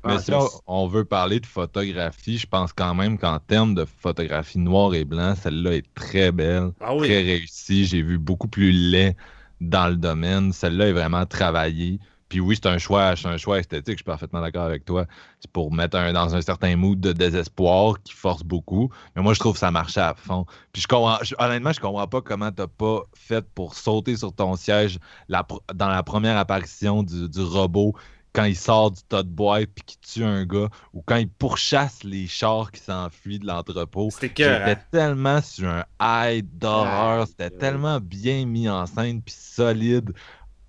Mais 0.06 0.16
Ah, 0.16 0.20
si 0.20 0.32
on, 0.66 0.88
veut 0.88 1.04
parler 1.06 1.40
de 1.40 1.46
photographie, 1.46 2.38
je 2.38 2.48
pense 2.48 2.72
quand 2.74 2.96
même 2.96 3.18
qu'en 3.18 3.40
termes 3.40 3.76
de 3.76 3.86
photographie 3.86 4.58
noir 4.60 4.94
et 4.94 5.04
blanc, 5.06 5.36
celle-là 5.36 5.74
est 5.76 5.94
très 5.94 6.32
belle, 6.32 6.72
Ah 6.80 6.96
oui. 6.96 7.08
très 7.08 7.22
réussie. 7.22 7.86
J'ai 7.86 8.02
vu 8.02 8.18
beaucoup 8.18 8.48
plus 8.48 8.72
laid 8.72 9.16
dans 9.60 9.88
le 9.90 9.98
domaine. 9.98 10.54
Celle-là 10.54 10.88
est 10.88 10.94
vraiment 10.94 11.26
travaillée. 11.26 12.00
Puis 12.30 12.40
oui, 12.40 12.56
c'est 12.56 12.68
un 12.70 12.78
choix, 12.78 13.16
c'est 13.16 13.28
un 13.28 13.38
choix 13.38 13.58
esthétique, 13.60 13.94
je 13.94 13.98
suis 13.98 14.04
parfaitement 14.04 14.40
d'accord 14.42 14.64
avec 14.64 14.86
toi. 14.86 15.06
C'est 15.40 15.50
pour 15.52 15.74
mettre 15.74 15.98
un, 15.98 16.14
dans 16.14 16.36
un 16.36 16.42
certain 16.42 16.76
mood 16.76 17.00
de 17.00 17.12
désespoir 17.12 18.02
qui 18.04 18.14
force 18.14 18.44
beaucoup. 18.44 18.90
Mais 19.16 19.24
moi, 19.24 19.34
je 19.34 19.40
trouve 19.40 19.54
que 19.54 19.60
ça 19.60 19.72
marchait 19.72 20.00
à 20.02 20.14
fond. 20.14 20.46
Puis 20.72 20.82
je 20.84 20.88
comprends, 20.88 21.18
je- 21.24 21.34
honnêtement, 21.40 21.74
je 21.74 21.80
comprends 21.80 22.08
pas 22.08 22.22
comment 22.22 22.52
t'as 22.52 22.68
pas 22.68 23.02
fait 23.16 23.44
pour 23.56 23.74
sauter 23.74 24.16
sur 24.16 24.32
ton 24.34 24.56
siège 24.56 25.00
la 25.28 25.46
dans 25.74 25.90
la 25.90 26.04
première 26.04 26.38
apparition 26.38 27.02
du, 27.04 27.28
du 27.28 27.42
robot 27.42 27.96
quand 28.34 28.44
il 28.46 28.56
sort 28.56 28.92
du 28.92 29.02
tas 29.04 29.24
de 29.24 29.30
boîte 29.30 29.70
puis 29.74 29.84
qu'il 29.86 30.00
tue 30.00 30.24
un 30.24 30.46
gars 30.46 30.70
ou 30.94 31.02
quand 31.06 31.16
il 31.18 31.30
pourchasse 31.30 32.04
les 32.04 32.28
chars 32.28 32.72
qui 32.72 32.82
s'enfuient 32.82 33.40
de 33.40 33.48
l'entrepôt. 33.48 34.10
C'était 34.12 34.78
tellement 34.92 35.42
sur 35.42 35.68
un 35.68 35.84
high 36.02 36.46
d'horreur, 36.58 37.24
Ah, 37.24 37.26
c'était 37.26 37.46
ouais. 37.46 37.60
tellement 37.60 38.00
bien 38.00 38.46
mis 38.46 38.70
en 38.70 38.86
scène 38.86 39.22
puis 39.22 39.34
solide. 39.38 40.14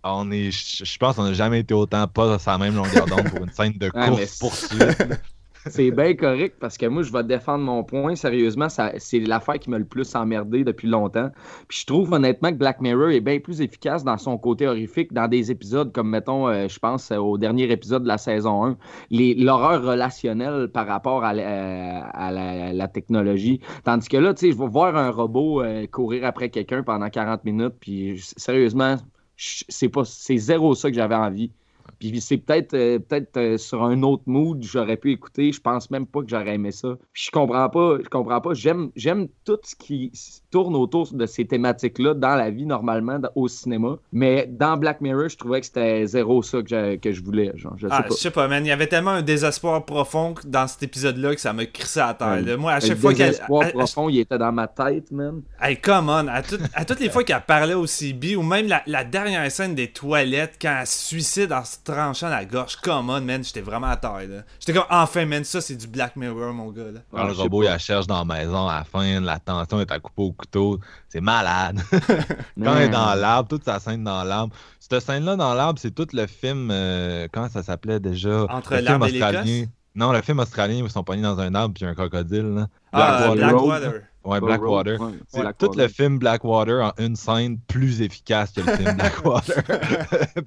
On 0.02 0.30
est, 0.30 0.50
je 0.50 0.96
pense 0.98 1.16
qu'on 1.16 1.24
n'a 1.24 1.34
jamais 1.34 1.61
été 1.61 1.74
autant 1.74 2.06
pas 2.08 2.38
sur 2.38 2.50
la 2.50 2.58
même 2.58 2.74
longueur 2.74 3.04
d'onde 3.06 3.28
pour 3.28 3.44
une 3.44 3.50
scène 3.52 3.74
de 3.74 3.90
Ouais, 3.94 4.11
mais 4.11 4.26
course 4.26 4.38
poursuite. 4.38 4.80
C'est 5.70 5.90
bien 5.90 6.14
correct 6.14 6.56
parce 6.60 6.76
que 6.76 6.86
moi, 6.86 7.02
je 7.02 7.12
vais 7.12 7.24
défendre 7.24 7.64
mon 7.64 7.82
point. 7.84 8.14
Sérieusement, 8.14 8.68
c'est 8.68 9.20
l'affaire 9.20 9.58
qui 9.58 9.70
m'a 9.70 9.78
le 9.78 9.84
plus 9.84 10.14
emmerdé 10.14 10.64
depuis 10.64 10.88
longtemps. 10.88 11.30
Puis 11.68 11.78
je 11.80 11.86
trouve 11.86 12.12
honnêtement 12.12 12.50
que 12.50 12.56
Black 12.56 12.80
Mirror 12.80 13.10
est 13.10 13.20
bien 13.20 13.38
plus 13.40 13.60
efficace 13.60 14.04
dans 14.04 14.18
son 14.18 14.36
côté 14.38 14.66
horrifique 14.66 15.12
dans 15.12 15.28
des 15.28 15.50
épisodes 15.50 15.92
comme, 15.92 16.10
mettons, 16.10 16.48
euh, 16.48 16.68
je 16.68 16.78
pense 16.78 17.10
euh, 17.10 17.16
au 17.16 17.38
dernier 17.38 17.70
épisode 17.70 18.02
de 18.02 18.08
la 18.08 18.18
saison 18.18 18.64
1, 18.66 18.76
les- 19.10 19.34
l'horreur 19.34 19.82
relationnelle 19.82 20.68
par 20.72 20.86
rapport 20.86 21.24
à, 21.24 21.32
la, 21.32 22.04
à 22.08 22.30
la- 22.72 22.88
technologie. 22.88 23.60
Tandis 23.84 24.08
que 24.08 24.16
là, 24.16 24.34
tu 24.34 24.46
sais, 24.46 24.52
je 24.52 24.58
vais 24.58 24.66
voir 24.68 24.96
un 24.96 25.10
robot 25.10 25.62
euh, 25.62 25.86
courir 25.86 26.24
après 26.24 26.50
quelqu'un 26.50 26.82
pendant 26.82 27.08
40 27.08 27.44
minutes. 27.44 27.74
Puis 27.80 28.20
sérieusement, 28.36 28.96
c'est 29.36 29.88
pas 29.88 30.04
c'est 30.04 30.36
zéro 30.36 30.74
ça 30.74 30.90
que 30.90 30.96
j'avais 30.96 31.14
envie. 31.14 31.52
Puis 32.01 32.20
c'est 32.20 32.38
peut-être 32.38 32.74
euh, 32.74 32.98
peut-être 32.98 33.36
euh, 33.36 33.59
sur 33.59 33.84
un 33.84 34.03
autre 34.03 34.22
mood 34.26 34.62
j'aurais 34.62 34.96
pu 34.96 35.12
écouter. 35.12 35.53
Je 35.53 35.61
pense 35.61 35.90
même 35.90 36.07
pas 36.07 36.20
que 36.22 36.28
j'aurais 36.28 36.55
aimé 36.55 36.72
ça. 36.72 36.96
Puis 37.12 37.24
je 37.26 37.30
comprends 37.30 37.68
pas, 37.68 37.98
je 38.03 38.09
comprends 38.09 38.40
pas. 38.40 38.55
J'aime 38.55 38.90
j'aime 38.96 39.28
tout 39.44 39.59
ce 39.62 39.76
qui 39.76 40.11
tourne 40.51 40.74
autour 40.74 41.12
de 41.12 41.26
ces 41.26 41.44
thématiques-là 41.46 42.14
dans 42.14 42.34
la 42.34 42.51
vie 42.51 42.66
normalement 42.66 43.18
dans- 43.18 43.30
au 43.34 43.46
cinéma. 43.48 43.96
Mais 44.12 44.46
dans 44.51 44.76
Black 44.76 45.01
Mirror, 45.01 45.28
je 45.28 45.36
trouvais 45.36 45.61
que 45.61 45.66
c'était 45.66 46.07
zéro 46.07 46.42
ça 46.42 46.62
que, 46.62 46.96
que 46.96 47.12
je 47.12 47.22
voulais. 47.22 47.53
Genre, 47.55 47.74
je 47.76 47.86
sais 47.86 47.94
Ah, 47.96 48.03
pas. 48.03 48.09
je 48.09 48.14
sais 48.14 48.30
pas, 48.30 48.48
man. 48.48 48.64
Il 48.64 48.68
y 48.68 48.72
avait 48.72 48.86
tellement 48.86 49.11
un 49.12 49.22
désespoir 49.22 49.84
profond 49.84 50.34
dans 50.46 50.66
cet 50.66 50.82
épisode-là 50.82 51.34
que 51.34 51.40
ça 51.40 51.53
m'a 51.53 51.66
crissé 51.66 52.01
à 52.01 52.14
terre. 52.14 52.42
Ouais. 52.44 52.57
Moi, 52.57 52.72
à 52.72 52.80
Le 52.80 52.86
chaque 52.86 52.98
fois 52.98 53.12
qu'elle. 53.14 53.34
à- 53.40 53.46
profond, 53.70 54.09
il 54.09 54.20
était 54.20 54.38
dans 54.38 54.53
ma 54.53 54.66
tête, 54.68 55.11
man. 55.12 55.42
Hey, 55.61 55.76
come 55.76 56.09
on! 56.09 56.26
À, 56.28 56.42
tout- 56.42 56.59
à 56.74 56.84
toutes 56.84 57.01
les 57.01 57.11
fois 57.11 57.24
qu'elle 57.24 57.42
parlait 57.46 57.74
au 57.74 57.86
CB, 57.86 58.36
ou 58.36 58.42
même 58.42 58.66
la, 58.68 58.82
la 58.86 59.05
dernière 59.05 59.51
scène 59.51 59.74
des 59.74 59.88
toilettes, 59.92 60.57
quand 60.61 60.78
elle 60.80 60.86
se 60.86 61.07
suicide 61.09 61.53
en 61.53 61.64
se 61.64 61.76
tranchant 61.91 62.28
la 62.28 62.45
gorge, 62.45 62.76
come 62.76 63.11
on, 63.11 63.20
man, 63.20 63.43
j'étais 63.45 63.61
vraiment 63.61 63.88
à 63.88 63.97
terre, 63.97 64.20
là. 64.28 64.43
J'étais 64.59 64.72
comme, 64.72 64.86
enfin, 64.91 65.26
man, 65.26 65.45
ça, 65.45 65.61
c'est 65.61 65.76
du 65.76 65.86
Black 65.86 66.16
Mirror, 66.16 66.53
mon 66.53 66.70
gars, 66.70 66.91
là. 66.93 67.01
Quand 67.11 67.18
Ah, 67.18 67.26
le 67.26 67.32
robot 67.32 67.62
il 67.62 67.66
la 67.66 67.78
cherche 67.78 68.07
dans 68.07 68.24
la 68.24 68.24
maison 68.36 68.66
à 68.68 68.78
la 68.78 68.84
fin, 68.84 69.20
la 69.20 69.38
tension 69.38 69.80
est 69.80 69.91
à 69.91 69.99
couper 69.99 70.22
au 70.22 70.32
couteau. 70.32 70.78
C'est 71.09 71.20
malade. 71.20 71.80
Quand 72.62 72.74
elle 72.76 72.82
est 72.82 72.88
dans 72.88 73.14
l'arbre, 73.14 73.49
toute 73.49 73.64
sa 73.64 73.78
scène 73.78 74.05
dans 74.05 74.22
l'arbre. 74.24 74.55
Cette 74.78 75.01
scène-là 75.01 75.36
dans 75.36 75.55
l'arbre, 75.55 75.78
c'est 75.80 75.95
tout 75.95 76.07
le 76.12 76.26
film. 76.26 76.70
euh, 76.72 77.28
comment 77.32 77.49
ça 77.49 77.62
s'appelait 77.62 78.01
déjà? 78.01 78.45
Entre 78.49 78.72
Le 78.72 78.76
film 78.78 78.84
l'arbre 78.88 79.07
et 79.07 79.11
australien. 79.12 79.43
l'Écosse? 79.43 79.68
Non, 79.95 80.12
le 80.12 80.22
film 80.22 80.38
australien 80.38 80.82
où 80.82 80.86
ils 80.86 80.91
sont 80.91 81.03
pognés 81.03 81.22
dans 81.22 81.38
un 81.41 81.53
arbre 81.55 81.74
puis 81.74 81.84
il 81.84 81.88
un 81.88 81.95
crocodile. 81.95 82.55
Là. 82.55 82.68
Ah, 82.93 83.32
Blackwater. 83.34 83.36
Blackwater. 83.36 84.01
Ouais, 84.22 84.41
Blackwater. 84.41 85.01
Ouais, 85.01 85.12
c'est 85.28 85.41
Blackwater. 85.41 85.70
Tout 85.72 85.78
le 85.78 85.88
film 85.88 86.18
Blackwater 86.18 86.84
en 86.84 86.93
une 86.99 87.16
scène 87.16 87.59
plus 87.66 88.01
efficace 88.03 88.53
que 88.53 88.61
le 88.61 88.76
film 88.76 88.93
Blackwater. 88.97 89.62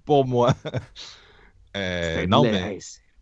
Pour 0.06 0.26
moi. 0.26 0.54
Euh, 1.76 2.16
C'était 2.16 2.28
non, 2.28 2.44
mais. 2.44 2.78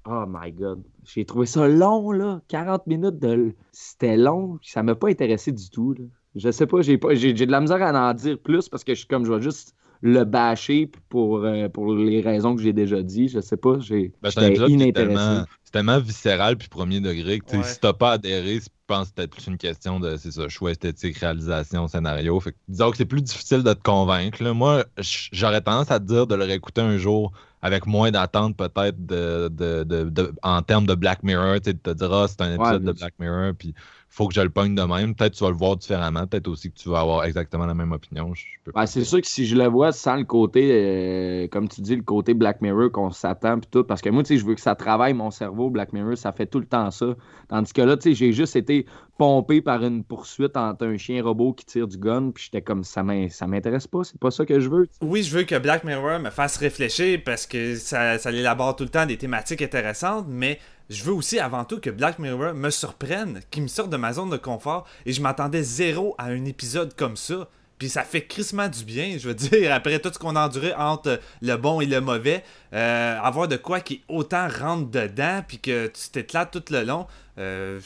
Oh 0.09 0.23
my 0.27 0.51
god. 0.51 0.81
J'ai 1.05 1.25
trouvé 1.25 1.45
ça 1.45 1.67
long, 1.67 2.11
là. 2.11 2.41
40 2.47 2.87
minutes 2.87 3.19
de. 3.19 3.53
C'était 3.71 4.17
long. 4.17 4.57
Ça 4.63 4.81
m'a 4.83 4.95
pas 4.95 5.09
intéressé 5.09 5.51
du 5.51 5.69
tout. 5.69 5.93
Là. 5.93 6.05
Je 6.35 6.49
sais 6.51 6.65
pas, 6.65 6.81
j'ai 6.81 6.97
pas. 6.97 7.13
J'ai 7.13 7.33
de 7.33 7.51
la 7.51 7.61
misère 7.61 7.81
à 7.81 8.09
en 8.09 8.13
dire 8.13 8.39
plus 8.39 8.67
parce 8.69 8.83
que 8.83 8.93
je 8.93 8.99
suis 8.99 9.07
comme 9.07 9.25
je 9.25 9.31
vais 9.33 9.41
juste 9.41 9.75
le 10.03 10.23
bâcher 10.23 10.89
pour, 11.09 11.45
euh, 11.45 11.69
pour 11.69 11.93
les 11.93 12.21
raisons 12.21 12.55
que 12.55 12.61
j'ai 12.63 12.73
déjà 12.73 13.03
dit. 13.03 13.27
Je 13.27 13.39
sais 13.39 13.57
pas. 13.57 13.79
J'ai. 13.79 14.11
Ben, 14.23 14.31
c'est 14.31 14.51
inintéressé. 14.55 14.93
tellement, 14.93 15.45
c'est 15.63 15.71
tellement 15.71 15.99
viscéral 15.99 16.57
puis 16.57 16.67
premier 16.67 16.99
degré 16.99 17.39
que 17.39 17.57
Ouais. 17.57 17.63
si 17.63 17.79
t'as 17.79 17.93
pas 17.93 18.13
adhéré, 18.13 18.55
je 18.59 18.67
pense 18.87 19.01
que 19.03 19.07
c'est 19.09 19.15
peut-être 19.17 19.31
plus 19.31 19.47
une 19.47 19.57
question 19.59 19.99
de 19.99 20.17
c'est 20.17 20.31
ça, 20.31 20.49
choix 20.49 20.71
esthétique, 20.71 21.17
réalisation, 21.19 21.87
scénario. 21.87 22.39
Fait 22.39 22.53
que, 22.53 22.57
disons 22.67 22.89
que 22.89 22.97
c'est 22.97 23.05
plus 23.05 23.21
difficile 23.21 23.61
de 23.61 23.73
te 23.73 23.83
convaincre. 23.83 24.41
là. 24.43 24.55
Moi, 24.55 24.83
j'aurais 25.31 25.61
tendance 25.61 25.91
à 25.91 25.99
te 25.99 26.05
dire 26.05 26.25
de 26.25 26.33
le 26.33 26.45
réécouter 26.45 26.81
un 26.81 26.97
jour 26.97 27.31
avec 27.61 27.85
moins 27.85 28.11
d'attente 28.11 28.57
peut-être 28.57 29.05
de, 29.05 29.49
de, 29.49 29.83
de- 29.83 30.09
de- 30.09 30.33
en 30.43 30.61
termes 30.61 30.85
de 30.87 30.95
Black 30.95 31.23
Mirror, 31.23 31.61
tu 31.61 31.77
te 31.77 31.89
dire 31.91 32.13
ah, 32.13 32.27
c'est 32.27 32.41
un 32.41 32.55
épisode 32.55 32.83
de 32.83 32.91
Black 32.91 33.13
Mirror, 33.19 33.53
puis 33.57 33.73
faut 34.09 34.27
que 34.27 34.33
je 34.33 34.41
le 34.41 34.49
pogne 34.49 34.75
de 34.75 34.81
même. 34.81 35.15
Peut-être 35.15 35.33
tu 35.35 35.43
vas 35.43 35.49
le 35.51 35.55
voir 35.55 35.77
différemment, 35.77 36.27
peut-être 36.27 36.47
aussi 36.49 36.69
que 36.71 36.77
tu 36.77 36.89
vas 36.89 36.99
avoir 36.99 37.23
exactement 37.23 37.65
la 37.65 37.73
même 37.73 37.91
opinion. 37.93 38.33
Ben, 38.75 38.85
c'est 38.85 39.03
sûr 39.05 39.21
que 39.21 39.27
si 39.27 39.45
je 39.45 39.55
le 39.55 39.67
vois 39.67 39.91
sans 39.91 40.17
le 40.17 40.23
côté, 40.25 40.69
euh, 40.71 41.47
comme 41.47 41.67
tu 41.69 41.81
dis, 41.81 41.95
le 41.95 42.03
côté 42.03 42.33
Black 42.33 42.61
Mirror 42.61 42.91
qu'on 42.91 43.09
s'attend 43.09 43.59
puis 43.59 43.69
tout, 43.71 43.83
parce 43.83 44.01
que 44.01 44.09
moi, 44.09 44.23
tu 44.23 44.29
sais, 44.29 44.37
je 44.37 44.45
veux 44.45 44.55
que 44.55 44.61
ça 44.61 44.75
travaille 44.75 45.13
mon 45.13 45.31
cerveau, 45.31 45.69
Black 45.69 45.93
Mirror, 45.93 46.17
ça 46.17 46.31
fait 46.31 46.45
tout 46.45 46.59
le 46.59 46.65
temps 46.65 46.91
ça. 46.91 47.15
Tandis 47.47 47.71
que 47.73 47.81
là, 47.81 47.95
tu 47.97 48.09
sais, 48.09 48.15
j'ai 48.15 48.33
juste 48.33 48.55
été 48.55 48.85
pompé 49.21 49.61
par 49.61 49.83
une 49.83 50.03
poursuite 50.03 50.57
entre 50.57 50.87
un 50.87 50.97
chien 50.97 51.21
robot 51.23 51.53
qui 51.53 51.63
tire 51.63 51.87
du 51.87 51.95
gun, 51.95 52.31
puis 52.33 52.45
j'étais 52.45 52.63
comme, 52.63 52.83
ça 52.83 53.03
m'in- 53.03 53.29
ça 53.29 53.45
m'intéresse 53.45 53.85
pas, 53.85 53.99
c'est 54.03 54.17
pas 54.19 54.31
ça 54.31 54.47
que 54.47 54.59
je 54.59 54.67
veux. 54.67 54.89
Oui, 54.99 55.21
je 55.21 55.37
veux 55.37 55.43
que 55.43 55.59
Black 55.59 55.83
Mirror 55.83 56.17
me 56.19 56.31
fasse 56.31 56.57
réfléchir 56.57 57.19
parce 57.23 57.45
que 57.45 57.75
ça, 57.75 58.17
ça 58.17 58.31
élabore 58.31 58.75
tout 58.75 58.83
le 58.83 58.89
temps 58.89 59.05
des 59.05 59.17
thématiques 59.19 59.61
intéressantes, 59.61 60.25
mais 60.27 60.57
je 60.89 61.03
veux 61.03 61.13
aussi 61.13 61.37
avant 61.37 61.65
tout 61.65 61.79
que 61.79 61.91
Black 61.91 62.17
Mirror 62.17 62.55
me 62.55 62.71
surprenne, 62.71 63.41
qu'il 63.51 63.61
me 63.61 63.67
sorte 63.67 63.91
de 63.91 63.97
ma 63.97 64.11
zone 64.11 64.31
de 64.31 64.37
confort 64.37 64.87
et 65.05 65.13
je 65.13 65.21
m'attendais 65.21 65.61
zéro 65.61 66.15
à 66.17 66.25
un 66.25 66.43
épisode 66.45 66.95
comme 66.95 67.15
ça. 67.15 67.47
Puis 67.77 67.89
ça 67.89 68.01
fait 68.03 68.25
crissement 68.25 68.69
du 68.69 68.83
bien, 68.83 69.17
je 69.19 69.27
veux 69.27 69.35
dire, 69.49 69.71
après 69.71 69.99
tout 69.99 70.09
ce 70.11 70.17
qu'on 70.17 70.35
a 70.35 70.47
enduré 70.47 70.73
entre 70.73 71.19
le 71.43 71.55
bon 71.57 71.79
et 71.79 71.85
le 71.85 72.01
mauvais, 72.01 72.43
euh, 72.73 73.19
avoir 73.21 73.47
de 73.47 73.57
quoi 73.57 73.81
qui 73.81 74.01
autant 74.07 74.47
rentre 74.47 74.89
dedans, 74.89 75.41
puis 75.47 75.59
que 75.59 75.85
tu 75.89 76.09
t'éclates 76.11 76.49
tout 76.51 76.73
le 76.73 76.83
long. 76.83 77.05
euh, 77.37 77.79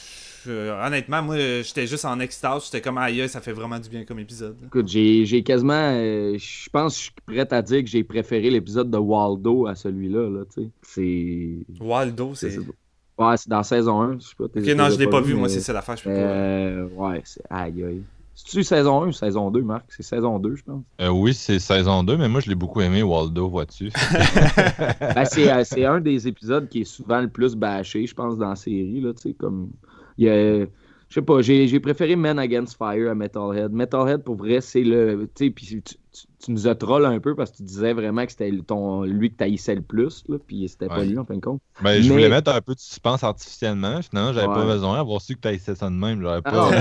honnêtement, 0.47 1.21
moi, 1.21 1.37
j'étais 1.37 1.87
juste 1.87 2.05
en 2.05 2.19
extase, 2.19 2.65
j'étais 2.65 2.81
comme 2.81 2.97
aïe, 2.97 3.27
ça 3.29 3.41
fait 3.41 3.53
vraiment 3.53 3.79
du 3.79 3.89
bien 3.89 4.05
comme 4.05 4.19
épisode. 4.19 4.55
là. 4.61 4.67
Écoute, 4.67 4.87
j'ai 4.87 5.25
j'ai 5.25 5.43
quasiment, 5.43 5.73
euh, 5.73 6.37
je 6.37 6.69
pense 6.69 6.93
que 6.93 6.97
je 6.99 7.03
suis 7.03 7.11
prêt 7.25 7.47
à 7.53 7.61
dire 7.61 7.81
que 7.83 7.89
j'ai 7.89 8.03
préféré 8.03 8.49
l'épisode 8.49 8.89
de 8.89 8.97
Waldo 8.97 9.67
à 9.67 9.75
celui-là, 9.75 10.29
là, 10.29 10.43
tu 10.53 10.63
sais. 10.63 10.69
C'est... 10.81 11.83
Waldo, 11.83 12.33
c'est. 12.35 12.57
Ouais, 13.17 13.37
c'est 13.37 13.47
dans 13.49 13.63
saison 13.63 14.01
1, 14.01 14.19
je 14.19 14.25
sais 14.25 14.35
pas. 14.37 14.43
Ok, 14.45 14.55
non, 14.75 14.89
je 14.89 14.99
l'ai 14.99 15.07
pas 15.07 15.21
vu, 15.21 15.33
mais- 15.33 15.39
moi, 15.39 15.49
c'est 15.49 15.61
ça 15.61 15.71
l'affaire, 15.73 15.95
je 15.95 16.03
peux 16.03 16.09
pas. 16.09 16.15
Euh, 16.15 16.87
ouais, 16.95 17.21
c'est 17.23 17.41
aïe 17.49 17.83
aïe. 17.83 18.01
C'est-tu 18.37 18.63
saison 18.65 19.03
1 19.03 19.07
ou 19.07 19.11
saison 19.13 19.49
2, 19.49 19.61
Marc? 19.61 19.85
C'est 19.87 20.03
saison 20.03 20.37
2, 20.39 20.57
je 20.57 20.63
pense. 20.65 20.83
Euh, 20.99 21.07
oui, 21.07 21.33
c'est 21.33 21.57
saison 21.57 22.03
2, 22.03 22.17
mais 22.17 22.27
moi 22.27 22.41
je 22.41 22.49
l'ai 22.49 22.55
beaucoup 22.55 22.81
aimé, 22.81 23.01
Waldo, 23.01 23.47
vois-tu? 23.47 23.89
Ben, 24.99 25.23
c'est, 25.23 25.49
euh, 25.49 25.63
c'est 25.63 25.85
un 25.85 26.01
des 26.01 26.27
épisodes 26.27 26.67
qui 26.67 26.81
est 26.81 26.83
souvent 26.83 27.21
le 27.21 27.29
plus 27.29 27.55
bâché, 27.55 28.05
je 28.05 28.13
pense, 28.13 28.37
dans 28.37 28.49
la 28.49 28.55
série, 28.57 28.99
là, 28.99 29.13
tu 29.13 29.29
sais, 29.29 29.33
comme... 29.33 29.69
Il 30.17 30.25
y 30.25 30.29
a... 30.29 30.65
Je 31.07 31.13
sais 31.13 31.21
pas, 31.21 31.41
j'ai, 31.41 31.67
j'ai 31.67 31.79
préféré 31.79 32.15
Men 32.15 32.39
Against 32.39 32.77
Fire 32.77 33.11
à 33.11 33.15
Metalhead. 33.15 33.71
Metalhead, 33.71 34.23
pour 34.23 34.35
vrai, 34.35 34.59
c'est 34.59 34.83
le... 34.83 35.29
Tu 35.35 35.53
tu, 35.53 35.81
tu- 35.81 35.95
tu 36.39 36.51
nous 36.51 36.67
as 36.67 36.75
troll 36.75 37.05
un 37.05 37.19
peu 37.19 37.35
parce 37.35 37.51
que 37.51 37.57
tu 37.57 37.63
disais 37.63 37.93
vraiment 37.93 38.25
que 38.25 38.31
c'était 38.31 38.49
lui 38.49 39.29
que 39.31 39.35
t'haïssais 39.35 39.75
le 39.75 39.81
plus, 39.81 40.23
là, 40.29 40.37
puis 40.45 40.67
c'était 40.67 40.87
pas 40.87 41.03
lui, 41.03 41.17
en 41.17 41.25
fin 41.25 41.35
de 41.35 41.41
compte. 41.41 41.61
Ben, 41.83 42.01
je 42.01 42.07
Mais- 42.07 42.13
voulais 42.13 42.29
mettre 42.29 42.51
un 42.53 42.61
peu 42.61 42.73
de 42.73 42.79
suspense 42.79 43.23
artificiellement. 43.23 43.99
Finalement, 44.01 44.33
j'avais 44.33 44.47
pas 44.47 44.65
besoin. 44.65 44.99
Avoir 44.99 45.21
su 45.21 45.35
que 45.35 45.41
tu 45.41 45.47
essayé 45.53 45.75
ça 45.75 45.89
de 45.89 45.95
même, 45.95 46.21
j'aurais 46.21 46.41
Ah 46.45 46.51
pas. 46.51 46.71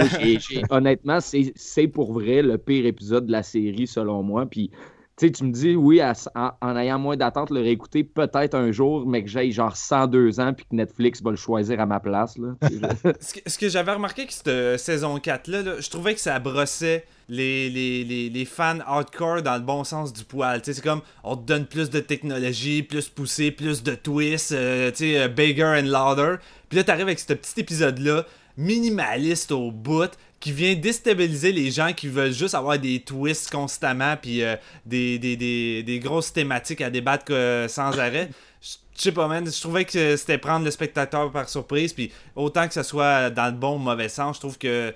honnêtement, 0.71 1.21
c'est 1.21 1.53
c'est 1.57 1.89
pour 1.89 2.13
vrai 2.13 2.43
le 2.43 2.59
pire 2.59 2.87
épisode 2.87 3.27
de 3.27 3.33
la 3.33 3.43
série, 3.43 3.87
selon 3.87 4.23
moi. 4.23 4.47
Puis, 4.47 4.71
tu 5.17 5.31
tu 5.31 5.45
me 5.45 5.53
dis, 5.53 5.77
oui, 5.77 6.01
en, 6.35 6.77
ayant 6.77 6.99
moins 6.99 7.17
d'attente, 7.17 7.51
le 7.51 7.61
réécouter 7.61 8.03
peut-être 8.03 8.55
un 8.55 8.73
jour, 8.73 9.07
mais 9.07 9.23
que 9.23 9.31
j'aille 9.31 9.53
genre 9.53 9.77
102 9.77 10.41
ans 10.41 10.53
puis 10.53 10.67
que 10.67 10.75
Netflix 10.75 11.23
va 11.23 11.31
le 11.31 11.37
choisir 11.37 11.79
à 11.81 11.87
ma 11.87 12.01
place. 12.01 12.37
Là. 12.37 12.55
Ce 13.21 13.35
que, 13.35 13.61
que 13.61 13.69
j'avais 13.69 13.93
remarqué 13.93 14.23
avec 14.23 14.33
cette 14.33 14.49
euh, 14.49 14.77
saison 14.77 15.17
4-là, 15.19 15.63
là, 15.63 15.81
je 15.81 15.89
trouvais 15.89 16.15
que 16.15 16.21
ça 16.21 16.39
brossait 16.41 17.05
les, 17.29 17.71
les, 17.71 18.29
les, 18.29 18.45
fans 18.45 18.81
hardcore 18.85 19.43
dans 19.43 19.55
le 19.55 19.63
bon 19.63 19.85
sens 19.85 20.13
du 20.13 20.25
poil. 20.25 20.61
C'est 20.65 20.83
comme, 20.83 21.01
on 21.23 21.37
te 21.37 21.47
donne 21.47 21.67
plus 21.67 21.91
de 21.91 22.01
technologie, 22.01 22.83
plus 22.83 23.09
poussé, 23.09 23.51
plus 23.51 23.83
de 23.83 23.95
twists, 23.95 24.53
euh, 24.53 24.91
euh, 25.01 25.29
bigger 25.29 25.81
and 25.81 25.87
louder. 25.87 26.37
Puis 26.69 26.79
là, 26.79 26.85
t'arrives 26.85 27.07
avec 27.07 27.21
ce 27.21 27.33
petit 27.33 27.61
épisode-là, 27.61 28.27
minimaliste 28.57 29.53
au 29.53 29.71
bout, 29.71 30.11
qui 30.41 30.53
vient 30.53 30.75
déstabiliser 30.75 31.53
les 31.53 31.71
gens 31.71 31.93
qui 31.93 32.09
veulent 32.09 32.33
juste 32.33 32.55
avoir 32.55 32.79
des 32.79 33.01
twists 33.01 33.51
constamment, 33.51 34.17
puis 34.21 34.43
euh, 34.43 34.57
des, 34.85 35.19
des, 35.19 35.83
des, 35.83 35.99
grosses 35.99 36.33
thématiques 36.33 36.83
à 36.83 36.91
débattre 36.91 37.33
sans 37.69 37.99
arrêt. 37.99 38.29
Je 38.61 38.77
je 38.97 39.03
sais 39.03 39.13
pas, 39.13 39.27
man. 39.27 39.45
Je 39.45 39.61
trouvais 39.61 39.85
que 39.85 40.17
c'était 40.17 40.39
prendre 40.39 40.65
le 40.65 40.71
spectateur 40.71 41.31
par 41.33 41.49
surprise. 41.49 41.93
Puis 41.93 42.13
autant 42.37 42.69
que 42.69 42.75
ce 42.75 42.83
soit 42.83 43.31
dans 43.31 43.47
le 43.47 43.53
bon 43.59 43.77
ou 43.77 43.79
mauvais 43.79 44.09
sens, 44.09 44.37
je 44.37 44.41
trouve 44.41 44.59
que 44.59 44.95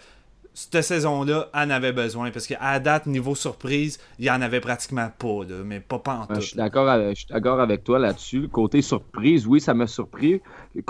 cette 0.59 0.83
saison-là 0.83 1.49
en 1.55 1.71
avait 1.71 1.93
besoin. 1.93 2.31
Parce 2.33 2.47
qu'à 2.49 2.81
date, 2.81 3.07
niveau 3.07 3.35
surprise, 3.37 3.99
il 4.19 4.25
y 4.25 4.31
en 4.31 4.43
avait 4.43 4.59
pratiquement 4.61 5.09
pas, 5.17 5.45
là, 5.49 5.63
mais 5.65 5.79
pas, 5.79 6.01
pas 6.01 6.15
en 6.15 6.27
tout. 6.27 6.41
Je 6.41 6.47
suis 6.49 6.57
d'accord 6.57 6.89
avec, 6.89 7.11
je 7.11 7.21
suis 7.25 7.33
d'accord 7.33 7.61
avec 7.61 7.85
toi 7.85 7.99
là-dessus. 8.01 8.49
Côté 8.49 8.83
surprise, 8.83 9.47
oui, 9.47 9.61
ça 9.61 9.73
m'a 9.75 9.87
surpris. 9.87 10.41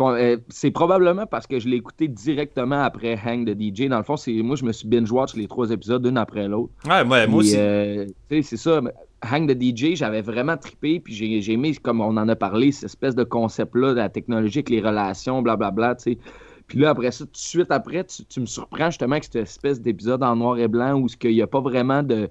Euh, 0.01 0.37
C'est 0.49 0.71
probablement 0.71 1.27
parce 1.27 1.47
que 1.47 1.59
je 1.61 1.69
l'ai 1.69 1.77
écouté 1.77 2.09
directement 2.09 2.83
après 2.83 3.19
Hang 3.23 3.45
de 3.45 3.53
DJ. 3.53 3.89
Dans 3.89 3.99
le 3.99 4.05
fond, 4.05 4.16
c'est 4.16 4.33
moi, 4.43 4.57
je 4.57 4.64
me 4.64 4.73
suis 4.73 4.89
binge-watch 4.89 5.35
les 5.35 5.47
trois 5.49 5.71
épisodes, 5.71 6.05
une 6.07 6.16
après 6.16 6.49
l'autre. 6.49 6.73
Ouais, 6.87 7.03
ouais, 7.05 7.27
moi 7.27 7.41
aussi. 7.41 7.55
euh, 7.59 8.07
tu 8.31 8.37
sais, 8.37 8.43
c'est 8.43 8.57
ça. 8.57 8.81
Hang 9.21 9.53
de 9.53 9.55
DJ, 9.61 9.97
j'avais 9.97 10.23
vraiment 10.23 10.57
trippé, 10.57 11.01
puis 11.01 11.12
j'ai 11.12 11.41
j'ai 11.43 11.53
aimé, 11.55 11.75
comme 11.83 12.01
on 12.01 12.16
en 12.16 12.29
a 12.29 12.37
parlé, 12.37 12.71
cette 12.73 12.85
espèce 12.85 13.14
de 13.16 13.25
concept-là, 13.25 13.91
de 13.91 13.99
la 13.99 14.09
technologie 14.09 14.59
avec 14.61 14.71
les 14.71 14.81
relations, 14.81 15.43
blablabla, 15.43 15.97
tu 15.97 16.12
sais. 16.12 16.19
Puis 16.69 16.79
là, 16.79 16.91
après 16.91 17.11
ça, 17.11 17.25
tout 17.25 17.33
de 17.33 17.37
suite 17.37 17.71
après, 17.71 18.05
tu, 18.05 18.25
tu 18.27 18.41
me 18.41 18.47
surprends 18.47 18.91
justement 18.91 19.12
avec 19.12 19.25
cette 19.25 19.37
espèce 19.37 19.81
d'épisode 19.81 20.23
en 20.23 20.37
noir 20.37 20.59
et 20.59 20.69
blanc 20.69 20.93
où 21.01 21.07
il 21.25 21.31
n'y 21.35 21.43
a 21.43 21.47
pas 21.47 21.61
vraiment 21.61 22.03
de. 22.03 22.29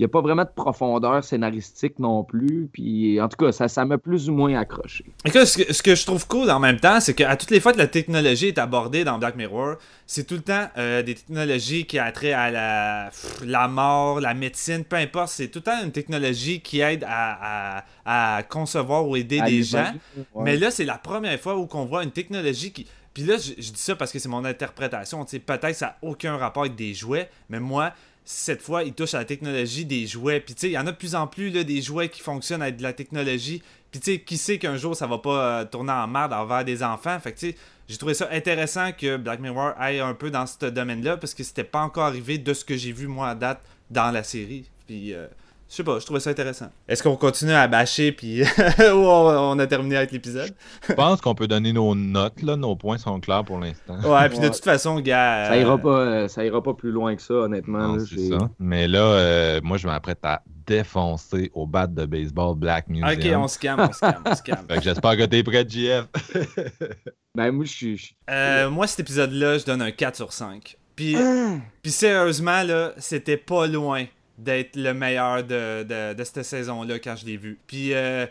Il 0.00 0.04
a 0.04 0.08
pas 0.08 0.20
vraiment 0.20 0.44
de 0.44 0.50
profondeur 0.54 1.24
scénaristique 1.24 1.98
non 1.98 2.22
plus. 2.22 2.68
Puis, 2.72 3.20
en 3.20 3.28
tout 3.28 3.36
cas, 3.36 3.50
ça 3.50 3.66
ça 3.66 3.84
m'a 3.84 3.98
plus 3.98 4.28
ou 4.30 4.32
moins 4.32 4.56
accroché. 4.56 5.04
Écoute, 5.24 5.44
ce 5.44 5.58
que, 5.58 5.72
ce 5.72 5.82
que 5.82 5.96
je 5.96 6.06
trouve 6.06 6.24
cool 6.28 6.48
en 6.52 6.60
même 6.60 6.78
temps, 6.78 7.00
c'est 7.00 7.14
qu'à 7.14 7.34
toutes 7.34 7.50
les 7.50 7.58
fois 7.58 7.72
que 7.72 7.78
la 7.78 7.88
technologie 7.88 8.46
est 8.46 8.58
abordée 8.58 9.02
dans 9.02 9.18
Black 9.18 9.34
Mirror, 9.34 9.74
c'est 10.06 10.24
tout 10.24 10.36
le 10.36 10.42
temps 10.42 10.68
euh, 10.76 11.02
des 11.02 11.16
technologies 11.16 11.84
qui 11.84 11.98
a 11.98 12.12
trait 12.12 12.30
à 12.32 12.48
la, 12.52 13.08
pff, 13.10 13.40
la 13.44 13.66
mort, 13.66 14.20
la 14.20 14.34
médecine, 14.34 14.84
peu 14.84 14.94
importe. 14.94 15.30
C'est 15.30 15.48
tout 15.48 15.58
le 15.58 15.64
temps 15.64 15.82
une 15.84 15.90
technologie 15.90 16.60
qui 16.60 16.78
aide 16.78 17.04
à, 17.04 17.78
à- 18.04 18.36
à 18.36 18.42
concevoir 18.44 19.04
ou 19.08 19.16
aider 19.16 19.40
des 19.40 19.64
gens. 19.64 19.92
Ouais. 20.34 20.44
Mais 20.44 20.56
là, 20.56 20.70
c'est 20.70 20.84
la 20.84 20.98
première 20.98 21.40
fois 21.40 21.56
où 21.56 21.66
qu'on 21.66 21.86
voit 21.86 22.04
une 22.04 22.12
technologie 22.12 22.70
qui. 22.72 22.86
Puis 23.14 23.24
là, 23.24 23.36
je, 23.36 23.52
dis 23.54 23.72
ça 23.74 23.96
parce 23.96 24.12
que 24.12 24.18
c'est 24.18 24.28
mon 24.28 24.44
interprétation. 24.44 25.24
Peut-être 25.24 25.74
ça 25.74 25.86
n'a 25.86 25.98
aucun 26.02 26.36
rapport 26.36 26.64
avec 26.64 26.76
des 26.76 26.94
jouets, 26.94 27.30
mais 27.48 27.60
moi, 27.60 27.92
cette 28.24 28.62
fois, 28.62 28.84
il 28.84 28.92
touche 28.92 29.14
à 29.14 29.18
la 29.18 29.24
technologie 29.24 29.84
des 29.84 30.06
jouets. 30.06 30.40
Puis 30.40 30.54
il 30.62 30.70
y 30.70 30.78
en 30.78 30.86
a 30.86 30.92
de 30.92 30.96
plus 30.96 31.14
en 31.14 31.26
plus 31.26 31.50
là, 31.50 31.64
des 31.64 31.80
jouets 31.80 32.08
qui 32.08 32.20
fonctionnent 32.20 32.62
avec 32.62 32.76
de 32.76 32.82
la 32.82 32.92
technologie. 32.92 33.62
Puis 33.90 34.00
tu 34.00 34.12
sais, 34.12 34.20
qui 34.20 34.36
sait 34.36 34.58
qu'un 34.58 34.76
jour 34.76 34.94
ça 34.94 35.06
va 35.06 35.18
pas 35.18 35.60
euh, 35.60 35.64
tourner 35.64 35.92
en 35.92 36.06
merde 36.06 36.32
envers 36.32 36.64
des 36.64 36.82
enfants. 36.82 37.18
Fait 37.20 37.32
que 37.32 37.38
tu 37.38 37.50
sais, 37.50 37.56
j'ai 37.88 37.96
trouvé 37.96 38.12
ça 38.12 38.28
intéressant 38.30 38.92
que 38.92 39.16
Black 39.16 39.40
Mirror 39.40 39.72
aille 39.78 40.00
un 40.00 40.12
peu 40.12 40.30
dans 40.30 40.46
ce 40.46 40.66
domaine-là 40.66 41.16
parce 41.16 41.32
que 41.32 41.42
c'était 41.42 41.64
pas 41.64 41.80
encore 41.80 42.04
arrivé 42.04 42.36
de 42.36 42.52
ce 42.52 42.64
que 42.64 42.76
j'ai 42.76 42.92
vu 42.92 43.06
moi 43.06 43.30
à 43.30 43.34
date 43.34 43.62
dans 43.90 44.10
la 44.10 44.22
série. 44.22 44.68
Puis 44.86 45.14
euh, 45.14 45.26
je 45.68 45.74
sais 45.74 45.84
pas, 45.84 45.98
je 45.98 46.04
trouvais 46.06 46.20
ça 46.20 46.30
intéressant. 46.30 46.70
Est-ce 46.88 47.02
qu'on 47.02 47.16
continue 47.16 47.52
à 47.52 47.68
bâcher 47.68 48.12
puis 48.12 48.42
ou 48.78 48.84
on, 48.84 49.58
a 49.58 49.66
terminé 49.66 49.96
avec 49.98 50.12
l'épisode? 50.12 50.50
Je 50.88 50.94
pense 50.94 51.20
qu'on 51.20 51.34
peut 51.34 51.46
donner 51.46 51.74
nos 51.74 51.94
notes, 51.94 52.40
là. 52.42 52.56
Nos 52.56 52.74
points 52.74 52.96
sont 52.96 53.20
clairs 53.20 53.44
pour 53.44 53.58
l'instant. 53.58 54.00
Ouais, 54.00 54.28
puis 54.30 54.38
de 54.38 54.48
toute 54.48 54.64
façon, 54.64 54.98
gars. 55.00 55.44
Ça 55.46 55.52
euh, 55.52 55.60
ira 55.60 55.76
pas, 55.76 55.88
euh, 55.88 56.28
ça 56.28 56.42
ira 56.44 56.62
pas 56.62 56.72
plus 56.72 56.90
loin 56.90 57.14
que 57.14 57.20
ça, 57.20 57.34
honnêtement. 57.34 57.88
Non, 57.88 57.96
là. 57.96 58.04
ça. 58.06 58.50
Mais 58.58 58.88
là, 58.88 59.00
euh, 59.00 59.60
moi, 59.62 59.76
je 59.76 59.86
m'apprête 59.86 60.20
à 60.22 60.42
défoncer 60.66 61.50
au 61.52 61.66
bat 61.66 61.86
de 61.86 62.06
baseball 62.06 62.56
Black 62.56 62.88
Museum. 62.88 63.10
Ok, 63.10 63.26
on 63.36 63.48
se 63.48 63.58
calme, 63.58 63.80
on 63.80 63.92
se 63.92 64.00
calme, 64.00 64.22
on 64.24 64.34
se 64.34 64.42
calme. 64.42 64.66
Fait 64.70 64.76
que 64.76 64.82
j'espère 64.82 65.16
que 65.16 65.24
t'es 65.24 65.42
prêt, 65.42 65.66
JF. 65.68 66.06
Ben, 67.34 67.52
moi, 67.52 67.66
je 67.66 67.70
suis. 67.72 67.96
je 67.96 68.04
suis- 68.06 68.16
Euh, 68.28 68.68
moi, 68.68 68.86
cet 68.86 69.00
épisode-là, 69.00 69.58
je 69.58 69.64
donne 69.64 69.80
un 69.82 69.92
4 69.92 70.16
sur 70.16 70.32
5. 70.32 70.76
Puis, 70.96 71.14
Ah! 71.14 71.56
puis 71.82 71.92
sérieusement, 71.92 72.64
là, 72.64 72.92
c'était 72.96 73.36
pas 73.36 73.68
loin 73.68 74.06
d'être 74.38 74.76
le 74.76 74.94
meilleur 74.94 75.42
de, 75.44 75.82
de, 75.82 76.14
de 76.14 76.24
cette 76.24 76.42
saison-là 76.44 76.98
quand 76.98 77.16
je 77.16 77.26
l'ai 77.26 77.36
vu. 77.36 77.58
Puis, 77.66 77.92
euh, 77.92 78.24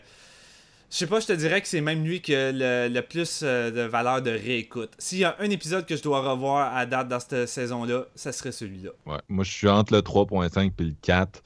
je 0.90 0.96
sais 0.96 1.06
pas, 1.06 1.20
je 1.20 1.26
te 1.26 1.32
dirais 1.34 1.60
que 1.60 1.68
c'est 1.68 1.82
même 1.82 2.02
lui 2.04 2.22
que 2.22 2.50
le, 2.54 2.88
le 2.92 3.02
plus 3.02 3.40
euh, 3.42 3.70
de 3.70 3.82
valeur 3.82 4.22
de 4.22 4.30
réécoute. 4.30 4.90
S'il 4.98 5.18
y 5.18 5.24
a 5.24 5.36
un 5.38 5.50
épisode 5.50 5.84
que 5.86 5.96
je 5.96 6.02
dois 6.02 6.20
revoir 6.20 6.74
à 6.74 6.86
date 6.86 7.08
dans 7.08 7.20
cette 7.20 7.46
saison-là, 7.46 8.06
ça 8.14 8.32
serait 8.32 8.52
celui-là. 8.52 8.90
Ouais, 9.06 9.18
moi, 9.28 9.44
je 9.44 9.50
suis 9.52 9.68
entre 9.68 9.92
le 9.92 10.00
3.5 10.00 10.72
et 10.78 10.82
le 10.84 10.94
4. 11.02 11.42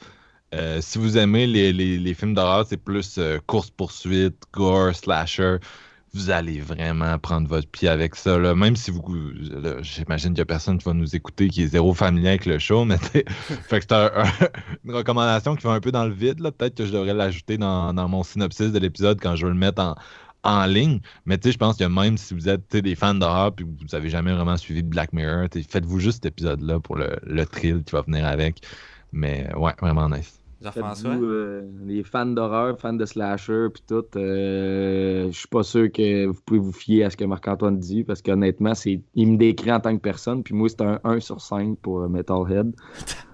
Euh, 0.54 0.80
si 0.80 0.98
vous 0.98 1.16
aimez 1.18 1.46
les, 1.46 1.72
les- 1.72 2.14
films 2.14 2.34
d'horreur, 2.34 2.66
c'est 2.68 2.76
plus 2.76 3.18
course-poursuite, 3.46 4.36
gore, 4.52 4.94
slasher. 4.94 5.56
Vous 6.14 6.28
allez 6.28 6.60
vraiment 6.60 7.18
prendre 7.18 7.48
votre 7.48 7.66
pied 7.68 7.88
avec 7.88 8.14
ça. 8.16 8.38
là. 8.38 8.54
Même 8.54 8.76
si 8.76 8.90
vous. 8.90 9.02
J'imagine 9.80 10.28
qu'il 10.30 10.34
n'y 10.34 10.40
a 10.42 10.44
personne 10.44 10.76
qui 10.76 10.84
va 10.84 10.92
nous 10.92 11.16
écouter 11.16 11.48
qui 11.48 11.62
est 11.62 11.68
zéro 11.68 11.94
familier 11.94 12.28
avec 12.28 12.44
le 12.44 12.58
show, 12.58 12.84
mais 12.84 12.98
fait 12.98 13.24
que 13.80 13.80
c'est 13.80 13.92
un- 13.92 14.10
un- 14.14 14.48
une 14.84 14.94
recommandation 14.94 15.56
qui 15.56 15.64
va 15.64 15.72
un 15.72 15.80
peu 15.80 15.90
dans 15.90 16.04
le 16.04 16.12
vide. 16.12 16.38
Peut-être 16.42 16.74
que 16.76 16.84
je 16.84 16.92
devrais 16.92 17.14
l'ajouter 17.14 17.56
dans, 17.56 17.94
dans 17.94 18.08
mon 18.08 18.22
synopsis 18.24 18.72
de 18.72 18.78
l'épisode 18.78 19.20
quand 19.22 19.36
je 19.36 19.46
vais 19.46 19.52
le 19.52 19.58
mettre 19.58 19.80
en, 19.82 19.94
en 20.44 20.66
ligne. 20.66 21.00
Mais 21.24 21.38
tu 21.38 21.48
sais, 21.48 21.52
je 21.52 21.58
pense 21.58 21.78
que 21.78 21.84
même 21.84 22.18
si 22.18 22.34
vous 22.34 22.46
êtes 22.46 22.76
des 22.76 22.94
fans 22.94 23.14
d'horreur 23.14 23.52
et 23.58 23.62
que 23.62 23.68
vous 23.68 23.86
n'avez 23.92 24.10
jamais 24.10 24.34
vraiment 24.34 24.58
suivi 24.58 24.82
de 24.82 24.88
Black 24.88 25.14
Mirror, 25.14 25.46
faites-vous 25.70 25.98
juste 25.98 26.24
cet 26.24 26.26
épisode-là 26.26 26.78
pour 26.80 26.96
le, 26.96 27.16
le 27.22 27.46
thrill 27.46 27.84
qui 27.84 27.92
va 27.92 28.02
venir 28.02 28.26
avec. 28.26 28.60
Mais 29.12 29.48
ouais, 29.56 29.72
vraiment 29.80 30.10
nice. 30.10 30.41
Jean-François? 30.62 31.10
Faites-vous, 31.10 31.24
euh, 31.24 31.62
les 31.84 32.02
fans 32.02 32.26
d'horreur, 32.26 32.78
fans 32.78 32.92
de 32.92 33.04
slasher, 33.04 33.68
puis 33.72 33.82
tout, 33.86 34.04
euh, 34.16 35.26
je 35.30 35.38
suis 35.38 35.48
pas 35.48 35.62
sûr 35.62 35.90
que 35.90 36.26
vous 36.26 36.40
pouvez 36.44 36.60
vous 36.60 36.72
fier 36.72 37.04
à 37.04 37.10
ce 37.10 37.16
que 37.16 37.24
Marc-Antoine 37.24 37.78
dit, 37.78 38.04
parce 38.04 38.22
qu'honnêtement, 38.22 38.74
c'est, 38.74 39.00
il 39.14 39.32
me 39.32 39.36
décrit 39.36 39.72
en 39.72 39.80
tant 39.80 39.94
que 39.96 40.02
personne, 40.02 40.42
puis 40.42 40.54
moi, 40.54 40.68
c'est 40.68 40.82
un 40.82 41.00
1 41.04 41.20
sur 41.20 41.40
5 41.40 41.78
pour 41.78 42.00
euh, 42.00 42.08
Metalhead. 42.08 42.74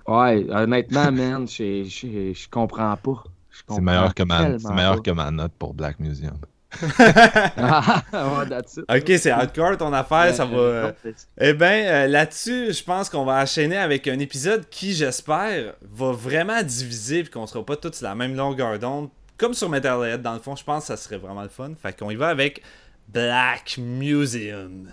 Ouais, 0.08 0.46
honnêtement, 0.48 1.12
man, 1.12 1.46
je, 1.46 1.84
je, 1.84 2.32
je 2.32 2.48
comprends 2.48 2.96
pas. 2.96 3.24
C'est 3.68 3.82
meilleur, 3.82 4.14
que 4.14 4.22
ma, 4.22 4.48
meilleur 4.74 4.96
pas. 4.96 5.00
que 5.02 5.10
ma 5.10 5.30
note 5.30 5.52
pour 5.58 5.74
Black 5.74 6.00
Museum. 6.00 6.38
Ouais, 6.82 8.46
that's 8.48 8.76
it. 8.76 8.84
Ok, 8.88 9.18
c'est 9.18 9.30
hardcore 9.30 9.76
ton 9.78 9.92
affaire, 9.92 10.34
ça 10.34 10.44
va. 10.44 10.56
euh, 10.56 10.92
Eh 11.40 11.54
bien, 11.54 12.06
là-dessus, 12.06 12.72
je 12.74 12.84
pense 12.84 13.08
qu'on 13.08 13.24
va 13.24 13.42
enchaîner 13.42 13.78
avec 13.78 14.06
un 14.06 14.18
épisode 14.18 14.68
qui, 14.68 14.92
j'espère, 14.94 15.74
va 15.82 16.12
vraiment 16.12 16.62
diviser 16.62 17.22
puis 17.22 17.32
qu'on 17.32 17.46
sera 17.46 17.64
pas 17.64 17.76
tous 17.76 17.94
sur 17.94 18.04
la 18.06 18.14
même 18.14 18.34
longueur 18.36 18.78
d'onde. 18.78 19.08
Comme 19.38 19.54
sur 19.54 19.68
Metalhead, 19.68 20.20
dans 20.20 20.34
le 20.34 20.40
fond, 20.40 20.56
je 20.56 20.64
pense 20.64 20.82
que 20.82 20.86
ça 20.88 20.96
serait 20.96 21.16
vraiment 21.18 21.42
le 21.42 21.48
fun. 21.48 21.70
Fait 21.80 21.96
qu'on 21.98 22.10
y 22.10 22.16
va 22.16 22.28
avec 22.28 22.62
Black 23.08 23.76
Museum. 23.78 24.92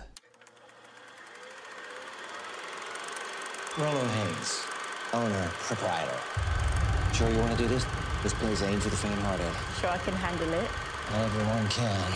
Rollo 3.76 3.90
Haynes, 3.90 4.64
owner, 5.12 5.48
proprietor. 5.66 6.20
Sure 7.12 7.28
you 7.28 7.38
want 7.40 7.50
to 7.50 7.62
do 7.62 7.68
this? 7.68 7.84
This 8.22 8.32
ain't 8.62 8.82
for 8.82 8.88
the 8.88 8.96
faint-hearted. 8.96 9.52
Sure, 9.80 9.90
I 9.90 9.98
can 9.98 10.14
handle 10.14 10.52
it. 10.54 10.66
Everyone 11.14 11.68
can. 11.68 12.12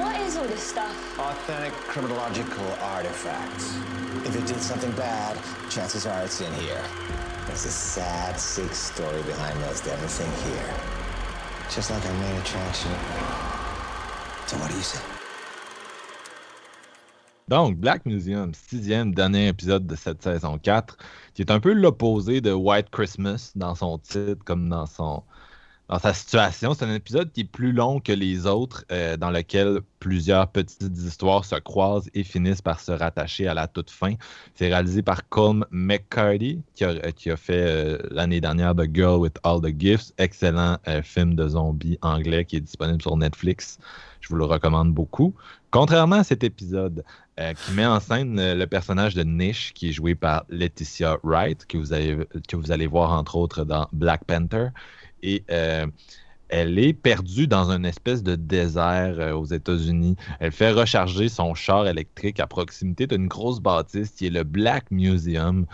What 0.00 0.18
is 0.20 0.38
all 0.38 0.46
this 0.46 0.62
stuff? 0.62 1.18
Authentic 1.18 1.74
criminological 1.86 2.64
artifacts. 2.80 3.76
If 4.24 4.34
it 4.34 4.46
did 4.46 4.60
something 4.62 4.90
bad, 4.92 5.36
chances 5.68 6.06
are 6.06 6.22
it's 6.22 6.40
in 6.40 6.52
here. 6.54 6.82
There's 7.46 7.66
a 7.66 7.70
sad, 7.70 8.40
sick 8.40 8.72
story 8.72 9.22
behind 9.24 9.60
most 9.60 9.86
everything 9.86 10.32
here. 10.50 10.74
Just 11.70 11.90
like 11.90 12.04
our 12.06 12.12
main 12.14 12.40
attraction. 12.40 12.90
So 14.46 14.56
what 14.56 14.70
do 14.70 14.76
you 14.76 14.82
say? 14.82 15.00
Donc, 17.48 17.76
Black 17.76 18.06
Museum, 18.06 18.52
sixième 18.54 19.14
dernier 19.14 19.48
épisode 19.48 19.86
de 19.86 19.94
cette 19.94 20.22
saison 20.22 20.58
4, 20.58 20.96
qui 21.34 21.42
est 21.42 21.50
un 21.50 21.60
peu 21.60 21.72
l'opposé 21.72 22.40
de 22.40 22.52
White 22.52 22.90
Christmas 22.90 23.52
dans 23.56 23.74
son 23.74 23.98
titre, 23.98 24.42
comme 24.44 24.68
dans 24.70 24.86
son 24.86 25.22
dans 25.88 25.98
sa 25.98 26.12
situation. 26.12 26.74
C'est 26.74 26.84
un 26.84 26.94
épisode 26.94 27.32
qui 27.32 27.42
est 27.42 27.50
plus 27.50 27.72
long 27.72 27.98
que 27.98 28.12
les 28.12 28.46
autres, 28.46 28.84
euh, 28.92 29.16
dans 29.16 29.30
lequel 29.30 29.80
plusieurs 30.00 30.48
petites 30.48 30.96
histoires 30.98 31.44
se 31.44 31.56
croisent 31.56 32.10
et 32.14 32.24
finissent 32.24 32.60
par 32.60 32.80
se 32.80 32.92
rattacher 32.92 33.48
à 33.48 33.54
la 33.54 33.66
toute 33.68 33.90
fin. 33.90 34.14
C'est 34.54 34.68
réalisé 34.68 35.02
par 35.02 35.28
Colm 35.28 35.64
McCarty, 35.70 36.60
qui 36.74 36.84
a, 36.84 36.90
euh, 36.90 37.10
qui 37.12 37.30
a 37.30 37.36
fait 37.36 37.64
euh, 37.66 37.98
l'année 38.10 38.40
dernière 38.40 38.74
The 38.74 38.84
Girl 38.92 39.18
with 39.18 39.38
All 39.44 39.62
the 39.62 39.74
Gifts, 39.78 40.12
excellent 40.18 40.76
film 41.02 41.34
de 41.34 41.48
zombies 41.48 41.98
anglais 42.02 42.44
qui 42.44 42.56
est 42.56 42.60
disponible 42.60 43.00
sur 43.00 43.16
Netflix. 43.16 43.78
Je 44.20 44.28
vous 44.28 44.36
le 44.36 44.44
recommande 44.44 44.92
beaucoup. 44.92 45.34
Contrairement 45.70 46.16
à 46.16 46.24
cet 46.24 46.44
épisode, 46.44 47.04
qui 47.36 47.72
met 47.72 47.86
en 47.86 48.00
scène 48.00 48.54
le 48.54 48.66
personnage 48.66 49.14
de 49.14 49.22
Niche, 49.22 49.72
qui 49.74 49.90
est 49.90 49.92
joué 49.92 50.14
par 50.14 50.44
Laetitia 50.48 51.18
Wright, 51.22 51.66
que 51.66 51.78
vous, 51.78 51.92
avez, 51.92 52.26
que 52.48 52.56
vous 52.56 52.72
allez 52.72 52.88
voir 52.88 53.12
entre 53.12 53.36
autres 53.36 53.64
dans 53.64 53.86
Black 53.92 54.24
Panther. 54.24 54.68
Et 55.22 55.44
euh, 55.50 55.86
elle 56.48 56.78
est 56.78 56.92
perdue 56.92 57.46
dans 57.46 57.70
une 57.70 57.84
espèce 57.84 58.22
de 58.22 58.34
désert 58.34 59.16
euh, 59.18 59.32
aux 59.32 59.44
États-Unis. 59.44 60.16
Elle 60.40 60.52
fait 60.52 60.70
recharger 60.70 61.28
son 61.28 61.54
char 61.54 61.86
électrique 61.86 62.40
à 62.40 62.46
proximité 62.46 63.06
d'une 63.06 63.28
grosse 63.28 63.60
bâtisse 63.60 64.10
qui 64.10 64.26
est 64.26 64.30
le 64.30 64.44
Black 64.44 64.90
Museum. 64.90 65.66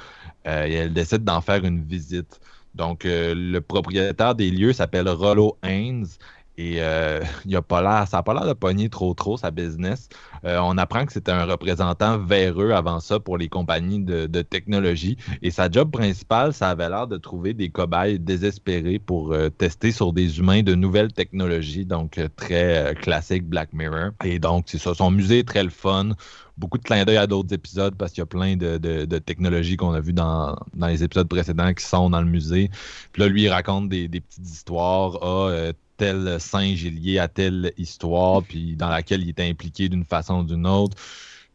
Euh, 0.47 0.67
et 0.67 0.73
elle 0.75 0.93
décide 0.93 1.25
d'en 1.25 1.41
faire 1.41 1.65
une 1.65 1.85
visite. 1.85 2.41
Donc, 2.75 3.03
le 3.05 3.61
propriétaire 3.61 4.35
des 4.35 4.51
lieux 4.51 4.73
s'appelle 4.73 5.09
Rollo 5.09 5.57
Haynes. 5.63 6.07
Et 6.57 6.77
euh, 6.81 7.21
il 7.45 7.55
a 7.57 7.63
pas 7.63 7.83
l'air, 7.83 8.07
ça 8.09 8.19
n'a 8.19 8.23
pas 8.23 8.33
l'air 8.35 8.47
de 8.47 8.53
pogner 8.53 8.89
trop 8.89 9.13
trop 9.15 9.37
sa 9.37 9.51
business. 9.51 10.09
Euh, 10.45 10.59
on 10.63 10.79
apprend 10.79 11.05
que 11.05 11.13
c'était 11.13 11.33
un 11.33 11.45
représentant 11.47 12.19
véreux 12.19 12.71
avant 12.73 13.01
ça 13.01 13.19
pour 13.19 13.39
les 13.39 13.49
compagnies 13.49 14.03
de, 14.05 14.27
de 14.27 14.43
technologie. 14.43 15.17
Et 15.43 15.51
sa 15.51 15.71
job 15.71 15.91
principale, 15.91 16.53
ça 16.55 16.71
avait 16.71 16.89
l'air 16.89 17.07
de 17.09 17.17
trouver 17.17 17.55
des 17.55 17.71
cobayes 17.71 18.19
désespérés 18.19 18.99
pour 18.99 19.33
euh, 19.33 19.49
tester 19.51 19.91
sur 19.93 20.13
des 20.13 20.39
humains 20.39 20.63
de 20.63 20.75
nouvelles 20.75 21.13
technologies. 21.13 21.87
Donc 21.87 22.19
euh, 22.19 22.29
très 22.37 22.95
classique 23.01 23.45
Black 23.49 23.73
Mirror. 23.73 24.11
Et 24.25 24.39
donc, 24.39 24.67
c'est 24.69 24.79
ça. 24.79 24.95
Son 24.95 25.11
musée 25.11 25.41
est 25.41 25.49
très 25.49 25.65
le 25.65 25.71
fun. 25.71 26.11
Beaucoup 26.57 26.79
de 26.79 26.85
clins 26.85 27.05
d'œil 27.05 27.17
à 27.17 27.27
d'autres 27.27 27.53
épisodes 27.53 27.97
parce 27.97 28.13
qu'il 28.13 28.21
y 28.21 28.23
a 28.23 28.27
plein 28.27 28.57
de, 28.57 28.79
de- 28.79 29.05
de 29.07 29.19
technologies 29.19 29.77
qu'on 29.77 29.93
a 29.93 30.01
vues 30.01 30.13
dans, 30.13 30.57
dans 30.75 30.87
les 30.87 31.03
épisodes 31.03 31.29
précédents 31.29 31.75
qui 31.75 31.85
sont 31.85 32.11
dans 32.11 32.21
le 32.21 32.29
musée. 32.29 32.71
Puis 33.13 33.23
là, 33.23 33.29
lui, 33.29 33.43
il 33.43 33.49
raconte 33.49 33.89
des, 33.89 34.09
des 34.09 34.21
petites 34.21 34.49
histoires. 34.49 35.19
Ah, 35.23 35.49
euh, 35.51 35.73
tel 35.97 36.41
singe 36.41 36.85
est 36.85 36.91
lié 36.91 37.19
à 37.19 37.29
telle 37.29 37.73
histoire, 37.77 38.43
puis 38.43 38.77
dans 38.77 38.89
laquelle 38.89 39.23
il 39.23 39.31
était 39.31 39.49
impliqué 39.49 39.89
d'une 39.89 40.05
façon 40.05 40.41
ou 40.41 40.45
d'une 40.45 40.67
autre. 40.67 40.97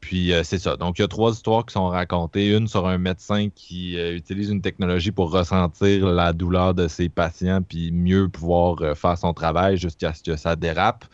Puis 0.01 0.33
euh, 0.33 0.43
c'est 0.43 0.59
ça. 0.59 0.77
Donc, 0.77 0.97
il 0.97 1.01
y 1.01 1.05
a 1.05 1.07
trois 1.07 1.31
histoires 1.31 1.65
qui 1.65 1.73
sont 1.73 1.87
racontées. 1.87 2.55
Une 2.55 2.67
sur 2.67 2.87
un 2.87 2.97
médecin 2.97 3.49
qui 3.53 3.97
euh, 3.97 4.15
utilise 4.15 4.49
une 4.49 4.61
technologie 4.61 5.11
pour 5.11 5.31
ressentir 5.31 6.07
la 6.07 6.33
douleur 6.33 6.73
de 6.73 6.87
ses 6.87 7.09
patients, 7.09 7.61
puis 7.61 7.91
mieux 7.91 8.29
pouvoir 8.29 8.81
euh, 8.81 8.95
faire 8.95 9.17
son 9.17 9.33
travail 9.33 9.77
jusqu'à 9.77 10.13
ce 10.13 10.23
que 10.23 10.35
ça 10.35 10.55
dérape. 10.55 11.05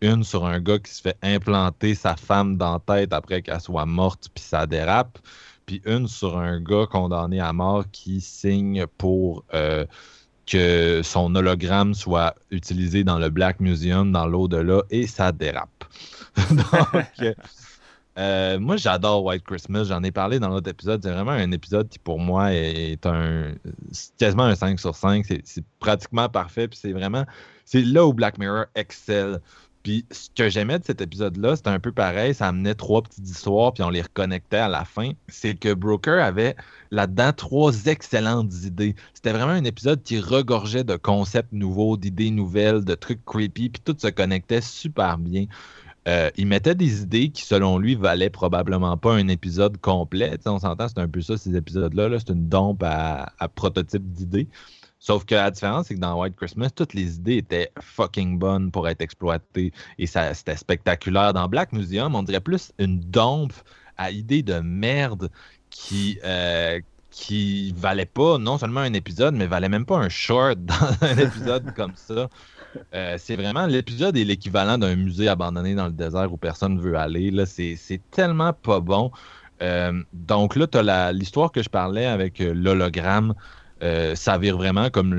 Une 0.00 0.24
sur 0.24 0.44
un 0.46 0.60
gars 0.60 0.78
qui 0.78 0.92
se 0.92 1.02
fait 1.02 1.16
implanter 1.22 1.94
sa 1.94 2.16
femme 2.16 2.56
dans 2.56 2.74
la 2.74 2.96
tête 3.00 3.12
après 3.12 3.42
qu'elle 3.42 3.60
soit 3.60 3.86
morte, 3.86 4.28
puis 4.34 4.44
ça 4.44 4.66
dérape. 4.66 5.18
Puis 5.66 5.80
une 5.86 6.08
sur 6.08 6.36
un 6.36 6.60
gars 6.60 6.86
condamné 6.90 7.40
à 7.40 7.52
mort 7.52 7.84
qui 7.90 8.20
signe 8.20 8.84
pour 8.98 9.44
que 10.46 11.00
son 11.02 11.34
hologramme 11.34 11.94
soit 11.94 12.34
utilisé 12.50 13.04
dans 13.04 13.18
le 13.18 13.30
Black 13.30 13.60
Museum, 13.60 14.12
dans 14.12 14.26
l'au-delà, 14.26 14.82
et 14.90 15.06
ça 15.06 15.32
dérape. 15.32 15.84
Donc, 16.50 17.06
euh, 17.22 17.32
euh, 18.18 18.58
moi, 18.60 18.76
j'adore 18.76 19.24
White 19.24 19.44
Christmas. 19.44 19.84
J'en 19.84 20.02
ai 20.02 20.12
parlé 20.12 20.38
dans 20.38 20.48
l'autre 20.48 20.70
épisode. 20.70 21.00
C'est 21.02 21.10
vraiment 21.10 21.32
un 21.32 21.50
épisode 21.50 21.88
qui, 21.88 21.98
pour 21.98 22.20
moi, 22.20 22.52
est 22.52 23.04
un 23.06 23.54
quasiment 24.18 24.44
un 24.44 24.54
5 24.54 24.78
sur 24.78 24.94
5. 24.94 25.24
C'est- 25.26 25.42
C'est 25.44 25.64
pratiquement 25.80 26.28
parfait. 26.28 26.68
Puis 26.68 26.78
c'est 26.80 26.92
vraiment. 26.92 27.24
C'est 27.64 27.82
là 27.82 28.06
où 28.06 28.12
Black 28.12 28.38
Mirror 28.38 28.66
excelle. 28.74 29.40
Puis 29.84 30.06
ce 30.10 30.30
que 30.34 30.48
j'aimais 30.48 30.78
de 30.78 30.84
cet 30.84 31.02
épisode-là, 31.02 31.56
c'était 31.56 31.68
un 31.68 31.78
peu 31.78 31.92
pareil. 31.92 32.34
Ça 32.34 32.48
amenait 32.48 32.74
trois 32.74 33.02
petites 33.02 33.28
histoires, 33.28 33.74
puis 33.74 33.82
on 33.82 33.90
les 33.90 34.00
reconnectait 34.00 34.56
à 34.56 34.68
la 34.68 34.86
fin. 34.86 35.12
C'est 35.28 35.54
que 35.54 35.74
Broker 35.74 36.24
avait 36.24 36.56
là-dedans 36.90 37.32
trois 37.34 37.84
excellentes 37.84 38.52
idées. 38.64 38.96
C'était 39.12 39.32
vraiment 39.32 39.52
un 39.52 39.64
épisode 39.64 40.02
qui 40.02 40.18
regorgeait 40.18 40.84
de 40.84 40.96
concepts 40.96 41.52
nouveaux, 41.52 41.98
d'idées 41.98 42.30
nouvelles, 42.30 42.82
de 42.84 42.94
trucs 42.94 43.24
creepy, 43.26 43.68
puis 43.68 43.82
tout 43.84 43.94
se 43.98 44.08
connectait 44.08 44.62
super 44.62 45.18
bien. 45.18 45.44
Euh, 46.08 46.30
il 46.36 46.46
mettait 46.46 46.74
des 46.74 47.02
idées 47.02 47.28
qui, 47.28 47.44
selon 47.44 47.76
lui, 47.78 47.94
valaient 47.94 48.30
probablement 48.30 48.96
pas 48.96 49.14
un 49.14 49.28
épisode 49.28 49.78
complet. 49.78 50.38
On 50.46 50.58
s'entend, 50.58 50.88
c'est 50.88 50.98
un 50.98 51.08
peu 51.08 51.20
ça, 51.20 51.36
ces 51.36 51.56
épisodes-là. 51.56 52.08
-là, 52.08 52.18
c'est 52.18 52.32
une 52.32 52.48
dompe 52.48 52.82
à, 52.82 53.32
à 53.38 53.48
prototype 53.48 54.12
d'idées. 54.12 54.48
Sauf 55.04 55.26
que 55.26 55.34
la 55.34 55.50
différence, 55.50 55.88
c'est 55.88 55.96
que 55.96 56.00
dans 56.00 56.18
White 56.18 56.34
Christmas, 56.34 56.70
toutes 56.70 56.94
les 56.94 57.16
idées 57.16 57.36
étaient 57.36 57.70
fucking 57.78 58.38
bonnes 58.38 58.70
pour 58.70 58.88
être 58.88 59.02
exploitées. 59.02 59.70
Et 59.98 60.06
ça, 60.06 60.32
c'était 60.32 60.56
spectaculaire. 60.56 61.34
Dans 61.34 61.46
Black 61.46 61.72
Museum, 61.74 62.14
on 62.14 62.22
dirait 62.22 62.40
plus 62.40 62.72
une 62.78 63.00
dompe 63.00 63.52
à 63.98 64.10
idées 64.10 64.42
de 64.42 64.60
merde 64.60 65.30
qui, 65.68 66.18
euh, 66.24 66.80
qui 67.10 67.74
valait 67.76 68.06
pas 68.06 68.38
non 68.38 68.56
seulement 68.56 68.80
un 68.80 68.94
épisode, 68.94 69.34
mais 69.34 69.46
valait 69.46 69.68
même 69.68 69.84
pas 69.84 69.98
un 69.98 70.08
short 70.08 70.58
dans 70.64 70.96
un 71.02 71.18
épisode 71.18 71.74
comme 71.76 71.92
ça. 71.96 72.30
Euh, 72.94 73.16
c'est 73.18 73.36
vraiment 73.36 73.66
l'épisode 73.66 74.16
est 74.16 74.24
l'équivalent 74.24 74.78
d'un 74.78 74.96
musée 74.96 75.28
abandonné 75.28 75.74
dans 75.74 75.86
le 75.86 75.92
désert 75.92 76.32
où 76.32 76.38
personne 76.38 76.80
veut 76.80 76.96
aller. 76.96 77.30
Là, 77.30 77.44
c'est, 77.44 77.76
c'est 77.76 78.00
tellement 78.10 78.54
pas 78.54 78.80
bon. 78.80 79.10
Euh, 79.60 80.02
donc 80.14 80.56
là, 80.56 80.66
tu 80.66 80.78
as 80.78 81.12
l'histoire 81.12 81.52
que 81.52 81.62
je 81.62 81.68
parlais 81.68 82.06
avec 82.06 82.38
l'hologramme. 82.38 83.34
Euh, 83.84 84.14
ça 84.14 84.38
vire 84.38 84.56
vraiment 84.56 84.88
comme 84.88 85.12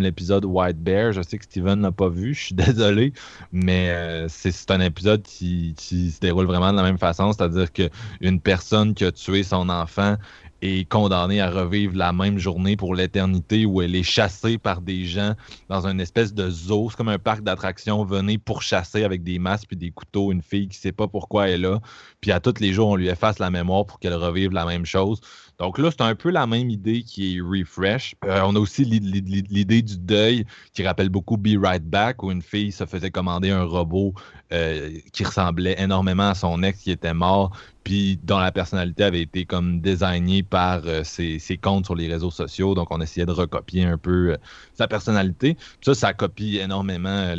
l'épisode 0.00 0.44
White 0.44 0.78
Bear. 0.78 1.12
Je 1.12 1.22
sais 1.22 1.38
que 1.38 1.44
Steven 1.44 1.80
n'a 1.80 1.90
pas 1.90 2.08
vu, 2.08 2.34
je 2.34 2.44
suis 2.44 2.54
désolé, 2.54 3.12
mais 3.50 3.90
euh, 3.90 4.26
c'est, 4.28 4.70
un 4.70 4.80
épisode 4.80 5.22
qui, 5.22 5.74
se 5.76 6.20
déroule 6.20 6.46
vraiment 6.46 6.70
de 6.70 6.76
la 6.76 6.84
même 6.84 6.98
façon, 6.98 7.32
c'est-à-dire 7.32 7.72
que 7.72 7.90
une 8.20 8.40
personne 8.40 8.94
qui 8.94 9.04
a 9.04 9.12
tué 9.12 9.42
son 9.42 9.68
enfant 9.68 10.16
est 10.60 10.88
condamnée 10.88 11.40
à 11.40 11.50
revivre 11.50 11.96
la 11.96 12.12
même 12.12 12.38
journée 12.38 12.76
pour 12.76 12.94
l'éternité 12.94 13.64
où 13.64 13.80
elle 13.80 13.94
est 13.94 14.02
chassée 14.02 14.58
par 14.58 14.80
des 14.80 15.04
gens 15.04 15.34
dans 15.68 15.86
une 15.86 16.00
espèce 16.00 16.34
de 16.34 16.50
zoo. 16.50 16.88
C'est 16.90 16.96
comme 16.96 17.08
un 17.08 17.18
parc 17.18 17.42
d'attractions. 17.42 18.04
Venez 18.04 18.38
pour 18.38 18.62
chasser 18.62 19.04
avec 19.04 19.22
des 19.22 19.38
masques 19.38 19.68
puis 19.68 19.76
des 19.76 19.90
couteaux 19.90 20.32
une 20.32 20.42
fille 20.42 20.68
qui 20.68 20.76
sait 20.76 20.92
pas 20.92 21.06
pourquoi 21.06 21.48
elle 21.48 21.54
est 21.54 21.68
là. 21.68 21.80
Puis 22.20 22.32
à 22.32 22.40
tous 22.40 22.60
les 22.60 22.72
jours, 22.72 22.88
on 22.88 22.96
lui 22.96 23.08
efface 23.08 23.38
la 23.38 23.50
mémoire 23.50 23.86
pour 23.86 23.98
qu'elle 24.00 24.14
revive 24.14 24.50
la 24.52 24.64
même 24.64 24.84
chose. 24.84 25.20
Donc 25.58 25.78
là, 25.78 25.90
c'est 25.90 26.02
un 26.02 26.14
peu 26.14 26.30
la 26.30 26.46
même 26.46 26.70
idée 26.70 27.02
qui 27.02 27.36
est 27.36 27.40
refresh. 27.40 28.14
Euh, 28.24 28.42
on 28.44 28.54
a 28.54 28.60
aussi 28.60 28.84
l'i- 28.84 29.00
l'i- 29.00 29.44
l'idée 29.50 29.82
du 29.82 29.98
deuil 29.98 30.44
qui 30.72 30.86
rappelle 30.86 31.08
beaucoup 31.08 31.36
Be 31.36 31.56
Right 31.60 31.84
Back, 31.84 32.22
où 32.22 32.30
une 32.30 32.42
fille 32.42 32.70
se 32.70 32.86
faisait 32.86 33.10
commander 33.10 33.50
un 33.50 33.64
robot 33.64 34.14
euh, 34.52 34.96
qui 35.12 35.24
ressemblait 35.24 35.74
énormément 35.80 36.28
à 36.30 36.34
son 36.34 36.62
ex 36.62 36.80
qui 36.80 36.92
était 36.92 37.12
mort, 37.12 37.56
puis 37.82 38.20
dont 38.22 38.38
la 38.38 38.52
personnalité 38.52 39.02
avait 39.02 39.22
été 39.22 39.46
comme 39.46 39.80
désignée 39.80 40.44
par 40.44 40.82
euh, 40.86 41.02
ses, 41.02 41.40
comptes 41.60 41.86
sur 41.86 41.96
les 41.96 42.06
réseaux 42.08 42.30
sociaux. 42.30 42.74
Donc 42.76 42.88
on 42.92 43.00
essayait 43.00 43.26
de 43.26 43.32
recopier 43.32 43.84
un 43.84 43.98
peu 43.98 44.36
sa 44.74 44.86
personnalité. 44.86 45.54
Puis 45.54 45.64
ça, 45.82 45.94
ça 45.94 46.12
copie 46.14 46.58
énormément. 46.58 47.34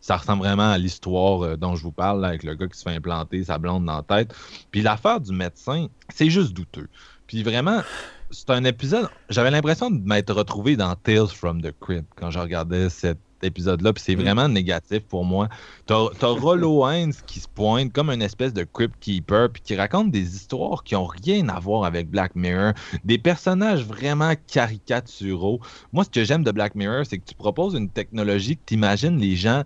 ça 0.00 0.16
ressemble 0.18 0.42
vraiment 0.42 0.70
à 0.72 0.76
l'histoire 0.76 1.56
dont 1.56 1.74
je 1.74 1.82
vous 1.82 1.92
parle, 1.92 2.22
avec 2.26 2.42
le 2.42 2.54
gars 2.54 2.66
qui 2.66 2.78
se 2.78 2.82
fait 2.82 2.94
implanter 2.96 3.44
sa 3.44 3.56
blonde 3.56 3.86
dans 3.86 3.96
la 3.96 4.02
tête. 4.02 4.21
Puis 4.70 4.82
l'affaire 4.82 5.20
du 5.20 5.32
médecin, 5.32 5.86
c'est 6.12 6.30
juste 6.30 6.52
douteux. 6.52 6.88
Puis 7.26 7.42
vraiment, 7.42 7.82
c'est 8.30 8.50
un 8.50 8.64
épisode. 8.64 9.08
J'avais 9.28 9.50
l'impression 9.50 9.90
de 9.90 10.02
m'être 10.04 10.34
retrouvé 10.34 10.76
dans 10.76 10.94
Tales 10.94 11.28
from 11.28 11.62
the 11.62 11.72
Crypt 11.80 12.06
quand 12.16 12.30
je 12.30 12.38
regardais 12.38 12.88
cet 12.88 13.18
épisode-là. 13.42 13.92
Puis 13.92 14.02
c'est 14.04 14.14
vraiment 14.14 14.48
négatif 14.48 15.00
pour 15.00 15.24
moi. 15.24 15.48
T'as 15.86 16.08
t'as 16.18 16.28
Rollo 16.28 16.88
Hines 16.90 17.14
qui 17.26 17.40
se 17.40 17.48
pointe 17.48 17.92
comme 17.92 18.10
une 18.10 18.22
espèce 18.22 18.52
de 18.52 18.64
Crypt 18.64 18.94
Keeper, 19.00 19.50
puis 19.50 19.62
qui 19.62 19.76
raconte 19.76 20.10
des 20.10 20.34
histoires 20.34 20.84
qui 20.84 20.96
ont 20.96 21.06
rien 21.06 21.48
à 21.48 21.58
voir 21.60 21.84
avec 21.84 22.10
Black 22.10 22.34
Mirror. 22.34 22.72
Des 23.04 23.18
personnages 23.18 23.84
vraiment 23.84 24.34
caricaturaux. 24.46 25.60
Moi, 25.92 26.04
ce 26.04 26.10
que 26.10 26.24
j'aime 26.24 26.44
de 26.44 26.50
Black 26.50 26.74
Mirror, 26.74 27.04
c'est 27.06 27.18
que 27.18 27.24
tu 27.24 27.34
proposes 27.34 27.74
une 27.74 27.88
technologie 27.88 28.56
que 28.56 28.62
tu 28.66 28.74
imagines 28.74 29.18
les 29.18 29.36
gens 29.36 29.64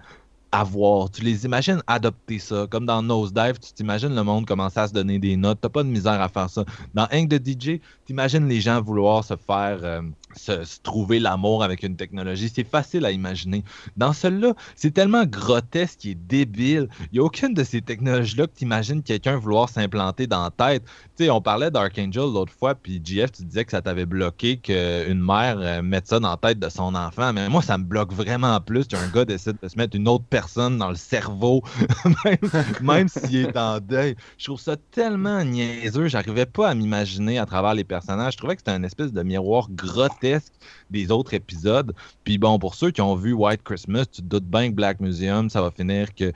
Tu 1.13 1.23
les 1.23 1.45
imagines 1.45 1.83
adopter 1.87 2.39
ça. 2.39 2.67
Comme 2.71 2.87
dans 2.87 3.03
Nosedive, 3.03 3.59
tu 3.59 3.73
t'imagines 3.75 4.15
le 4.15 4.23
monde 4.23 4.47
commencer 4.47 4.81
à 4.81 4.89
se 4.89 4.93
donner 4.93 5.19
des 5.19 5.37
notes. 5.37 5.59
T'as 5.61 5.69
pas 5.69 5.83
de 5.83 5.89
misère 5.89 6.21
à 6.21 6.29
faire 6.29 6.49
ça. 6.49 6.65
Dans 6.95 7.07
Hank 7.13 7.29
de 7.29 7.37
DJ, 7.37 7.81
t'imagines 8.07 8.49
les 8.49 8.61
gens 8.61 8.81
vouloir 8.81 9.23
se 9.23 9.35
faire 9.37 9.79
euh, 9.83 10.01
se, 10.35 10.81
trouver 10.83 11.19
l'amour 11.19 11.63
avec 11.63 11.83
une 11.83 11.97
technologie. 11.97 12.51
C'est 12.53 12.65
facile 12.65 13.05
à 13.05 13.11
imaginer. 13.11 13.65
Dans 13.97 14.13
celui-là, 14.13 14.55
c'est 14.77 14.93
tellement 14.93 15.25
grotesque 15.25 16.07
et 16.07 16.15
débile. 16.15 16.89
Il 17.13 17.15
n'y 17.15 17.19
a 17.19 17.25
aucune 17.25 17.53
de 17.53 17.65
ces 17.65 17.83
technologies-là 17.83 18.47
que 18.47 18.57
tu 18.57 18.65
imagines 18.65 19.03
quelqu'un 19.03 19.37
vouloir 19.37 19.69
s'implanter 19.69 20.27
dans 20.27 20.45
la 20.45 20.51
tête. 20.51 20.85
Tu 21.17 21.25
sais, 21.25 21.31
on 21.31 21.41
parlait 21.41 21.71
d'Archangel 21.71 22.33
l'autre 22.33 22.53
fois, 22.53 22.75
puis 22.75 23.01
GF, 23.05 23.33
tu 23.33 23.43
disais 23.45 23.65
que 23.65 23.73
ça 23.73 23.83
t'avait 23.83 24.07
bloqué 24.07 24.57
qu'une 24.57 25.21
mère 25.21 25.59
euh, 25.59 25.83
mette 25.83 26.07
ça 26.07 26.19
dans 26.19 26.31
la 26.31 26.37
tête 26.37 26.59
de 26.59 26.69
son 26.69 26.95
enfant. 26.95 27.33
Mais 27.33 27.49
moi, 27.49 27.63
ça 27.63 27.77
me 27.77 27.85
bloque 27.85 28.13
vraiment 28.13 28.59
plus 28.61 28.87
qu'un 28.87 29.07
gars 29.09 29.25
décide 29.25 29.57
de 29.63 29.69
se 29.69 29.77
mettre 29.77 29.97
une 29.97 30.09
autre 30.09 30.25
personne 30.29 30.46
dans 30.55 30.91
le 30.91 30.97
cerveau, 30.97 31.63
même, 32.25 32.51
même 32.81 33.09
s'il 33.09 33.47
est 33.47 33.57
en 33.57 33.81
deuil. 33.81 34.17
Je 34.39 34.45
trouve 34.45 34.61
ça 34.61 34.77
tellement 34.91 35.45
niaiseux. 35.45 36.09
J'arrivais 36.09 36.47
pas 36.47 36.71
à 36.71 36.75
m'imaginer 36.75 37.39
à 37.39 37.47
travers 37.47 37.75
les 37.75 37.85
personnages. 37.85 38.35
Je 38.35 38.39
trouvais 38.39 38.57
que 38.57 38.63
c'était 38.63 38.77
une 38.77 38.85
espèce 38.85 39.13
de 39.13 39.23
miroir 39.23 39.69
grotesque 39.71 40.53
des 40.91 41.11
autres 41.11 41.35
épisodes. 41.35 41.95
Puis 42.25 42.39
bon, 42.39 42.59
pour 42.59 42.75
ceux 42.75 42.91
qui 42.91 43.01
ont 43.01 43.17
vu 43.17 43.33
White 43.33 43.63
Christmas, 43.65 44.07
tu 44.07 44.23
te 44.23 44.27
doutes 44.27 44.45
bien 44.45 44.71
que 44.71 44.75
Black 44.75 45.01
Museum, 45.01 45.51
ça 45.51 45.63
va 45.63 45.71
finir 45.71 46.15
que 46.15 46.33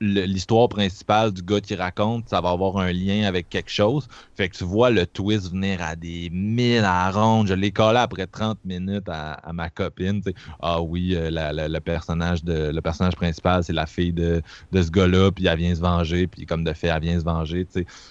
l'histoire 0.00 0.68
principale 0.68 1.32
du 1.32 1.42
gars 1.42 1.60
qui 1.60 1.74
raconte, 1.74 2.28
ça 2.28 2.40
va 2.40 2.50
avoir 2.50 2.78
un 2.78 2.92
lien 2.92 3.26
avec 3.26 3.48
quelque 3.48 3.70
chose. 3.70 4.08
Fait 4.34 4.48
que 4.48 4.56
tu 4.56 4.64
vois 4.64 4.90
le 4.90 5.06
twist 5.06 5.50
venir 5.50 5.82
à 5.82 5.96
des 5.96 6.30
mille 6.30 6.84
à 6.84 7.10
ronde. 7.10 7.46
Je 7.46 7.54
l'ai 7.54 7.70
collé 7.70 7.98
après 7.98 8.26
30 8.26 8.58
minutes 8.64 9.08
à, 9.08 9.40
ma 9.52 9.70
copine. 9.70 10.22
Ah 10.60 10.80
oui, 10.82 11.14
euh, 11.14 11.30
le, 11.30 11.78
personnage 11.80 12.44
de, 12.44 12.70
le 12.72 12.80
personnage 12.80 13.16
principal, 13.16 13.45
c'est 13.62 13.72
la 13.72 13.86
fille 13.86 14.12
de, 14.12 14.42
ce 14.72 14.90
gars-là, 14.90 15.30
puis 15.30 15.46
elle 15.46 15.58
vient 15.58 15.74
se 15.74 15.80
venger, 15.80 16.26
puis 16.26 16.46
comme 16.46 16.64
de 16.64 16.72
fait, 16.72 16.88
elle 16.88 17.02
vient 17.02 17.18
se 17.18 17.24
venger. 17.24 17.66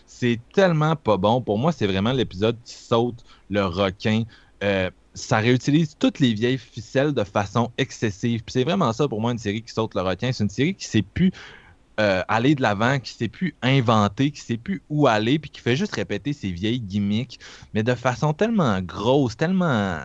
C'est 0.05 0.39
tellement 0.53 0.95
pas 0.95 1.17
bon. 1.17 1.41
Pour 1.41 1.57
moi, 1.57 1.71
c'est 1.71 1.87
vraiment 1.87 2.11
l'épisode 2.11 2.57
qui 2.63 2.73
saute 2.73 3.23
le 3.49 3.65
requin. 3.65 4.23
Euh, 4.63 4.89
ça 5.13 5.37
réutilise 5.37 5.95
toutes 5.97 6.19
les 6.19 6.33
vieilles 6.33 6.57
ficelles 6.57 7.13
de 7.13 7.23
façon 7.23 7.71
excessive. 7.77 8.43
Puis 8.43 8.53
c'est 8.53 8.63
vraiment 8.63 8.91
ça 8.93 9.07
pour 9.07 9.21
moi, 9.21 9.31
une 9.31 9.37
série 9.37 9.61
qui 9.61 9.73
saute 9.73 9.95
le 9.95 10.01
requin. 10.01 10.31
C'est 10.31 10.43
une 10.43 10.49
série 10.49 10.75
qui 10.75 10.85
sait 10.85 11.01
plus 11.01 11.31
euh, 11.99 12.23
aller 12.27 12.55
de 12.55 12.61
l'avant, 12.61 12.99
qui 12.99 13.13
sait 13.13 13.29
plus 13.29 13.55
inventer, 13.61 14.31
qui 14.31 14.41
sait 14.41 14.57
plus 14.57 14.81
où 14.89 15.07
aller, 15.07 15.39
puis 15.39 15.49
qui 15.49 15.61
fait 15.61 15.77
juste 15.77 15.95
répéter 15.95 16.33
ses 16.33 16.51
vieilles 16.51 16.81
gimmicks, 16.81 17.39
mais 17.73 17.83
de 17.83 17.95
façon 17.95 18.33
tellement 18.33 18.81
grosse, 18.81 19.37
tellement 19.37 19.99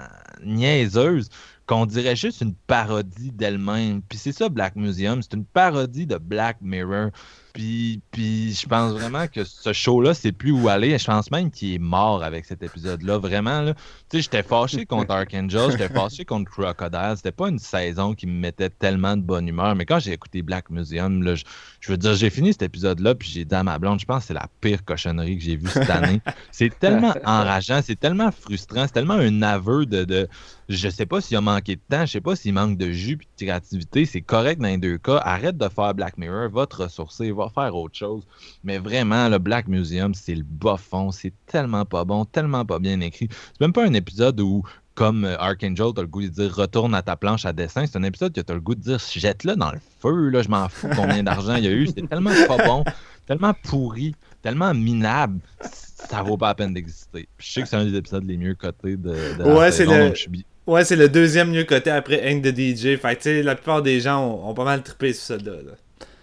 niaiseuse, 0.44 1.30
qu'on 1.70 1.86
dirait 1.86 2.16
juste 2.16 2.40
une 2.40 2.56
parodie 2.56 3.30
d'elle-même. 3.30 4.02
Puis 4.02 4.18
c'est 4.18 4.32
ça, 4.32 4.48
Black 4.48 4.74
Museum, 4.74 5.22
c'est 5.22 5.34
une 5.34 5.44
parodie 5.44 6.04
de 6.04 6.18
Black 6.18 6.56
Mirror. 6.60 7.10
Puis, 7.52 8.00
puis 8.10 8.54
je 8.54 8.66
pense 8.66 8.92
vraiment 8.92 9.26
que 9.26 9.44
ce 9.44 9.72
show-là, 9.72 10.14
c'est 10.14 10.32
plus 10.32 10.52
où 10.52 10.68
aller. 10.68 10.96
Je 10.98 11.04
pense 11.04 11.30
même 11.30 11.50
qu'il 11.50 11.74
est 11.74 11.78
mort 11.78 12.22
avec 12.22 12.44
cet 12.44 12.62
épisode-là. 12.62 13.18
Vraiment, 13.18 13.60
là. 13.62 13.74
Tu 13.74 14.16
sais, 14.16 14.22
j'étais 14.22 14.42
fâché 14.42 14.86
contre 14.86 15.10
Archangel, 15.14 15.70
j'étais 15.72 15.88
fâché 15.88 16.24
contre 16.24 16.50
Crocodile. 16.50 17.14
C'était 17.16 17.32
pas 17.32 17.48
une 17.48 17.58
saison 17.58 18.14
qui 18.14 18.26
me 18.26 18.38
mettait 18.38 18.70
tellement 18.70 19.16
de 19.16 19.22
bonne 19.22 19.48
humeur. 19.48 19.74
Mais 19.74 19.84
quand 19.84 19.98
j'ai 19.98 20.12
écouté 20.12 20.42
Black 20.42 20.70
Museum, 20.70 21.22
là, 21.22 21.34
je, 21.34 21.44
je 21.80 21.90
veux 21.90 21.98
dire, 21.98 22.14
j'ai 22.14 22.30
fini 22.30 22.52
cet 22.52 22.62
épisode-là, 22.62 23.14
puis 23.14 23.28
j'ai 23.28 23.44
dit 23.44 23.54
à 23.54 23.62
ma 23.62 23.78
blonde, 23.78 24.00
je 24.00 24.06
pense 24.06 24.22
que 24.22 24.28
c'est 24.28 24.34
la 24.34 24.46
pire 24.60 24.84
cochonnerie 24.84 25.38
que 25.38 25.44
j'ai 25.44 25.56
vue 25.56 25.68
cette 25.68 25.90
année. 25.90 26.20
c'est 26.50 26.76
tellement 26.78 27.14
enrageant, 27.24 27.80
c'est 27.82 27.98
tellement 27.98 28.30
frustrant, 28.30 28.82
c'est 28.86 28.92
tellement 28.92 29.14
un 29.14 29.42
aveu 29.42 29.86
de, 29.86 30.04
de 30.04 30.28
je 30.70 30.88
sais 30.88 31.06
pas 31.06 31.20
s'il 31.20 31.36
a 31.36 31.40
manqué 31.40 31.76
de 31.76 31.80
temps, 31.88 32.06
je 32.06 32.12
sais 32.12 32.20
pas 32.20 32.36
s'il 32.36 32.54
manque 32.54 32.78
de 32.78 32.92
jus 32.92 33.14
et 33.14 33.16
de 33.16 33.46
créativité. 33.46 34.04
C'est 34.04 34.20
correct 34.20 34.60
dans 34.60 34.68
les 34.68 34.78
deux 34.78 34.98
cas. 34.98 35.16
Arrête 35.16 35.56
de 35.56 35.68
faire 35.68 35.94
Black 35.94 36.16
Mirror, 36.16 36.48
va 36.48 36.66
te 36.66 36.76
ressourcer, 36.76 37.32
va 37.32 37.39
faire 37.48 37.74
autre 37.74 37.96
chose. 37.96 38.22
Mais 38.64 38.78
vraiment, 38.78 39.28
le 39.28 39.38
Black 39.38 39.66
Museum, 39.68 40.12
c'est 40.14 40.34
le 40.34 40.44
bas 40.44 40.76
fond. 40.76 41.10
C'est 41.10 41.32
tellement 41.46 41.84
pas 41.84 42.04
bon, 42.04 42.24
tellement 42.26 42.64
pas 42.66 42.78
bien 42.78 43.00
écrit. 43.00 43.28
C'est 43.30 43.60
même 43.60 43.72
pas 43.72 43.84
un 43.86 43.94
épisode 43.94 44.38
où 44.40 44.62
comme 44.94 45.24
euh, 45.24 45.38
Archangel, 45.38 45.92
t'as 45.94 46.02
le 46.02 46.08
goût 46.08 46.20
de 46.20 46.26
dire 46.28 46.54
retourne 46.54 46.94
à 46.94 47.00
ta 47.02 47.16
planche 47.16 47.46
à 47.46 47.52
dessin. 47.54 47.86
C'est 47.86 47.96
un 47.96 48.02
épisode 48.02 48.34
que 48.34 48.40
t'as 48.42 48.52
le 48.54 48.60
goût 48.60 48.74
de 48.74 48.80
dire 48.82 48.98
jette-le 48.98 49.56
dans 49.56 49.70
le 49.72 49.78
feu, 50.00 50.28
là, 50.28 50.42
je 50.42 50.48
m'en 50.48 50.68
fous 50.68 50.88
combien 50.94 51.22
d'argent 51.22 51.54
il 51.54 51.64
y 51.64 51.68
a 51.68 51.70
eu. 51.70 51.86
C'est 51.86 52.06
tellement 52.06 52.32
pas 52.46 52.58
bon, 52.66 52.84
tellement 53.26 53.54
pourri, 53.62 54.14
tellement 54.42 54.74
minable. 54.74 55.40
Ça 55.62 56.22
vaut 56.22 56.36
pas 56.36 56.48
la 56.48 56.54
peine 56.54 56.74
d'exister. 56.74 57.28
Je 57.38 57.50
sais 57.50 57.62
que 57.62 57.68
c'est 57.68 57.76
un 57.76 57.84
des 57.84 57.96
épisodes 57.96 58.24
les 58.24 58.36
mieux 58.36 58.54
cotés 58.54 58.96
de, 58.96 59.10
de 59.38 59.42
la 59.44 59.54
Ouais, 59.56 59.70
c'est 59.70 59.78
saison, 59.84 59.92
le- 59.96 60.04
donc 60.06 60.16
je 60.16 60.20
suis 60.22 60.46
Ouais, 60.66 60.84
c'est 60.84 60.96
le 60.96 61.08
deuxième 61.08 61.50
mieux 61.50 61.64
coté 61.64 61.90
après 61.90 62.30
Hank 62.30 62.42
de 62.42 62.50
DJ. 62.50 62.96
Fait 62.98 62.98
que, 62.98 63.14
tu 63.14 63.22
sais, 63.22 63.42
la 63.42 63.54
plupart 63.56 63.82
des 63.82 64.00
gens 64.00 64.22
ont, 64.24 64.50
ont 64.50 64.54
pas 64.54 64.64
mal 64.64 64.82
trippé 64.82 65.12
sur 65.12 65.22
ça 65.24 65.36
là. 65.38 65.52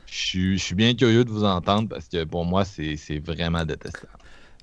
Je 0.07 0.17
suis, 0.17 0.57
je 0.57 0.63
suis 0.63 0.75
bien 0.75 0.93
curieux 0.93 1.25
de 1.25 1.29
vous 1.29 1.43
entendre 1.43 1.89
parce 1.89 2.07
que 2.07 2.23
pour 2.23 2.45
moi, 2.45 2.63
c'est 2.65 3.19
vraiment 3.19 3.65
détestable. 3.65 4.13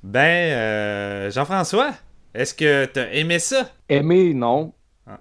Ben, 0.02 0.52
euh, 0.52 1.30
Jean-François, 1.30 1.92
est-ce 2.34 2.52
que 2.52 2.86
t'as 2.86 3.10
aimé 3.12 3.38
ça? 3.38 3.70
Aimer, 3.88 4.34
non. 4.34 4.72
Ah. 5.06 5.18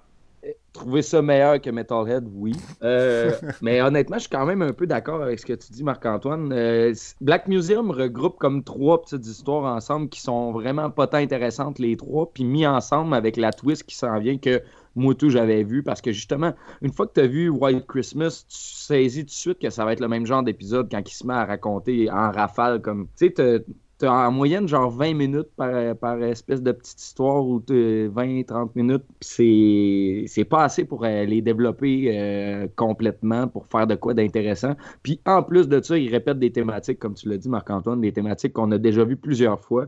Trouver 0.72 1.00
ça 1.00 1.22
meilleur 1.22 1.60
que 1.60 1.70
Metalhead, 1.70 2.26
oui. 2.34 2.52
Euh, 2.82 3.32
mais 3.62 3.80
honnêtement, 3.80 4.16
je 4.16 4.22
suis 4.22 4.30
quand 4.30 4.44
même 4.44 4.62
un 4.62 4.72
peu 4.72 4.86
d'accord 4.86 5.22
avec 5.22 5.38
ce 5.38 5.46
que 5.46 5.52
tu 5.52 5.72
dis, 5.72 5.84
Marc-Antoine. 5.84 6.52
Euh, 6.52 6.92
Black 7.20 7.48
Museum 7.48 7.90
regroupe 7.90 8.38
comme 8.38 8.64
trois 8.64 9.00
petites 9.00 9.26
histoires 9.26 9.64
ensemble 9.74 10.08
qui 10.08 10.20
sont 10.20 10.52
vraiment 10.52 10.90
pas 10.90 11.06
tant 11.06 11.18
intéressantes, 11.18 11.78
les 11.78 11.96
trois, 11.96 12.30
puis 12.32 12.44
mis 12.44 12.66
ensemble 12.66 13.14
avec 13.14 13.36
la 13.36 13.52
twist 13.52 13.84
qui 13.84 13.94
s'en 13.94 14.18
vient 14.18 14.38
que 14.38 14.62
moi 14.96 15.14
tout 15.14 15.30
j'avais 15.30 15.62
vu. 15.62 15.82
Parce 15.82 16.00
que 16.00 16.12
justement, 16.12 16.52
une 16.82 16.92
fois 16.92 17.06
que 17.06 17.14
tu 17.14 17.20
as 17.20 17.26
vu 17.26 17.48
White 17.48 17.86
Christmas, 17.86 18.44
tu 18.48 18.56
saisis 18.56 19.20
tout 19.20 19.26
de 19.26 19.30
suite 19.30 19.58
que 19.58 19.70
ça 19.70 19.84
va 19.84 19.92
être 19.92 20.00
le 20.00 20.08
même 20.08 20.26
genre 20.26 20.42
d'épisode 20.42 20.88
quand 20.90 21.02
il 21.08 21.14
se 21.14 21.26
met 21.26 21.34
à 21.34 21.44
raconter 21.44 22.10
en 22.10 22.30
rafale. 22.30 22.80
comme 22.80 23.08
Tu 23.16 23.32
sais, 23.36 23.64
T'as 23.96 24.26
en 24.26 24.32
moyenne 24.32 24.66
genre 24.66 24.90
20 24.90 25.14
minutes 25.14 25.50
par, 25.56 26.20
espèce 26.22 26.60
de 26.60 26.72
petite 26.72 27.00
histoire 27.00 27.46
ou 27.46 27.60
20-30 27.60 28.70
minutes. 28.74 29.04
C'est 29.20 30.24
c'est 30.26 30.44
pas 30.44 30.64
assez 30.64 30.84
pour 30.84 31.04
euh, 31.04 31.24
les 31.24 31.42
développer 31.42 32.10
euh, 32.12 32.66
complètement, 32.74 33.46
pour 33.46 33.66
faire 33.66 33.86
de 33.86 33.94
quoi 33.94 34.12
d'intéressant. 34.12 34.74
Puis 35.04 35.20
en 35.26 35.44
plus 35.44 35.68
de 35.68 35.80
ça, 35.80 35.96
ils 35.96 36.10
répètent 36.10 36.40
des 36.40 36.50
thématiques, 36.50 36.98
comme 36.98 37.14
tu 37.14 37.28
l'as 37.28 37.36
dit, 37.36 37.48
Marc-Antoine, 37.48 38.00
des 38.00 38.12
thématiques 38.12 38.52
qu'on 38.52 38.72
a 38.72 38.78
déjà 38.78 39.04
vues 39.04 39.16
plusieurs 39.16 39.60
fois. 39.60 39.86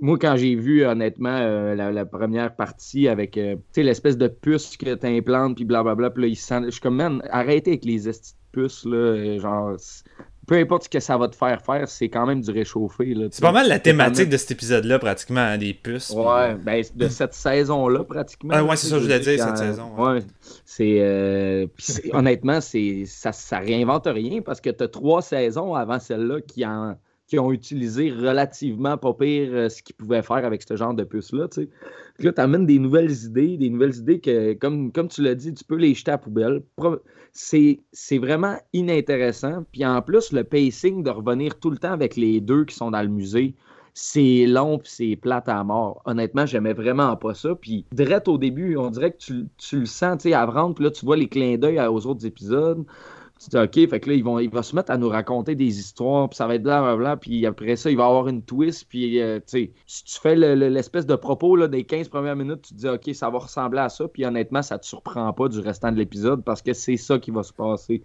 Moi, 0.00 0.18
quand 0.20 0.36
j'ai 0.36 0.54
vu, 0.54 0.84
honnêtement, 0.84 1.36
euh, 1.40 1.74
la, 1.74 1.90
la 1.92 2.04
première 2.04 2.54
partie 2.54 3.08
avec 3.08 3.36
euh, 3.36 3.54
tu 3.56 3.60
sais, 3.72 3.82
l'espèce 3.82 4.16
de 4.16 4.28
puce 4.28 4.76
que 4.76 4.94
t'implantes, 4.94 5.56
puis 5.56 5.64
blablabla, 5.64 6.10
puis 6.10 6.22
là, 6.22 6.28
ils 6.28 6.36
se 6.36 6.46
sentent- 6.46 6.66
Je 6.66 6.70
suis 6.70 6.80
comme, 6.80 6.96
man, 6.96 7.22
arrêtez 7.30 7.70
avec 7.72 7.84
les 7.84 8.02
puces, 8.52 8.84
là. 8.84 8.96
euh, 8.96 9.38
Genre, 9.40 9.76
peu 10.46 10.54
importe 10.54 10.84
ce 10.84 10.88
que 10.88 11.00
ça 11.00 11.18
va 11.18 11.28
te 11.28 11.36
faire 11.36 11.60
faire, 11.60 11.86
c'est 11.88 12.08
quand 12.08 12.24
même 12.26 12.40
du 12.40 12.50
réchauffé. 12.50 13.12
là, 13.12 13.24
tu 13.28 13.36
C'est 13.36 13.42
pas 13.42 13.52
mal 13.52 13.68
la 13.68 13.78
thématique 13.80 14.30
de 14.30 14.36
cet 14.38 14.52
épisode-là, 14.52 14.98
pratiquement, 14.98 15.40
hein, 15.40 15.58
des 15.58 15.74
puces. 15.74 16.06
puis- 16.08 16.16
Ouais, 16.16 16.54
ben, 16.54 16.82
de 16.94 17.08
cette 17.08 17.34
saison-là, 17.34 18.04
pratiquement. 18.04 18.54
Ah 18.54 18.64
ouais, 18.64 18.76
c'est 18.76 18.86
ça, 18.86 18.96
je 18.98 19.02
voulais 19.02 19.20
dire, 19.20 19.38
cette 19.44 19.58
saison, 19.58 19.90
ouais. 19.98 20.12
Ouais. 20.14 20.20
C'est. 20.64 21.00
euh, 21.00 21.66
c'est- 21.76 22.14
honnêtement, 22.14 22.60
c'est, 22.62 23.04
ça, 23.04 23.32
ça 23.32 23.58
réinvente 23.58 24.06
rien 24.06 24.40
parce 24.40 24.60
que 24.62 24.70
tu 24.70 24.84
as 24.84 24.88
trois 24.88 25.20
saisons 25.22 25.74
avant 25.74 25.98
celle-là 25.98 26.40
qui, 26.40 26.64
en, 26.64 26.96
qui 27.28 27.38
ont 27.38 27.52
utilisé 27.52 28.10
relativement 28.10 28.96
pas 28.96 29.12
pire 29.12 29.50
euh, 29.52 29.68
ce 29.68 29.82
qu'ils 29.82 29.94
pouvaient 29.94 30.22
faire 30.22 30.44
avec 30.44 30.62
ce 30.66 30.76
genre 30.76 30.94
de 30.94 31.04
puce-là. 31.04 31.46
là, 32.18 32.32
tu 32.32 32.40
amènes 32.40 32.64
des 32.64 32.78
nouvelles 32.78 33.12
idées, 33.24 33.58
des 33.58 33.68
nouvelles 33.68 33.96
idées 33.96 34.18
que, 34.18 34.54
comme, 34.54 34.90
comme 34.90 35.08
tu 35.08 35.22
l'as 35.22 35.34
dit, 35.34 35.52
tu 35.52 35.62
peux 35.62 35.76
les 35.76 35.94
jeter 35.94 36.10
à 36.10 36.14
la 36.14 36.18
poubelle. 36.18 36.62
C'est, 37.32 37.78
vraiment 38.18 38.56
inintéressant. 38.72 39.64
Puis 39.70 39.84
en 39.84 40.00
plus, 40.00 40.32
le 40.32 40.42
pacing 40.42 41.02
de 41.02 41.10
revenir 41.10 41.60
tout 41.60 41.70
le 41.70 41.76
temps 41.76 41.92
avec 41.92 42.16
les 42.16 42.40
deux 42.40 42.64
qui 42.64 42.74
sont 42.74 42.90
dans 42.90 43.02
le 43.02 43.08
musée, 43.08 43.54
c'est 43.92 44.46
long 44.46 44.78
puis 44.78 44.90
c'est 44.90 45.16
plate 45.16 45.48
à 45.48 45.62
mort. 45.62 46.00
Honnêtement, 46.06 46.46
j'aimais 46.46 46.72
vraiment 46.72 47.14
pas 47.16 47.34
ça. 47.34 47.54
Puis 47.54 47.84
direct 47.92 48.26
au 48.28 48.38
début, 48.38 48.76
on 48.78 48.88
dirait 48.88 49.12
que 49.12 49.18
tu, 49.18 49.46
tu 49.58 49.80
le 49.80 49.86
sens, 49.86 50.22
tu 50.22 50.30
sais, 50.30 50.34
à 50.34 50.46
puis 50.46 50.84
là, 50.84 50.90
tu 50.90 51.04
vois 51.04 51.16
les 51.16 51.28
clins 51.28 51.58
d'œil 51.58 51.78
aux 51.80 52.06
autres 52.06 52.24
épisodes. 52.24 52.86
Tu 53.40 53.50
dis, 53.50 53.56
OK, 53.56 53.88
fait 53.90 54.00
que 54.00 54.08
là, 54.10 54.16
ils 54.16 54.24
vont, 54.24 54.38
il 54.40 54.50
va 54.50 54.62
se 54.64 54.74
mettre 54.74 54.90
à 54.90 54.98
nous 54.98 55.08
raconter 55.08 55.54
des 55.54 55.78
histoires, 55.78 56.28
puis 56.28 56.36
ça 56.36 56.46
va 56.48 56.56
être 56.56 56.62
blablabla, 56.64 57.16
puis 57.16 57.46
après 57.46 57.76
ça, 57.76 57.88
il 57.90 57.96
va 57.96 58.06
avoir 58.06 58.26
une 58.28 58.42
twist, 58.42 58.86
puis, 58.88 59.20
euh, 59.20 59.36
tu 59.38 59.44
sais, 59.46 59.72
si 59.86 60.04
tu 60.04 60.20
fais 60.20 60.34
le- 60.34 60.56
le- 60.56 60.68
l'espèce 60.68 61.06
de 61.06 61.14
propos 61.14 61.54
là, 61.54 61.68
des 61.68 61.84
15 61.84 62.08
premières 62.08 62.34
minutes, 62.36 62.62
tu 62.62 62.74
te 62.74 62.78
dis, 62.80 62.88
OK, 62.88 63.14
ça 63.14 63.30
va 63.30 63.38
ressembler 63.38 63.78
à 63.80 63.88
ça, 63.90 64.08
puis 64.08 64.24
honnêtement, 64.26 64.62
ça 64.62 64.78
te 64.78 64.86
surprend 64.86 65.32
pas 65.32 65.48
du 65.48 65.60
restant 65.60 65.92
de 65.92 65.98
l'épisode, 65.98 66.42
parce 66.44 66.62
que 66.62 66.72
c'est 66.72 66.96
ça 66.96 67.18
qui 67.20 67.30
va 67.30 67.42
se 67.44 67.52
passer. 67.52 68.02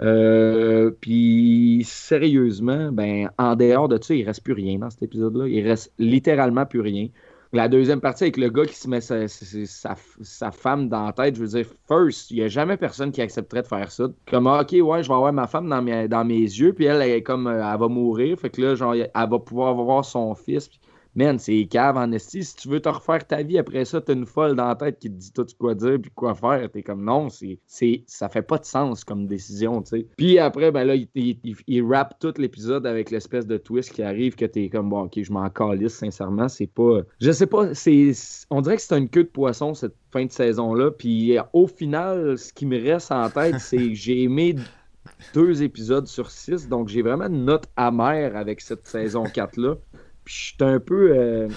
Euh, 0.00 0.90
puis 1.00 1.82
sérieusement, 1.84 2.90
ben 2.92 3.30
en 3.38 3.54
dehors 3.56 3.88
de 3.88 3.98
ça, 4.02 4.14
il 4.14 4.24
reste 4.24 4.42
plus 4.42 4.54
rien 4.54 4.78
dans 4.78 4.90
cet 4.90 5.02
épisode-là. 5.02 5.46
Il 5.48 5.66
reste 5.66 5.92
littéralement 5.98 6.66
plus 6.66 6.80
rien. 6.80 7.08
La 7.54 7.68
deuxième 7.68 8.00
partie 8.00 8.24
avec 8.24 8.38
le 8.38 8.48
gars 8.48 8.64
qui 8.64 8.74
se 8.76 8.88
met 8.88 9.00
sa, 9.02 9.28
sa- 9.28 9.94
sa- 10.22 10.50
femme 10.52 10.88
dans 10.88 11.04
la 11.06 11.12
tête, 11.12 11.36
je 11.36 11.40
veux 11.42 11.48
dire, 11.48 11.66
first, 11.86 12.30
il 12.30 12.36
n'y 12.38 12.42
a 12.42 12.48
jamais 12.48 12.78
personne 12.78 13.12
qui 13.12 13.20
accepterait 13.20 13.60
de 13.62 13.66
faire 13.66 13.90
ça. 13.92 14.08
Comme, 14.26 14.46
ah, 14.46 14.62
ok, 14.62 14.70
ouais, 14.72 15.02
je 15.02 15.08
vais 15.08 15.14
avoir 15.14 15.32
ma 15.34 15.46
femme 15.46 15.68
dans 15.68 15.82
mes, 15.82 16.08
dans 16.08 16.24
mes 16.24 16.40
yeux, 16.40 16.72
puis 16.72 16.86
elle, 16.86 17.02
elle 17.02 17.10
est 17.10 17.22
comme, 17.22 17.46
euh, 17.46 17.62
elle 17.72 17.78
va 17.78 17.88
mourir, 17.88 18.38
fait 18.38 18.48
que 18.50 18.62
là, 18.62 18.74
genre, 18.74 18.94
elle 18.94 19.10
va 19.14 19.38
pouvoir 19.38 19.74
voir 19.74 20.02
son 20.04 20.34
fils. 20.34 20.70
Man, 21.14 21.38
c'est 21.38 21.66
cave 21.66 21.96
en 21.98 22.10
esti. 22.12 22.42
Si 22.42 22.56
tu 22.56 22.68
veux 22.68 22.80
te 22.80 22.88
refaire 22.88 23.26
ta 23.26 23.42
vie 23.42 23.58
après 23.58 23.84
ça, 23.84 24.00
t'as 24.00 24.14
une 24.14 24.24
folle 24.24 24.56
dans 24.56 24.66
la 24.68 24.74
tête 24.76 24.98
qui 24.98 25.10
te 25.10 25.14
dit 25.14 25.30
tout 25.32 25.46
quoi 25.58 25.74
dire 25.74 25.98
puis 26.00 26.10
quoi 26.14 26.34
faire. 26.34 26.70
T'es 26.70 26.82
comme 26.82 27.04
non, 27.04 27.28
c'est, 27.28 27.58
c'est, 27.66 28.02
ça 28.06 28.28
fait 28.30 28.40
pas 28.42 28.56
de 28.58 28.64
sens 28.64 29.04
comme 29.04 29.26
décision, 29.26 29.82
tu 29.82 29.88
sais. 29.90 30.06
Puis 30.16 30.38
après, 30.38 30.70
ben 30.72 30.84
là, 30.84 30.94
il, 30.94 31.08
il, 31.14 31.38
il- 31.44 31.56
il 31.66 31.84
rappe 31.84 32.18
tout 32.18 32.32
l'épisode 32.38 32.86
avec 32.86 33.10
l'espèce 33.10 33.46
de 33.46 33.58
twist 33.58 33.92
qui 33.92 34.02
arrive 34.02 34.36
que 34.36 34.46
t'es 34.46 34.68
comme 34.70 34.88
bon, 34.88 35.02
ok, 35.02 35.22
je 35.22 35.32
m'en 35.32 35.50
calisse, 35.50 35.94
sincèrement. 35.94 36.48
C'est 36.48 36.66
pas. 36.66 37.00
Je 37.20 37.30
sais 37.30 37.46
pas, 37.46 37.74
c'est. 37.74 38.12
On 38.50 38.62
dirait 38.62 38.76
que 38.76 38.82
c'est 38.82 38.96
une 38.96 39.08
queue 39.10 39.24
de 39.24 39.28
poisson 39.28 39.74
cette 39.74 39.96
fin 40.10 40.24
de 40.24 40.32
saison-là. 40.32 40.90
Puis 40.92 41.36
au 41.52 41.66
final, 41.66 42.38
ce 42.38 42.52
qui 42.54 42.64
me 42.64 42.80
reste 42.82 43.12
en 43.12 43.28
tête, 43.28 43.56
c'est 43.60 43.76
que 43.76 43.94
j'ai 43.94 44.22
aimé 44.22 44.56
deux 45.34 45.62
épisodes 45.62 46.06
sur 46.06 46.30
six. 46.30 46.68
Donc 46.68 46.88
j'ai 46.88 47.02
vraiment 47.02 47.26
une 47.26 47.44
note 47.44 47.66
amère 47.76 48.36
avec 48.36 48.60
cette 48.60 48.86
saison 48.86 49.24
4-là. 49.24 49.76
Je 50.24 50.34
suis 50.34 50.56
un 50.60 50.80
peu. 50.80 51.16
euh, 51.16 51.48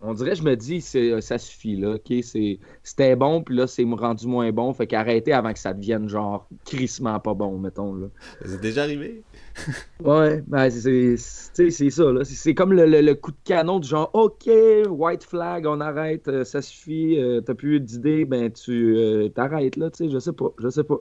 on 0.00 0.14
dirait, 0.14 0.34
je 0.34 0.42
me 0.44 0.54
dis, 0.56 0.80
c'est, 0.82 1.20
ça 1.22 1.38
suffit, 1.38 1.76
là. 1.76 1.94
OK, 1.94 2.12
c'est, 2.22 2.60
c'était 2.82 3.16
bon, 3.16 3.42
puis 3.42 3.56
là, 3.56 3.66
c'est 3.66 3.84
rendu 3.84 4.26
moins 4.26 4.52
bon. 4.52 4.72
Fait 4.74 4.86
qu'arrêtez 4.86 5.32
avant 5.32 5.52
que 5.52 5.58
ça 5.58 5.72
devienne, 5.74 6.08
genre, 6.08 6.48
crissement 6.64 7.18
pas 7.20 7.34
bon, 7.34 7.58
mettons, 7.58 7.94
là. 7.94 8.08
C'est 8.44 8.60
déjà 8.60 8.82
arrivé? 8.84 9.24
Ouais, 10.04 10.42
ben, 10.46 10.68
c'est, 10.70 11.16
c'est, 11.16 11.52
tu 11.52 11.70
sais, 11.70 11.70
c'est 11.70 11.90
ça, 11.90 12.12
là. 12.12 12.24
C'est, 12.24 12.34
c'est 12.34 12.54
comme 12.54 12.72
le, 12.72 12.84
le- 12.86 13.00
le 13.00 13.14
coup 13.14 13.30
de 13.30 13.36
canon 13.44 13.78
du 13.78 13.88
genre, 13.88 14.10
OK, 14.12 14.48
white 14.88 15.24
flag, 15.24 15.66
on 15.66 15.80
arrête, 15.80 16.26
euh, 16.28 16.44
ça 16.44 16.60
suffit, 16.62 17.18
euh, 17.18 17.40
t'as 17.40 17.54
plus 17.54 17.80
d'idées, 17.80 18.24
ben, 18.24 18.50
tu 18.52 18.96
euh, 18.96 19.28
t'arrêtes, 19.28 19.76
là, 19.76 19.90
tu 19.90 20.04
sais, 20.04 20.10
je 20.10 20.18
sais 20.18 20.32
pas, 20.32 20.52
je 20.58 20.68
sais 20.68 20.84
pas. 20.84 20.98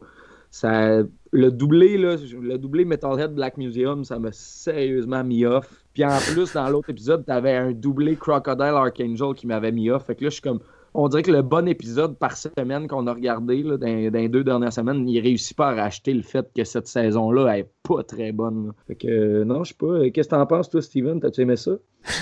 Ça, 0.51 1.01
le 1.31 1.51
doublé, 1.51 1.97
là, 1.97 2.15
le 2.17 2.57
doublé 2.57 2.85
Metalhead 2.85 3.33
Black 3.33 3.57
Museum, 3.57 4.03
ça 4.05 4.19
m'a 4.19 4.31
sérieusement 4.31 5.23
mis 5.23 5.45
off. 5.45 5.82
Puis 5.93 6.03
en 6.03 6.17
plus, 6.17 6.53
dans 6.53 6.67
l'autre 6.69 6.89
épisode, 6.89 7.25
t'avais 7.25 7.55
un 7.55 7.71
doublé 7.71 8.15
Crocodile 8.15 8.73
Archangel 8.75 9.33
qui 9.35 9.45
m'avait 9.45 9.71
mis 9.71 9.91
off. 9.91 10.05
Fait 10.05 10.15
que 10.15 10.23
là, 10.23 10.29
je 10.29 10.35
suis 10.35 10.41
comme. 10.41 10.59
On 10.95 11.07
dirait 11.07 11.23
que 11.23 11.31
le 11.31 11.41
bon 11.41 11.67
épisode 11.67 12.19
par 12.19 12.37
semaine 12.37 12.87
qu'on 12.87 13.07
a 13.07 13.13
regardé 13.13 13.63
là, 13.63 13.77
dans, 13.77 13.87
les 13.87 14.29
deux 14.29 14.43
dernières 14.43 14.73
semaines, 14.73 15.09
il 15.09 15.19
réussit 15.19 15.57
pas 15.57 15.69
à 15.69 15.73
racheter 15.73 16.13
le 16.13 16.21
fait 16.21 16.47
que 16.55 16.63
cette 16.63 16.87
saison-là 16.87 17.57
est 17.57 17.69
pas 17.81 18.03
très 18.03 18.31
bonne. 18.31 18.73
Fait 18.87 18.95
que 18.95 19.07
euh, 19.07 19.43
non, 19.43 19.63
je 19.63 19.69
sais 19.69 19.77
pas. 19.77 19.87
Euh, 19.87 20.11
Qu'est-ce 20.11 20.29
que 20.29 20.35
t'en 20.35 20.45
penses, 20.45 20.69
toi, 20.69 20.83
Steven? 20.83 21.19
T'as-tu 21.19 21.41
aimé 21.41 21.55
ça? 21.55 21.71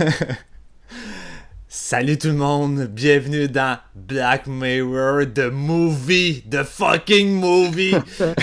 Salut 1.68 2.18
tout 2.18 2.28
le 2.28 2.34
monde, 2.34 2.88
bienvenue 2.88 3.48
dans 3.48 3.78
Black 3.96 4.48
Mirror, 4.48 5.26
the 5.34 5.50
movie, 5.52 6.44
the 6.50 6.64
fucking 6.64 7.40
movie. 7.40 7.96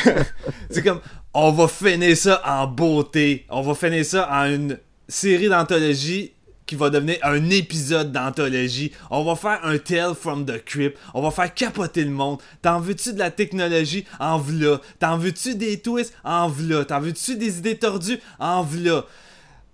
c'est 0.70 0.82
comme, 0.82 1.00
on 1.34 1.52
va 1.52 1.68
finir 1.68 2.16
ça 2.16 2.40
en 2.46 2.66
beauté, 2.66 3.44
on 3.50 3.60
va 3.60 3.74
finir 3.74 4.04
ça 4.04 4.28
en 4.32 4.46
une 4.46 4.78
série 5.08 5.48
d'anthologie 5.48 6.32
qui 6.68 6.76
va 6.76 6.90
devenir 6.90 7.16
un 7.22 7.48
épisode 7.48 8.12
d'anthologie. 8.12 8.92
On 9.10 9.24
va 9.24 9.34
faire 9.34 9.60
un 9.64 9.78
Tale 9.78 10.14
from 10.14 10.44
the 10.44 10.62
Crypt. 10.62 10.98
On 11.14 11.22
va 11.22 11.30
faire 11.30 11.52
capoter 11.52 12.04
le 12.04 12.10
monde. 12.10 12.40
T'en 12.60 12.78
veux-tu 12.78 13.14
de 13.14 13.18
la 13.18 13.30
technologie? 13.30 14.04
En 14.20 14.38
v'là. 14.38 14.80
T'en 15.00 15.16
veux-tu 15.16 15.54
des 15.54 15.80
twists? 15.80 16.12
En 16.24 16.48
v'là. 16.48 16.84
T'en 16.84 17.00
veux-tu 17.00 17.36
des 17.36 17.58
idées 17.58 17.78
tordues? 17.78 18.20
En 18.38 18.62
v'là. 18.62 19.06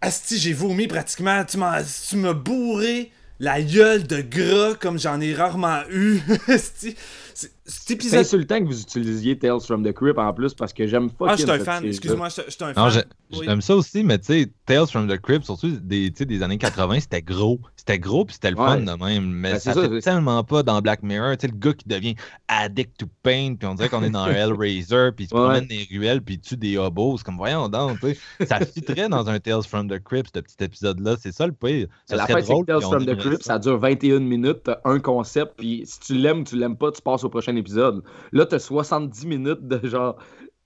Asti, 0.01 0.39
j'ai 0.39 0.53
vomi 0.53 0.87
pratiquement. 0.87 1.45
Tu 1.45 1.57
m'as, 1.57 1.83
tu 1.83 2.17
m'as 2.17 2.33
bourré 2.33 3.11
la 3.41 3.61
gueule 3.61 4.07
de 4.07 4.21
gras 4.21 4.75
comme 4.75 4.99
j'en 4.99 5.21
ai 5.21 5.35
rarement 5.35 5.81
eu. 5.91 6.21
Asti, 6.49 6.95
c'est- 7.35 7.49
cet 7.67 7.83
C'est 7.87 7.95
épisode. 7.95 8.21
insultant 8.21 8.59
que 8.61 8.65
vous 8.65 8.81
utilisiez 8.81 9.39
Tales 9.39 9.61
from 9.61 9.83
the 9.85 9.93
Crypt 9.93 10.19
en 10.19 10.33
plus 10.33 10.55
parce 10.55 10.73
que 10.73 10.87
j'aime 10.87 11.11
pas 11.11 11.27
Ah, 11.31 11.37
je 11.37 11.43
suis 11.43 11.51
un 11.51 11.59
fan. 11.59 11.85
Excuse-moi, 11.85 12.29
je 12.29 12.51
suis 12.51 12.65
un 12.65 12.75
fan. 12.75 13.03
Non, 13.31 13.41
j'aime 13.43 13.61
ça 13.61 13.75
aussi, 13.77 14.05
mais 14.05 14.19
tu 14.19 14.27
sais, 14.27 14.53
Tales 14.67 14.87
from 14.87 15.09
the 15.09 15.19
Crypt, 15.21 15.45
surtout 15.45 15.71
des, 15.71 16.11
tu 16.11 16.19
sais, 16.19 16.25
des 16.27 16.43
années 16.43 16.59
80, 16.59 17.01
c'était 17.01 17.23
gros. 17.23 17.59
C'était 17.77 17.99
gros, 17.99 18.25
puis 18.25 18.35
c'était 18.35 18.51
le 18.51 18.57
fun 18.57 18.79
de 18.79 19.05
même. 19.05 19.25
Mais 19.31 19.53
Ben, 19.53 19.59
c'est 19.59 19.73
ça, 19.73 19.75
ça, 19.75 19.83
fait 19.89 20.01
c'est- 20.01 20.11
tellement 20.11 20.43
pas 20.45 20.63
dans 20.63 20.81
Black 20.81 21.03
Mirror. 21.03 21.37
Tu 21.37 21.47
sais, 21.47 21.53
le 21.53 21.59
gars 21.59 21.73
qui 21.75 21.87
devient 21.89 22.15
addict 22.49 22.97
to 22.99 23.07
pain, 23.23 23.57
puis 23.59 23.67
on 23.69 23.75
dirait 23.75 23.89
qu'on 23.89 24.03
est 24.05 24.11
dans 24.11 24.27
Hellraiser, 24.29 25.11
puis 25.15 25.25
il 25.25 25.29
se 25.29 25.35
Ouais. 25.35 25.41
promène 25.43 25.67
dans 25.67 25.75
les 25.75 25.89
ruelles, 25.91 26.23
puis 26.23 26.35
il 26.37 26.41
tue 26.41 26.57
des 26.57 26.77
hobos. 26.79 27.19
C'est 27.19 27.25
comme, 27.25 27.37
voyons 27.37 27.69
donc, 27.69 27.99
tu 28.01 28.15
sais. 28.41 28.47
Ça 28.47 28.61
fitterait 28.61 29.09
dans 29.09 29.29
un 29.29 29.39
Tales 29.41 29.63
from 29.65 29.89
the 29.91 30.03
Crypt, 30.03 30.31
ce 30.35 30.41
petit 30.41 30.63
épisode-là. 30.65 31.17
C'est 31.21 31.33
ça 31.33 31.47
le 31.47 31.53
pire. 31.53 31.89
Ça 32.07 32.17
La 32.17 32.23
serait 32.25 32.35
fête, 32.35 32.45
c'est 32.47 32.53
drôle, 32.53 32.65
que 32.67 32.73
Tales 32.73 32.83
from 32.83 33.05
the 33.07 33.17
Crypt, 33.17 33.43
ça. 33.43 33.59
dure 33.59 33.79
21 33.79 34.21
minutes, 34.21 34.71
un 34.85 34.99
concept, 35.01 35.55
puis 35.57 35.83
si 35.87 35.99
tu 36.01 36.15
l'aimes 36.15 36.41
ou 36.41 36.45
tu 36.45 36.57
l'aimes 36.57 36.77
pas, 36.77 36.91
tu 36.93 37.03
passes 37.03 37.24
au 37.25 37.29
prochain 37.29 37.57
épisode. 37.57 38.03
Là, 38.33 38.47
t'as 38.47 38.59
70 38.59 39.27
minutes 39.27 39.67
de 39.67 39.87
genre. 39.87 40.17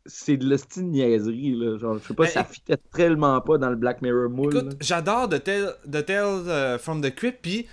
C'est 0.07 0.39
de 0.39 0.49
la 0.49 0.57
style 0.57 0.89
niaiserie, 0.89 1.55
là. 1.55 1.77
Genre, 1.77 1.99
je 1.99 2.09
sais 2.09 2.15
pas, 2.15 2.23
Mais 2.23 2.31
ça 2.31 2.45
fitait 2.45 2.79
tellement 2.95 3.41
pas 3.43 3.59
dans 3.59 3.69
le 3.69 3.77
Black 3.77 4.01
Mirror 4.01 4.31
moule. 4.31 4.57
Écoute, 4.57 4.77
j'adore 4.81 5.29
The 5.29 5.43
Tale, 5.45 5.75
The 5.91 6.07
Tale 6.07 6.49
euh, 6.49 6.79
from 6.79 7.03
the 7.03 7.15
Crypt, 7.15 7.41
puis 7.43 7.67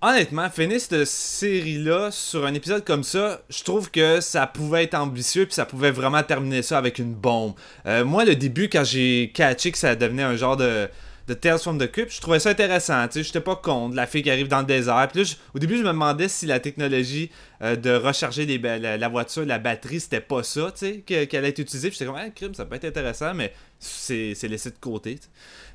honnêtement, 0.00 0.48
finir 0.50 0.80
cette 0.80 1.04
série-là 1.04 2.10
sur 2.10 2.44
un 2.44 2.54
épisode 2.54 2.84
comme 2.84 3.02
ça, 3.04 3.42
je 3.48 3.62
trouve 3.64 3.90
que 3.90 4.20
ça 4.20 4.46
pouvait 4.46 4.84
être 4.84 4.94
ambitieux, 4.94 5.46
puis 5.46 5.54
ça 5.54 5.66
pouvait 5.66 5.90
vraiment 5.90 6.22
terminer 6.22 6.62
ça 6.62 6.78
avec 6.78 6.98
une 6.98 7.14
bombe. 7.14 7.54
Euh, 7.86 8.04
moi, 8.04 8.24
le 8.24 8.34
début, 8.34 8.68
quand 8.68 8.84
j'ai 8.84 9.32
catché 9.34 9.72
que 9.72 9.78
ça 9.78 9.96
devenait 9.96 10.22
un 10.22 10.36
genre 10.36 10.56
de, 10.56 10.88
de 11.26 11.34
Tales 11.34 11.58
from 11.58 11.78
the 11.78 11.90
Crypt, 11.90 12.12
je 12.12 12.20
trouvais 12.20 12.38
ça 12.38 12.50
intéressant, 12.50 13.06
tu 13.08 13.14
sais, 13.14 13.22
j'étais 13.22 13.40
pas 13.40 13.56
contre 13.56 13.96
la 13.96 14.06
fille 14.06 14.22
qui 14.22 14.30
arrive 14.30 14.48
dans 14.48 14.60
le 14.60 14.66
désert. 14.66 15.08
Puis 15.10 15.22
là, 15.22 15.30
au 15.54 15.58
début, 15.58 15.78
je 15.78 15.82
me 15.82 15.88
demandais 15.88 16.28
si 16.28 16.44
la 16.44 16.60
technologie 16.60 17.30
euh, 17.62 17.76
de 17.76 17.94
recharger 17.94 18.46
la, 18.46 19.08
voiture, 19.08 19.46
la 19.46 19.58
batterie, 19.58 20.00
c'était 20.00 20.20
pas 20.20 20.42
ça, 20.42 20.70
tu 20.72 20.78
sais, 20.86 20.96
que- 20.98 21.24
qu'elle 21.24 21.38
allait 21.38 21.48
être 21.48 21.60
utilisée. 21.60 21.88
Puis 21.88 21.98
j'étais 21.98 22.10
comme, 22.10 22.20
ah, 22.20 22.28
crime, 22.28 22.54
ça 22.54 22.66
peut 22.66 22.76
être 22.76 22.84
intéressant, 22.84 23.32
mais 23.32 23.54
c'est 23.78 24.34
laissé 24.42 24.70
de 24.70 24.76
côté. 24.78 25.18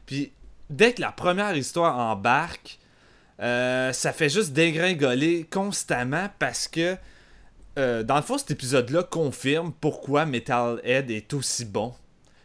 Puis 0.06 0.32
dès 0.70 0.94
que 0.94 1.02
la 1.02 1.12
première 1.12 1.56
histoire 1.58 1.98
embarque, 1.98 2.78
euh, 3.40 3.92
ça 3.94 4.14
fait 4.14 4.30
juste 4.30 4.54
dégringoler 4.54 5.48
constamment 5.50 6.30
parce 6.38 6.68
que, 6.68 6.96
euh, 7.78 8.04
dans 8.04 8.18
le 8.18 8.22
fond, 8.22 8.38
cet 8.38 8.52
épisode-là 8.52 9.04
confirme 9.04 9.72
pourquoi 9.80 10.26
Metalhead 10.26 11.10
est 11.10 11.34
aussi 11.34 11.66
bon. 11.66 11.94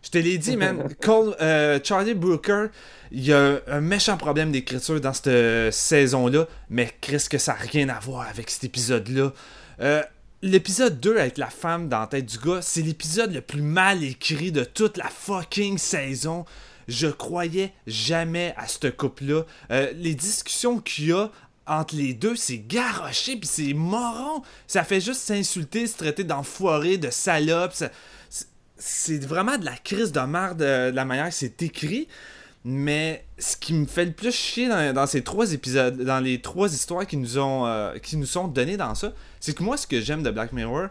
Je 0.05 0.10
te 0.10 0.18
l'ai 0.18 0.39
dit, 0.39 0.56
man. 0.56 0.94
Cole- 1.02 1.35
euh, 1.40 1.81
Charlie 1.82 2.14
Brooker, 2.14 2.66
il 3.10 3.24
y 3.24 3.32
a 3.32 3.60
un 3.66 3.81
méchant 3.81 4.16
problème 4.16 4.52
d'écriture 4.52 5.01
dans 5.01 5.12
cette 5.14 5.72
saison-là, 5.72 6.47
mais 6.70 6.93
Chris, 7.01 7.24
que 7.31 7.39
ça 7.39 7.55
n'a 7.55 7.59
rien 7.60 7.89
à 7.89 7.98
voir 7.98 8.28
avec 8.28 8.51
cet 8.51 8.64
épisode-là. 8.64 9.32
Euh, 9.81 10.02
L'épisode 10.43 11.01
2 11.01 11.16
avec 11.16 11.39
la 11.39 11.48
femme 11.48 11.89
dans 11.89 12.01
la 12.01 12.06
tête 12.06 12.26
du 12.26 12.36
gars, 12.36 12.60
c'est 12.60 12.82
l'épisode 12.82 13.32
le 13.32 13.40
plus 13.40 13.62
mal 13.62 14.05
écrit 14.05 14.52
de 14.52 14.62
toute 14.62 14.98
la 14.98 15.09
fucking 15.09 15.78
saison. 15.78 16.44
Je 16.86 17.06
croyais 17.06 17.72
jamais 17.86 18.52
à 18.59 18.66
ce 18.68 18.89
couple-là. 18.89 19.44
Euh, 19.70 19.90
les 19.97 20.14
discussions 20.14 20.81
qu'il 20.81 21.06
y 21.06 21.12
a 21.12 21.31
entre 21.66 21.97
les 21.97 22.12
deux, 22.12 22.36
c'est 22.36 22.59
garoché 22.59 23.36
puis 23.36 23.48
c'est 23.51 23.72
moron. 23.72 24.43
Ça 24.66 24.85
fait 24.85 25.01
juste 25.01 25.20
s'insulter, 25.22 25.86
se 25.86 25.97
traiter 25.97 26.24
d'enfoiré, 26.24 26.98
de 26.98 27.09
salope. 27.09 27.72
ça- 27.72 27.89
c'est- 28.77 29.25
vraiment 29.25 29.57
de 29.59 29.65
la 29.65 29.77
crise 29.77 30.13
de 30.13 30.21
merde 30.21 30.59
de, 30.59 30.91
de 30.91 30.97
la 30.97 31.05
manière 31.05 31.29
que 31.29 31.35
c'est 31.35 31.63
écrit. 31.63 32.09
Mais 32.67 33.27
ce 33.39 33.59
qui 33.59 33.75
me 33.75 33.85
fait 33.85 34.07
le 34.07 34.13
plus 34.13 34.33
chier 34.35 34.69
dans, 34.69 34.95
dans 34.95 35.07
ces 35.07 35.23
trois 35.23 35.53
épisodes, 35.53 35.99
dans 36.03 36.19
les 36.21 36.41
trois 36.41 36.73
histoires 36.73 37.07
qui 37.07 37.19
nous 37.19 37.37
ont 37.39 37.67
euh, 37.67 37.99
qui 37.99 38.17
nous 38.17 38.25
sont 38.25 38.49
données 38.49 38.79
dans 38.79 38.95
ça, 38.95 39.13
c'est 39.39 39.55
que 39.55 39.63
moi 39.63 39.77
ce 39.77 39.87
que 39.87 40.01
j'aime 40.01 40.23
de 40.23 40.31
Black 40.31 40.53
Mirror, 40.55 40.87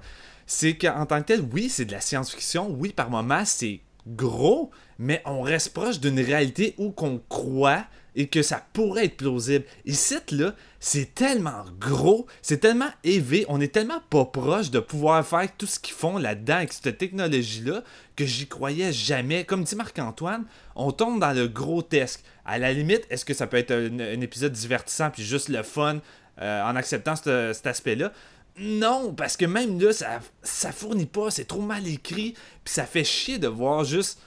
c'est 0.46 0.76
qu'en 0.78 1.06
tant 1.08 1.20
que 1.22 1.28
tel, 1.28 1.42
oui, 1.52 1.70
c'est 1.70 1.86
de 1.86 1.92
la 1.92 2.00
science-fiction, 2.02 2.70
oui, 2.78 2.94
par 2.94 3.10
moments 3.10 3.44
c'est 3.46 3.80
gros, 4.06 4.70
mais 5.00 5.24
on 5.26 5.42
reste 5.42 5.74
proche 5.74 6.00
d'une 6.00 6.20
réalité 6.20 6.76
où 6.78 6.92
qu'on 6.92 7.20
croit 7.28 7.86
et 8.16 8.28
que 8.28 8.42
ça 8.42 8.66
pourrait 8.74 9.06
être 9.06 9.18
plausible. 9.18 9.66
Ici, 9.86 10.16
là, 10.32 10.54
c'est 10.80 11.16
tellement 11.16 11.66
gros, 11.80 12.28
c'est 12.42 12.60
tellement 12.60 12.90
élevé, 13.04 13.46
on 13.48 13.62
est 13.62 13.74
tellement 13.74 14.02
pas 14.10 14.26
proche 14.26 14.70
de 14.72 14.80
pouvoir 14.80 15.26
faire 15.26 15.48
tout 15.58 15.66
ce 15.66 15.80
qu'ils 15.80 15.96
font 15.96 16.18
là-dedans 16.18 16.56
avec 16.58 16.74
cette 16.74 16.98
technologie-là 16.98 17.84
que 18.16 18.26
j'y 18.26 18.48
croyais 18.48 18.92
jamais. 18.92 19.46
Comme 19.46 19.64
dit 19.64 19.76
Marc-Antoine, 19.76 20.46
on 20.76 20.92
tombe 20.92 21.20
dans 21.20 21.34
le 21.34 21.48
grotesque. 21.48 22.22
À 22.46 22.58
la 22.60 22.74
limite, 22.74 23.06
est-ce 23.10 23.26
que 23.26 23.34
ça 23.34 23.48
peut 23.48 23.58
être 23.58 23.72
un, 23.72 24.22
épisode 24.22 24.52
divertissant 24.52 25.10
puis 25.10 25.24
juste 25.24 25.50
le 25.50 25.64
fun 25.64 26.00
euh, 26.42 26.64
en 26.64 26.76
acceptant 26.76 27.16
ce- 27.16 27.52
cet 27.54 27.68
aspect-là? 27.68 28.12
Non, 28.58 29.14
parce 29.14 29.36
que 29.36 29.46
même 29.46 29.80
là, 29.80 29.94
ça, 29.94 30.20
ça 30.44 30.72
fournit 30.72 31.08
pas, 31.08 31.32
c'est 31.32 31.46
trop 31.46 31.62
mal 31.62 31.88
écrit, 31.88 32.36
puis 32.64 32.74
ça 32.74 32.86
fait 32.86 33.04
chier 33.04 33.40
de 33.40 33.48
voir 33.48 33.84
juste 33.84 34.20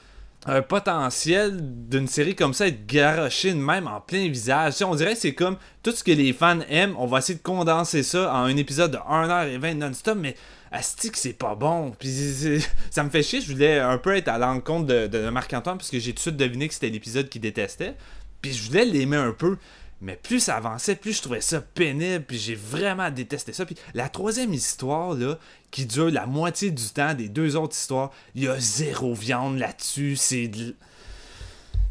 un 0.47 0.63
potentiel 0.63 1.59
d'une 1.61 2.07
série 2.07 2.37
comme 2.37 2.55
ça 2.55 2.69
être 2.69 2.87
garoché 2.87 3.53
de 3.53 3.59
même 3.59 3.89
en 3.89 4.01
plein 4.01 4.29
visage. 4.29 4.75
On 4.83 4.95
dirait 4.95 5.15
que 5.15 5.21
c'est 5.21 5.35
comme 5.35 5.57
tout 5.83 5.91
ce 5.91 6.05
que 6.05 6.13
les 6.13 6.33
fans 6.33 6.61
aiment, 6.69 6.95
on 6.99 7.07
va 7.07 7.19
essayer 7.19 7.39
de 7.39 7.43
condenser 7.43 8.03
ça 8.03 8.33
en 8.33 8.45
un 8.45 8.57
épisode 8.57 8.93
de 8.93 8.99
1h20 8.99 9.75
non-stop, 9.75 10.17
mais 10.21 10.37
Asti 10.71 11.11
que 11.11 11.19
c'est 11.19 11.33
pas 11.33 11.55
bon. 11.55 11.93
Puis 11.99 12.09
ça 12.91 13.03
me 13.03 13.11
fait 13.11 13.23
chier, 13.23 13.41
je 13.41 13.53
voulais 13.53 13.81
un 13.81 13.99
peu 13.99 14.17
être 14.17 14.29
à 14.29 14.39
l'encontre 14.39 14.87
de, 14.87 15.07
de 15.07 15.29
Marc-Antoine 15.31 15.79
parce 15.79 15.91
j'ai 15.91 16.13
tout 16.13 16.17
de 16.17 16.21
suite 16.21 16.37
deviné 16.37 16.69
que 16.69 16.75
c'était 16.75 16.91
l'épisode 16.91 17.29
qu'il 17.29 17.41
détestait. 17.41 17.95
Puis 18.41 18.53
je 18.53 18.69
voulais 18.69 18.85
l'aimer 18.85 19.17
un 19.17 19.33
peu. 19.33 19.57
Mais 20.01 20.17
plus 20.17 20.41
ça 20.41 20.57
avançait, 20.57 20.95
plus 20.95 21.17
je 21.17 21.23
trouvais 21.23 21.41
ça 21.41 21.61
pénible, 21.61 22.25
puis 22.27 22.39
j'ai 22.39 22.55
vraiment 22.55 23.11
détesté 23.11 23.53
ça. 23.53 23.65
Puis 23.65 23.77
la 23.95 24.09
troisième 24.09 24.53
histoire, 24.53 25.15
là, 25.15 25.39
qui 25.71 25.87
dure 25.87 26.11
la 26.11 26.27
moitié 26.27 26.71
du 26.71 26.85
temps 26.91 27.15
des 27.15 27.29
deux 27.29 27.57
autres 27.57 27.75
histoires, 27.75 28.11
il 28.35 28.45
y 28.45 28.49
a 28.49 28.59
zéro 28.59 29.15
viande 29.15 29.59
là-dessus, 29.59 30.17
c'est 30.17 30.51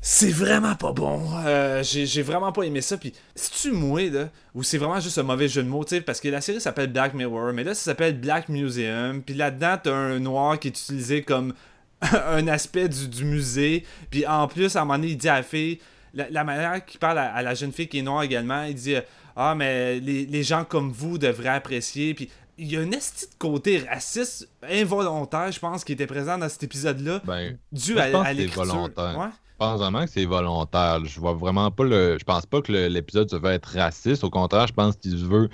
C'est 0.02 0.30
vraiment 0.30 0.76
pas 0.76 0.91
bon. 0.91 1.23
Euh, 1.45 1.82
j'ai 1.82 2.22
vraiment 2.22 2.52
pas 2.52 2.61
aimé 2.64 2.82
ça. 2.82 2.95
Puis, 2.95 3.11
si 3.34 3.49
tu 3.49 3.72
mouais, 3.72 4.11
là, 4.11 4.30
ou 4.53 4.61
c'est 4.61 4.77
vraiment 4.77 4.99
juste 4.99 5.18
un 5.18 5.23
mauvais 5.23 5.48
jeu 5.48 5.64
de 5.64 5.68
mots, 5.68 5.84
tu 5.84 5.99
parce 6.02 6.22
que 6.22 6.27
la 6.27 6.41
série 6.41 6.61
s'appelle 6.61 6.91
Black 6.91 7.15
Mirror, 7.15 7.53
mais 7.53 7.64
là, 7.64 7.73
ça 7.73 7.86
s'appelle 7.86 8.19
Black 8.19 8.49
Museum. 8.49 9.23
Puis 9.23 9.34
là-dedans, 9.34 9.80
t'as 9.82 9.95
un 9.95 10.19
noir 10.19 10.60
qui 10.60 10.68
est 10.68 10.80
utilisé 10.80 11.23
comme 11.23 11.56
un 12.02 12.48
aspect 12.48 12.88
du, 12.88 13.07
du 13.07 13.26
musée. 13.26 13.84
Puis 14.11 14.27
en 14.27 14.48
plus, 14.48 14.76
à 14.76 14.82
un 14.82 14.86
moment 14.86 14.99
donné, 14.99 15.14
il 15.14 15.18
dit 15.18 15.27
à 15.27 15.38
la 15.38 15.44
fille, 15.44 15.80
la, 16.16 16.30
la 16.30 16.44
manière 16.44 16.84
qu'il 16.86 17.00
parle 17.00 17.20
à, 17.20 17.34
à 17.34 17.42
la 17.42 17.54
jeune 17.54 17.72
fille 17.72 17.88
qui 17.88 18.00
est 18.00 18.02
noire 18.02 18.24
également, 18.24 18.64
il 18.64 18.76
dit 18.76 18.96
euh, 18.96 19.02
Ah, 19.36 19.54
mais 19.56 20.00
les, 20.00 20.26
les 20.26 20.44
gens 20.44 20.64
comme 20.64 20.92
vous 20.92 21.18
devraient 21.18 21.50
apprécier. 21.50 22.14
Puis 22.14 22.30
il 22.58 22.72
y 22.72 22.78
a 22.78 22.80
un 22.80 22.92
esti 22.92 23.26
de 23.28 23.36
côté 23.38 23.80
raciste 23.80 24.48
involontaire, 24.64 25.52
je 25.52 25.60
pense, 25.60 25.84
qui 25.84 25.92
était 25.92 26.08
présent 26.08 26.38
dans 26.38 26.48
cet 26.50 26.64
épisode-là, 26.64 27.22
Ben, 27.26 27.58
dû 27.72 28.00
à, 28.00 28.22
à 28.22 28.34
l'écriture. 28.34 28.90
Ouais. 28.98 29.28
Je 29.28 29.58
pense 29.60 29.80
vraiment 29.80 30.06
que 30.06 30.12
c'est 30.12 30.26
volontaire. 30.26 31.04
Je 31.06 31.20
vois 31.20 31.34
vraiment 31.34 31.72
pas 31.72 31.84
le. 31.84 32.18
Je 32.20 32.24
pense 32.24 32.46
pas 32.46 32.62
que 32.62 32.72
l'épisode 32.72 33.30
se 33.30 33.36
veut 33.36 33.52
être 33.52 33.68
raciste. 33.78 34.24
Au 34.24 34.30
contraire, 34.30 34.68
je 34.68 34.74
pense 34.74 34.96
qu'il 34.98 35.16
veut, 35.18 35.50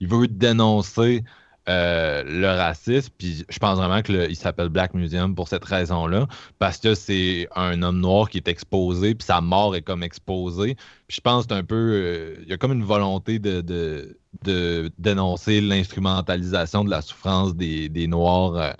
il 0.00 0.08
veut 0.08 0.26
dénoncer 0.26 1.22
euh, 1.68 2.22
le 2.26 2.46
racisme. 2.48 3.12
Puis 3.18 3.44
je 3.48 3.58
pense 3.58 3.76
vraiment 3.78 4.02
qu'il 4.02 4.36
s'appelle 4.36 4.68
Black 4.68 4.94
Museum 4.94 5.34
pour 5.34 5.48
cette 5.48 5.64
raison-là. 5.64 6.26
Parce 6.58 6.78
que 6.78 6.94
c'est 6.94 7.48
un 7.54 7.82
homme 7.82 8.00
noir 8.00 8.28
qui 8.28 8.38
est 8.38 8.48
exposé, 8.48 9.14
puis 9.14 9.24
sa 9.24 9.40
mort 9.40 9.76
est 9.76 9.82
comme 9.82 10.02
exposée. 10.02 10.74
Puis 11.06 11.16
je 11.16 11.20
pense 11.20 11.46
que 11.46 11.54
un 11.54 11.64
peu. 11.64 11.74
euh, 11.76 12.36
il 12.42 12.48
y 12.48 12.52
a 12.52 12.56
comme 12.58 12.72
une 12.72 12.84
volonté 12.84 13.38
de, 13.38 13.60
de, 13.60 14.18
de 14.44 14.90
dénoncer 14.98 15.60
l'instrumentalisation 15.60 16.84
de 16.84 16.90
la 16.90 17.02
souffrance 17.02 17.54
des, 17.54 17.88
des 17.88 18.06
Noirs 18.06 18.56
euh, 18.56 18.72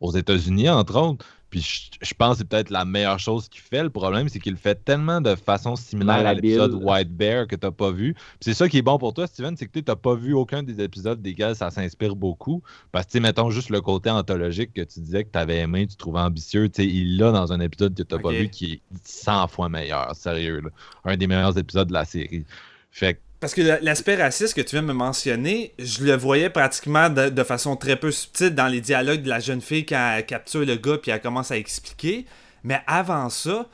aux 0.00 0.12
États-Unis, 0.12 0.68
entre 0.68 0.96
autres. 1.00 1.24
Puis 1.54 1.62
je, 1.62 2.08
je 2.08 2.14
pense 2.14 2.32
que 2.32 2.38
c'est 2.38 2.48
peut-être 2.48 2.70
la 2.70 2.84
meilleure 2.84 3.20
chose 3.20 3.48
qu'il 3.48 3.60
fait. 3.60 3.84
Le 3.84 3.88
problème, 3.88 4.28
c'est 4.28 4.40
qu'il 4.40 4.54
le 4.54 4.58
fait 4.58 4.74
tellement 4.84 5.20
de 5.20 5.36
façon 5.36 5.76
similaire 5.76 6.26
à 6.26 6.34
l'épisode 6.34 6.74
White 6.74 7.16
Bear 7.16 7.46
que 7.46 7.54
tu 7.54 7.64
n'as 7.64 7.70
pas 7.70 7.92
vu. 7.92 8.14
Puis 8.14 8.24
c'est 8.40 8.54
ça 8.54 8.68
qui 8.68 8.78
est 8.78 8.82
bon 8.82 8.98
pour 8.98 9.14
toi, 9.14 9.28
Steven, 9.28 9.56
c'est 9.56 9.68
que 9.68 9.78
tu 9.78 9.84
n'as 9.86 9.94
pas 9.94 10.16
vu 10.16 10.34
aucun 10.34 10.64
des 10.64 10.82
épisodes 10.82 11.22
desquels 11.22 11.54
ça 11.54 11.70
s'inspire 11.70 12.16
beaucoup. 12.16 12.60
Parce 12.90 13.06
que, 13.06 13.20
mettons 13.20 13.50
juste 13.50 13.70
le 13.70 13.80
côté 13.80 14.10
anthologique 14.10 14.72
que 14.72 14.82
tu 14.82 14.98
disais 14.98 15.22
que 15.22 15.30
tu 15.32 15.38
avais 15.38 15.58
aimé, 15.58 15.86
tu 15.86 15.94
trouvais 15.94 16.18
ambitieux. 16.18 16.68
Tu 16.68 16.82
sais, 16.82 16.88
il 16.88 17.18
l'a 17.18 17.30
dans 17.30 17.52
un 17.52 17.60
épisode 17.60 17.94
que 17.94 18.02
tu 18.02 18.12
n'as 18.16 18.20
pas 18.20 18.32
vu 18.32 18.48
qui 18.48 18.72
est 18.72 18.80
100 19.04 19.46
fois 19.46 19.68
meilleur, 19.68 20.12
sérieux. 20.16 20.60
là. 20.60 20.70
Un 21.04 21.16
des 21.16 21.28
meilleurs 21.28 21.56
épisodes 21.56 21.86
de 21.86 21.92
la 21.92 22.04
série. 22.04 22.44
Fait 22.90 23.14
que 23.14 23.20
Parce 23.44 23.52
que 23.52 23.60
l'aspect 23.60 24.14
raciste 24.14 24.54
que 24.54 24.62
tu 24.62 24.70
viens 24.70 24.80
de 24.80 24.86
me 24.86 24.94
mentionner, 24.94 25.74
je 25.78 26.02
le 26.02 26.16
voyais 26.16 26.48
pratiquement 26.48 27.10
de, 27.10 27.42
façon 27.42 27.76
très 27.76 27.96
peu 27.96 28.10
subtile 28.10 28.54
dans 28.54 28.68
les 28.68 28.80
dialogues 28.80 29.20
de 29.20 29.28
la 29.28 29.38
jeune 29.38 29.60
fille 29.60 29.84
quand 29.84 30.14
elle 30.16 30.24
capture 30.24 30.64
le 30.64 30.76
gars 30.76 30.96
puis 30.96 31.10
elle 31.10 31.20
commence 31.20 31.50
à 31.50 31.58
expliquer. 31.58 32.24
Mais 32.62 32.80
avant 32.86 33.28
ça, 33.28 33.66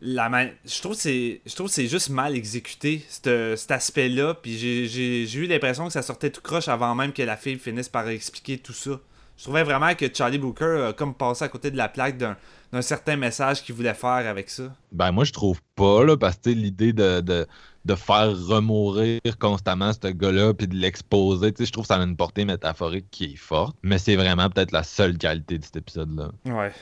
je 0.00 0.80
trouve 0.80 0.94
que 0.94 1.02
c'est 1.02 1.42
je 1.44 1.54
trouve 1.54 1.68
c'est 1.68 1.86
juste 1.86 2.08
mal 2.08 2.34
exécuté 2.34 3.04
cet, 3.10 3.70
aspect-là 3.70 4.32
puis 4.40 4.56
j'ai- 4.56 5.36
eu 5.36 5.44
l'impression 5.44 5.84
que 5.88 5.92
ça 5.92 6.00
sortait 6.00 6.30
tout 6.30 6.40
croche 6.40 6.68
avant 6.68 6.94
même 6.94 7.12
que 7.12 7.20
la 7.20 7.36
fille 7.36 7.58
finisse 7.58 7.90
par 7.90 8.08
expliquer 8.08 8.56
tout 8.56 8.72
ça. 8.72 8.92
Je 9.36 9.42
trouvais 9.42 9.64
vraiment 9.64 9.94
que 9.94 10.06
Charlie 10.10 10.38
Booker 10.38 10.86
a 10.88 10.92
comme 10.94 11.12
passé 11.12 11.44
à 11.44 11.48
côté 11.48 11.70
de 11.70 11.76
la 11.76 11.90
plaque 11.90 12.16
d'un 12.16 12.38
d'un 12.72 12.82
certain 12.82 13.16
message 13.16 13.62
qu'il 13.62 13.74
voulait 13.74 13.94
faire 13.94 14.10
avec 14.10 14.48
ça. 14.48 14.72
Ben, 14.92 15.10
moi, 15.10 15.24
je 15.24 15.32
trouve 15.32 15.60
pas, 15.74 16.04
là, 16.04 16.16
parce 16.16 16.36
que 16.36 16.50
l'idée 16.50 16.92
de, 16.92 17.46
de 17.84 17.94
faire 17.94 18.36
remourir 18.46 19.20
constamment 19.38 19.92
ce 19.92 20.08
gars-là 20.08 20.52
puis 20.54 20.68
de 20.68 20.76
l'exposer, 20.76 21.52
tu 21.52 21.58
sais, 21.58 21.66
je 21.66 21.72
trouve 21.72 21.84
que 21.84 21.88
ça 21.88 21.96
a 21.96 22.02
une 22.02 22.16
portée 22.16 22.44
métaphorique 22.44 23.06
qui 23.10 23.24
est 23.24 23.36
forte. 23.36 23.76
Mais 23.82 23.98
c'est 23.98 24.16
vraiment 24.16 24.48
peut-être 24.50 24.72
la 24.72 24.82
seule 24.82 25.16
qualité 25.16 25.58
de 25.58 25.64
cet 25.64 25.76
épisode-là. 25.76 26.30
Ouais. 26.44 26.72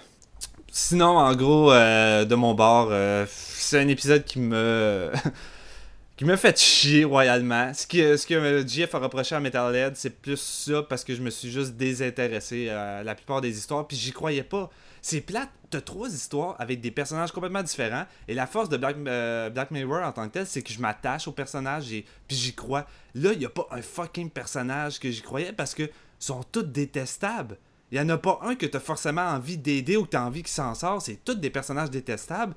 Sinon, 0.70 1.16
en 1.18 1.34
gros, 1.34 1.72
euh, 1.72 2.24
de 2.24 2.34
mon 2.34 2.54
bord, 2.54 2.88
euh, 2.90 3.26
c'est 3.28 3.78
un 3.78 3.88
épisode 3.88 4.24
qui 4.24 4.38
me. 4.38 5.10
qui 6.16 6.24
fait 6.36 6.58
chier 6.58 7.04
royalement. 7.04 7.72
Ce 7.72 7.86
que, 7.86 8.16
ce 8.16 8.26
que 8.26 8.34
euh, 8.34 8.66
JF 8.66 8.94
a 8.94 8.98
reproché 8.98 9.34
à 9.34 9.40
Metalhead, 9.40 9.96
c'est 9.96 10.20
plus 10.20 10.40
ça 10.40 10.82
parce 10.82 11.04
que 11.04 11.14
je 11.14 11.22
me 11.22 11.30
suis 11.30 11.50
juste 11.50 11.76
désintéressé 11.76 12.68
à 12.68 13.04
la 13.04 13.14
plupart 13.14 13.40
des 13.40 13.56
histoires, 13.56 13.86
puis 13.86 13.96
j'y 13.96 14.12
croyais 14.12 14.42
pas. 14.42 14.68
C'est 15.02 15.20
plate, 15.20 15.50
t'as 15.70 15.80
trois 15.80 16.08
histoires 16.08 16.56
avec 16.58 16.80
des 16.80 16.90
personnages 16.90 17.32
complètement 17.32 17.62
différents, 17.62 18.06
et 18.26 18.34
la 18.34 18.46
force 18.46 18.68
de 18.68 18.76
Black, 18.76 18.96
euh, 19.06 19.50
Black 19.50 19.70
Mirror 19.70 20.02
en 20.02 20.12
tant 20.12 20.26
que 20.28 20.34
tel, 20.34 20.46
c'est 20.46 20.62
que 20.62 20.72
je 20.72 20.80
m'attache 20.80 21.28
aux 21.28 21.32
personnages 21.32 21.92
et 21.92 22.04
puis 22.26 22.36
j'y 22.36 22.54
crois. 22.54 22.86
Là, 23.14 23.32
il 23.32 23.40
y 23.40 23.46
a 23.46 23.50
pas 23.50 23.66
un 23.70 23.82
fucking 23.82 24.30
personnage 24.30 24.98
que 24.98 25.10
j'y 25.10 25.22
croyais 25.22 25.52
parce 25.52 25.74
que 25.74 25.88
sont 26.18 26.42
tous 26.50 26.62
détestables. 26.62 27.58
Il 27.90 27.98
y 27.98 28.00
en 28.00 28.08
a 28.08 28.18
pas 28.18 28.40
un 28.42 28.54
que 28.54 28.66
t'as 28.66 28.80
forcément 28.80 29.22
envie 29.22 29.56
d'aider 29.56 29.96
ou 29.96 30.04
que 30.04 30.10
t'as 30.10 30.24
envie 30.24 30.42
qu'il 30.42 30.52
s'en 30.52 30.74
sort. 30.74 31.00
C'est 31.00 31.24
tous 31.24 31.34
des 31.34 31.50
personnages 31.50 31.90
détestables. 31.90 32.54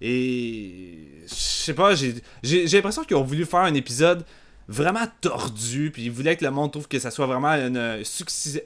Et 0.00 1.08
je 1.28 1.34
sais 1.34 1.74
pas, 1.74 1.94
j'ai 1.94 2.66
l'impression 2.66 3.04
qu'ils 3.04 3.16
ont 3.16 3.22
voulu 3.22 3.44
faire 3.44 3.60
un 3.60 3.74
épisode 3.74 4.24
vraiment 4.72 5.06
tordu, 5.20 5.90
puis 5.92 6.04
ils 6.04 6.10
voulaient 6.10 6.36
que 6.36 6.44
le 6.44 6.50
monde 6.50 6.72
trouve 6.72 6.88
que 6.88 6.98
ça 6.98 7.10
soit 7.10 7.26
vraiment 7.26 7.52
une, 7.52 8.02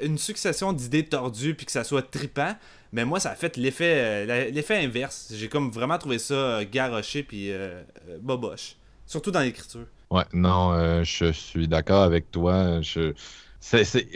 une 0.01 0.19
succession 0.19 0.73
d'idées 0.73 1.05
tordues, 1.05 1.55
puis 1.55 1.67
que 1.67 1.73
ça 1.73 1.85
soit 1.85 2.03
tripant. 2.03 2.55
Mais 2.93 3.05
moi, 3.05 3.21
ça 3.21 3.33
a 3.33 3.35
fait 3.35 3.57
l'effet 3.57 3.95
euh, 4.29 4.51
l'effet 4.51 4.83
inverse. 4.85 5.33
J'ai 5.35 5.49
comme 5.49 5.71
vraiment 5.71 5.99
trouvé 5.99 6.19
ça 6.19 6.35
euh, 6.35 6.65
garoché, 6.71 7.23
puis 7.23 7.51
euh, 7.51 7.83
boboche. 8.21 8.77
Surtout 9.07 9.31
dans 9.31 9.41
l'écriture. 9.41 9.87
Ouais, 10.11 10.25
non, 10.33 11.03
je 11.05 11.33
suis 11.33 11.67
d'accord 11.69 12.03
avec 12.05 12.31
toi. 12.31 12.81
Je... 12.81 13.13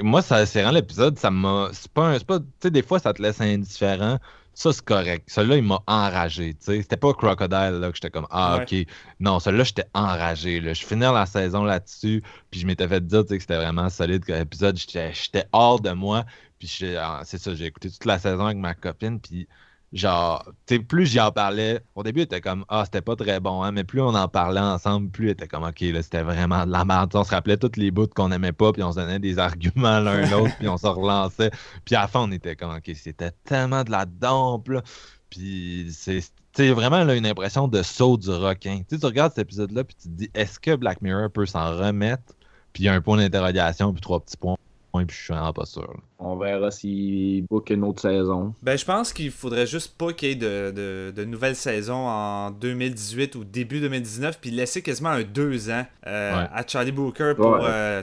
Moi, 0.03 0.23
ça, 0.23 0.47
c'est 0.47 0.71
l'épisode, 0.73 1.19
ça 1.19 1.31
m'a. 1.31 1.71
C'est 1.73 1.91
pas 1.91 2.09
un. 2.09 2.19
pas- 2.21 2.39
Tu 2.39 2.47
sais, 2.63 2.71
des 2.71 2.83
fois, 2.83 2.99
ça 3.01 3.13
te 3.13 3.21
laisse 3.21 3.41
indifférent. 3.41 4.19
Ça, 4.53 4.73
c'est 4.73 4.85
correct. 4.85 5.29
Celui-là, 5.31 5.57
il 5.57 5.63
m'a 5.63 5.81
enragé. 5.87 6.55
C'était 6.61 6.97
pas 6.97 7.15
Crocodile 7.15 7.79
là, 7.81 7.89
que 7.91 7.95
j'étais 7.97 8.11
comme 8.11 8.27
Ah, 8.31 8.59
Ouais. 8.59 8.83
ok. 8.85 8.93
Non, 9.21 9.39
celui-là, 9.41 9.65
j'étais 9.65 9.87
enragé. 9.95 10.61
Là. 10.61 10.75
Je 10.75 10.85
finis 10.85 11.01
la 11.01 11.25
saison 11.27 11.65
là-dessus. 11.65 12.23
Puis 12.51 12.61
je 12.61 12.67
m'étais 12.67 12.87
fait 12.89 13.05
dire 13.07 13.25
que 13.25 13.39
c'était 13.39 13.57
vraiment 13.57 13.89
solide 13.89 14.25
comme 14.25 14.37
épisode. 14.37 14.77
J'étais 14.77 15.45
hors 15.53 15.81
de 15.81 15.93
moi. 15.93 16.25
Puis 16.59 16.95
ah, 16.99 17.23
c'est 17.25 17.39
ça, 17.39 17.55
j'ai 17.55 17.67
écouté 17.67 17.91
toute 17.91 18.05
la 18.05 18.19
saison 18.19 18.45
avec 18.45 18.59
ma 18.59 18.75
copine. 18.75 19.19
Puis 19.21 19.49
genre, 19.93 20.45
tu 20.67 20.77
sais, 20.77 20.81
plus 20.81 21.07
j'y 21.07 21.21
en 21.21 21.33
parlais, 21.33 21.81
au 21.95 22.03
début, 22.03 22.21
était 22.21 22.41
comme, 22.41 22.65
ah, 22.69 22.83
c'était 22.85 23.01
pas 23.01 23.17
très 23.17 23.41
bon, 23.41 23.63
hein, 23.63 23.73
mais 23.73 23.85
plus 23.85 24.01
on 24.01 24.15
en 24.15 24.29
parlait 24.29 24.61
ensemble, 24.61 25.11
plus 25.11 25.27
il 25.27 25.31
était 25.31 25.49
comme, 25.49 25.65
ok, 25.65 25.81
là, 25.81 26.03
c'était 26.03 26.23
vraiment 26.23 26.65
de 26.65 26.71
la 26.71 26.85
merde. 26.85 27.11
On 27.15 27.25
se 27.25 27.31
rappelait 27.31 27.57
toutes 27.57 27.77
les 27.77 27.91
bouts 27.91 28.07
qu'on 28.07 28.31
aimait 28.31 28.53
pas, 28.53 28.73
puis 28.73 28.83
on 28.83 28.93
se 28.93 28.97
donnait 28.97 29.19
des 29.19 29.39
arguments 29.39 30.01
l'un 30.01 30.27
l'autre, 30.31 30.57
puis 30.59 30.69
on 30.69 30.77
se 30.77 30.87
relançait. 30.87 31.51
Puis 31.85 31.97
à 31.97 32.03
la 32.03 32.09
fin, 32.09 32.21
on 32.21 32.33
était 32.33 32.57
comme, 32.57 32.75
ok, 32.75 32.91
c'était 32.95 33.33
tellement 33.45 33.83
de 33.83 33.91
la 33.91 34.07
dompe, 34.07 34.69
là. 34.69 34.83
Puis 35.29 35.89
c'est. 35.93 36.21
Tu 36.53 36.65
sais, 36.65 36.73
vraiment 36.73 37.05
là, 37.05 37.15
une 37.15 37.27
impression 37.27 37.69
de 37.69 37.81
saut 37.83 38.17
du 38.17 38.31
requin. 38.31 38.79
Tu 38.79 38.97
sais, 38.97 38.99
tu 38.99 39.07
regardes 39.07 39.33
cet 39.33 39.47
épisode-là, 39.47 39.85
puis 39.85 39.95
tu 39.95 40.09
te 40.09 40.15
dis, 40.15 40.31
est-ce 40.35 40.59
que 40.59 40.75
Black 40.75 41.01
Mirror 41.01 41.31
peut 41.31 41.47
s'en 41.47 41.77
remettre? 41.77 42.35
Puis 42.73 42.85
il 42.85 42.87
y 42.87 42.89
a 42.89 42.95
un 42.95 43.01
point 43.01 43.17
d'interrogation, 43.17 43.93
puis 43.93 44.01
trois 44.01 44.21
petits 44.21 44.37
points, 44.37 44.57
puis 44.93 45.17
je 45.17 45.23
suis 45.25 45.33
vraiment 45.33 45.53
pas 45.53 45.67
sûr. 45.67 45.83
là. 45.83 46.01
On 46.19 46.37
verra 46.37 46.71
s'il 46.71 47.45
book 47.49 47.71
une 47.71 47.85
autre 47.85 48.03
saison. 48.03 48.55
Ben, 48.63 48.77
je 48.77 48.85
pense 48.85 49.13
qu'il 49.13 49.31
faudrait 49.31 49.67
juste 49.67 49.97
pas 49.97 50.13
qu'il 50.13 50.29
y 50.29 50.33
ait 50.33 50.35
de, 50.35 50.73
de, 50.75 51.13
de 51.17 51.25
nouvelles 51.25 51.57
saisons 51.57 52.07
en 52.09 52.51
2018 52.51 53.35
ou 53.37 53.45
début 53.45 53.81
2019, 53.81 54.39
puis 54.41 54.51
laisser 54.51 54.83
quasiment 54.83 55.11
un 55.11 55.23
deux 55.23 55.71
ans 55.71 55.87
euh, 56.07 56.37
Ouais. 56.43 56.49
à 56.53 56.65
Charlie 56.67 56.93
Booker 56.93 57.35
pour 57.37 57.53
Ouais. 57.53 57.61
euh, 57.65 58.03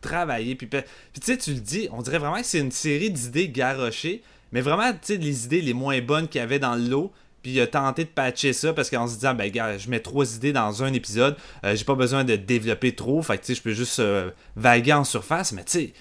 travailler. 0.00 0.54
Puis, 0.54 0.68
tu 0.68 0.78
sais, 1.22 1.36
tu 1.36 1.52
le 1.54 1.60
dis, 1.60 1.88
on 1.92 2.02
dirait 2.02 2.18
vraiment 2.18 2.36
que 2.40 2.46
c'est 2.46 2.60
une 2.60 2.70
série 2.70 3.10
d'idées 3.10 3.48
garochées, 3.48 4.22
mais 4.52 4.60
vraiment, 4.60 4.92
tu 4.92 4.98
sais, 5.02 5.16
les 5.16 5.44
idées 5.44 5.60
les 5.60 5.74
moins 5.74 6.00
bonnes 6.00 6.28
qu'il 6.28 6.40
y 6.40 6.44
avait 6.44 6.58
dans 6.60 6.74
le 6.76 6.88
lot. 6.88 7.12
Puis 7.40 7.52
il 7.52 7.60
a 7.60 7.68
tenté 7.68 8.02
de 8.02 8.08
patcher 8.08 8.52
ça 8.52 8.72
parce 8.72 8.90
qu'en 8.90 9.06
se 9.06 9.14
disant, 9.14 9.32
ben 9.32 9.48
gars, 9.48 9.78
je 9.78 9.88
mets 9.88 10.00
trois 10.00 10.34
idées 10.34 10.52
dans 10.52 10.82
un 10.82 10.92
épisode, 10.92 11.36
euh, 11.64 11.76
j'ai 11.76 11.84
pas 11.84 11.94
besoin 11.94 12.24
de 12.24 12.34
développer 12.34 12.96
trop, 12.96 13.22
fait 13.22 13.38
que 13.38 13.42
tu 13.42 13.46
sais, 13.46 13.54
je 13.54 13.62
peux 13.62 13.70
juste 13.72 14.00
euh, 14.00 14.30
vaguer 14.56 14.92
en 14.92 15.04
surface, 15.04 15.52
mais 15.52 15.62
tu 15.62 15.70
sais, 15.72 15.92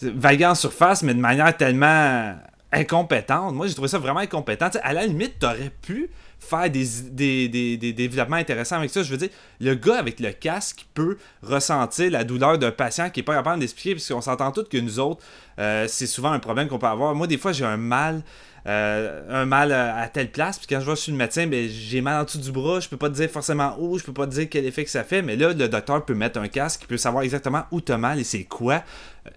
vaguer 0.00 0.46
en 0.46 0.54
surface, 0.54 1.02
mais 1.02 1.14
de 1.14 1.20
manière 1.20 1.56
tellement 1.56 2.36
incompétente. 2.70 3.54
Moi, 3.54 3.66
j'ai 3.66 3.74
trouvé 3.74 3.88
ça 3.88 3.98
vraiment 3.98 4.20
incompétent. 4.20 4.68
À 4.82 4.92
la 4.92 5.06
limite, 5.06 5.38
t'aurais 5.38 5.72
pu 5.82 6.10
faire 6.38 6.70
des, 6.70 6.86
des, 7.10 7.48
des, 7.48 7.76
des 7.76 7.92
développements 7.92 8.36
intéressants 8.36 8.76
avec 8.76 8.90
ça. 8.90 9.02
Je 9.02 9.10
veux 9.10 9.16
dire, 9.16 9.30
le 9.60 9.74
gars 9.74 9.98
avec 9.98 10.20
le 10.20 10.30
casque 10.32 10.86
peut 10.94 11.18
ressentir 11.42 12.10
la 12.10 12.24
douleur 12.24 12.58
d'un 12.58 12.70
patient 12.70 13.10
qui 13.10 13.20
est 13.20 13.22
pas 13.24 13.34
capable 13.34 13.60
d'expliquer, 13.60 13.92
puisqu'on 13.94 14.20
s'entend 14.20 14.52
tous 14.52 14.64
que 14.64 14.78
nous 14.78 15.00
autres, 15.00 15.24
euh, 15.58 15.86
c'est 15.88 16.06
souvent 16.06 16.30
un 16.30 16.38
problème 16.38 16.68
qu'on 16.68 16.78
peut 16.78 16.86
avoir. 16.86 17.14
Moi, 17.14 17.26
des 17.26 17.38
fois, 17.38 17.52
j'ai 17.52 17.64
un 17.64 17.76
mal. 17.76 18.22
euh, 18.66 19.42
un 19.42 19.46
mal 19.46 19.72
à, 19.72 19.96
à 19.96 20.08
telle 20.08 20.30
place, 20.30 20.58
puis 20.58 20.66
quand 20.68 20.80
je 20.80 20.90
vais 20.90 20.96
chez 20.96 21.10
le 21.10 21.16
médecin, 21.16 21.46
ben, 21.46 21.68
j'ai 21.68 22.00
mal 22.00 22.20
en 22.20 22.24
dessous 22.24 22.38
du 22.38 22.52
bras, 22.52 22.80
je 22.80 22.88
peux 22.88 22.96
pas 22.96 23.08
te 23.08 23.14
dire 23.14 23.30
forcément 23.30 23.76
où, 23.78 23.98
je 23.98 24.04
peux 24.04 24.12
pas 24.12 24.26
dire 24.26 24.48
quel 24.50 24.64
effet 24.66 24.84
que 24.84 24.90
ça 24.90 25.04
fait, 25.04 25.22
mais 25.22 25.36
là, 25.36 25.52
le 25.52 25.68
docteur 25.68 26.04
peut 26.04 26.14
mettre 26.14 26.38
un 26.38 26.48
casque, 26.48 26.82
il 26.82 26.86
peut 26.86 26.96
savoir 26.96 27.24
exactement 27.24 27.64
où 27.70 27.80
t'as 27.80 27.96
mal 27.96 28.18
et 28.18 28.24
c'est 28.24 28.44
quoi. 28.44 28.82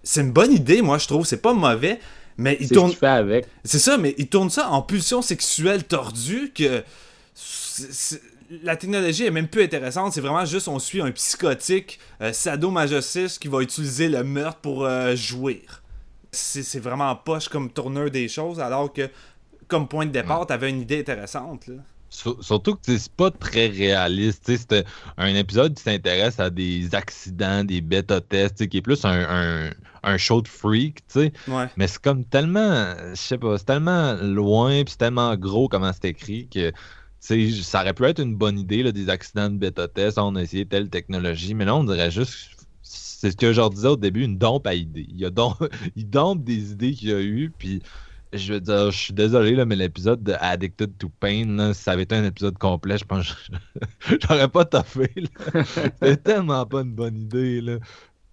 C'est 0.04 0.22
une 0.22 0.32
bonne 0.32 0.52
idée, 0.54 0.82
moi, 0.82 0.98
je 0.98 1.08
trouve, 1.08 1.26
c'est 1.26 1.42
pas 1.42 1.54
mauvais, 1.54 2.00
mais 2.38 2.58
il 2.60 2.68
C'est 2.68 2.74
ce 2.76 2.80
tourne, 2.80 2.94
fait 2.94 3.08
avec. 3.08 3.46
c'est 3.64 3.80
ça, 3.80 3.98
mais 3.98 4.16
il 4.18 4.28
tourne 4.28 4.50
ça 4.50 4.70
en 4.70 4.82
pulsion 4.82 5.22
sexuelle 5.22 5.84
tordue 5.84 6.52
que. 6.54 6.84
c'est- 7.34 7.92
c'est- 7.92 8.22
La 8.64 8.76
technologie 8.76 9.24
est 9.26 9.32
même 9.32 9.48
plus 9.48 9.64
intéressante, 9.64 10.12
c'est 10.12 10.20
vraiment 10.20 10.44
juste 10.44 10.68
on 10.68 10.78
suit 10.78 11.02
un 11.02 11.10
psychotique 11.12 12.00
euh, 12.22 12.34
sadomasochiste 12.34 13.40
qui 13.42 13.48
va 13.48 13.62
utiliser 13.62 14.10
le 14.10 14.26
meurtre 14.26 14.60
pour 14.60 14.84
euh, 14.86 15.16
jouir. 15.16 15.82
C'est 16.34 16.62
c'est 16.64 16.82
vraiment 16.82 17.16
poche 17.16 17.48
comme 17.48 17.70
tourneur 17.72 18.12
des 18.12 18.28
choses, 18.28 18.60
alors 18.60 18.92
que 18.92 19.10
comme 19.70 19.88
point 19.88 20.06
de 20.06 20.12
départ, 20.12 20.46
t'avais 20.46 20.70
une 20.70 20.82
idée 20.82 21.00
intéressante. 21.00 21.68
Là. 21.68 21.76
Sur- 22.10 22.44
Surtout 22.44 22.76
que 22.76 22.82
c'est 22.98 23.10
pas 23.14 23.32
très 23.32 23.68
réaliste. 23.68 24.44
tu 24.46 24.52
sais, 24.52 24.58
C'était 24.58 24.84
un 25.18 25.34
épisode 25.34 25.74
qui 25.74 25.84
s'intéresse 25.84 26.38
à 26.42 26.50
des 26.50 26.94
accidents, 26.94 27.64
des 27.64 27.80
bêta-tests, 27.80 28.68
qui 28.68 28.78
est 28.80 28.82
plus 28.82 29.06
un, 29.06 29.12
un, 29.12 29.70
un 30.04 30.18
show 30.18 30.42
de 30.42 30.48
freak, 30.48 31.06
tu 31.08 31.20
sais. 31.22 31.34
Ouais. 31.48 31.68
Mais 31.78 31.88
c'est 31.88 32.02
comme 32.02 32.26
tellement, 32.26 32.96
je 33.12 33.16
sais 33.16 33.38
pas, 33.38 33.58
c'est 33.58 33.66
tellement 33.66 34.14
loin, 34.22 34.84
puis 34.84 34.92
c'est 34.92 34.98
tellement 34.98 35.36
gros 35.36 35.68
comment 35.68 35.92
c'est 35.94 36.10
écrit 36.10 36.48
que, 36.48 36.70
tu 36.70 36.76
sais, 37.20 37.52
ça 37.64 37.82
aurait 37.82 37.94
pu 37.94 38.06
être 38.06 38.20
une 38.20 38.36
bonne 38.36 38.58
idée, 38.58 38.84
là, 38.84 38.92
des 38.92 39.10
accidents 39.10 39.50
de 39.50 39.58
bêta-test, 39.58 40.18
on 40.18 40.36
a 40.36 40.42
essayé 40.42 40.66
telle 40.66 40.90
technologie, 40.90 41.54
mais 41.54 41.66
là, 41.66 41.76
on 41.76 41.84
dirait 41.84 42.12
juste, 42.12 42.68
c'est 42.82 43.32
ce 43.32 43.38
que 43.38 43.54
je 43.54 43.70
disais 43.70 43.88
au 43.88 43.98
début, 43.98 44.24
une 44.24 44.38
dompe 44.38 44.66
à 44.66 44.74
idées. 44.74 45.06
Il, 45.08 45.20
y 45.20 45.26
a 45.26 45.30
dom- 45.30 45.54
il 45.96 46.10
dompe 46.10 46.44
des 46.44 46.72
idées 46.72 46.94
qu'il 46.94 47.10
y 47.10 47.14
a 47.14 47.22
eu, 47.22 47.52
puis 47.56 47.82
je 48.34 48.54
veux 48.54 48.62
dire, 48.62 48.92
je 48.92 48.98
suis 48.98 49.14
désolé, 49.14 49.56
là, 49.56 49.66
mais 49.66 49.76
l'épisode 49.76 50.24
de 50.24 50.34
Addicted 50.40 50.98
to 50.98 51.10
Pain, 51.20 51.46
là, 51.58 51.74
si 51.74 51.84
ça 51.84 51.92
avait 51.92 52.04
été 52.04 52.16
un 52.16 52.24
épisode 52.24 52.58
complet, 52.58 52.98
je 52.98 53.06
pense 53.06 53.32
que 53.32 54.16
j'aurais 54.22 54.48
pas 54.48 54.66
toffé. 54.66 55.12
C'était 55.66 56.18
tellement 56.18 56.66
pas 56.66 56.82
une 56.82 56.94
bonne 56.94 57.18
idée. 57.18 57.62
Là. 57.62 57.78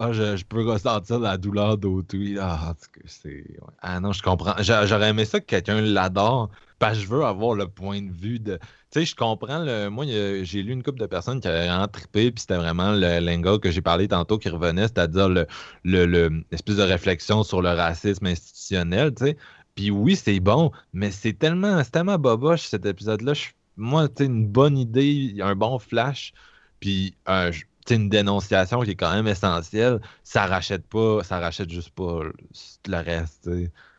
Ah, 0.00 0.12
je, 0.12 0.36
je 0.36 0.44
peux 0.44 0.64
ressentir 0.64 1.18
la 1.18 1.36
douleur 1.38 1.76
d'autrui. 1.76 2.38
Ah, 2.40 2.74
c'est. 3.06 3.44
Ah 3.80 3.98
non, 3.98 4.12
je 4.12 4.22
comprends. 4.22 4.54
J'a- 4.62 4.86
J'aurais 4.86 5.08
aimé 5.10 5.24
ça 5.24 5.40
que 5.40 5.46
quelqu'un 5.46 5.80
l'adore. 5.80 6.50
Parce 6.78 6.94
que 6.98 7.02
je 7.04 7.08
veux 7.08 7.24
avoir 7.24 7.56
le 7.56 7.66
point 7.68 8.00
de 8.02 8.12
vue 8.12 8.38
de. 8.38 8.58
Tu 8.92 9.00
sais, 9.00 9.04
je 9.06 9.16
comprends. 9.16 9.58
Le... 9.64 9.88
Moi, 9.88 10.04
j'ai 10.06 10.62
lu 10.62 10.72
une 10.72 10.84
couple 10.84 11.00
de 11.00 11.06
personnes 11.06 11.40
qui 11.40 11.48
avaient 11.48 11.66
trippé, 11.88 12.30
puis 12.30 12.40
c'était 12.40 12.56
vraiment 12.56 12.92
le 12.92 13.18
l'angle 13.18 13.58
que 13.58 13.72
j'ai 13.72 13.82
parlé 13.82 14.06
tantôt 14.06 14.38
qui 14.38 14.48
revenait, 14.48 14.82
c'est-à-dire 14.82 15.28
le, 15.28 15.46
le, 15.82 16.06
le- 16.06 16.44
l'espèce 16.52 16.76
de 16.76 16.82
réflexion 16.82 17.42
sur 17.42 17.60
le 17.60 17.70
racisme 17.70 18.26
institutionnel, 18.26 19.12
tu 19.14 19.24
sais. 19.26 19.36
Puis 19.74 19.90
oui, 19.90 20.14
c'est 20.14 20.38
bon, 20.40 20.70
mais 20.92 21.10
c'est 21.10 21.32
tellement, 21.32 21.82
tellement 21.84 22.18
boboche 22.18 22.62
cet 22.68 22.86
épisode-là. 22.86 23.32
Moi, 23.76 24.08
tu 24.08 24.24
une 24.24 24.46
bonne 24.46 24.78
idée, 24.78 25.34
un 25.40 25.54
bon 25.56 25.78
flash, 25.80 26.32
puis 26.80 27.16
sais, 27.26 27.50
une 27.90 28.08
dénonciation 28.08 28.80
qui 28.82 28.90
est 28.90 28.96
quand 28.96 29.12
même 29.12 29.26
essentielle, 29.26 30.00
ça 30.22 30.46
rachète 30.46 30.86
pas, 30.86 31.22
ça 31.24 31.38
rachète 31.40 31.70
juste 31.70 31.90
pas 31.90 32.20
le 32.88 32.96
reste. 32.96 33.48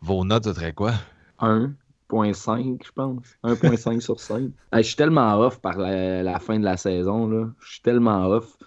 Vos 0.02 0.24
notes, 0.26 0.46
ce 0.46 0.54
serait 0.54 0.74
quoi? 0.74 0.94
1.5, 1.40 2.84
je 2.86 2.92
pense. 2.92 3.24
1.5 3.44 4.00
sur 4.02 4.20
5. 4.20 4.52
Hey, 4.74 4.84
je 4.84 4.88
suis 4.88 4.96
tellement 4.96 5.40
off 5.40 5.60
par 5.62 5.78
la, 5.78 6.24
la 6.24 6.40
fin 6.40 6.60
de 6.60 6.64
la 6.66 6.78
saison. 6.78 7.28
là. 7.28 7.48
Je 7.62 7.72
suis 7.74 7.82
tellement 7.82 8.28
off. 8.28 8.58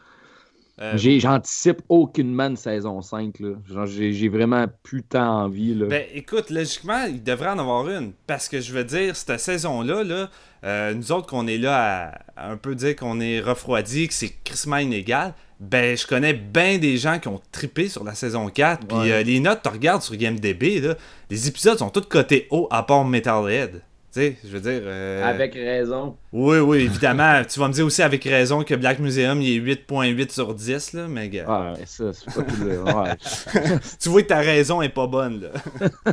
Euh, 0.83 0.97
J'anticipe 0.97 1.81
aucunement 1.89 2.49
une 2.49 2.57
saison 2.57 3.01
5. 3.01 3.39
Là. 3.41 3.51
Genre, 3.73 3.87
J'ai 3.87 4.29
vraiment 4.29 4.67
plus 4.83 5.03
tant 5.05 5.45
envie. 5.45 5.75
Là. 5.75 5.87
Ben 5.87 6.05
écoute, 6.13 6.51
logiquement, 6.51 7.05
il 7.05 7.23
devrait 7.23 7.51
en 7.51 7.59
avoir 7.61 7.89
une. 7.89 8.13
Parce 8.27 8.49
que 8.49 8.61
je 8.61 8.73
veux 8.73 8.83
dire, 8.85 9.15
cette 9.15 9.39
saison-là, 9.39 10.03
là, 10.03 10.29
euh, 10.65 10.93
nous 10.95 11.13
autres 11.13 11.29
qu'on 11.29 11.47
est 11.47 11.59
là 11.59 12.13
à, 12.37 12.47
à 12.49 12.51
un 12.51 12.57
peu 12.57 12.75
dire 12.75 12.97
qu'on 12.97 13.21
est 13.21 13.41
refroidi, 13.41 14.09
que 14.09 14.15
c'est 14.15 14.35
crissement 14.45 14.79
inégal, 14.79 15.35
ben 15.61 15.97
je 15.97 16.05
connais 16.07 16.33
bien 16.35 16.79
des 16.79 16.97
gens 16.97 17.21
qui 17.21 17.29
ont 17.29 17.41
trippé 17.53 17.89
sur 17.89 18.03
la 18.03 18.15
saison 18.15 18.49
4. 18.49 18.85
Puis 18.87 18.97
Ouais. 18.99 19.13
euh, 19.13 19.23
les 19.23 19.39
notes, 19.39 19.61
tu 19.63 19.69
regardes 19.69 20.03
sur 20.03 20.17
GameDB, 20.17 20.81
là, 20.81 20.97
les 21.31 21.47
épisodes 21.47 21.79
sont 21.79 21.91
tous 21.91 22.01
cotés 22.03 22.49
haut 22.51 22.67
à 22.73 22.83
part 22.83 23.05
Metalhead. 23.05 23.83
Tu 24.13 24.21
sais, 24.21 24.37
je 24.45 24.49
veux 24.51 24.61
dire. 24.61 24.83
euh, 24.85 25.25
Avec 25.27 25.55
raison. 25.55 26.17
Oui, 26.33 26.59
oui, 26.59 26.79
évidemment. 26.83 27.43
tu 27.51 27.59
vas 27.59 27.69
me 27.69 27.73
dire 27.73 27.87
aussi 27.87 28.03
avec 28.03 28.23
raison 28.25 28.63
que 28.63 28.75
Black 28.75 28.99
Museum, 28.99 29.41
il 29.41 29.57
est 29.57 29.75
8.8 29.75 30.31
sur 30.31 30.55
10, 30.55 30.93
là, 30.93 31.07
mais 31.09 31.31
gars, 31.31 31.47
Ah, 31.49 31.73
ouais, 31.73 31.85
ça, 31.87 32.13
c'est 32.13 32.27
pas 32.27 32.43
tout 32.43 32.63
le. 32.63 32.83
Ouais. 32.83 33.17
tu 34.01 34.09
vois 34.11 34.23
que 34.23 34.27
ta 34.29 34.41
raison 34.41 34.83
est 34.83 34.91
pas 34.91 35.07
bonne, 35.07 35.41
là. 35.41 35.83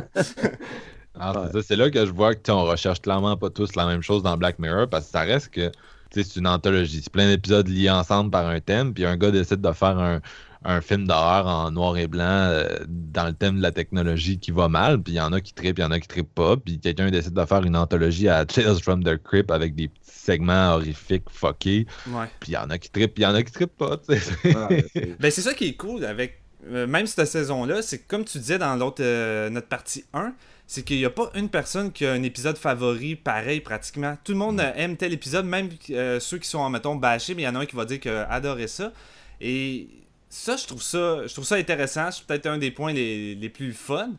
Ah, 1.22 1.32
Ouais. 1.32 1.46
c'est 1.52 1.58
ça, 1.60 1.64
c'est 1.68 1.76
là 1.76 1.90
que 1.90 2.06
je 2.06 2.10
vois 2.12 2.34
que 2.34 2.50
on 2.50 2.64
recherche 2.64 3.02
clairement 3.02 3.36
pas 3.36 3.50
tous 3.50 3.74
la 3.76 3.84
même 3.84 4.00
chose 4.02 4.22
dans 4.22 4.36
Black 4.38 4.58
Mirror 4.58 4.88
parce 4.88 5.04
que 5.06 5.10
ça 5.10 5.20
reste 5.20 5.50
que 5.50 5.68
tu 5.68 6.22
sais, 6.22 6.28
c'est 6.28 6.40
une 6.40 6.46
anthologie. 6.46 7.00
C'est 7.02 7.12
plein 7.12 7.28
d'épisodes 7.28 7.68
liés 7.68 7.90
ensemble 7.90 8.30
par 8.30 8.46
un 8.46 8.58
thème, 8.60 8.94
puis 8.94 9.04
un 9.04 9.16
gars 9.16 9.30
décide 9.30 9.60
de 9.60 9.72
faire 9.72 9.98
un, 9.98 10.20
un 10.64 10.80
film 10.82 11.06
d'horreur 11.06 11.46
en 11.46 11.70
noir 11.70 11.96
et 11.96 12.06
blanc 12.06 12.22
euh, 12.24 12.66
dans 12.88 13.24
le 13.26 13.32
thème 13.32 13.56
de 13.56 13.62
la 13.62 13.72
technologie 13.72 14.38
qui 14.38 14.50
va 14.50 14.68
mal, 14.68 15.02
puis 15.02 15.14
il 15.14 15.16
y 15.16 15.20
en 15.20 15.32
a 15.32 15.40
qui 15.40 15.54
trippent, 15.54 15.78
il 15.78 15.82
y 15.82 15.84
en 15.84 15.90
a 15.90 15.98
qui 16.00 16.08
trippent 16.08 16.34
pas, 16.34 16.56
puis 16.56 16.78
quelqu'un 16.78 17.10
décide 17.10 17.32
de 17.32 17.44
faire 17.46 17.62
une 17.64 17.76
anthologie 17.76 18.28
à 18.28 18.44
Tales 18.44 18.80
from 18.82 19.02
the 19.02 19.16
Crypt 19.22 19.50
avec 19.50 19.74
des 19.74 19.88
petits 19.88 20.00
segments 20.10 20.74
horrifiques 20.74 21.24
fuckés, 21.30 21.86
Ouais. 22.08 22.26
puis 22.40 22.52
il 22.52 22.54
y 22.54 22.58
en 22.58 22.68
a 22.70 22.78
qui 22.78 22.90
trippent, 22.90 23.14
puis 23.14 23.22
il 23.22 23.26
y 23.26 23.28
en 23.28 23.34
a 23.34 23.42
qui 23.42 23.52
trippent 23.52 23.76
pas, 23.78 23.96
tu 23.96 24.18
sais. 24.18 24.54
Ouais, 24.54 24.84
c'est- 24.92 25.16
Ben, 25.20 25.30
c'est 25.30 25.40
ça 25.42 25.54
qui 25.54 25.66
est 25.68 25.74
cool 25.76 26.04
avec 26.04 26.42
euh, 26.70 26.86
même 26.86 27.06
cette 27.06 27.26
saison-là, 27.26 27.80
c'est 27.80 27.98
que 28.00 28.06
comme 28.08 28.24
tu 28.26 28.36
disais 28.38 28.58
dans 28.58 28.76
l'autre 28.76 29.02
euh, 29.02 29.48
notre 29.48 29.68
partie 29.68 30.04
1, 30.12 30.34
c'est 30.66 30.82
qu'il 30.84 30.98
n'y 30.98 31.06
a 31.06 31.10
pas 31.10 31.30
une 31.34 31.48
personne 31.48 31.90
qui 31.90 32.04
a 32.04 32.12
un 32.12 32.22
épisode 32.22 32.58
favori 32.58 33.16
pareil 33.16 33.60
pratiquement. 33.60 34.16
Tout 34.22 34.32
le 34.32 34.38
monde 34.38 34.60
aime 34.76 34.96
tel 34.98 35.12
épisode, 35.14 35.46
même 35.46 35.70
euh, 35.88 36.20
ceux 36.20 36.36
qui 36.38 36.48
sont, 36.48 36.68
mettons, 36.68 36.94
bâchés, 36.96 37.34
mais 37.34 37.42
il 37.42 37.44
y 37.46 37.48
en 37.48 37.54
a 37.56 37.60
un 37.60 37.66
qui 37.66 37.74
va 37.76 37.86
dire 37.86 37.98
qu'il 37.98 38.10
a 38.12 38.30
adoré 38.30 38.68
ça. 38.68 38.92
Et 39.40 39.88
ça, 40.30 40.56
je 40.56 40.66
trouve 40.66 40.82
ça, 40.82 41.26
je 41.26 41.32
trouve 41.32 41.44
ça 41.44 41.56
intéressant. 41.56 42.10
C'est 42.10 42.24
peut-être 42.24 42.46
un 42.46 42.56
des 42.56 42.70
points 42.70 42.92
les, 42.92 43.34
les 43.34 43.48
plus 43.48 43.72
fun. 43.72 44.10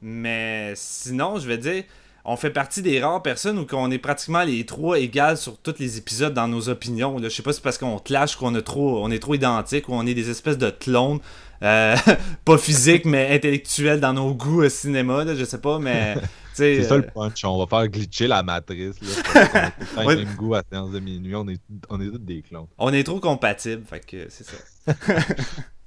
Mais 0.00 0.72
sinon, 0.76 1.38
je 1.38 1.46
vais 1.46 1.58
dire, 1.58 1.84
on 2.24 2.36
fait 2.36 2.50
partie 2.50 2.82
des 2.82 3.00
rares 3.00 3.22
personnes 3.22 3.58
où 3.58 3.66
on 3.72 3.90
est 3.90 3.98
pratiquement 3.98 4.42
les 4.42 4.64
trois 4.64 4.98
égales 4.98 5.36
sur 5.36 5.56
tous 5.58 5.74
les 5.78 5.98
épisodes 5.98 6.34
dans 6.34 6.48
nos 6.48 6.68
opinions. 6.68 7.18
Là. 7.18 7.28
Je 7.28 7.34
sais 7.34 7.42
pas 7.42 7.52
si 7.52 7.56
c'est 7.56 7.62
parce 7.62 7.78
qu'on 7.78 7.98
clash 7.98 8.36
qu'on 8.36 8.54
a 8.54 8.62
trop, 8.62 9.02
on 9.02 9.10
est 9.10 9.18
trop 9.18 9.34
identiques 9.34 9.88
ou 9.88 9.94
on 9.94 10.06
est 10.06 10.14
des 10.14 10.30
espèces 10.30 10.58
de 10.58 10.70
clones. 10.70 11.20
euh, 11.62 11.96
pas 12.44 12.58
physiques 12.58 13.04
mais 13.04 13.34
intellectuels 13.34 14.00
dans 14.00 14.12
nos 14.12 14.34
goûts 14.34 14.62
au 14.62 14.68
cinéma, 14.68 15.24
là, 15.24 15.34
je 15.34 15.44
sais 15.44 15.60
pas, 15.60 15.78
mais 15.78 16.16
C'est 16.58 16.82
ça 16.84 16.94
euh, 16.94 16.98
le 16.98 17.06
punch, 17.06 17.44
on 17.44 17.58
va 17.58 17.66
faire 17.66 17.88
glitcher 17.88 18.26
la 18.26 18.42
matrice. 18.42 18.96
Là, 19.00 19.70
on 19.96 20.00
a 20.00 20.04
Ouais. 20.06 20.16
le 20.16 20.24
même 20.24 20.34
goût 20.34 20.54
à 20.54 20.62
séance 20.70 20.90
de 20.90 21.00
minuit, 21.00 21.34
on 21.34 21.48
est, 21.48 21.60
on 21.88 22.00
est 22.00 22.10
tous 22.10 22.18
des 22.18 22.42
clones. 22.42 22.66
on 22.78 22.92
est 22.92 23.04
trop 23.04 23.20
compatibles, 23.20 23.84
fait 23.84 24.00
que 24.00 24.26
c'est 24.28 24.44
ça. 24.44 24.56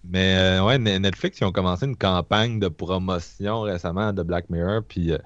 Mais 0.03 0.35
euh, 0.37 0.63
ouais, 0.65 0.79
Ne- 0.79 0.97
Netflix, 0.97 1.39
ils 1.39 1.43
ont 1.45 1.51
commencé 1.51 1.85
une 1.85 1.95
campagne 1.95 2.59
de 2.59 2.67
promotion 2.67 3.61
récemment 3.61 4.13
de 4.13 4.23
Black 4.23 4.49
Mirror. 4.49 4.81
Puis, 4.87 5.11
euh, 5.11 5.17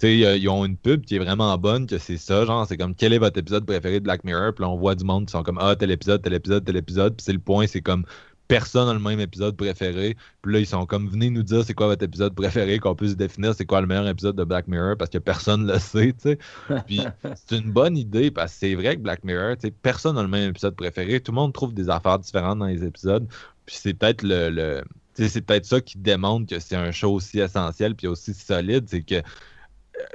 tu 0.00 0.06
sais, 0.20 0.26
euh, 0.26 0.36
ils 0.36 0.48
ont 0.48 0.64
une 0.64 0.76
pub 0.76 1.04
qui 1.04 1.14
est 1.16 1.18
vraiment 1.20 1.56
bonne, 1.56 1.86
que 1.86 1.98
c'est 1.98 2.16
ça. 2.16 2.44
Genre, 2.44 2.66
c'est 2.66 2.76
comme 2.76 2.94
quel 2.96 3.12
est 3.12 3.18
votre 3.18 3.38
épisode 3.38 3.64
préféré 3.64 4.00
de 4.00 4.04
Black 4.04 4.24
Mirror? 4.24 4.52
Puis 4.54 4.62
là, 4.64 4.70
on 4.70 4.76
voit 4.76 4.96
du 4.96 5.04
monde 5.04 5.26
qui 5.26 5.32
sont 5.32 5.44
comme 5.44 5.58
ah, 5.60 5.76
tel 5.76 5.90
épisode, 5.92 6.20
tel 6.22 6.34
épisode, 6.34 6.64
tel 6.64 6.76
épisode. 6.76 7.16
Puis 7.16 7.24
c'est 7.24 7.32
le 7.32 7.38
point, 7.38 7.66
c'est 7.68 7.80
comme 7.80 8.04
personne 8.48 8.86
n'a 8.86 8.94
le 8.94 8.98
même 8.98 9.20
épisode 9.20 9.56
préféré. 9.56 10.16
Puis 10.42 10.52
là, 10.52 10.58
ils 10.60 10.66
sont 10.66 10.86
comme 10.86 11.08
venez 11.08 11.30
nous 11.30 11.42
dire 11.42 11.64
c'est 11.64 11.74
quoi 11.74 11.86
votre 11.86 12.02
épisode 12.02 12.34
préféré, 12.34 12.78
qu'on 12.78 12.94
puisse 12.94 13.16
définir 13.16 13.54
c'est 13.54 13.66
quoi 13.66 13.80
le 13.80 13.86
meilleur 13.86 14.08
épisode 14.08 14.36
de 14.36 14.44
Black 14.44 14.66
Mirror 14.68 14.96
parce 14.96 15.10
que 15.10 15.18
personne 15.18 15.66
le 15.66 15.78
sait, 15.78 16.12
tu 16.14 16.30
sais. 16.30 16.38
Puis 16.86 17.00
c'est 17.46 17.58
une 17.58 17.70
bonne 17.70 17.96
idée 17.96 18.30
parce 18.30 18.52
que 18.52 18.58
c'est 18.60 18.74
vrai 18.74 18.96
que 18.96 19.02
Black 19.02 19.22
Mirror, 19.24 19.56
tu 19.56 19.68
sais, 19.68 19.70
personne 19.70 20.16
n'a 20.16 20.22
le 20.22 20.28
même 20.28 20.50
épisode 20.50 20.74
préféré. 20.74 21.20
Tout 21.20 21.32
le 21.32 21.36
monde 21.36 21.52
trouve 21.52 21.74
des 21.74 21.90
affaires 21.90 22.18
différentes 22.18 22.58
dans 22.58 22.66
les 22.66 22.84
épisodes. 22.84 23.28
Puis 23.66 23.76
c'est 23.78 23.94
peut-être 23.94 24.22
le, 24.22 24.50
le- 24.50 24.82
c'est 25.14 25.40
peut-être 25.42 25.64
ça 25.66 25.80
qui 25.80 25.98
démontre 25.98 26.46
que 26.48 26.60
c'est 26.60 26.76
un 26.76 26.92
show 26.92 27.12
aussi 27.12 27.40
essentiel 27.40 27.94
puis 27.96 28.06
aussi 28.06 28.32
solide, 28.34 28.84
c'est 28.88 29.02
que 29.02 29.20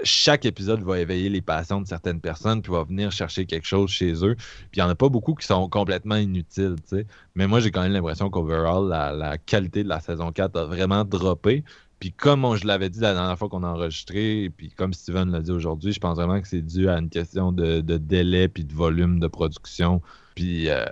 chaque 0.03 0.45
épisode 0.45 0.81
va 0.81 0.99
éveiller 0.99 1.29
les 1.29 1.41
passions 1.41 1.81
de 1.81 1.87
certaines 1.87 2.21
personnes 2.21 2.61
puis 2.61 2.71
va 2.71 2.83
venir 2.83 3.11
chercher 3.11 3.45
quelque 3.45 3.67
chose 3.67 3.89
chez 3.89 4.13
eux. 4.25 4.35
Puis 4.35 4.77
il 4.77 4.79
n'y 4.79 4.83
en 4.83 4.89
a 4.89 4.95
pas 4.95 5.09
beaucoup 5.09 5.33
qui 5.33 5.45
sont 5.45 5.67
complètement 5.69 6.15
inutiles, 6.15 6.75
tu 6.81 6.97
sais. 6.97 7.07
Mais 7.35 7.47
moi, 7.47 7.59
j'ai 7.59 7.71
quand 7.71 7.81
même 7.81 7.93
l'impression 7.93 8.29
qu'overall, 8.29 8.87
la, 8.87 9.11
la 9.11 9.37
qualité 9.37 9.83
de 9.83 9.89
la 9.89 9.99
saison 9.99 10.31
4 10.31 10.57
a 10.57 10.65
vraiment 10.65 11.03
droppé. 11.05 11.63
Puis 11.99 12.11
comme 12.11 12.57
je 12.57 12.67
l'avais 12.67 12.89
dit 12.89 12.99
la 12.99 13.13
dernière 13.13 13.37
fois 13.37 13.47
qu'on 13.47 13.63
a 13.63 13.67
enregistré, 13.67 14.43
et 14.43 14.49
puis 14.49 14.69
comme 14.69 14.93
Steven 14.93 15.31
l'a 15.31 15.39
dit 15.39 15.51
aujourd'hui, 15.51 15.93
je 15.93 15.99
pense 15.99 16.17
vraiment 16.17 16.41
que 16.41 16.47
c'est 16.47 16.61
dû 16.61 16.89
à 16.89 16.97
une 16.97 17.09
question 17.09 17.53
de, 17.53 17.79
de 17.79 17.97
délai 17.97 18.49
puis 18.49 18.65
de 18.65 18.73
volume 18.73 19.21
de 19.21 19.27
production. 19.27 20.01
Puis 20.35 20.69
euh, 20.69 20.85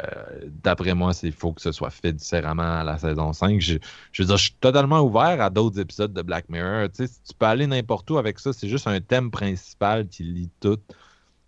d'après 0.64 0.94
moi, 0.94 1.12
il 1.24 1.32
faut 1.32 1.54
que 1.54 1.62
ce 1.62 1.72
soit 1.72 1.90
fait 1.90 2.14
différemment 2.14 2.80
à 2.80 2.84
la 2.84 2.98
saison 2.98 3.34
5. 3.34 3.60
Je, 3.60 3.74
veux 4.20 4.26
dire, 4.26 4.38
je 4.38 4.44
suis 4.44 4.56
totalement 4.60 5.02
ouvert 5.02 5.42
à 5.42 5.50
d'autres 5.50 5.80
épisodes 5.80 6.14
de 6.14 6.22
Black 6.22 6.50
Mirror. 6.50 6.90
Tu 6.96 7.08
tu 7.08 7.34
peux 7.38 7.46
aller 7.46 7.68
n'importe 7.68 8.10
où 8.12 8.18
avec 8.18 8.40
ça, 8.40 8.54
c'est 8.54 8.68
juste 8.68 8.88
un 8.88 9.02
thème 9.02 9.32
principal 9.32 10.08
qui 10.08 10.24
lie 10.24 10.50
tout. 10.60 10.78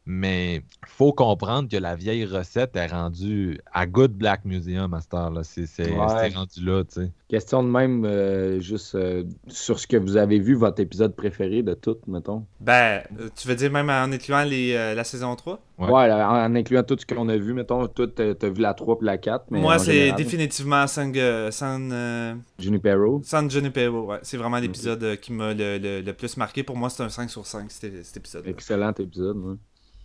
Mais 0.05 0.63
faut 0.85 1.13
comprendre 1.13 1.69
que 1.69 1.77
la 1.77 1.95
vieille 1.95 2.25
recette 2.25 2.75
est 2.75 2.87
rendue 2.87 3.59
à 3.71 3.85
Good 3.85 4.11
Black 4.11 4.43
Museum 4.43 4.93
à 4.93 4.99
cette 4.99 5.13
heure-là. 5.13 5.43
C'est 5.43 5.65
Ouais. 5.91 6.29
rendu 6.33 6.65
là, 6.65 6.83
tu 6.83 7.01
sais. 7.01 7.11
Question 7.29 7.63
de 7.63 7.69
même, 7.69 8.03
euh, 8.05 8.59
juste 8.59 8.95
euh, 8.95 9.23
sur 9.47 9.79
ce 9.79 9.87
que 9.87 9.95
vous 9.97 10.17
avez 10.17 10.39
vu, 10.39 10.55
votre 10.55 10.81
épisode 10.81 11.15
préféré 11.15 11.63
de 11.63 11.73
tout, 11.73 11.97
mettons. 12.05 12.45
Ben, 12.59 13.01
euh, 13.19 13.29
tu 13.35 13.47
veux 13.47 13.55
dire 13.55 13.71
même 13.71 13.89
en 13.89 14.11
incluant 14.11 14.43
les, 14.43 14.73
euh, 14.73 14.93
la 14.93 15.03
saison 15.05 15.35
3 15.37 15.61
Ouais. 15.79 15.89
Ouais, 15.89 16.07
là, 16.07 16.29
en, 16.29 16.51
en 16.51 16.55
incluant 16.55 16.83
tout 16.83 16.97
ce 16.99 17.05
qu'on 17.05 17.27
a 17.29 17.37
vu, 17.37 17.53
mettons. 17.53 17.87
Toi, 17.87 18.05
t'as 18.13 18.49
vu 18.49 18.61
la 18.61 18.73
3 18.73 18.97
puis 18.99 19.05
la 19.07 19.17
4. 19.17 19.45
Mais 19.51 19.59
Moi, 19.61 19.79
c'est 19.79 19.93
général, 19.93 20.17
définitivement 20.17 20.85
San, 20.85 21.11
San, 21.51 21.89
euh, 21.91 22.35
Junipero. 22.59 23.21
San 23.23 23.49
Junipero. 23.49 24.05
Ouais. 24.11 24.19
C'est 24.21 24.37
vraiment 24.37 24.57
l'épisode 24.59 25.17
qui 25.21 25.31
m'a 25.33 25.53
le, 25.53 25.77
le- 25.79 26.01
le 26.01 26.13
plus 26.13 26.37
marqué. 26.37 26.61
Pour 26.61 26.75
moi, 26.77 26.89
c'est 26.89 27.03
un 27.03 27.09
5 27.09 27.29
sur 27.29 27.45
5, 27.47 27.71
cet, 27.71 28.05
cet 28.05 28.17
épisode. 28.17 28.45
Excellent 28.47 28.91
épisode. 28.99 29.37
ouais. 29.37 29.55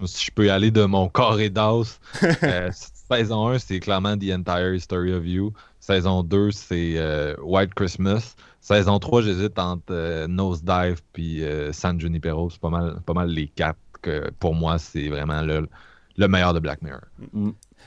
Si 0.06 0.26
je 0.26 0.30
peux 0.30 0.46
y 0.46 0.50
aller 0.50 0.70
de 0.70 0.84
mon 0.84 1.08
corps 1.08 1.40
et 1.40 1.50
d'os, 1.50 1.98
euh, 2.42 2.70
saison 3.10 3.48
1, 3.48 3.58
c'est 3.58 3.80
clairement 3.80 4.16
The 4.16 4.30
Entire 4.32 4.74
History 4.74 5.12
of 5.12 5.26
You. 5.26 5.52
Saison 5.80 6.22
2, 6.22 6.50
c'est 6.52 6.94
euh, 6.96 7.34
White 7.42 7.74
Christmas. 7.74 8.34
Saison 8.60 8.98
3, 8.98 9.22
j'hésite 9.22 9.58
entre 9.58 9.84
euh, 9.90 10.26
Nosedive 10.28 11.00
puis 11.12 11.42
euh, 11.44 11.72
San 11.72 11.98
Junipero. 12.00 12.50
C'est 12.50 12.60
pas 12.60 12.70
mal, 12.70 13.00
pas 13.06 13.14
mal 13.14 13.28
les 13.28 13.48
quatre 13.48 13.78
que 14.02 14.30
pour 14.38 14.54
moi, 14.54 14.78
c'est 14.78 15.08
vraiment 15.08 15.42
le, 15.42 15.68
le 16.16 16.28
meilleur 16.28 16.54
de 16.54 16.60
Black 16.60 16.82
Mirror. 16.82 17.00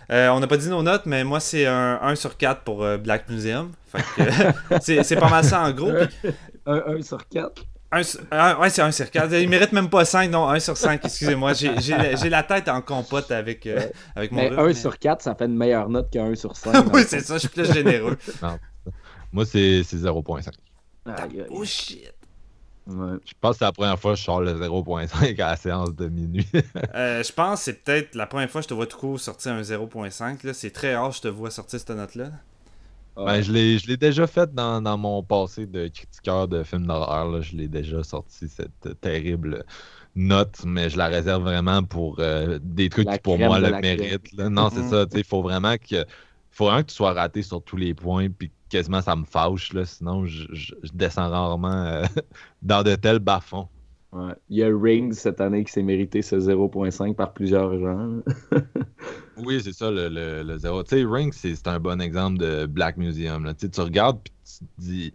Euh, 0.09 0.29
on 0.29 0.39
n'a 0.39 0.47
pas 0.47 0.57
dit 0.57 0.69
nos 0.69 0.83
notes, 0.83 1.05
mais 1.05 1.23
moi, 1.23 1.39
c'est 1.39 1.65
un 1.65 1.99
1 2.01 2.15
sur 2.15 2.35
4 2.37 2.63
pour 2.63 2.83
euh, 2.83 2.97
Black 2.97 3.29
Museum. 3.29 3.71
Que, 4.17 4.23
c'est 4.81 5.15
pas 5.15 5.29
mal 5.29 5.43
ça 5.43 5.61
en 5.61 5.71
gros. 5.71 5.91
Puis 6.21 6.31
Un, 6.65 6.83
un 6.87 7.01
sur 7.01 7.27
4. 7.27 7.63
Un 7.91 8.01
un- 8.31 8.57
ouais, 8.59 8.69
c'est 8.69 8.81
1 8.81 8.91
sur 8.91 9.09
4. 9.11 9.33
Il 9.33 9.49
mérite 9.49 9.71
même 9.73 9.89
pas 9.89 10.05
5, 10.05 10.29
non, 10.29 10.47
1 10.49 10.59
sur 10.59 10.77
5, 10.77 11.01
excusez-moi. 11.03 11.53
J'ai 11.53 11.71
j'ai 11.81 12.29
la- 12.29 12.43
tête 12.43 12.67
en 12.69 12.81
compote 12.81 13.29
avec, 13.31 13.65
euh, 13.67 13.81
avec 14.15 14.31
mon 14.31 14.41
Mais 14.41 14.47
rhume, 14.49 14.59
1 14.59 14.67
mais- 14.67 14.73
sur 14.73 14.97
4, 14.97 15.21
ça 15.21 15.35
fait 15.35 15.45
une 15.45 15.55
meilleure 15.57 15.89
note 15.89 16.09
qu'un 16.09 16.33
sur 16.35 16.55
5. 16.55 16.85
oui, 16.93 17.03
c'est 17.07 17.19
ça, 17.21 17.35
je 17.35 17.39
suis 17.39 17.49
plus 17.49 17.71
généreux. 17.71 18.17
Moi, 19.33 19.45
c'est 19.45 19.83
c'est 19.83 19.97
0.5. 19.97 20.51
Oh 21.49 21.63
shit. 21.65 22.11
Ouais. 22.87 23.13
Je 23.25 23.33
pense 23.39 23.53
que 23.53 23.59
c'est 23.59 23.65
la 23.65 23.71
première 23.71 23.99
fois 23.99 24.13
que 24.13 24.17
je 24.19 24.23
sors 24.23 24.41
le 24.41 24.53
0.5 24.55 25.39
à 25.41 25.51
la 25.51 25.55
séance 25.55 25.93
de 25.95 26.07
minuit. 26.09 26.47
Euh, 26.95 27.23
je 27.23 27.31
pense 27.31 27.59
que 27.59 27.65
c'est 27.65 27.83
peut-être 27.83 28.15
la 28.15 28.25
première 28.25 28.49
fois 28.49 28.59
que 28.61 28.63
je 28.63 28.69
te 28.69 28.73
vois 28.73 28.87
tout 28.87 28.97
court 28.97 29.19
sortir 29.19 29.53
un 29.53 29.61
0.5. 29.61 30.43
là. 30.45 30.53
C'est 30.53 30.71
très 30.71 30.95
rare 30.95 31.09
que 31.11 31.15
je 31.17 31.21
te 31.21 31.27
vois 31.27 31.51
sortir 31.51 31.79
cette 31.79 31.89
note-là. 31.91 32.31
Ben, 33.23 33.41
je 33.43 33.51
l'ai 33.51 33.77
je 33.77 33.87
l'ai 33.87 33.97
déjà 33.97 34.25
fait 34.25 34.51
dans, 34.53 34.81
dans 34.81 34.97
mon 34.97 35.21
passé 35.23 35.67
de 35.67 35.87
critiqueur 35.89 36.47
de 36.47 36.63
films 36.63 36.87
d'horreur. 36.87 37.41
Je 37.43 37.55
l'ai 37.55 37.67
déjà 37.67 38.03
sorti, 38.03 38.49
cette 38.49 38.99
terrible 38.99 39.63
note, 40.15 40.63
mais 40.65 40.89
je 40.89 40.97
la 40.97 41.07
réserve 41.07 41.43
vraiment 41.43 41.83
pour 41.83 42.19
euh, 42.19 42.57
des 42.61 42.89
trucs 42.89 43.09
La 43.09 43.11
qui, 43.11 43.19
pour 43.19 43.37
moi, 43.39 43.59
le 43.59 43.73
méritent. 43.73 44.31
Non, 44.39 44.69
c'est 44.71 44.81
Mhm. 44.81 44.83
ça. 44.83 45.05
Il 45.13 45.23
faut 45.23 45.41
vraiment 45.43 45.77
que 45.77 46.05
faut 46.49 46.65
vraiment 46.65 46.81
que 46.83 46.87
tu 46.89 46.95
sois 46.95 47.13
raté 47.13 47.43
sur 47.43 47.63
tous 47.63 47.77
les 47.77 47.93
points, 47.93 48.29
puis 48.29 48.51
quasiment 48.69 49.01
ça 49.01 49.15
me 49.15 49.25
fâche. 49.25 49.71
Là, 49.73 49.85
sinon, 49.85 50.25
je, 50.25 50.47
je- 50.53 50.73
je 50.83 50.91
descends 50.93 51.29
rarement 51.29 51.85
euh, 51.85 52.03
dans 52.63 52.81
de 52.83 52.95
tels 52.95 53.19
bas-fonds. 53.19 53.69
Ouais. 54.13 54.33
Il 54.49 54.57
y 54.57 54.63
a 54.63 54.67
Rings 54.75 55.13
cette 55.13 55.39
année 55.39 55.63
qui 55.63 55.71
s'est 55.71 55.83
mérité 55.83 56.21
ce 56.21 56.35
0.5 56.35 57.15
par 57.15 57.33
plusieurs 57.33 57.79
gens. 57.79 58.19
Oui, 59.43 59.59
c'est 59.63 59.73
ça, 59.73 59.89
le, 59.89 60.07
le, 60.09 60.43
le 60.43 60.57
zéro. 60.57 60.83
Tu 60.83 60.97
sais, 60.97 61.03
Ring, 61.03 61.33
c'est 61.33 61.67
un 61.67 61.79
bon 61.79 61.99
exemple 61.99 62.37
de 62.37 62.67
Black 62.67 62.97
Museum. 62.97 63.43
Là. 63.43 63.53
Tu 63.55 63.67
regardes 63.81 64.19
puis 64.21 64.33
tu 64.45 64.59
te 64.65 64.65
dis, 64.77 65.13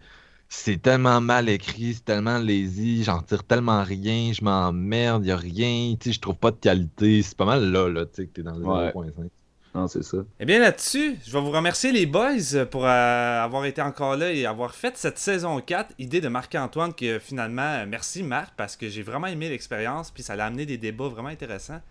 c'est 0.49 0.81
tellement 0.81 1.21
mal 1.21 1.47
écrit, 1.49 1.93
c'est 1.93 2.03
tellement 2.05 2.37
lazy, 2.37 3.03
j'en 3.03 3.21
tire 3.21 3.43
tellement 3.45 3.83
rien, 3.83 4.33
je 4.33 4.43
m'emmerde, 4.43 5.25
il 5.25 5.31
a 5.31 5.37
rien, 5.37 5.95
tu 5.99 6.09
sais, 6.09 6.13
je 6.13 6.19
trouve 6.19 6.35
pas 6.35 6.51
de 6.51 6.57
qualité. 6.57 7.21
C'est 7.21 7.37
pas 7.37 7.45
mal 7.45 7.71
là, 7.71 7.87
là, 7.87 8.05
tu 8.05 8.15
sais, 8.15 8.27
que 8.27 8.33
t'es 8.33 8.43
dans 8.43 8.57
le 8.57 8.65
Ouais. 8.65 8.91
0.5. 8.91 9.29
Non, 9.75 9.87
c'est 9.87 10.03
ça. 10.03 10.17
Eh 10.39 10.45
bien 10.45 10.59
là-dessus, 10.59 11.17
je 11.25 11.31
vais 11.31 11.39
vous 11.39 11.51
remercier 11.51 11.91
les 11.91 12.05
boys 12.05 12.65
pour 12.71 12.85
euh, 12.85 13.43
avoir 13.43 13.65
été 13.65 13.81
encore 13.81 14.15
là 14.15 14.31
et 14.31 14.45
avoir 14.45 14.73
fait 14.73 14.97
cette 14.97 15.19
saison 15.19 15.59
4. 15.59 15.93
Idée 15.99 16.21
de 16.21 16.27
Marc-Antoine 16.27 16.93
que 16.93 17.19
finalement, 17.19 17.61
euh, 17.61 17.85
merci 17.87 18.23
Marc 18.23 18.53
parce 18.57 18.75
que 18.75 18.89
j'ai 18.89 19.03
vraiment 19.03 19.27
aimé 19.27 19.49
l'expérience 19.49 20.09
puis 20.11 20.23
ça 20.23 20.33
a 20.33 20.45
amené 20.45 20.65
des 20.65 20.77
débats 20.77 21.09
vraiment 21.09 21.29
intéressants. 21.29 21.81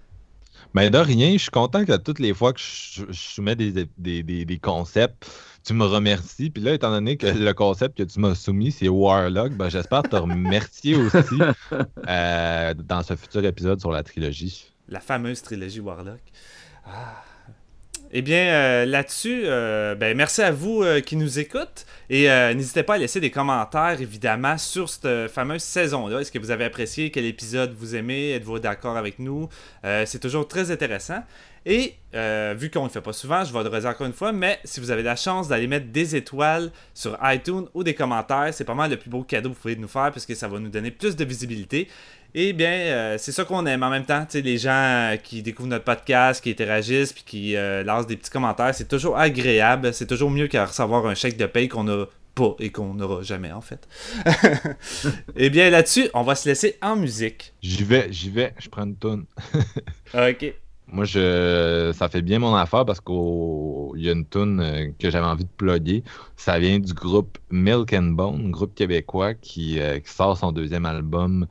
Mais 0.75 0.91
de 0.91 0.99
rien, 0.99 1.33
je 1.33 1.39
suis 1.39 1.51
content 1.51 1.85
que 1.85 1.97
toutes 1.97 2.19
les 2.19 2.35
fois 2.35 2.53
que 2.53 2.61
je, 2.61 3.05
je 3.09 3.21
soumets 3.21 3.57
des, 3.57 3.89
des, 3.99 4.23
des, 4.23 4.45
des 4.45 4.59
concepts, 4.59 5.29
tu 5.65 5.75
me 5.75 5.85
remercies. 5.85 6.51
Puis 6.51 6.63
là, 6.63 6.75
étant 6.75 6.91
donné 6.91 7.17
que 7.17 7.27
le 7.27 7.53
concept 7.53 7.99
que 7.99 8.03
tu 8.05 8.21
m'as 8.21 8.35
soumis, 8.35 8.73
c'est 8.73 8.89
Warlock, 8.89 9.53
ben, 9.53 9.69
j'espère 9.69 10.03
te 10.03 10.17
remercier 10.17 10.97
aussi 10.97 11.39
euh, 12.09 12.75
dans 12.75 13.03
ce 13.03 13.17
futur 13.17 13.45
épisode 13.45 13.81
sur 13.81 13.93
la 13.93 14.03
trilogie. 14.03 14.73
La 14.89 15.01
fameuse 15.01 15.43
trilogie 15.43 15.81
Warlock. 15.81 16.21
Ah. 16.87 17.23
Eh 18.13 18.23
bien, 18.23 18.39
euh, 18.39 18.85
là-dessus, 18.87 19.43
euh, 19.45 19.97
ben, 19.97 20.17
merci 20.17 20.41
à 20.41 20.53
vous 20.53 20.83
euh, 20.83 21.01
qui 21.01 21.17
nous 21.17 21.39
écoutent. 21.39 21.87
Et 22.09 22.29
n'hésitez 22.55 22.85
pas 22.85 22.95
à 22.95 22.99
laisser 22.99 23.19
des 23.19 23.33
commentaires, 23.33 24.01
évidemment, 24.01 24.57
sur 24.59 24.89
cette 24.89 25.29
fameuse 25.29 25.63
saison-là. 25.63 26.21
Est-ce 26.21 26.31
que 26.31 26.39
vous 26.39 26.53
avez 26.53 26.65
apprécié? 26.65 27.11
Quel 27.11 27.25
épisode 27.25 27.75
vous 27.77 27.97
aimez? 27.97 28.31
Êtes-vous 28.31 28.61
d'accord 28.61 28.97
avec 28.97 29.19
nous? 29.19 29.49
C'est 29.83 30.21
toujours 30.21 30.47
très 30.47 30.71
intéressant. 30.71 31.25
Et 31.65 31.95
vu 32.55 32.71
qu'on 32.71 32.83
ne 32.83 32.87
le 32.87 32.93
fait 32.93 33.01
pas 33.01 33.13
souvent, 33.13 33.43
je 33.43 33.53
vais 33.53 33.61
le 33.81 33.87
encore 33.87 34.07
une 34.07 34.13
fois, 34.13 34.31
mais 34.31 34.61
si 34.63 34.79
vous 34.79 34.93
avez 34.93 35.03
la 35.03 35.17
chance 35.17 35.49
d'aller 35.49 35.67
mettre 35.67 35.87
des 35.87 36.15
étoiles 36.15 36.71
sur 36.95 37.19
iTunes 37.25 37.67
ou 37.75 37.83
des 37.83 37.95
commentaires, 37.95 38.51
c'est 38.53 38.65
pas 38.65 38.75
mal 38.75 38.89
le 38.89 38.99
plus 38.99 39.11
beau 39.11 39.25
cadeau 39.25 39.49
que 39.49 39.55
vous 39.57 39.61
pouvez 39.61 39.75
nous 39.75 39.89
faire 39.89 40.13
parce 40.13 40.27
que 40.27 40.37
ça 40.37 40.47
va 40.47 40.61
nous 40.61 40.71
donner 40.71 40.93
plus 40.93 41.17
de 41.17 41.25
visibilité. 41.25 41.89
Et 42.39 42.53
bien, 42.53 42.69
euh, 42.69 43.17
c'est 43.19 43.33
ça 43.33 43.47
qu'on 43.47 43.65
aime. 43.65 43.83
En 43.83 43.89
même 43.89 44.05
temps, 44.05 44.21
tu 44.27 44.33
sais, 44.33 44.43
les 44.43 44.59
gens 44.59 44.71
euh, 44.71 45.17
qui 45.17 45.41
découvrent 45.41 45.71
notre 45.71 45.87
podcast, 45.87 46.45
qui 46.45 46.51
interagissent, 46.51 47.15
puis 47.15 47.25
qui 47.25 47.57
euh, 47.57 47.83
lancent 47.83 48.07
des 48.07 48.19
petits 48.19 48.29
commentaires, 48.29 48.75
c'est 48.75 48.87
toujours 48.89 49.17
agréable. 49.17 49.95
C'est 49.95 50.05
toujours 50.05 50.31
mieux 50.31 50.47
qu'à 50.47 50.67
recevoir 50.67 51.07
un 51.07 51.15
chèque 51.15 51.39
de 51.39 51.47
paye 51.47 51.69
qu'on 51.69 51.85
n'a 51.85 52.05
pas 52.35 52.55
et 52.59 52.69
qu'on 52.69 52.93
n'aura 52.93 53.23
jamais, 53.23 53.53
en 53.53 53.63
fait. 53.63 53.89
Et 55.37 55.49
bien, 55.49 55.71
là-dessus, 55.71 56.11
on 56.13 56.25
va 56.25 56.35
se 56.35 56.47
laisser 56.47 56.77
en 56.83 56.95
musique. 56.97 57.55
J'y 57.63 57.85
vais, 57.85 58.09
j'y 58.13 58.29
vais, 58.29 58.53
je 58.59 58.69
prends 58.69 58.85
une 58.85 58.97
toune. 58.97 59.25
Ok. 60.15 60.55
Moi, 60.89 61.05
je, 61.05 61.93
ça 61.97 62.09
fait 62.09 62.23
bien 62.23 62.39
mon 62.39 62.55
affaire 62.55 62.85
parce 62.85 63.01
qu'il 63.01 64.03
y 64.03 64.09
a 64.09 64.13
une 64.13 64.25
tune 64.25 64.95
que 65.01 65.11
j'avais 65.11 65.27
envie 65.27 65.45
de 65.45 65.51
plugger. 65.57 66.05
Ça 66.37 66.59
vient 66.61 66.79
du 66.79 66.93
groupe 66.93 67.39
Milk 67.51 67.93
and 67.93 68.13
Bone, 68.13 68.47
un 68.47 68.51
groupe 68.51 68.73
québécois 68.75 69.35
qui, 69.35 69.81
qui 70.05 70.13
sort 70.13 70.39
son 70.39 70.53
deuxième 70.53 70.87
album 70.87 71.49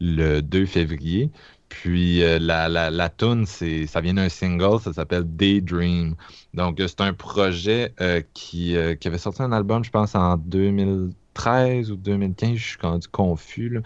le 0.00 0.40
2 0.40 0.66
février. 0.66 1.30
Puis 1.68 2.22
euh, 2.22 2.38
la, 2.38 2.68
la, 2.68 3.10
c'est, 3.46 3.86
ça 3.86 4.00
vient 4.00 4.14
d'un 4.14 4.28
single, 4.28 4.80
ça 4.80 4.92
s'appelle 4.92 5.24
Daydream. 5.24 6.14
Donc, 6.54 6.80
euh, 6.80 6.86
c'est 6.86 7.00
un 7.00 7.12
projet 7.12 7.92
euh, 8.00 8.22
qui, 8.34 8.76
avait 8.76 9.18
sorti 9.18 9.42
un 9.42 9.52
album, 9.52 9.84
je 9.84 9.90
pense, 9.90 10.14
en 10.14 10.36
2013 10.36 11.90
ou 11.90 11.96
2015. 11.96 12.56
Je 12.56 12.64
suis 12.64 12.78
rendu 12.80 13.08
confus. 13.08 13.68
là. 13.68 13.80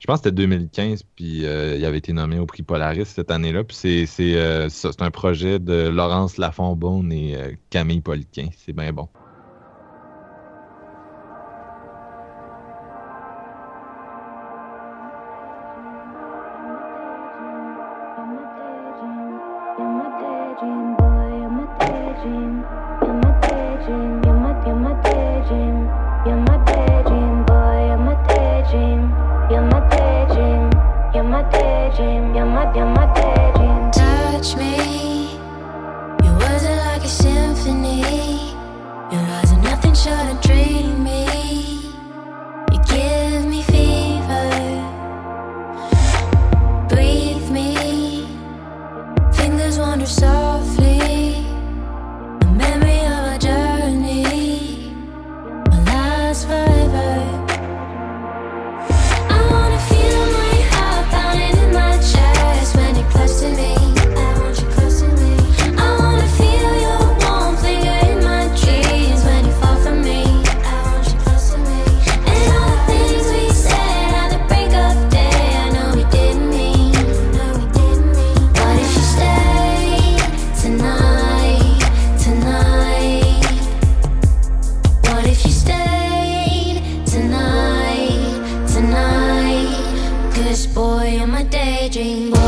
Je 0.00 0.06
pense 0.06 0.20
que 0.20 0.30
c'était 0.30 0.36
2015, 0.36 1.02
puis 1.14 1.42
il 1.42 1.84
avait 1.84 1.98
été 1.98 2.14
nommé 2.14 2.38
au 2.38 2.46
prix 2.46 2.62
Polaris 2.62 3.04
cette 3.04 3.30
année-là. 3.30 3.64
Puis 3.64 4.06
c'est, 4.06 4.96
un 4.98 5.10
projet 5.10 5.58
de 5.58 5.88
Laurence 5.88 6.38
Lafont-Beaune 6.38 7.12
et 7.12 7.58
Camille 7.68 8.00
Poliquin. 8.00 8.48
C'est 8.56 8.72
bien 8.72 8.94
bon. 8.94 9.08
Daydream, 91.90 92.39